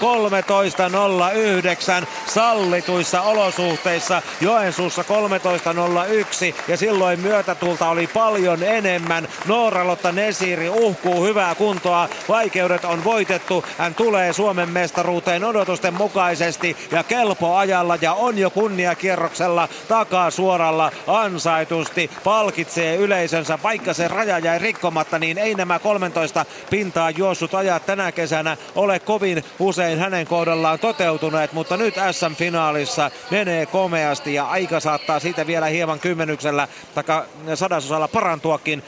[2.00, 9.28] 13.09 sallituissa olosuhteissa Joensuussa 13.01 ja silloin myötätuulta oli paljon enemmän.
[9.46, 12.08] Nooralotta Nesiri uhkuu hyvää kuntoa.
[12.28, 13.64] Vaikeudet on voitettu.
[13.78, 20.92] Hän tulee Suomen mestaruuteen odotusten mukaisesti ja kelpo ajalla ja on jo kunniakierroksella takaa suoralla
[21.06, 22.10] ansaitusti.
[22.24, 28.12] Palkitsee yleisönsä, vaikka se raja jäi rikkomatta, niin ei nämä 13 pintaa juossut ajat tänä
[28.12, 35.20] kesänä ole kovin usein hänen kohdallaan toteutuneet, mutta nyt SM-finaalissa menee komeasti ja aika saattaa
[35.20, 37.24] siitä vielä hieman kymmenyksellä taka
[37.54, 38.82] sadasosalla parantuakin.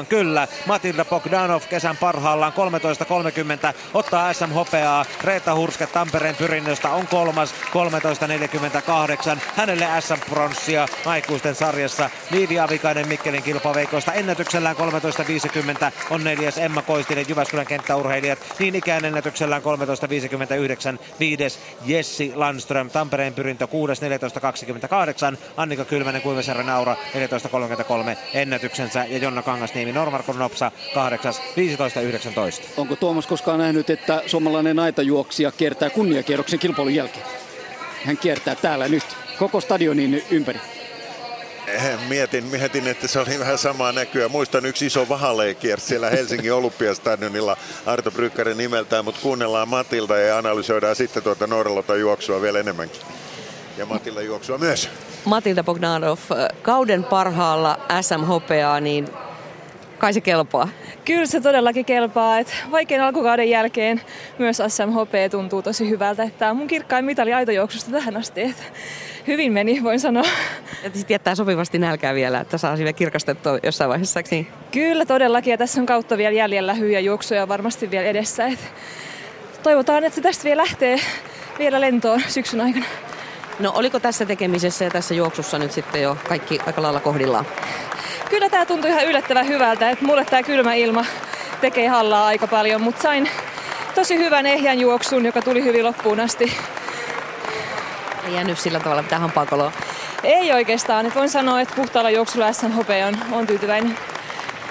[0.00, 0.48] 13.08 kyllä.
[0.66, 5.04] Matilda Bogdanov kesän parhaillaan 13.30 ottaa SM-hopeaa.
[5.24, 7.54] Reetta Hurske Tampereen pyrinnöstä on kolmas
[9.34, 9.38] 13.48.
[9.56, 12.10] Hänelle SM-pronssia aikuisten sarjassa.
[12.30, 18.38] Liivi Avikainen Mikkelin kilpaveikoista ennätyksellään 13.50 on neljäs Emma Koistinen Jyväskylän kenttäurheilijat.
[18.58, 23.92] Niin ikään ennätyksellään 13.59 viides Jessi Landström Tampereen pyrintö 6
[25.32, 26.96] 14.28 Annika Kylmänen Kuivasjärven Aura
[28.14, 31.40] 14.33 ennätyksensä ja Jonna Kangasniemi Normarkon Nopsa 8 15.19.
[32.76, 37.26] Onko Tuomas koskaan nähnyt, että suomalainen aitajuoksija kiertää kunniakierroksen kilpailun jälkeen?
[38.04, 39.04] Hän kiertää täällä nyt
[39.38, 40.60] koko stadionin ympäri.
[41.66, 44.28] Eh, mietin, mietin, että se oli vähän samaa näkyä.
[44.28, 50.96] Muistan yksi iso vahaleikiersi siellä Helsingin Olympiastadionilla Arto Brykkärin nimeltään, mutta kuunnellaan Matilda ja analysoidaan
[50.96, 53.02] sitten tuota Norralota juoksua vielä enemmänkin.
[53.78, 54.88] Ja Matilda juoksua myös.
[55.24, 56.18] Matilda Bogdanov,
[56.62, 59.08] kauden parhaalla SM-hopeaa, niin
[60.04, 60.68] kai se kelpaa.
[61.04, 62.38] Kyllä se todellakin kelpaa.
[62.38, 64.00] Et vaikein alkukauden jälkeen
[64.38, 66.22] myös SMHP tuntuu tosi hyvältä.
[66.22, 68.42] Että tämä on mun kirkkain mitali aitojuoksusta tähän asti.
[68.42, 68.72] Et
[69.26, 70.24] hyvin meni, voin sanoa.
[70.82, 74.20] Ja sitten jättää sopivasti nälkää vielä, että saa vielä kirkastettua jossain vaiheessa.
[74.30, 74.46] Niin?
[74.72, 78.46] Kyllä todellakin ja tässä on kautta vielä jäljellä hyviä juoksuja varmasti vielä edessä.
[78.46, 78.72] Et
[79.62, 81.00] toivotaan, että se tästä vielä lähtee
[81.58, 82.86] vielä lentoon syksyn aikana.
[83.58, 87.46] No oliko tässä tekemisessä ja tässä juoksussa nyt sitten jo kaikki aika lailla kohdillaan?
[88.30, 91.04] Kyllä tämä tuntui ihan yllättävän hyvältä, että mulle tämä kylmä ilma
[91.60, 93.30] tekee hallaa aika paljon, mutta sain
[93.94, 96.56] tosi hyvän ehjän juoksun, joka tuli hyvin loppuun asti.
[98.26, 99.72] Ei jäänyt sillä tavalla mitään hampaakoloa?
[100.22, 101.06] Ei oikeastaan.
[101.06, 103.98] Että voin sanoa, että puhtaalla juoksulla SNHP on, on tyytyväinen.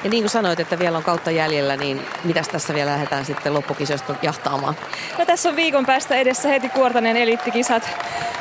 [0.04, 3.54] Ja niin kuin sanoit, että vielä on kautta jäljellä, niin mitäs tässä vielä lähdetään sitten
[3.54, 4.76] loppukisoista jahtaamaan?
[5.18, 7.90] No tässä on viikon päästä edessä heti Kuortanen eliittikisat,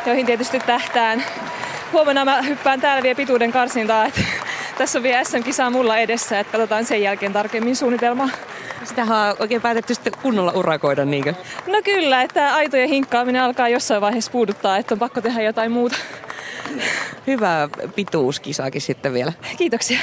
[0.07, 1.24] joihin tietysti tähtään.
[1.92, 4.20] Huomenna mä hyppään täällä vielä pituuden karsintaa, että
[4.78, 8.28] tässä on vielä SM-kisaa mulla edessä, että katsotaan sen jälkeen tarkemmin suunnitelmaa.
[8.84, 11.34] Sitähän on oikein päätetty sitten kunnolla urakoida, niinkö?
[11.67, 15.97] No kyllä, että aitojen hinkkaaminen alkaa jossain vaiheessa puuduttaa, että on pakko tehdä jotain muuta.
[17.26, 19.33] Hyvää pituuskisaakin sitten vielä.
[19.57, 19.99] Kiitoksia.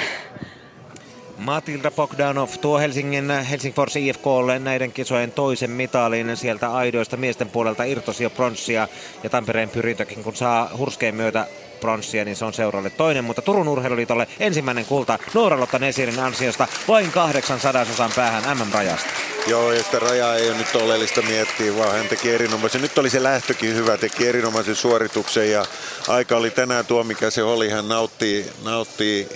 [1.37, 8.23] Matilda Bogdanov tuo Helsingin Helsingfors IFKlle näiden kisojen toisen mitalin sieltä aidoista miesten puolelta irtosi
[8.23, 8.87] jo pronssia
[9.23, 11.47] ja Tampereen pyrintökin kun saa hurskeen myötä
[11.79, 17.11] pronssia, niin se on seuralle toinen, mutta Turun urheiluliitolle ensimmäinen kulta Noora-Lotta Nesirin ansiosta vain
[17.11, 19.09] kahdeksan sadasosan päähän MM-rajasta.
[19.47, 22.81] Joo, ja sitä rajaa ei ole nyt oleellista miettiä, vaan hän teki erinomaisen.
[22.81, 25.65] Nyt oli se lähtökin hyvä, teki erinomaisen suorituksen ja
[26.07, 27.69] aika oli tänään tuo, mikä se oli.
[27.69, 29.29] Hän nautti, nautti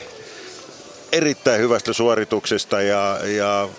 [1.11, 3.69] erittäin hyvästä suorituksesta ja, ja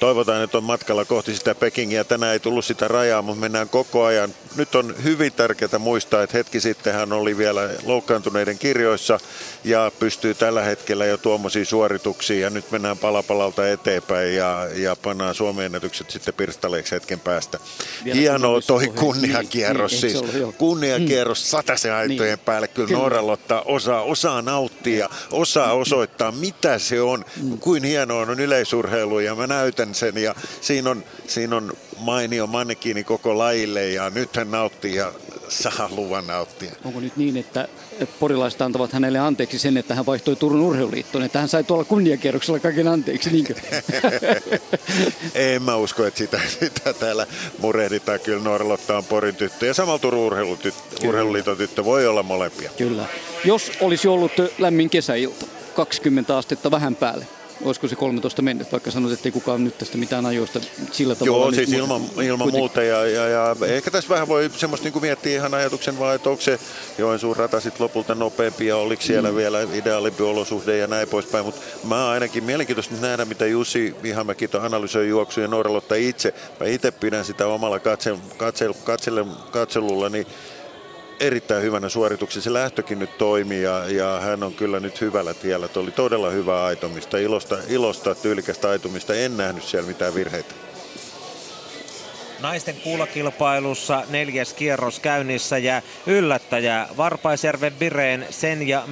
[0.00, 2.04] toivotaan, että on matkalla kohti sitä Pekingiä.
[2.04, 4.34] Tänään ei tullut sitä rajaa, mutta mennään koko ajan.
[4.56, 9.20] Nyt on hyvin tärkeää muistaa, että hetki sitten hän oli vielä loukkaantuneiden kirjoissa
[9.64, 12.40] ja pystyy tällä hetkellä jo tuommoisiin suorituksiin.
[12.40, 17.58] Ja nyt mennään palapalalta eteenpäin ja, ja pannaan Suomen ennätykset sitten pirstaleeksi hetken päästä.
[18.04, 20.24] Vielä Hienoa toi kunniakierros niin, siis.
[20.58, 21.48] Kunniakierros mm.
[21.48, 22.44] sataisen aitojen niin.
[22.44, 22.68] päälle.
[22.68, 23.00] Kyllä, Kyllä.
[23.00, 27.24] Norralotta osaa, osaa nauttia ja osaa osoittaa, mitä se on.
[27.42, 27.58] Mm.
[27.58, 33.04] Kuin hienoa on yleisurheilu ja mä näytän sen ja siinä on, siinä on mainio mannekiini
[33.04, 35.12] koko lajille ja nyt hän nauttii ja
[35.48, 36.72] saa luvan nauttia.
[36.84, 37.68] Onko nyt niin, että
[38.20, 42.58] porilaiset antavat hänelle anteeksi sen, että hän vaihtoi Turun urheiluliittoon, että hän sai tuolla kunniakierroksella
[42.58, 43.54] kaiken anteeksi, niinkö?
[45.34, 47.26] en mä usko, että sitä, sitä täällä
[47.58, 48.20] murehditaan.
[48.20, 50.32] Kyllä Norlotta on Porin tyttö ja samalla Turun
[51.04, 52.70] urheiluliiton tyttö voi olla molempia.
[52.78, 53.04] Kyllä.
[53.44, 57.26] Jos olisi ollut lämmin kesäilta, 20 astetta vähän päälle,
[57.64, 60.60] olisiko se 13 mennyt, vaikka sanoit, että ei kukaan nyt tästä mitään ajoista
[60.92, 61.44] sillä tavalla.
[61.44, 62.82] Joo, siis ilman, ilman muuta.
[62.82, 66.42] Ja, ja, ja, ehkä tässä vähän voi semmoista niin miettiä ihan ajatuksen vaan, että onko
[66.42, 66.58] se
[66.98, 69.36] Joensuun rata sitten lopulta nopeampi ja oliko siellä mm.
[69.36, 71.44] vielä ideaalimpi olosuhde ja näin poispäin.
[71.44, 76.34] Mutta mä ainakin mielenkiintoista nähdä, mitä Jussi Vihamäki analysoi juoksuja Norralotta itse.
[76.60, 79.10] Mä itse pidän sitä omalla katse, katse, katse,
[79.50, 80.26] katselulla, niin
[81.20, 82.42] erittäin hyvänä suorituksen.
[82.42, 85.68] Se lähtökin nyt toimii ja, ja hän on kyllä nyt hyvällä tiellä.
[85.68, 89.14] Tuo oli todella hyvää aitomista, ilosta, ilosta tyylikästä aitomista.
[89.14, 90.54] En nähnyt siellä mitään virheitä.
[92.40, 98.82] Naisten kuulakilpailussa neljäs kierros käynnissä ja yllättäjä Varpaisjärven Vireen sen ja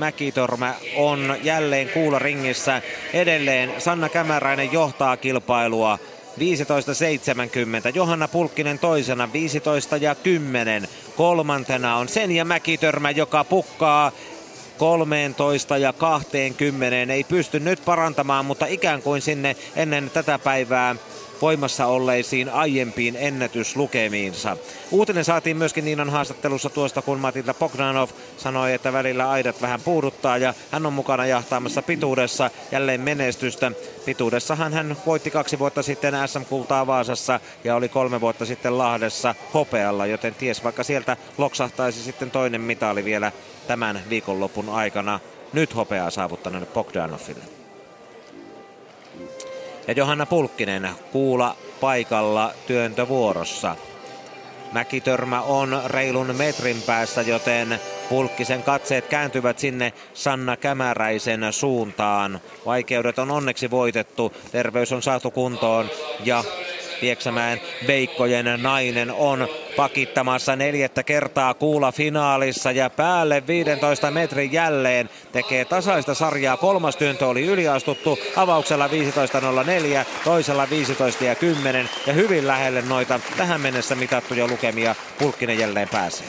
[0.97, 2.83] on jälleen kuularingissä.
[3.13, 5.99] Edelleen Sanna Kämäräinen johtaa kilpailua
[6.39, 7.93] 15.70.
[7.95, 10.89] Johanna Pulkkinen toisena 15 ja 10.
[11.17, 14.13] Kolmantena on sen ja Mäkitörmä, joka pukkaa
[14.79, 17.13] 13 ja 20.
[17.13, 20.97] Ei pysty nyt parantamaan, mutta ikään kuin sinne ennen tätä päivää
[21.43, 24.57] voimassa olleisiin aiempiin ennätyslukemiinsa.
[24.91, 30.39] Uutinen saatiin myöskin Niinan haastattelussa tuosta, kun Matilda Bogdanov sanoi, että välillä aidat vähän puuduttaa
[30.39, 33.73] ja hän on mukana jahtaamassa pituudessa jälleen menestystä.
[34.05, 40.07] Pituudessahan hän voitti kaksi vuotta sitten SM-kultaa Vaasassa ja oli kolme vuotta sitten Lahdessa hopealla,
[40.07, 43.33] joten ties vaikka sieltä loksahtaisi sitten toinen mitali vielä
[43.67, 45.21] tämän viikonlopun aikana
[45.53, 47.62] nyt hopeaa saavuttaneelle Bogdanoville
[49.89, 53.77] ja Johanna Pulkkinen kuula paikalla työntövuorossa.
[54.73, 62.41] Mäkitörmä on reilun metrin päässä, joten Pulkkisen katseet kääntyvät sinne Sanna Kämäräisen suuntaan.
[62.67, 65.91] Vaikeudet on onneksi voitettu, terveys on saatu kuntoon
[66.25, 66.45] ja
[67.03, 75.65] Pieksämäen Veikkojen nainen on pakittamassa neljättä kertaa kuula finaalissa ja päälle 15 metrin jälleen tekee
[75.65, 76.57] tasaista sarjaa.
[76.57, 78.93] Kolmas työntö oli yliastuttu avauksella 15.04,
[80.25, 86.27] toisella 15 ja 10 ja hyvin lähelle noita tähän mennessä mitattuja lukemia Pulkkinen jälleen pääsee.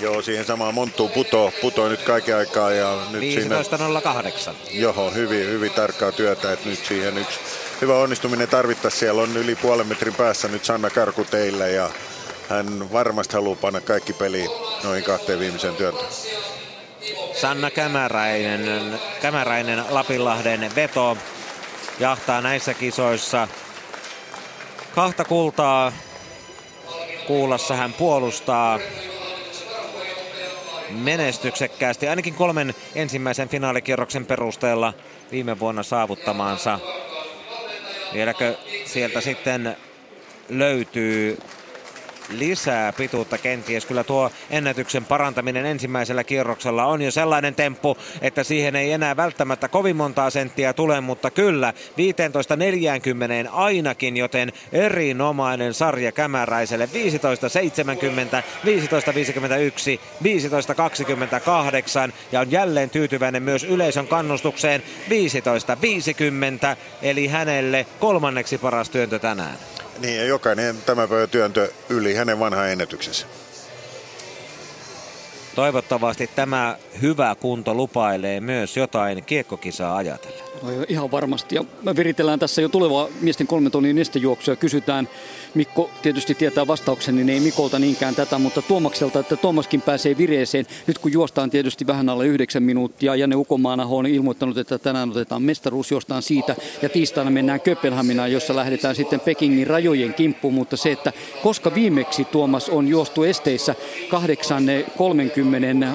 [0.00, 2.72] Joo, siihen samaan monttuun puto, puto nyt kaiken aikaa.
[2.72, 4.54] Ja nyt 15.08.
[4.70, 7.40] Joo, hyvin, hyvin tarkkaa työtä, että nyt siihen yksi
[7.82, 9.00] hyvä onnistuminen tarvittaisiin.
[9.00, 11.90] Siellä on yli puolen metrin päässä nyt Sanna Karku teille ja
[12.48, 14.50] hän varmasti haluaa panna kaikki peliin
[14.84, 16.06] noihin kahteen viimeiseen työntöön.
[17.34, 21.16] Sanna Kämäräinen, Kämäräinen Lapinlahden veto
[22.00, 23.48] jahtaa näissä kisoissa
[24.94, 25.92] kahta kultaa.
[27.26, 28.78] Kuulassa hän puolustaa
[30.90, 34.94] menestyksekkäästi, ainakin kolmen ensimmäisen finaalikierroksen perusteella
[35.32, 36.78] viime vuonna saavuttamaansa
[38.14, 39.76] Vieläkö sieltä sitten
[40.48, 41.38] löytyy
[42.28, 43.86] lisää pituutta kenties.
[43.86, 49.68] Kyllä tuo ennätyksen parantaminen ensimmäisellä kierroksella on jo sellainen temppu, että siihen ei enää välttämättä
[49.68, 51.74] kovin montaa senttiä tule, mutta kyllä
[53.46, 60.00] 15.40 ainakin, joten erinomainen sarja Kämäräiselle 15.70, 15.51,
[62.08, 69.71] 15.28 ja on jälleen tyytyväinen myös yleisön kannustukseen 15.50 eli hänelle kolmanneksi paras työntö tänään.
[69.98, 73.26] Niin, ja jokainen tämä päivä työntö yli hänen vanha ennätyksensä.
[75.54, 80.41] Toivottavasti tämä hyvä kunto lupailee myös jotain kiekkokisaa ajatellen.
[80.88, 81.54] Ihan varmasti.
[81.54, 85.08] Ja me viritellään tässä jo tulevaa miesten kolmen tonnin nestejuoksua kysytään,
[85.54, 90.66] Mikko tietysti tietää vastauksen, niin ei Mikolta niinkään tätä, mutta Tuomakselta, että Tuomaskin pääsee vireeseen.
[90.86, 95.42] Nyt kun juostaan tietysti vähän alle yhdeksän minuuttia, Janne Ukomaanaho on ilmoittanut, että tänään otetaan
[95.42, 100.92] mestaruus, juostaan siitä ja tiistaina mennään Kööpenhaminaan, jossa lähdetään sitten Pekingin rajojen kimppuun, mutta se,
[100.92, 103.74] että koska viimeksi Tuomas on juostu esteissä
[104.10, 104.16] 8.30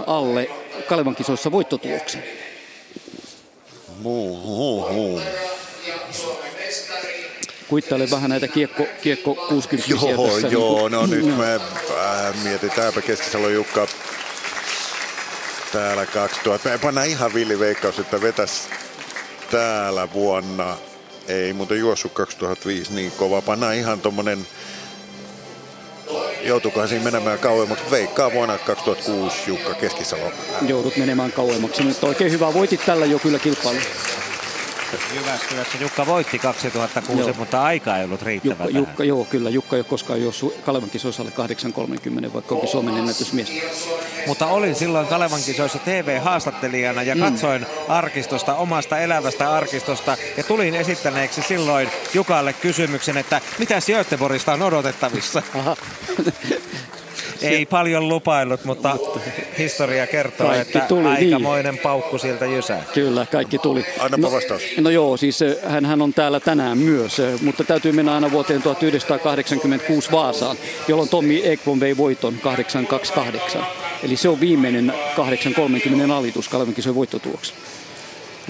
[0.07, 0.49] alle
[0.87, 2.23] Kalevan kisoissa voittotuloksen?
[7.67, 10.47] Kuittaile vähän näitä kiekko, kiekko 60 Joo, tässä.
[10.47, 13.87] joo, no nyt me äh, mietitäänpä Keskisalo Jukka
[15.71, 16.69] täällä 2000.
[16.69, 18.69] Me pannaan ihan villiveikkaus, että vetäs
[19.51, 20.77] täällä vuonna,
[21.27, 23.41] ei muuten juossut 2005 niin kova.
[23.41, 24.47] Pannaan ihan tommonen,
[26.41, 27.91] joutuukohan siinä menemään kauemmaksi.
[27.91, 30.31] Veikkaa vuonna 2006 Jukka Keskisalo.
[30.67, 32.53] Joudut menemään kauemmaksi, mutta oikein hyvä.
[32.53, 33.79] Voitit tällä jo kyllä kilpailu.
[35.15, 37.33] Jyväskylässä Jukka voitti 2006, Joo.
[37.37, 38.75] mutta aika ei ollut riittävä Jukka, tähän.
[38.75, 39.49] Jukka, joo, kyllä.
[39.49, 41.31] Jukka ei ole koskaan juossut Kalevan kisoissa alle
[42.27, 43.51] 8.30, vaikka onkin Suomen ennätysmies.
[44.27, 47.21] Mutta olin silloin Kalevan kisoissa TV-haastattelijana ja Mm.
[47.21, 54.61] katsoin arkistosta, omasta elävästä arkistosta ja tulin esittäneeksi silloin Jukalle kysymyksen, että mitä Göteborgista on
[54.61, 55.41] odotettavissa?
[57.41, 58.97] Ei paljon lupaillut, mutta
[59.57, 61.11] historia kertoo, Kaikki että tuli, niin.
[61.11, 62.83] aikamoinen paukku sieltä jysää.
[62.93, 63.85] Kyllä, kaikki tuli.
[63.99, 64.61] Annapa no, vastaus.
[64.81, 68.61] No joo, siis hän, hän on täällä tänään myös, eh, mutta täytyy mennä aina vuoteen
[68.61, 70.57] 1986 Vaasaan,
[70.87, 73.65] jolloin Tommi Ekblom vei voiton 828.
[74.03, 77.53] Eli se on viimeinen 830 alitus Kalevan kisojen voittotuloksi.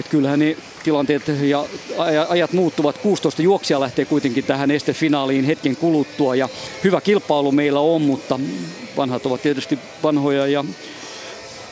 [0.00, 1.64] Et kyllähän ne tilanteet ja
[1.98, 2.98] aja- ajat muuttuvat.
[2.98, 6.48] 16 juoksia lähtee kuitenkin tähän estefinaaliin hetken kuluttua ja
[6.84, 8.40] hyvä kilpailu meillä on, mutta
[8.96, 10.64] vanhat ovat tietysti vanhoja ja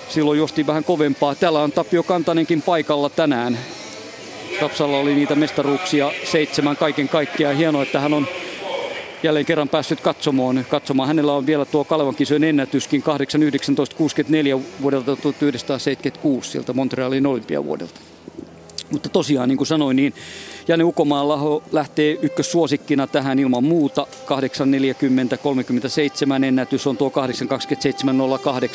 [0.08, 1.34] silloin juostiin vähän kovempaa.
[1.34, 3.58] Täällä on Tapio Kantanenkin paikalla tänään.
[4.60, 7.56] Tapsalla oli niitä mestaruuksia seitsemän kaiken kaikkiaan.
[7.56, 8.28] Hienoa, että hän on
[9.22, 10.66] jälleen kerran päässyt katsomaan.
[10.70, 11.06] katsomaan.
[11.06, 13.02] Hänellä on vielä tuo Kalevan kisojen ennätyskin
[14.56, 18.15] 8.19.64 vuodelta 1976 sieltä Montrealin olympiavuodelta.
[18.90, 20.14] Mutta tosiaan, niin kuin sanoin, niin
[20.68, 24.06] Janne Ukomaanlaho lähtee ykkössuosikkina tähän ilman muuta.
[24.26, 27.12] 8.40.37 ennätys on tuo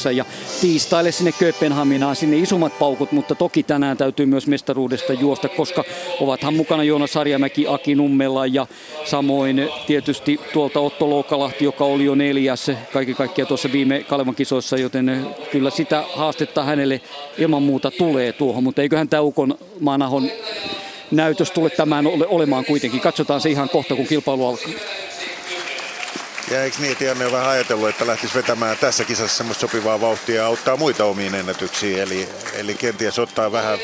[0.05, 0.25] 8.27.08 ja
[0.61, 5.83] tiistaille sinne Kööpenhaminaan sinne isommat paukut, mutta toki tänään täytyy myös mestaruudesta juosta, koska
[6.19, 8.67] ovathan mukana Joona Sarjamäki, Aki Nummela ja
[9.05, 14.77] samoin tietysti tuolta Otto Loukalahti, joka oli jo neljäs kaiken kaikkiaan tuossa viime Kalevan kisoissa,
[14.77, 17.01] joten kyllä sitä haastetta hänelle
[17.37, 20.29] ilman muuta tulee tuohon, mutta eiköhän tämä Ukon Maanahon
[21.11, 23.01] näytös tule tämän ole, olemaan kuitenkin.
[23.01, 24.71] Katsotaan se ihan kohta, kun kilpailu alkaa.
[26.51, 30.01] Ja eikö niin, että Janne on vähän ajatellut, että lähtisi vetämään tässä kisassa semmoista sopivaa
[30.01, 31.99] vauhtia ja auttaa muita omiin ennätyksiin.
[31.99, 33.79] Eli, eli kenties ottaa vähän,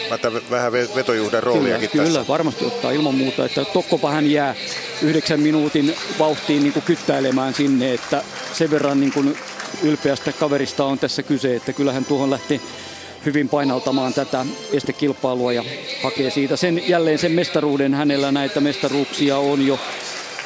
[0.51, 2.19] vähän vetojuhden rooliakin kyllä, tässä.
[2.19, 4.55] Kyllä, varmasti ottaa ilman muuta, että tokkopa hän jää
[5.01, 8.23] yhdeksän minuutin vauhtiin niin kuin kyttäilemään sinne, että
[8.53, 9.37] sen verran niin kuin
[9.83, 12.61] ylpeästä kaverista on tässä kyse, että kyllähän tuohon lähti
[13.27, 15.63] hyvin painaltamaan tätä estekilpailua ja
[16.03, 17.93] hakee siitä sen, jälleen sen mestaruuden.
[17.93, 19.79] Hänellä näitä mestaruuksia on jo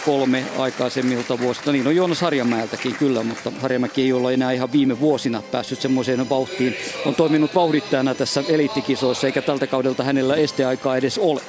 [0.05, 1.71] kolme aikaisemmilta vuosilta.
[1.71, 6.29] Niin on Joona Sarjamäeltäkin kyllä, mutta Harjamäki ei ole enää ihan viime vuosina päässyt semmoiseen
[6.29, 6.77] vauhtiin.
[7.05, 11.41] On toiminut vauhdittajana tässä eliittikisoissa, eikä tältä kaudelta hänellä esteaikaa edes ole.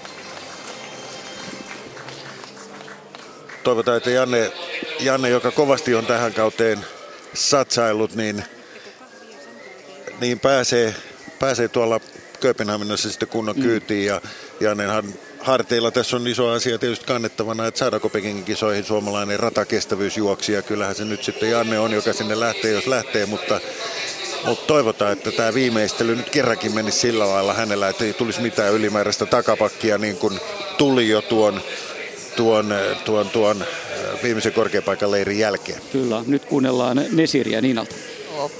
[3.64, 4.52] Toivotaan, että Janne,
[5.00, 6.78] Janne, joka kovasti on tähän kauteen
[7.34, 8.44] satsailut, niin,
[10.20, 10.94] niin pääsee,
[11.42, 12.00] pääsee tuolla
[12.40, 13.62] Kööpenhaminassa sitten kunnon Mm.
[13.62, 14.06] kyytiin.
[14.06, 14.20] Ja
[14.60, 15.04] Jannenhan
[15.40, 20.62] harteilla tässä on iso asia tietysti kannettavana, että saadaanko Pekingin kisoihin suomalainen ratakestävyysjuoksija.
[20.62, 23.60] Kyllähän se nyt sitten Janne on, joka sinne lähtee, jos lähtee, mutta,
[24.44, 28.72] mutta toivotaan, että tämä viimeistely nyt kerrankin menisi sillä lailla hänellä, että ei tulisi mitään
[28.74, 30.40] ylimääräistä takapakkia niin kuin
[30.78, 31.60] tuli jo tuon,
[32.36, 33.64] tuon, tuon, tuon
[34.22, 35.82] viimeisen korkeapaikan leirin jälkeen.
[35.92, 37.94] Kyllä, nyt kuunnellaan Nesiriä Niinalta.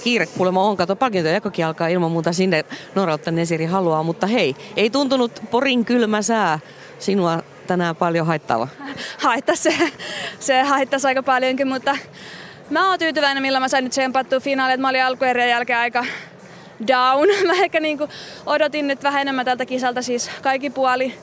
[0.04, 4.90] Kiire kuulemma on, kato palkintojakokin alkaa ilman muuta sinne Norautta Nesiri haluaa, mutta hei, ei
[4.90, 6.58] tuntunut Porin kylmä sää
[6.98, 8.68] sinua tänään paljon haittava.
[9.18, 9.74] haittaa se,
[10.40, 11.96] se haittaisi aika paljonkin, mutta
[12.70, 16.04] mä oon tyytyväinen, millä mä sain nyt tsempattua finaaliin, että mä olin alkuerien jälkeen aika
[16.86, 17.28] down.
[17.46, 18.08] Mä ehkä niinku
[18.46, 21.14] odotin nyt vähän enemmän tältä kisalta siis kaikki puoli.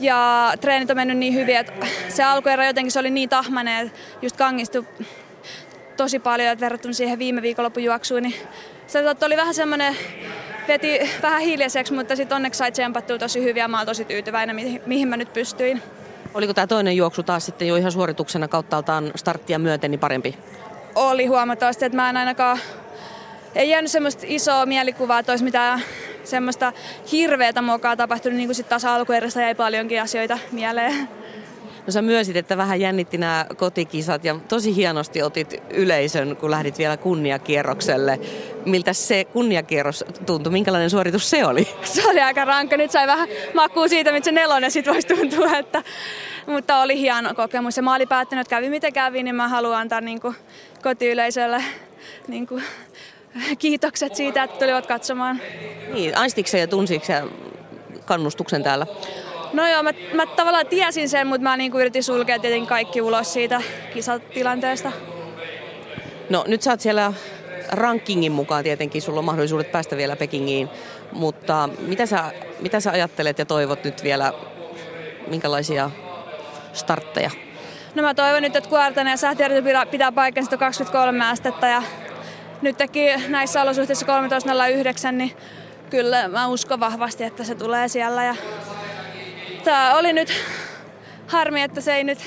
[0.00, 3.98] Ja treenit on mennyt niin hyvin, että se alkuerä jotenkin se oli niin tahmainen, että
[4.22, 4.86] just kangistui
[6.02, 8.34] tosi paljon, että verrattuna siihen viime viikonlopun juoksuun, niin
[8.86, 9.96] se oli vähän semmoinen,
[10.68, 14.56] veti vähän hiljaiseksi, mutta sitten onneksi sai tsempattua tosi hyvin ja mä oon tosi tyytyväinen,
[14.56, 15.82] mihin, mihin mä nyt pystyin.
[16.34, 20.38] Oliko tämä toinen juoksu taas sitten jo ihan suorituksena kauttaaltaan starttia myöten niin parempi?
[20.94, 22.58] Oli huomattavasti, että mä en ainakaan,
[23.54, 25.80] ei jäänyt semmoista isoa mielikuvaa, että olisi mitään
[26.24, 26.72] semmoista
[27.12, 31.19] hirveätä mokaa tapahtunut, niin kuin sitten taas alkuerässä jäi paljonkin asioita mieleen.
[31.90, 36.78] No sä myönsit, että vähän jännitti nämä kotikisat ja tosi hienosti otit yleisön, kun lähdit
[36.78, 38.20] vielä kunniakierrokselle.
[38.66, 40.52] Miltä se kunniakierros tuntui?
[40.52, 41.68] Minkälainen suoritus se oli?
[41.82, 42.76] Se oli aika rankka.
[42.76, 45.58] Nyt sai vähän makua siitä, mitä se nelonen sitten voisi tuntua.
[45.58, 45.82] Että,
[46.46, 47.76] mutta oli hieno kokemus.
[47.76, 50.36] Ja mä olin päättänyt, että kävi miten kävi, niin mä haluan antaa niin kuin,
[50.82, 51.64] kotiyleisölle
[52.28, 52.62] niin kuin,
[53.58, 55.40] kiitokset siitä, että tulivat katsomaan.
[55.92, 57.12] Niin, aistitko ja tunsitko
[58.04, 58.86] kannustuksen täällä?
[59.52, 63.32] No joo, mä, mä tavallaan tiesin sen, mutta mä niin yritin sulkea tietenkin kaikki ulos
[63.32, 63.62] siitä
[63.94, 64.92] kisatilanteesta.
[66.30, 67.12] No nyt sä oot siellä
[67.68, 70.68] rankingin mukaan tietenkin, sulla on mahdollisuudet päästä vielä Pekingiin,
[71.12, 74.32] mutta mitä sä, mitä sä ajattelet ja toivot nyt vielä,
[75.26, 75.90] minkälaisia
[76.72, 77.30] startteja?
[77.94, 81.66] No mä toivon nyt, että Kuartanen ja pitää, pitää paikkansa 23 astetta.
[81.66, 81.82] Ja
[82.62, 84.06] nyt teki näissä olosuhteissa
[85.06, 85.36] 13.09, niin
[85.90, 88.24] kyllä mä uskon vahvasti, että se tulee siellä.
[88.24, 88.34] Ja
[89.64, 90.32] Tämä oli nyt
[91.26, 92.18] harmi, että se ei nyt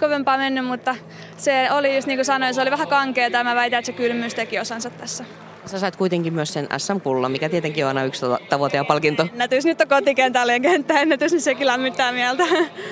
[0.00, 0.96] kovempaa mennyt, mutta
[1.36, 3.92] se oli just niin kuin sanoin, se oli vähän kankea ja mä väitän, että se
[3.92, 5.24] kylmyys teki osansa tässä.
[5.66, 9.26] Sä sait kuitenkin myös sen SM-pullan, mikä tietenkin on aina yksi tavoite ja palkinto.
[9.32, 12.44] Ennätys nyt on kotikentällä ja kenttäennätys, niin sekin lämmittää mieltä.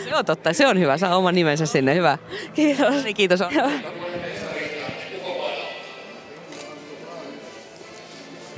[0.04, 0.98] Se on totta, se on hyvä.
[0.98, 2.18] Saa oman nimensä sinne, hyvä.
[2.54, 3.04] Kiitos.
[3.04, 3.40] Niin, kiitos.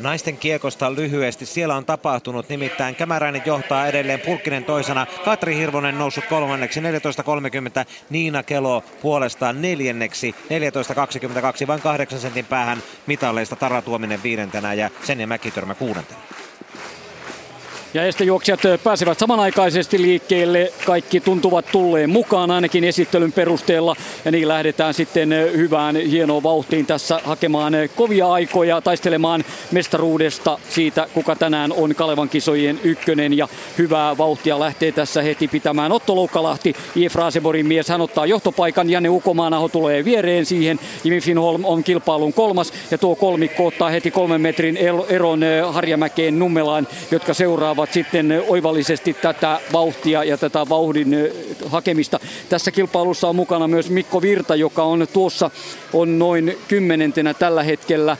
[0.02, 1.46] Naisten kiekosta lyhyesti.
[1.46, 5.06] Siellä on tapahtunut nimittäin Kämäräinen johtaa edelleen Pulkkinen toisena.
[5.24, 6.86] Katri Hirvonen noussut kolmanneksi 14.30.
[8.10, 10.34] Niina Kelo puolestaan neljänneksi
[11.62, 16.20] 14.22 vain kahdeksan sentin päähän mitalleista Tara Tuominen viidentenä ja Senja Mäkitörmä kuudentena.
[17.94, 20.72] Ja estejuoksijat pääsevät samanaikaisesti liikkeelle.
[20.86, 23.96] Kaikki tuntuvat tulleen mukaan ainakin esittelyn perusteella.
[24.24, 31.36] Ja niin lähdetään sitten hyvään hienoon vauhtiin tässä hakemaan kovia aikoja, taistelemaan mestaruudesta siitä, kuka
[31.36, 33.36] tänään on Kalevan kisojen ykkönen.
[33.36, 33.48] Ja
[33.78, 37.06] hyvää vauhtia lähtee tässä heti pitämään Otto Loukkalahti, J.
[37.06, 37.88] Fraseborin mies.
[37.88, 40.80] Hän ottaa johtopaikan, Janne Ukomaanaho tulee viereen siihen.
[41.04, 45.40] Jimi Finholm on kilpailun kolmas ja tuo kolmikko ottaa heti kolmen metrin eron
[45.70, 51.16] Harjamäkeen Nummelaan, jotka seuraavat seuraavat sitten oivallisesti tätä vauhtia ja tätä vauhdin
[51.66, 52.20] hakemista.
[52.48, 55.50] Tässä kilpailussa on mukana myös Mikko Virta, joka on tuossa
[55.92, 58.16] on noin kymmenentenä tällä hetkellä.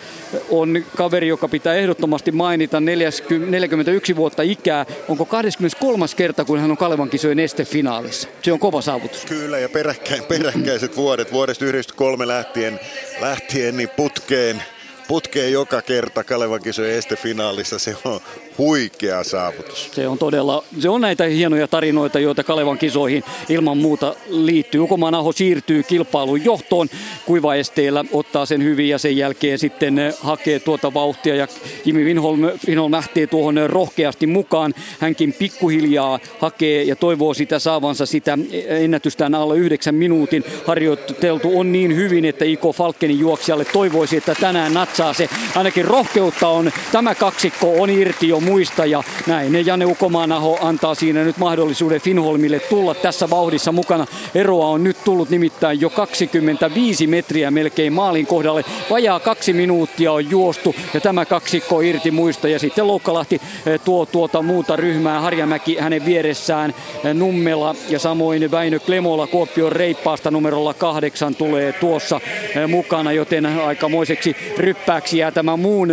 [0.50, 4.86] On kaveri, joka pitää ehdottomasti mainita 41 vuotta ikää.
[5.08, 6.06] Onko 23.
[6.16, 8.28] kerta, kun hän on Kalevan kisojen estefinaalissa?
[8.42, 9.24] Se on kova saavutus.
[9.24, 11.32] Kyllä, ja peräkkäin, peräkkäiset vuodet.
[11.32, 12.80] Vuodesta 1993 lähtien,
[13.20, 14.62] lähtien niin putkeen
[15.08, 17.78] putkeen joka kerta Kalevan kisojen estefinaalissa.
[17.78, 18.20] Se on
[18.58, 19.90] huikea saavutus.
[19.92, 24.80] Se on todella, se on näitä hienoja tarinoita, joita Kalevan kisoihin ilman muuta liittyy.
[24.80, 26.88] Ukomaan Aho siirtyy kilpailun johtoon
[27.26, 31.48] kuivaesteellä, ottaa sen hyvin ja sen jälkeen sitten hakee tuota vauhtia ja
[31.84, 34.74] Jimi Winholm, Winholm lähtee tuohon rohkeasti mukaan.
[34.98, 40.44] Hänkin pikkuhiljaa hakee ja toivoo sitä saavansa sitä ennätystään alle yhdeksän minuutin.
[40.66, 45.28] Harjoiteltu on niin hyvin, että Iko Falkenin juoksijalle toivoisi, että tänään natsaa se.
[45.56, 51.24] Ainakin rohkeutta on, tämä kaksikko on irti jo muista ja näin Janne Ukomaanaho antaa siinä
[51.24, 54.06] nyt mahdollisuuden Finholmille tulla tässä vauhdissa mukana.
[54.34, 58.64] Eroa on nyt tullut nimittäin jo 25 metriä melkein maalin kohdalle.
[58.90, 64.06] Vajaa kaksi minuuttia on juostu ja tämä kaksikko irti muista ja sitten Loukkalahti eh, tuo
[64.06, 65.20] tuota muuta ryhmää.
[65.20, 72.20] Harjamäki hänen vieressään eh, Nummela ja samoin Väinö Klemola Kuopion reippaasta numerolla kahdeksan tulee tuossa
[72.56, 74.36] eh, mukana, joten aikamoiseksi
[74.82, 75.88] ryppääksi jää tämä muun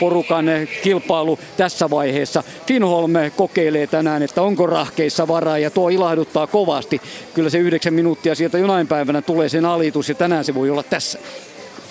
[0.00, 0.46] porukan
[0.82, 2.42] kilpailu tässä vaiheessa.
[2.66, 7.00] Finholm kokeilee tänään, että onko rahkeissa varaa ja tuo ilahduttaa kovasti.
[7.34, 10.82] Kyllä se yhdeksän minuuttia sieltä jonain päivänä tulee sen alitus ja tänään se voi olla
[10.82, 11.18] tässä.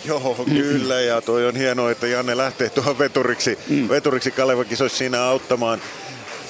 [0.06, 3.90] Joo, kyllä ja toi on hienoa, että Janne lähtee tuohon veturiksi, mm.
[3.90, 5.80] veturiksi Kaleva kisoissa siinä auttamaan.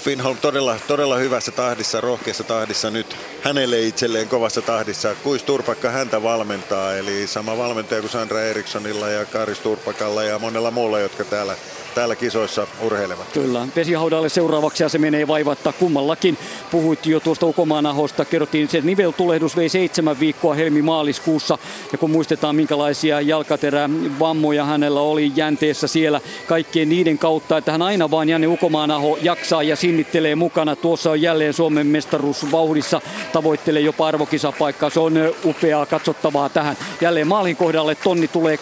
[0.03, 5.15] Finholm todella, todella hyvässä tahdissa, rohkeassa tahdissa nyt hänelle itselleen kovassa tahdissa.
[5.23, 10.71] Kuis Turpakka häntä valmentaa, eli sama valmentaja kuin Sandra Erikssonilla ja Karis Turpakalla ja monella
[10.71, 11.55] muulla, jotka täällä
[11.95, 13.27] täällä kisoissa urheilevat.
[13.33, 16.37] Kyllä, vesihaudalle seuraavaksi ja se menee vaivatta kummallakin.
[16.71, 21.57] Puhuit jo tuosta Ukomaanahosta, kerrottiin, että se niveltulehdus vei seitsemän viikkoa helmi-maaliskuussa.
[21.91, 28.11] Ja kun muistetaan, minkälaisia jalkaterävammoja hänellä oli jänteessä siellä kaikkien niiden kautta, että hän aina
[28.11, 30.75] vaan Janne Ukomaanaho jaksaa ja sinnittelee mukana.
[30.75, 33.01] Tuossa on jälleen Suomen mestaruus vauhdissa,
[33.33, 34.89] tavoittelee jopa arvokisapaikkaa.
[34.89, 35.13] Se on
[35.45, 36.77] upeaa katsottavaa tähän.
[37.01, 38.61] Jälleen maalin kohdalle tonni tulee 2.54,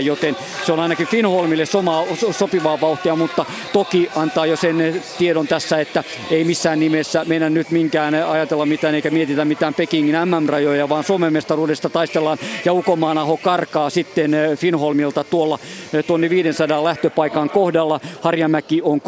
[0.00, 5.80] joten se on ainakin Finholmille soma, sopivaa vauhtia, mutta toki antaa jo sen tiedon tässä,
[5.80, 11.04] että ei missään nimessä mennä nyt minkään ajatella mitään eikä mietitä mitään Pekingin MM-rajoja, vaan
[11.04, 15.58] Suomen mestaruudesta taistellaan ja Ukomaanaho karkaa sitten Finholmilta tuolla
[16.06, 18.00] tonni 500 lähtöpaikan kohdalla.
[18.20, 19.00] Harjamäki on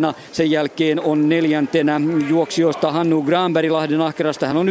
[0.00, 4.46] kolmantena, sen jälkeen on neljäntenä juoksijoista Hannu Granberg Lahden ahkerasta.
[4.46, 4.68] Hän on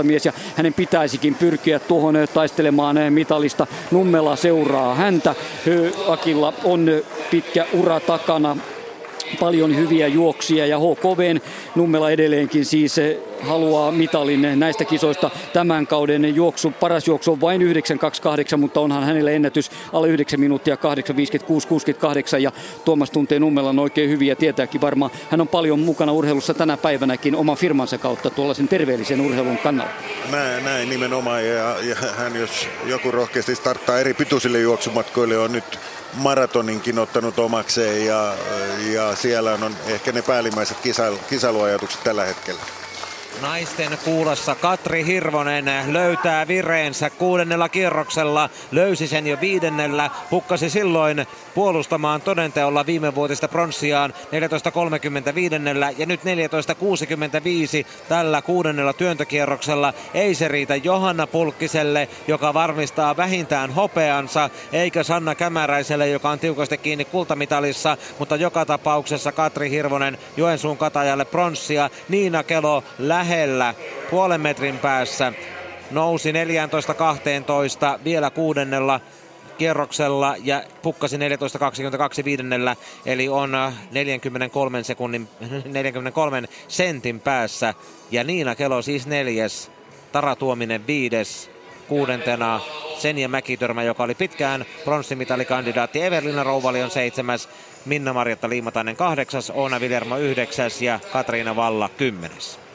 [0.00, 3.66] 9-14 mies ja hänen pitäisikin pyrkiä tuohon taistelemaan mitalista.
[3.90, 5.34] Nummela seuraa häntä.
[6.08, 6.90] Akilla on
[7.30, 8.56] pitkä ura takana
[9.40, 11.40] paljon hyviä juoksia ja HKVn
[11.74, 12.96] Nummela edelleenkin siis
[13.42, 16.72] haluaa mitalin näistä kisoista tämän kauden juoksu.
[16.80, 22.52] Paras juoksu on vain 9.28, mutta onhan hänelle ennätys alle 9 minuuttia 8.56.68 ja
[22.84, 25.10] Tuomas tuntee Nummelan oikein hyvin ja tietääkin varmaan.
[25.30, 29.92] Hän on paljon mukana urheilussa tänä päivänäkin oman firmansa kautta tuollaisen terveellisen urheilun kannalla.
[30.30, 35.78] Näin, näin nimenomaan ja, ja hän jos joku rohkeasti starttaa eri pituisille juoksumatkoille on nyt
[36.14, 38.34] maratoninkin ottanut omakseen ja,
[38.92, 42.60] ja siellä on ehkä ne päällimmäiset kisailu, kisailuajatukset tällä hetkellä.
[43.42, 48.50] Naisten kuulassa Katri Hirvonen löytää vireensä kuudennella kierroksella.
[48.72, 50.10] Löysi sen jo viidennellä.
[50.30, 56.26] Pukkasi silloin puolustamaan todenteolla viime vuotista pronssiaan 14.35 ja nyt 14.65
[58.08, 59.92] tällä kuudennella työntökierroksella.
[60.14, 66.78] Ei se riitä Johanna Pulkkiselle, joka varmistaa vähintään hopeansa, eikä Sanna Kämäräiselle, joka on tiukasti
[66.78, 71.90] kiinni kultamitalissa, mutta joka tapauksessa Katri Hirvonen Joensuun katajalle pronssia.
[72.08, 72.84] Niina Kelo
[73.30, 73.74] lähellä
[74.10, 75.32] puolen metrin päässä
[75.90, 76.36] nousi 14.12
[78.04, 79.00] vielä kuudennella
[79.58, 82.76] kierroksella ja pukkasi 14.22 viidennellä,
[83.06, 83.52] eli on
[83.90, 85.28] 43 sekunnin,
[85.72, 87.74] 43 sentin päässä.
[88.10, 89.70] Ja Niina Kelo siis neljäs,
[90.12, 91.50] Tara Tuominen viides,
[91.88, 92.60] kuudentena
[92.98, 96.02] Senja Mäkitörmä, joka oli pitkään pronssimitalikandidaatti.
[96.02, 97.48] Evelina Rouvali on seitsemäs,
[97.84, 102.69] Minna-Marjatta Liimatainen kahdeksas, Oona Viljermo yhdeksäs ja Katriina Valla kymmenes.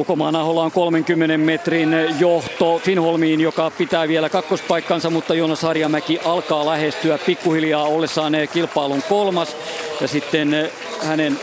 [0.00, 6.66] Ukomaan Aholla on 30 metrin johto Finholmiin, joka pitää vielä kakkospaikkansa, mutta Joonas Harjamäki alkaa
[6.66, 9.56] lähestyä pikkuhiljaa ollessaan kilpailun kolmas.
[10.00, 10.70] Ja sitten
[11.02, 11.38] hänen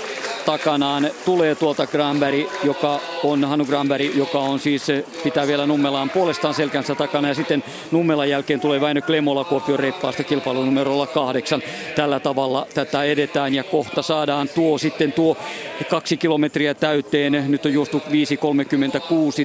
[0.47, 4.87] takanaan tulee tuolta Granberg, joka on Hannu Granberg, joka on siis,
[5.23, 7.27] pitää vielä Nummelaan puolestaan selkänsä takana.
[7.27, 11.61] Ja sitten Nummelan jälkeen tulee Väinö Klemola Kuopion reippaasta kilpailunumerolla kahdeksan.
[11.95, 15.37] Tällä tavalla tätä edetään ja kohta saadaan tuo sitten tuo
[15.89, 17.45] kaksi kilometriä täyteen.
[17.47, 18.03] Nyt on juostu 5.36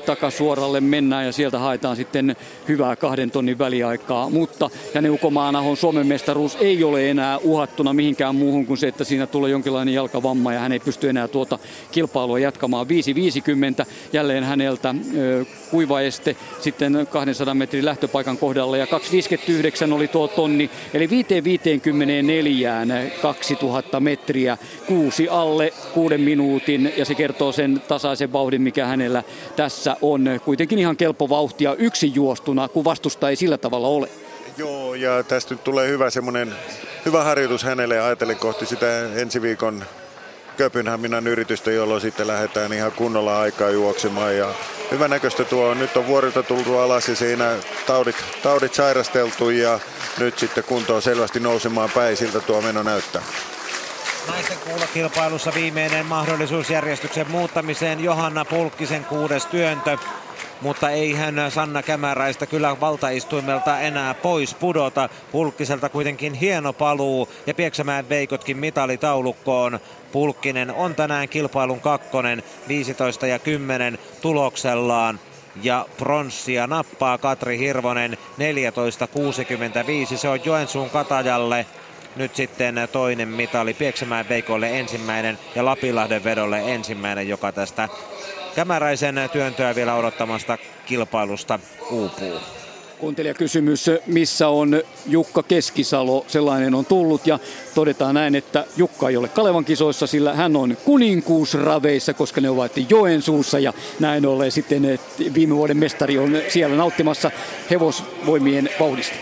[0.07, 2.37] takasuoralle mennään ja sieltä haetaan sitten
[2.69, 4.31] hyvää kahden tonnin väliaikaa.
[4.31, 9.27] Mutta ja Ukomaanahon Suomen mestaruus ei ole enää uhattuna mihinkään muuhun kuin se, että siinä
[9.27, 11.59] tulee jonkinlainen jalkavamma ja hän ei pysty enää tuota
[11.91, 12.87] kilpailua jatkamaan.
[13.81, 18.87] 5.50 jälleen häneltä ö, kuiva este sitten 200 metrin lähtöpaikan kohdalla ja
[19.87, 20.71] 2.59 oli tuo tonni.
[20.95, 21.13] Eli 5.54
[23.23, 29.23] 2000 metriä kuusi alle kuuden minuutin ja se kertoo sen tasaisen vauhdin, mikä hänellä
[29.57, 30.41] tässä on.
[30.45, 34.09] Kuitenkin ihan kelpo vauhtia yksin juostuna, kun vastusta ei sillä tavalla ole.
[34.57, 36.55] Joo, ja tästä nyt tulee hyvä semmoinen
[37.05, 39.85] hyvä harjoitus hänelle ajatellen kohti sitä ensi viikon
[40.63, 44.37] Köpynhaminan yritystä, jolloin sitten lähdetään ihan kunnolla aikaa juoksemaan.
[44.37, 44.55] Ja
[44.91, 45.79] hyvä näköistä tuo on.
[45.79, 47.55] Nyt on vuorilta tultu alas ja siinä
[47.87, 49.81] taudit, taudit sairasteltu ja
[50.19, 52.17] nyt sitten kunto on selvästi nousemaan päin.
[52.17, 53.23] Siltä tuo meno näyttää.
[54.29, 58.05] Naisten kuulokilpailussa viimeinen mahdollisuus järjestyksen muuttamiseen.
[58.05, 59.99] Johanna Pulkkisen kuudes työntö
[60.63, 65.09] mutta ei hän Sanna Kämäräistä kyllä valtaistuimelta enää pois pudota.
[65.33, 69.81] Pulkkiselta kuitenkin hieno paluu ja Pieksämään Veikotkin mitalitaulukkoon.
[70.13, 75.21] Pulkkinen on tänään kilpailun kakkonen 15 ja 10 tuloksellaan
[75.63, 78.19] ja pronssia nappaa Katri Hirvonen
[80.13, 80.17] 14.65.
[80.17, 81.67] Se on Joensuun Katajalle
[82.17, 87.89] nyt sitten toinen mitali Pieksämään Veikolle ensimmäinen ja Lapinlahden vedolle ensimmäinen, joka tästä
[88.55, 91.59] Kämäräisen työntöä vielä odottamasta kilpailusta
[91.91, 92.41] uupuu.
[93.39, 97.39] Kysymys, missä on Jukka Keskisalo, sellainen on tullut ja
[97.75, 102.73] todetaan näin, että Jukka ei ole Kalevan kisoissa, sillä hän on kuninkuusraveissa, koska ne ovat
[102.91, 104.99] Joensuussa ja näin ollen sitten
[105.35, 107.31] viime vuoden mestari on siellä nauttimassa
[107.71, 109.15] hevosvoimien vauhdista.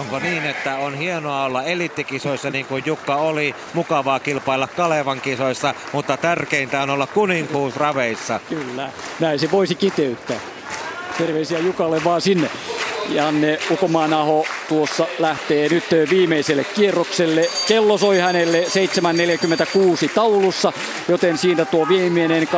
[0.00, 5.74] Onko niin, että on hienoa olla elittikisoissa niin kuin Jukka oli, mukavaa kilpailla Kalevan kisoissa,
[5.92, 8.40] mutta tärkeintä on olla kuninkuusraveissa.
[8.48, 10.55] Kyllä, näin se voisi kiteyttää.
[11.18, 12.50] Terveisiä Jukalle vaan sinne.
[13.08, 17.48] Janne Ukomaanaho tuossa lähtee nyt viimeiselle kierrokselle.
[17.68, 20.72] Kello soi hänelle 7.46 taulussa,
[21.08, 22.48] joten siinä tuo viimeinen 8.50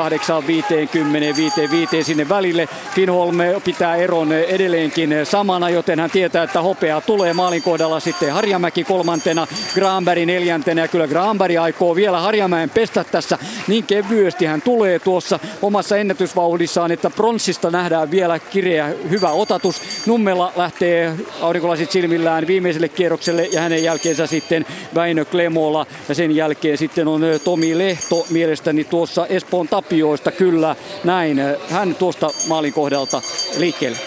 [2.04, 2.68] sinne välille.
[2.94, 8.84] Finholm pitää eron edelleenkin samana, joten hän tietää, että hopea tulee maalin kohdalla sitten Harjamäki
[8.84, 14.98] kolmantena, Granberg neljäntenä ja kyllä Granberg aikoo vielä Harjamäen pestä tässä niin kevyesti hän tulee
[14.98, 19.82] tuossa omassa ennätysvauhdissaan, että pronssista nähdään vielä kireä hyvä otatus.
[20.06, 26.78] Nummella lähtee aurinkolasit silmillään viimeiselle kierrokselle ja hänen jälkeensä sitten Väinö Klemola ja sen jälkeen
[26.78, 31.40] sitten on Tomi Lehto mielestäni tuossa Espoon Tapioista kyllä näin.
[31.70, 33.22] Hän tuosta maalin kohdalta
[33.58, 33.98] liikkeelle.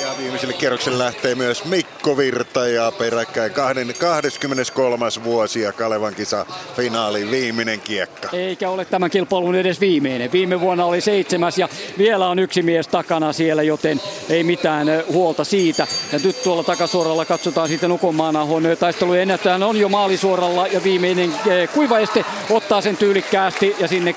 [0.00, 5.06] Ja viimeiselle kierrokselle lähtee myös Mikko Virta ja peräkkäin 23.
[5.24, 8.28] vuosi ja Kalevan kisa finaali viimeinen kiekka.
[8.32, 10.32] Eikä ole tämän kilpailun edes viimeinen.
[10.32, 15.44] Viime vuonna oli seitsemäs ja vielä on yksi mies takana siellä, joten ei mitään huolta
[15.44, 15.86] siitä.
[16.12, 21.32] Ja nyt tuolla takasuoralla katsotaan sitten Ukomaanahon taistelujen ennättäjän on jo maalisuoralla ja viimeinen
[21.74, 24.14] kuiva este ottaa sen tyylikkäästi ja sinne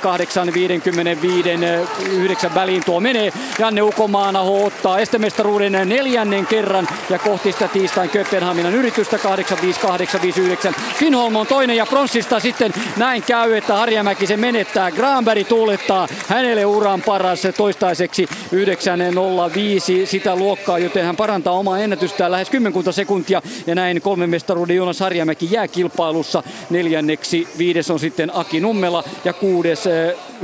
[2.04, 3.34] 8.55 9 väliin tuo menee.
[3.60, 10.76] Janne Ukomaanaho ottaa estemestaruuden neljännen kerran ja kohti sitä tiistain Kööpenhaminan yritystä 85859.
[10.94, 14.92] Finholm on toinen ja pronssista sitten näin käy, että Harjamäki se menettää.
[14.92, 22.50] Granberg tuulettaa hänelle uran paras toistaiseksi 9.05 sitä luokkaa, joten hän parantaa omaa ennätystään lähes
[22.50, 27.48] 10 sekuntia ja näin kolme mestaruuden Jonas Harjamäki jää kilpailussa neljänneksi.
[27.58, 29.84] Viides on sitten Aki Nummela ja kuudes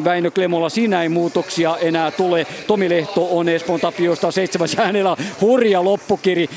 [0.03, 0.69] Väinö Klemola.
[0.69, 2.47] Siinä ei muutoksia enää tule.
[2.67, 5.04] Tomi Lehto on Espoon Tapiosta seitsemäs hänellä
[5.41, 6.49] hurja loppukiri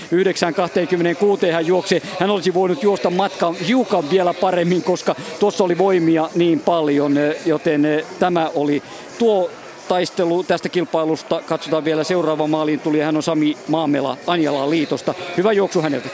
[1.47, 2.03] 9.26 hän juoksi.
[2.21, 7.15] Hän olisi voinut juosta matkan hiukan vielä paremmin, koska tuossa oli voimia niin paljon,
[7.47, 8.83] joten tämä oli
[9.19, 9.51] tuo
[9.89, 11.43] taistelu tästä kilpailusta.
[11.47, 13.01] Katsotaan vielä seuraava maaliin tuli.
[13.01, 15.15] Hän on Sami Maamela Anjalaan liitosta.
[15.37, 16.09] Hyvä juoksu häneltä.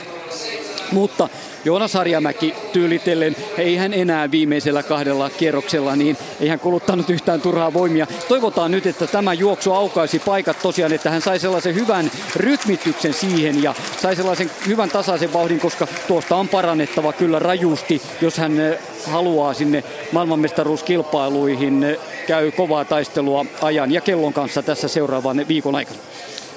[0.93, 1.29] Mutta
[1.65, 7.73] Joonas Harjamäki tyylitellen, ei hän enää viimeisellä kahdella kierroksella, niin ei hän kuluttanut yhtään turhaa
[7.73, 8.07] voimia.
[8.29, 13.63] Toivotaan nyt, että tämä juoksu aukaisi paikat tosiaan, että hän sai sellaisen hyvän rytmityksen siihen
[13.63, 18.79] ja sai sellaisen hyvän tasaisen vauhdin, koska tuosta on parannettava kyllä rajusti, jos hän eh,
[19.07, 25.99] haluaa sinne maailmanmestaruuskilpailuihin eh, käy kovaa taistelua ajan ja kellon kanssa tässä seuraavan viikon aikana.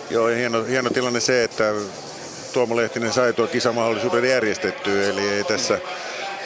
[0.10, 1.74] Joo, hieno, hieno tilanne se, että
[2.54, 5.80] Tuomo Lehtinen sai tuo kisamahdollisuuden järjestettyä, eli ei tässä,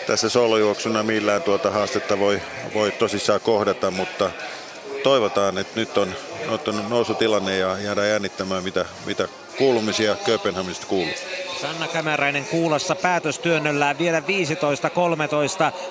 [0.07, 2.41] tässä solojuoksuna millään tuota haastetta voi,
[2.73, 4.31] voi tosissaan kohdata, mutta
[5.03, 6.15] toivotaan, että nyt on,
[6.51, 11.13] nyt on nousutilanne ja jäädään jännittämään, mitä, mitä kuulumisia Kööpenhaminasta kuuluu.
[11.61, 14.23] Sanna Kämäräinen kuulassa päätöstyönnöllään vielä 15-13.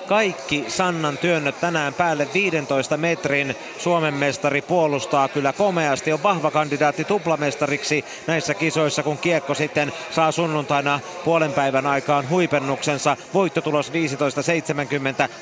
[0.07, 3.55] Kaikki Sannan työnnöt tänään päälle 15 metrin.
[3.77, 6.13] Suomen mestari puolustaa kyllä komeasti.
[6.13, 13.17] On vahva kandidaatti tuplamestariksi näissä kisoissa, kun kiekko sitten saa sunnuntaina puolen päivän aikaan huipennuksensa.
[13.33, 13.93] Voittotulos 15-70.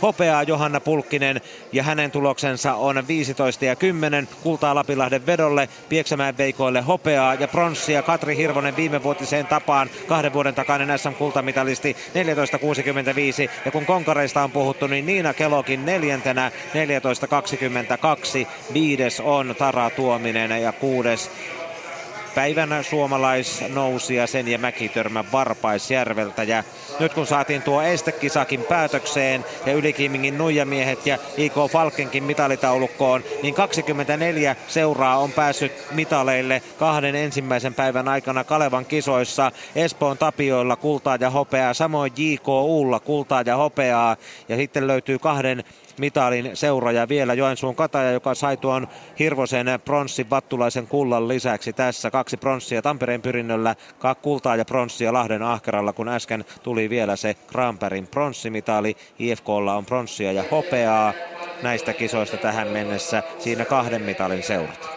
[0.01, 1.41] Hopeaa Johanna Pulkkinen
[1.71, 4.27] ja hänen tuloksensa on 15 ja 10.
[4.43, 10.99] Kultaa Lapilahden vedolle, Pieksämäen veikoille hopeaa ja pronssia Katri Hirvonen viimevuotiseen tapaan kahden vuoden takainen
[10.99, 13.51] SM-kultamitalisti 14.65.
[13.65, 16.51] Ja kun konkareista on puhuttu, niin Niina Kelokin neljäntenä
[18.43, 18.47] 14.22.
[18.73, 21.31] Viides on Tara Tuominen ja kuudes
[22.35, 26.43] päivän suomalaisnousia sen ja Mäkitörmä Varpaisjärveltä.
[26.43, 26.63] Ja
[26.99, 34.55] nyt kun saatiin tuo estekisakin päätökseen ja Ylikimingin nuijamiehet ja IK Falkenkin mitalitaulukkoon, niin 24
[34.67, 39.51] seuraa on päässyt mitaleille kahden ensimmäisen päivän aikana Kalevan kisoissa.
[39.75, 44.17] Espoon Tapioilla kultaa ja hopeaa, samoin JKUlla kultaa ja hopeaa.
[44.49, 45.63] Ja sitten löytyy kahden
[45.99, 48.87] mitalin seuraaja vielä Joensuun Kataja, joka sai tuon
[49.19, 52.11] Hirvosen pronssin Vattulaisen kullan lisäksi tässä.
[52.11, 57.35] Kaksi pronssia Tampereen pyrinnöllä, kaksi kultaa ja pronssia Lahden ahkeralla, kun äsken tuli vielä se
[57.47, 58.95] Granbergin pronssimitali.
[59.19, 61.13] IFKlla on pronssia ja hopeaa
[61.63, 63.23] näistä kisoista tähän mennessä.
[63.39, 64.89] Siinä kahden mitalin seurat.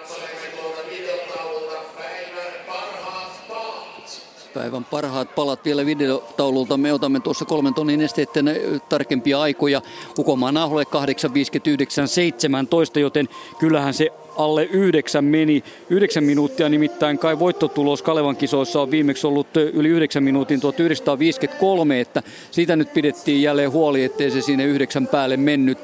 [4.54, 6.76] Päivän parhaat palat vielä videotaululta.
[6.76, 8.56] Me otamme tuossa kolmen tonnin esteiden
[8.88, 9.82] tarkempia aikoja.
[10.18, 15.64] Ukomaan Aholle 8.59.17, joten kyllähän se alle yhdeksän meni.
[15.90, 22.22] Yhdeksän minuuttia nimittäin kai voittotulos Kalevan kisoissa on viimeksi ollut yli yhdeksän minuutin 1953, että
[22.50, 25.78] siitä nyt pidettiin jälleen huoli, ettei se sinne yhdeksän päälle mennyt.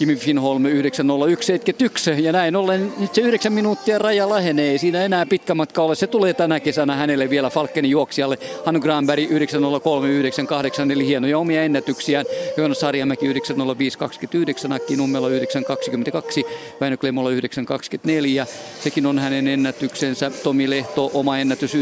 [0.00, 4.78] Jimmy Finholm 90171 ja näin ollen nyt se yhdeksän minuuttia raja lähenee.
[4.78, 5.94] Siinä enää pitkä matka ole.
[5.94, 8.38] Se tulee tänä kesänä hänelle vielä Falkenin juoksijalle.
[8.64, 10.08] Hannu Granberg 903
[10.92, 12.26] eli hienoja omia ennätyksiään.
[12.56, 16.44] Joonas Sarjamäki 90529, Akki Nummelo 922,
[16.80, 18.46] Väinö Klemola 92 9.24.
[18.82, 20.30] Sekin on hänen ennätyksensä.
[20.30, 21.80] Tomi Lehto oma ennätys 9.26.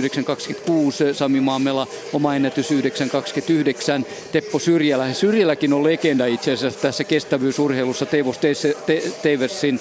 [1.12, 2.76] Sami Maamela oma ennätys 9.29.
[4.32, 5.12] Teppo Syrjälä.
[5.12, 8.06] Syrjäläkin on legenda itse asiassa tässä kestävyysurheilussa.
[8.06, 8.34] Teivo
[9.18, 9.80] Steversin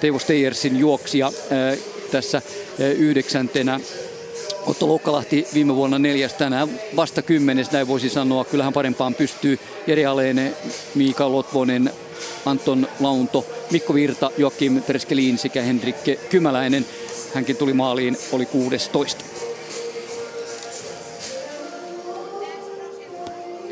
[0.00, 1.32] Teivo Steiersin juoksija
[2.10, 2.42] tässä
[2.96, 3.80] yhdeksäntenä.
[4.66, 8.44] Otto Loukkalahti viime vuonna neljäs, tänään vasta kymmenes, näin voisi sanoa.
[8.44, 10.52] Kyllähän parempaan pystyy Jere Aleene,
[10.94, 11.92] Miika Lotvonen,
[12.46, 16.86] Anton Launto, Mikko Virta, Joakim Tereskelin sekä Henrikke Kymäläinen.
[17.34, 19.24] Hänkin tuli maaliin, oli 16.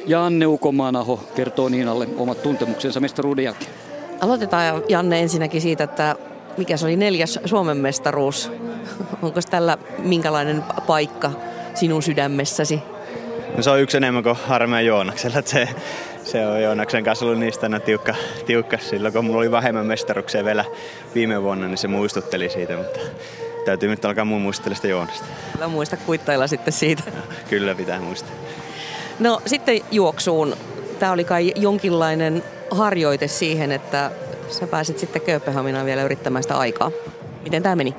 [0.06, 3.70] Janne Ukomaanaho kertoo Niinalle omat tuntemuksensa mestaruuden jälkeen.
[4.20, 6.16] Aloitetaan Janne ensinnäkin siitä, että
[6.56, 8.52] mikä se oli neljäs Suomen mestaruus.
[9.22, 11.30] Onko tällä minkälainen paikka
[11.74, 12.82] sinun sydämessäsi?
[13.56, 15.42] No se on yksi enemmän kuin Harmea Joonaksella.
[15.44, 15.68] Se,
[16.30, 18.14] se on Joonaksen kanssa ollut niistä aina tiukka,
[18.46, 18.78] tiukka.
[18.78, 20.64] Silloin kun mulla oli vähemmän mestaruksia vielä
[21.14, 22.76] viime vuonna, niin se muistutteli siitä.
[22.76, 23.00] Mutta
[23.64, 25.24] täytyy nyt alkaa muun muistella sitä Joonasta.
[25.52, 27.02] Kyllä muista kuittailla sitten siitä.
[27.50, 28.30] Kyllä pitää muistaa.
[29.18, 30.56] No sitten juoksuun.
[30.98, 34.10] Tämä oli kai jonkinlainen harjoite siihen, että
[34.48, 36.90] sä pääsit sitten Kööpenhaminaan vielä yrittämään sitä aikaa.
[37.42, 37.94] Miten tämä meni?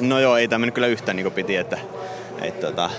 [0.00, 1.78] No joo, ei tämä mennyt kyllä yhtään niin kuin piti, että,
[2.42, 2.90] että, tota,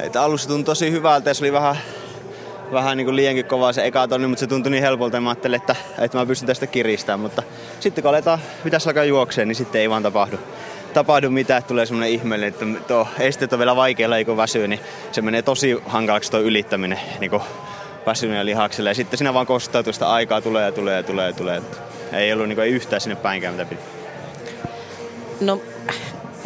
[0.00, 1.76] että alussa tuntui tosi hyvältä ja se oli vähän,
[2.72, 5.30] vähän niin kuin liiankin kovaa se eka tonni, mutta se tuntui niin helpolta ja mä
[5.30, 7.42] ajattelin, että, että mä pystyn tästä kiristämään, mutta
[7.80, 10.38] sitten kun aletaan, pitäisi alkaa juokseen, niin sitten ei vaan tapahdu
[10.92, 14.80] tapahdu mitään, että tulee semmoinen ihmeellinen, että tuo esteet on vielä vaikealla, kun väsyy, niin
[15.12, 17.42] se menee tosi hankalaksi tuo ylittäminen niin kuin
[18.06, 18.90] väsyneellä lihaksella.
[18.90, 21.62] Ja sitten siinä vaan kostautuu sitä aikaa, tulee ja tulee ja tulee ja tulee.
[22.12, 23.82] Ei ollut niin kuin, ei yhtään sinne päinkään, mitä piti.
[25.40, 25.60] No,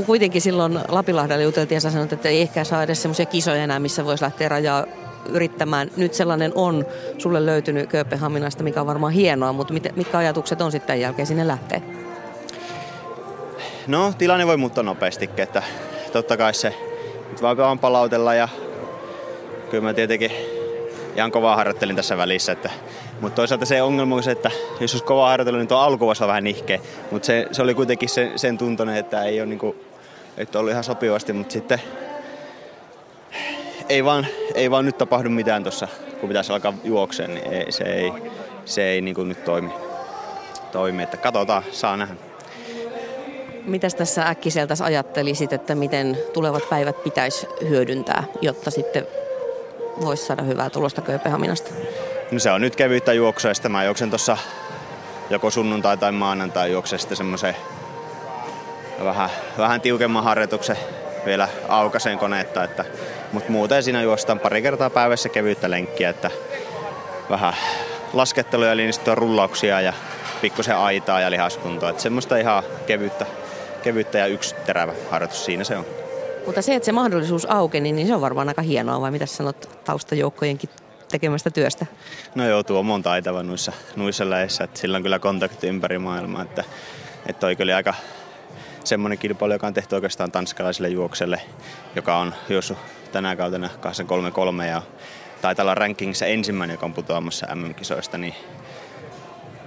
[0.07, 3.79] kuitenkin silloin Lapilahdella juteltiin ja sä sanoit, että ei ehkä saa edes semmoisia kisoja enää,
[3.79, 4.87] missä voisi lähteä rajaa
[5.31, 5.91] yrittämään.
[5.97, 6.87] Nyt sellainen on
[7.19, 11.81] sulle löytynyt Kööpenhaminasta, mikä on varmaan hienoa, mutta mitkä ajatukset on sitten jälkeen sinne lähteä?
[13.87, 15.63] No, tilanne voi muuttua nopeastikin, että
[16.13, 16.75] totta kai se
[17.31, 18.49] nyt vaan palautella ja
[19.71, 20.31] kyllä mä tietenkin
[21.17, 22.53] ihan kovaa harjoittelin tässä välissä.
[22.53, 22.71] Että,
[23.21, 26.23] mutta toisaalta se ongelma on se, että jos olisi kovaa harjoittelu, niin tuo alku voisi
[26.23, 26.79] olla vähän nihkeä.
[27.11, 29.77] Mutta se, se, oli kuitenkin se, sen tuntoinen, että ei ole niinku,
[30.37, 31.81] että ollut ihan sopivasti, mutta sitten
[33.89, 35.89] ei vaan, ei vaan nyt tapahdu mitään tuossa,
[36.21, 38.13] kun pitäisi alkaa juokseen, niin ei, se ei,
[38.65, 39.71] se ei niin kuin nyt toimi.
[40.73, 41.03] toimi.
[41.03, 42.15] Että katsotaan, saa nähdä.
[43.65, 49.07] Mitäs tässä äkkiseltä ajattelisit, että miten tulevat päivät pitäisi hyödyntää, jotta sitten
[50.01, 51.71] voisi saada hyvää tulosta Kööpenhaminasta?
[52.31, 54.37] No se on nyt kevyyttä juoksua, ja mä juoksen tuossa
[55.31, 57.57] joko sunnuntai tai maanantai juoksen sitten semmoisen
[59.05, 60.77] vähän, vähän tiukemman harjoituksen
[61.27, 62.85] vielä aukasen koneetta, että,
[63.33, 66.31] mutta muuten siinä juostaan pari kertaa päivässä kevyyttä lenkkiä, että
[67.31, 67.55] vähän
[68.13, 69.93] lasketteluja, linjistettua rullauksia ja
[70.41, 73.27] pikkusen aitaa ja lihaskuntoa, että semmoista ihan kevyyttä,
[73.83, 75.87] kevyyttä ja yksi terävä harjoitus siinä se on.
[76.47, 79.81] Mutta se, että se mahdollisuus aukeni, niin se on varmaan aika hienoa, vai mitä sanot
[79.85, 80.71] taustajoukkojenkin
[81.11, 81.87] tekemästä työstä?
[82.35, 86.43] No joo, tuo on taitava noissa, noissa läissä, että sillä on kyllä kontakti ympäri maailmaa,
[86.43, 86.65] että,
[87.27, 87.95] että toi kyllä aika
[88.85, 91.41] semmoinen kilpailu, joka on tehty oikeastaan tanskalaiselle juokselle,
[91.95, 92.79] joka on juossut
[93.13, 94.83] tänä kautena 233 ja
[95.43, 98.35] taitaa olla rankingissa ensimmäinen, joka on putoamassa MM-kisoista, niin,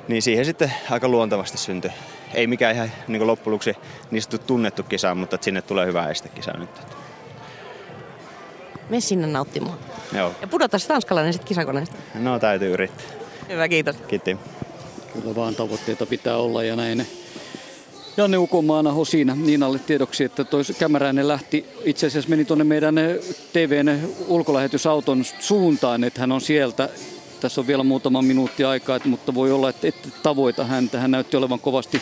[0.07, 1.91] niin siihen sitten aika luontevasti syntyi
[2.33, 3.73] ei mikään ihan niin loppujen lopuksi
[4.11, 6.69] niistä tunnettu kisa, mutta että sinne tulee hyvä estekisa nyt.
[8.89, 9.77] Me sinne nauttimaan.
[10.13, 10.33] Joo.
[10.41, 11.95] Ja pudota tanskalainen sitten kisakoneesta.
[12.15, 13.05] No täytyy yrittää.
[13.49, 13.95] Hyvä, kiitos.
[14.07, 14.37] Kiitti.
[15.13, 17.07] Kyllä vaan tavoitteita pitää olla ja näin.
[18.17, 22.95] Janne Ukomaana siinä Niinalle tiedoksi, että toi Kämäräinen lähti, itse asiassa meni tuonne meidän
[23.53, 26.89] TVn ulkolähetysauton suuntaan, että hän on sieltä.
[27.39, 30.99] Tässä on vielä muutama minuutti aikaa, mutta voi olla, että ette tavoita häntä.
[30.99, 32.01] Hän näytti olevan kovasti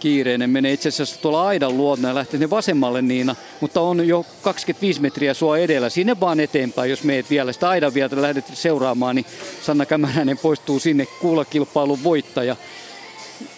[0.00, 0.50] kiireinen.
[0.50, 5.00] Menee itse asiassa tuolla aidan luona ja lähtee ne vasemmalle Niina, mutta on jo 25
[5.00, 5.88] metriä sua edellä.
[5.88, 9.26] Sinne vaan eteenpäin, jos meet vielä sitä aidan vielä lähdet seuraamaan, niin
[9.62, 12.56] Sanna Kämäräinen poistuu sinne kuulakilpailun voittaja.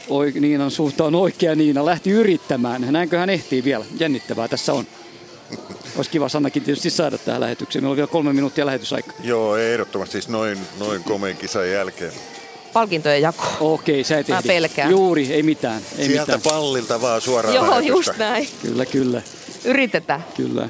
[0.08, 2.86] Oi, Niinan suuntaan oikea Niina lähti yrittämään.
[2.90, 3.84] Näinkö hän ehtii vielä?
[4.00, 4.86] Jännittävää tässä on.
[5.96, 7.82] Olisi kiva Sannakin tietysti saada tähän lähetykseen.
[7.82, 9.12] Meillä on vielä kolme minuuttia lähetysaika.
[9.24, 12.12] Joo, ehdottomasti siis noin, noin komeen kisan jälkeen
[12.72, 13.44] palkintojen jako.
[13.60, 14.90] Okei, sä et Mä pelkään.
[14.90, 15.82] Juuri, ei mitään.
[15.98, 16.54] Ei Sieltä mitään.
[16.54, 17.90] pallilta vaan suoraan Joo, lähetystä.
[17.92, 18.48] just näin.
[18.62, 19.22] Kyllä, kyllä.
[19.64, 20.24] Yritetään.
[20.36, 20.68] Kyllä.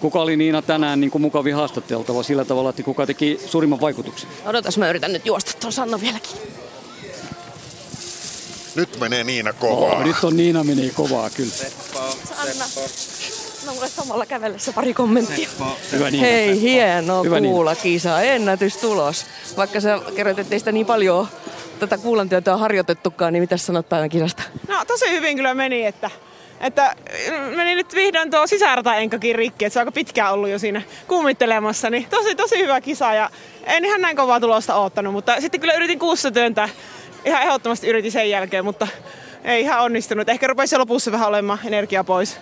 [0.00, 4.30] Kuka oli Niina tänään niin kuin mukavin haastateltava sillä tavalla, että kuka teki suurimman vaikutuksen?
[4.46, 6.36] Odotas, mä yritän nyt juosta tuon Sanna vieläkin.
[8.76, 9.96] Nyt menee Niina kovaa.
[9.96, 11.52] Oh, nyt on Niina menee kovaa, kyllä.
[12.24, 12.64] Sanna.
[13.66, 15.48] No mulle samalla kävellessä pari kommenttia.
[15.92, 16.26] Hyvä Niina.
[16.26, 19.26] Hei, hieno Hyvä kuulla kisa, ennätystulos.
[19.56, 21.28] Vaikka sä kerroit, ettei sitä niin paljon
[21.78, 24.42] tätä kuulantyötä on harjoitettukaan, niin mitä sanot päivän kisasta?
[24.68, 26.10] No tosi hyvin kyllä meni, että,
[26.60, 26.96] että
[27.56, 31.90] meni nyt vihdoin tuo sisärata-enkakin rikki, että se on aika pitkään ollut jo siinä kummittelemassa,
[31.90, 33.30] niin tosi tosi hyvä kisa ja
[33.64, 36.68] en ihan näin kovaa tulosta oottanut, mutta sitten kyllä yritin kuussa työntää,
[37.26, 38.88] ihan ehdottomasti yritin sen jälkeen, mutta
[39.44, 40.28] ei ihan onnistunut.
[40.28, 42.38] Ehkä rupesi lopussa vähän olemaan energiaa pois.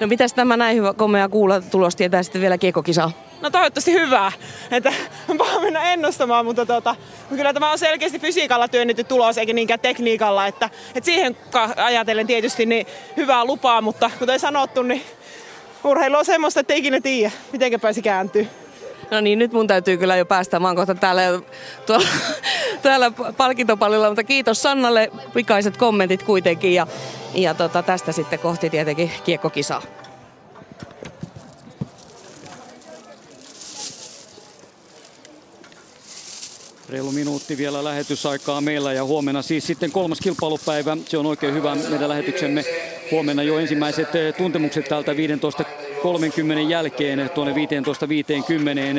[0.00, 3.10] No mitäs tämä näin hyvä komea kuulla tulos tietää sitten vielä kiekkokisaa?
[3.40, 4.32] No toivottavasti hyvää,
[4.70, 4.92] että
[5.38, 6.96] paha mennä ennustamaan, mutta tota,
[7.28, 11.36] kyllä tämä on selkeästi fysiikalla työnnetty tulos eikä niinkään tekniikalla, että, että siihen
[11.76, 15.02] ajatellen tietysti niin hyvää lupaa, mutta kuten sanottu, niin
[15.84, 18.48] urheilu on semmoista, että ikinä tiedä, miten pääsi kääntyy.
[19.10, 20.60] No niin, nyt mun täytyy kyllä jo päästä.
[20.60, 21.22] Mä oon kohta täällä,
[21.86, 22.06] tuolla,
[22.82, 25.10] täällä palkintopallilla, mutta kiitos Sannalle.
[25.34, 26.86] Pikaiset kommentit kuitenkin ja,
[27.34, 29.82] ja tota, tästä sitten kohti tietenkin kiekkokisaa.
[36.88, 40.96] Reilu minuutti vielä lähetysaikaa meillä ja huomenna siis sitten kolmas kilpailupäivä.
[41.08, 42.64] Se on oikein hyvä meidän lähetyksemme.
[43.10, 45.64] Huomenna jo ensimmäiset eh, tuntemukset täältä 15
[46.02, 47.58] 30 jälkeen tuonne 15.50.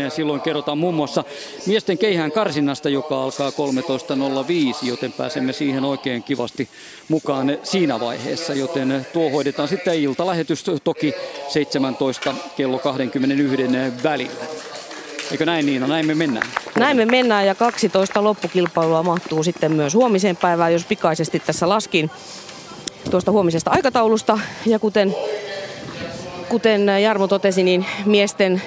[0.09, 1.23] Silloin kerrotaan muun muassa
[1.65, 6.69] miesten keihään karsinnasta, joka alkaa 13.05, joten pääsemme siihen oikein kivasti
[7.09, 8.53] mukaan siinä vaiheessa.
[8.53, 11.13] Joten tuo hoidetaan sitten iltalähetys toki
[11.47, 14.45] 17 kello 21 välillä.
[15.31, 15.81] Eikö näin niin?
[15.81, 16.47] No näin me mennään.
[16.75, 22.11] Näin me mennään ja 12 loppukilpailua mahtuu sitten myös huomiseen päivään, jos pikaisesti tässä laskin
[23.11, 24.39] tuosta huomisesta aikataulusta.
[24.65, 25.15] Ja kuten,
[26.49, 28.61] kuten Jarmo totesi, niin miesten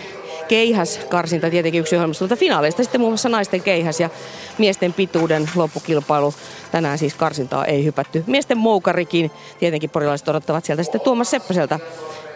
[0.49, 2.83] keihäs karsinta tietenkin yksi ohjelmasta finaaleista.
[2.83, 4.11] Sitten muun muassa naisten keihäs ja
[4.59, 6.35] miesten pituuden loppukilpailu.
[6.71, 8.25] Tänään siis karsintaa ei hypätty.
[8.27, 11.79] Miesten moukarikin tietenkin porilaiset odottavat sieltä sitten Tuomas Seppäseltä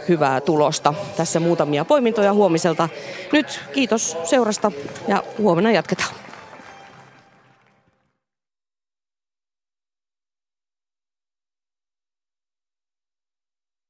[0.08, 0.94] hyvää tulosta.
[1.16, 2.89] Tässä muutamia poimintoja huomiselta.
[3.32, 4.73] Nyt kiitos seurasta
[5.08, 6.23] ja huomenna jatketaan.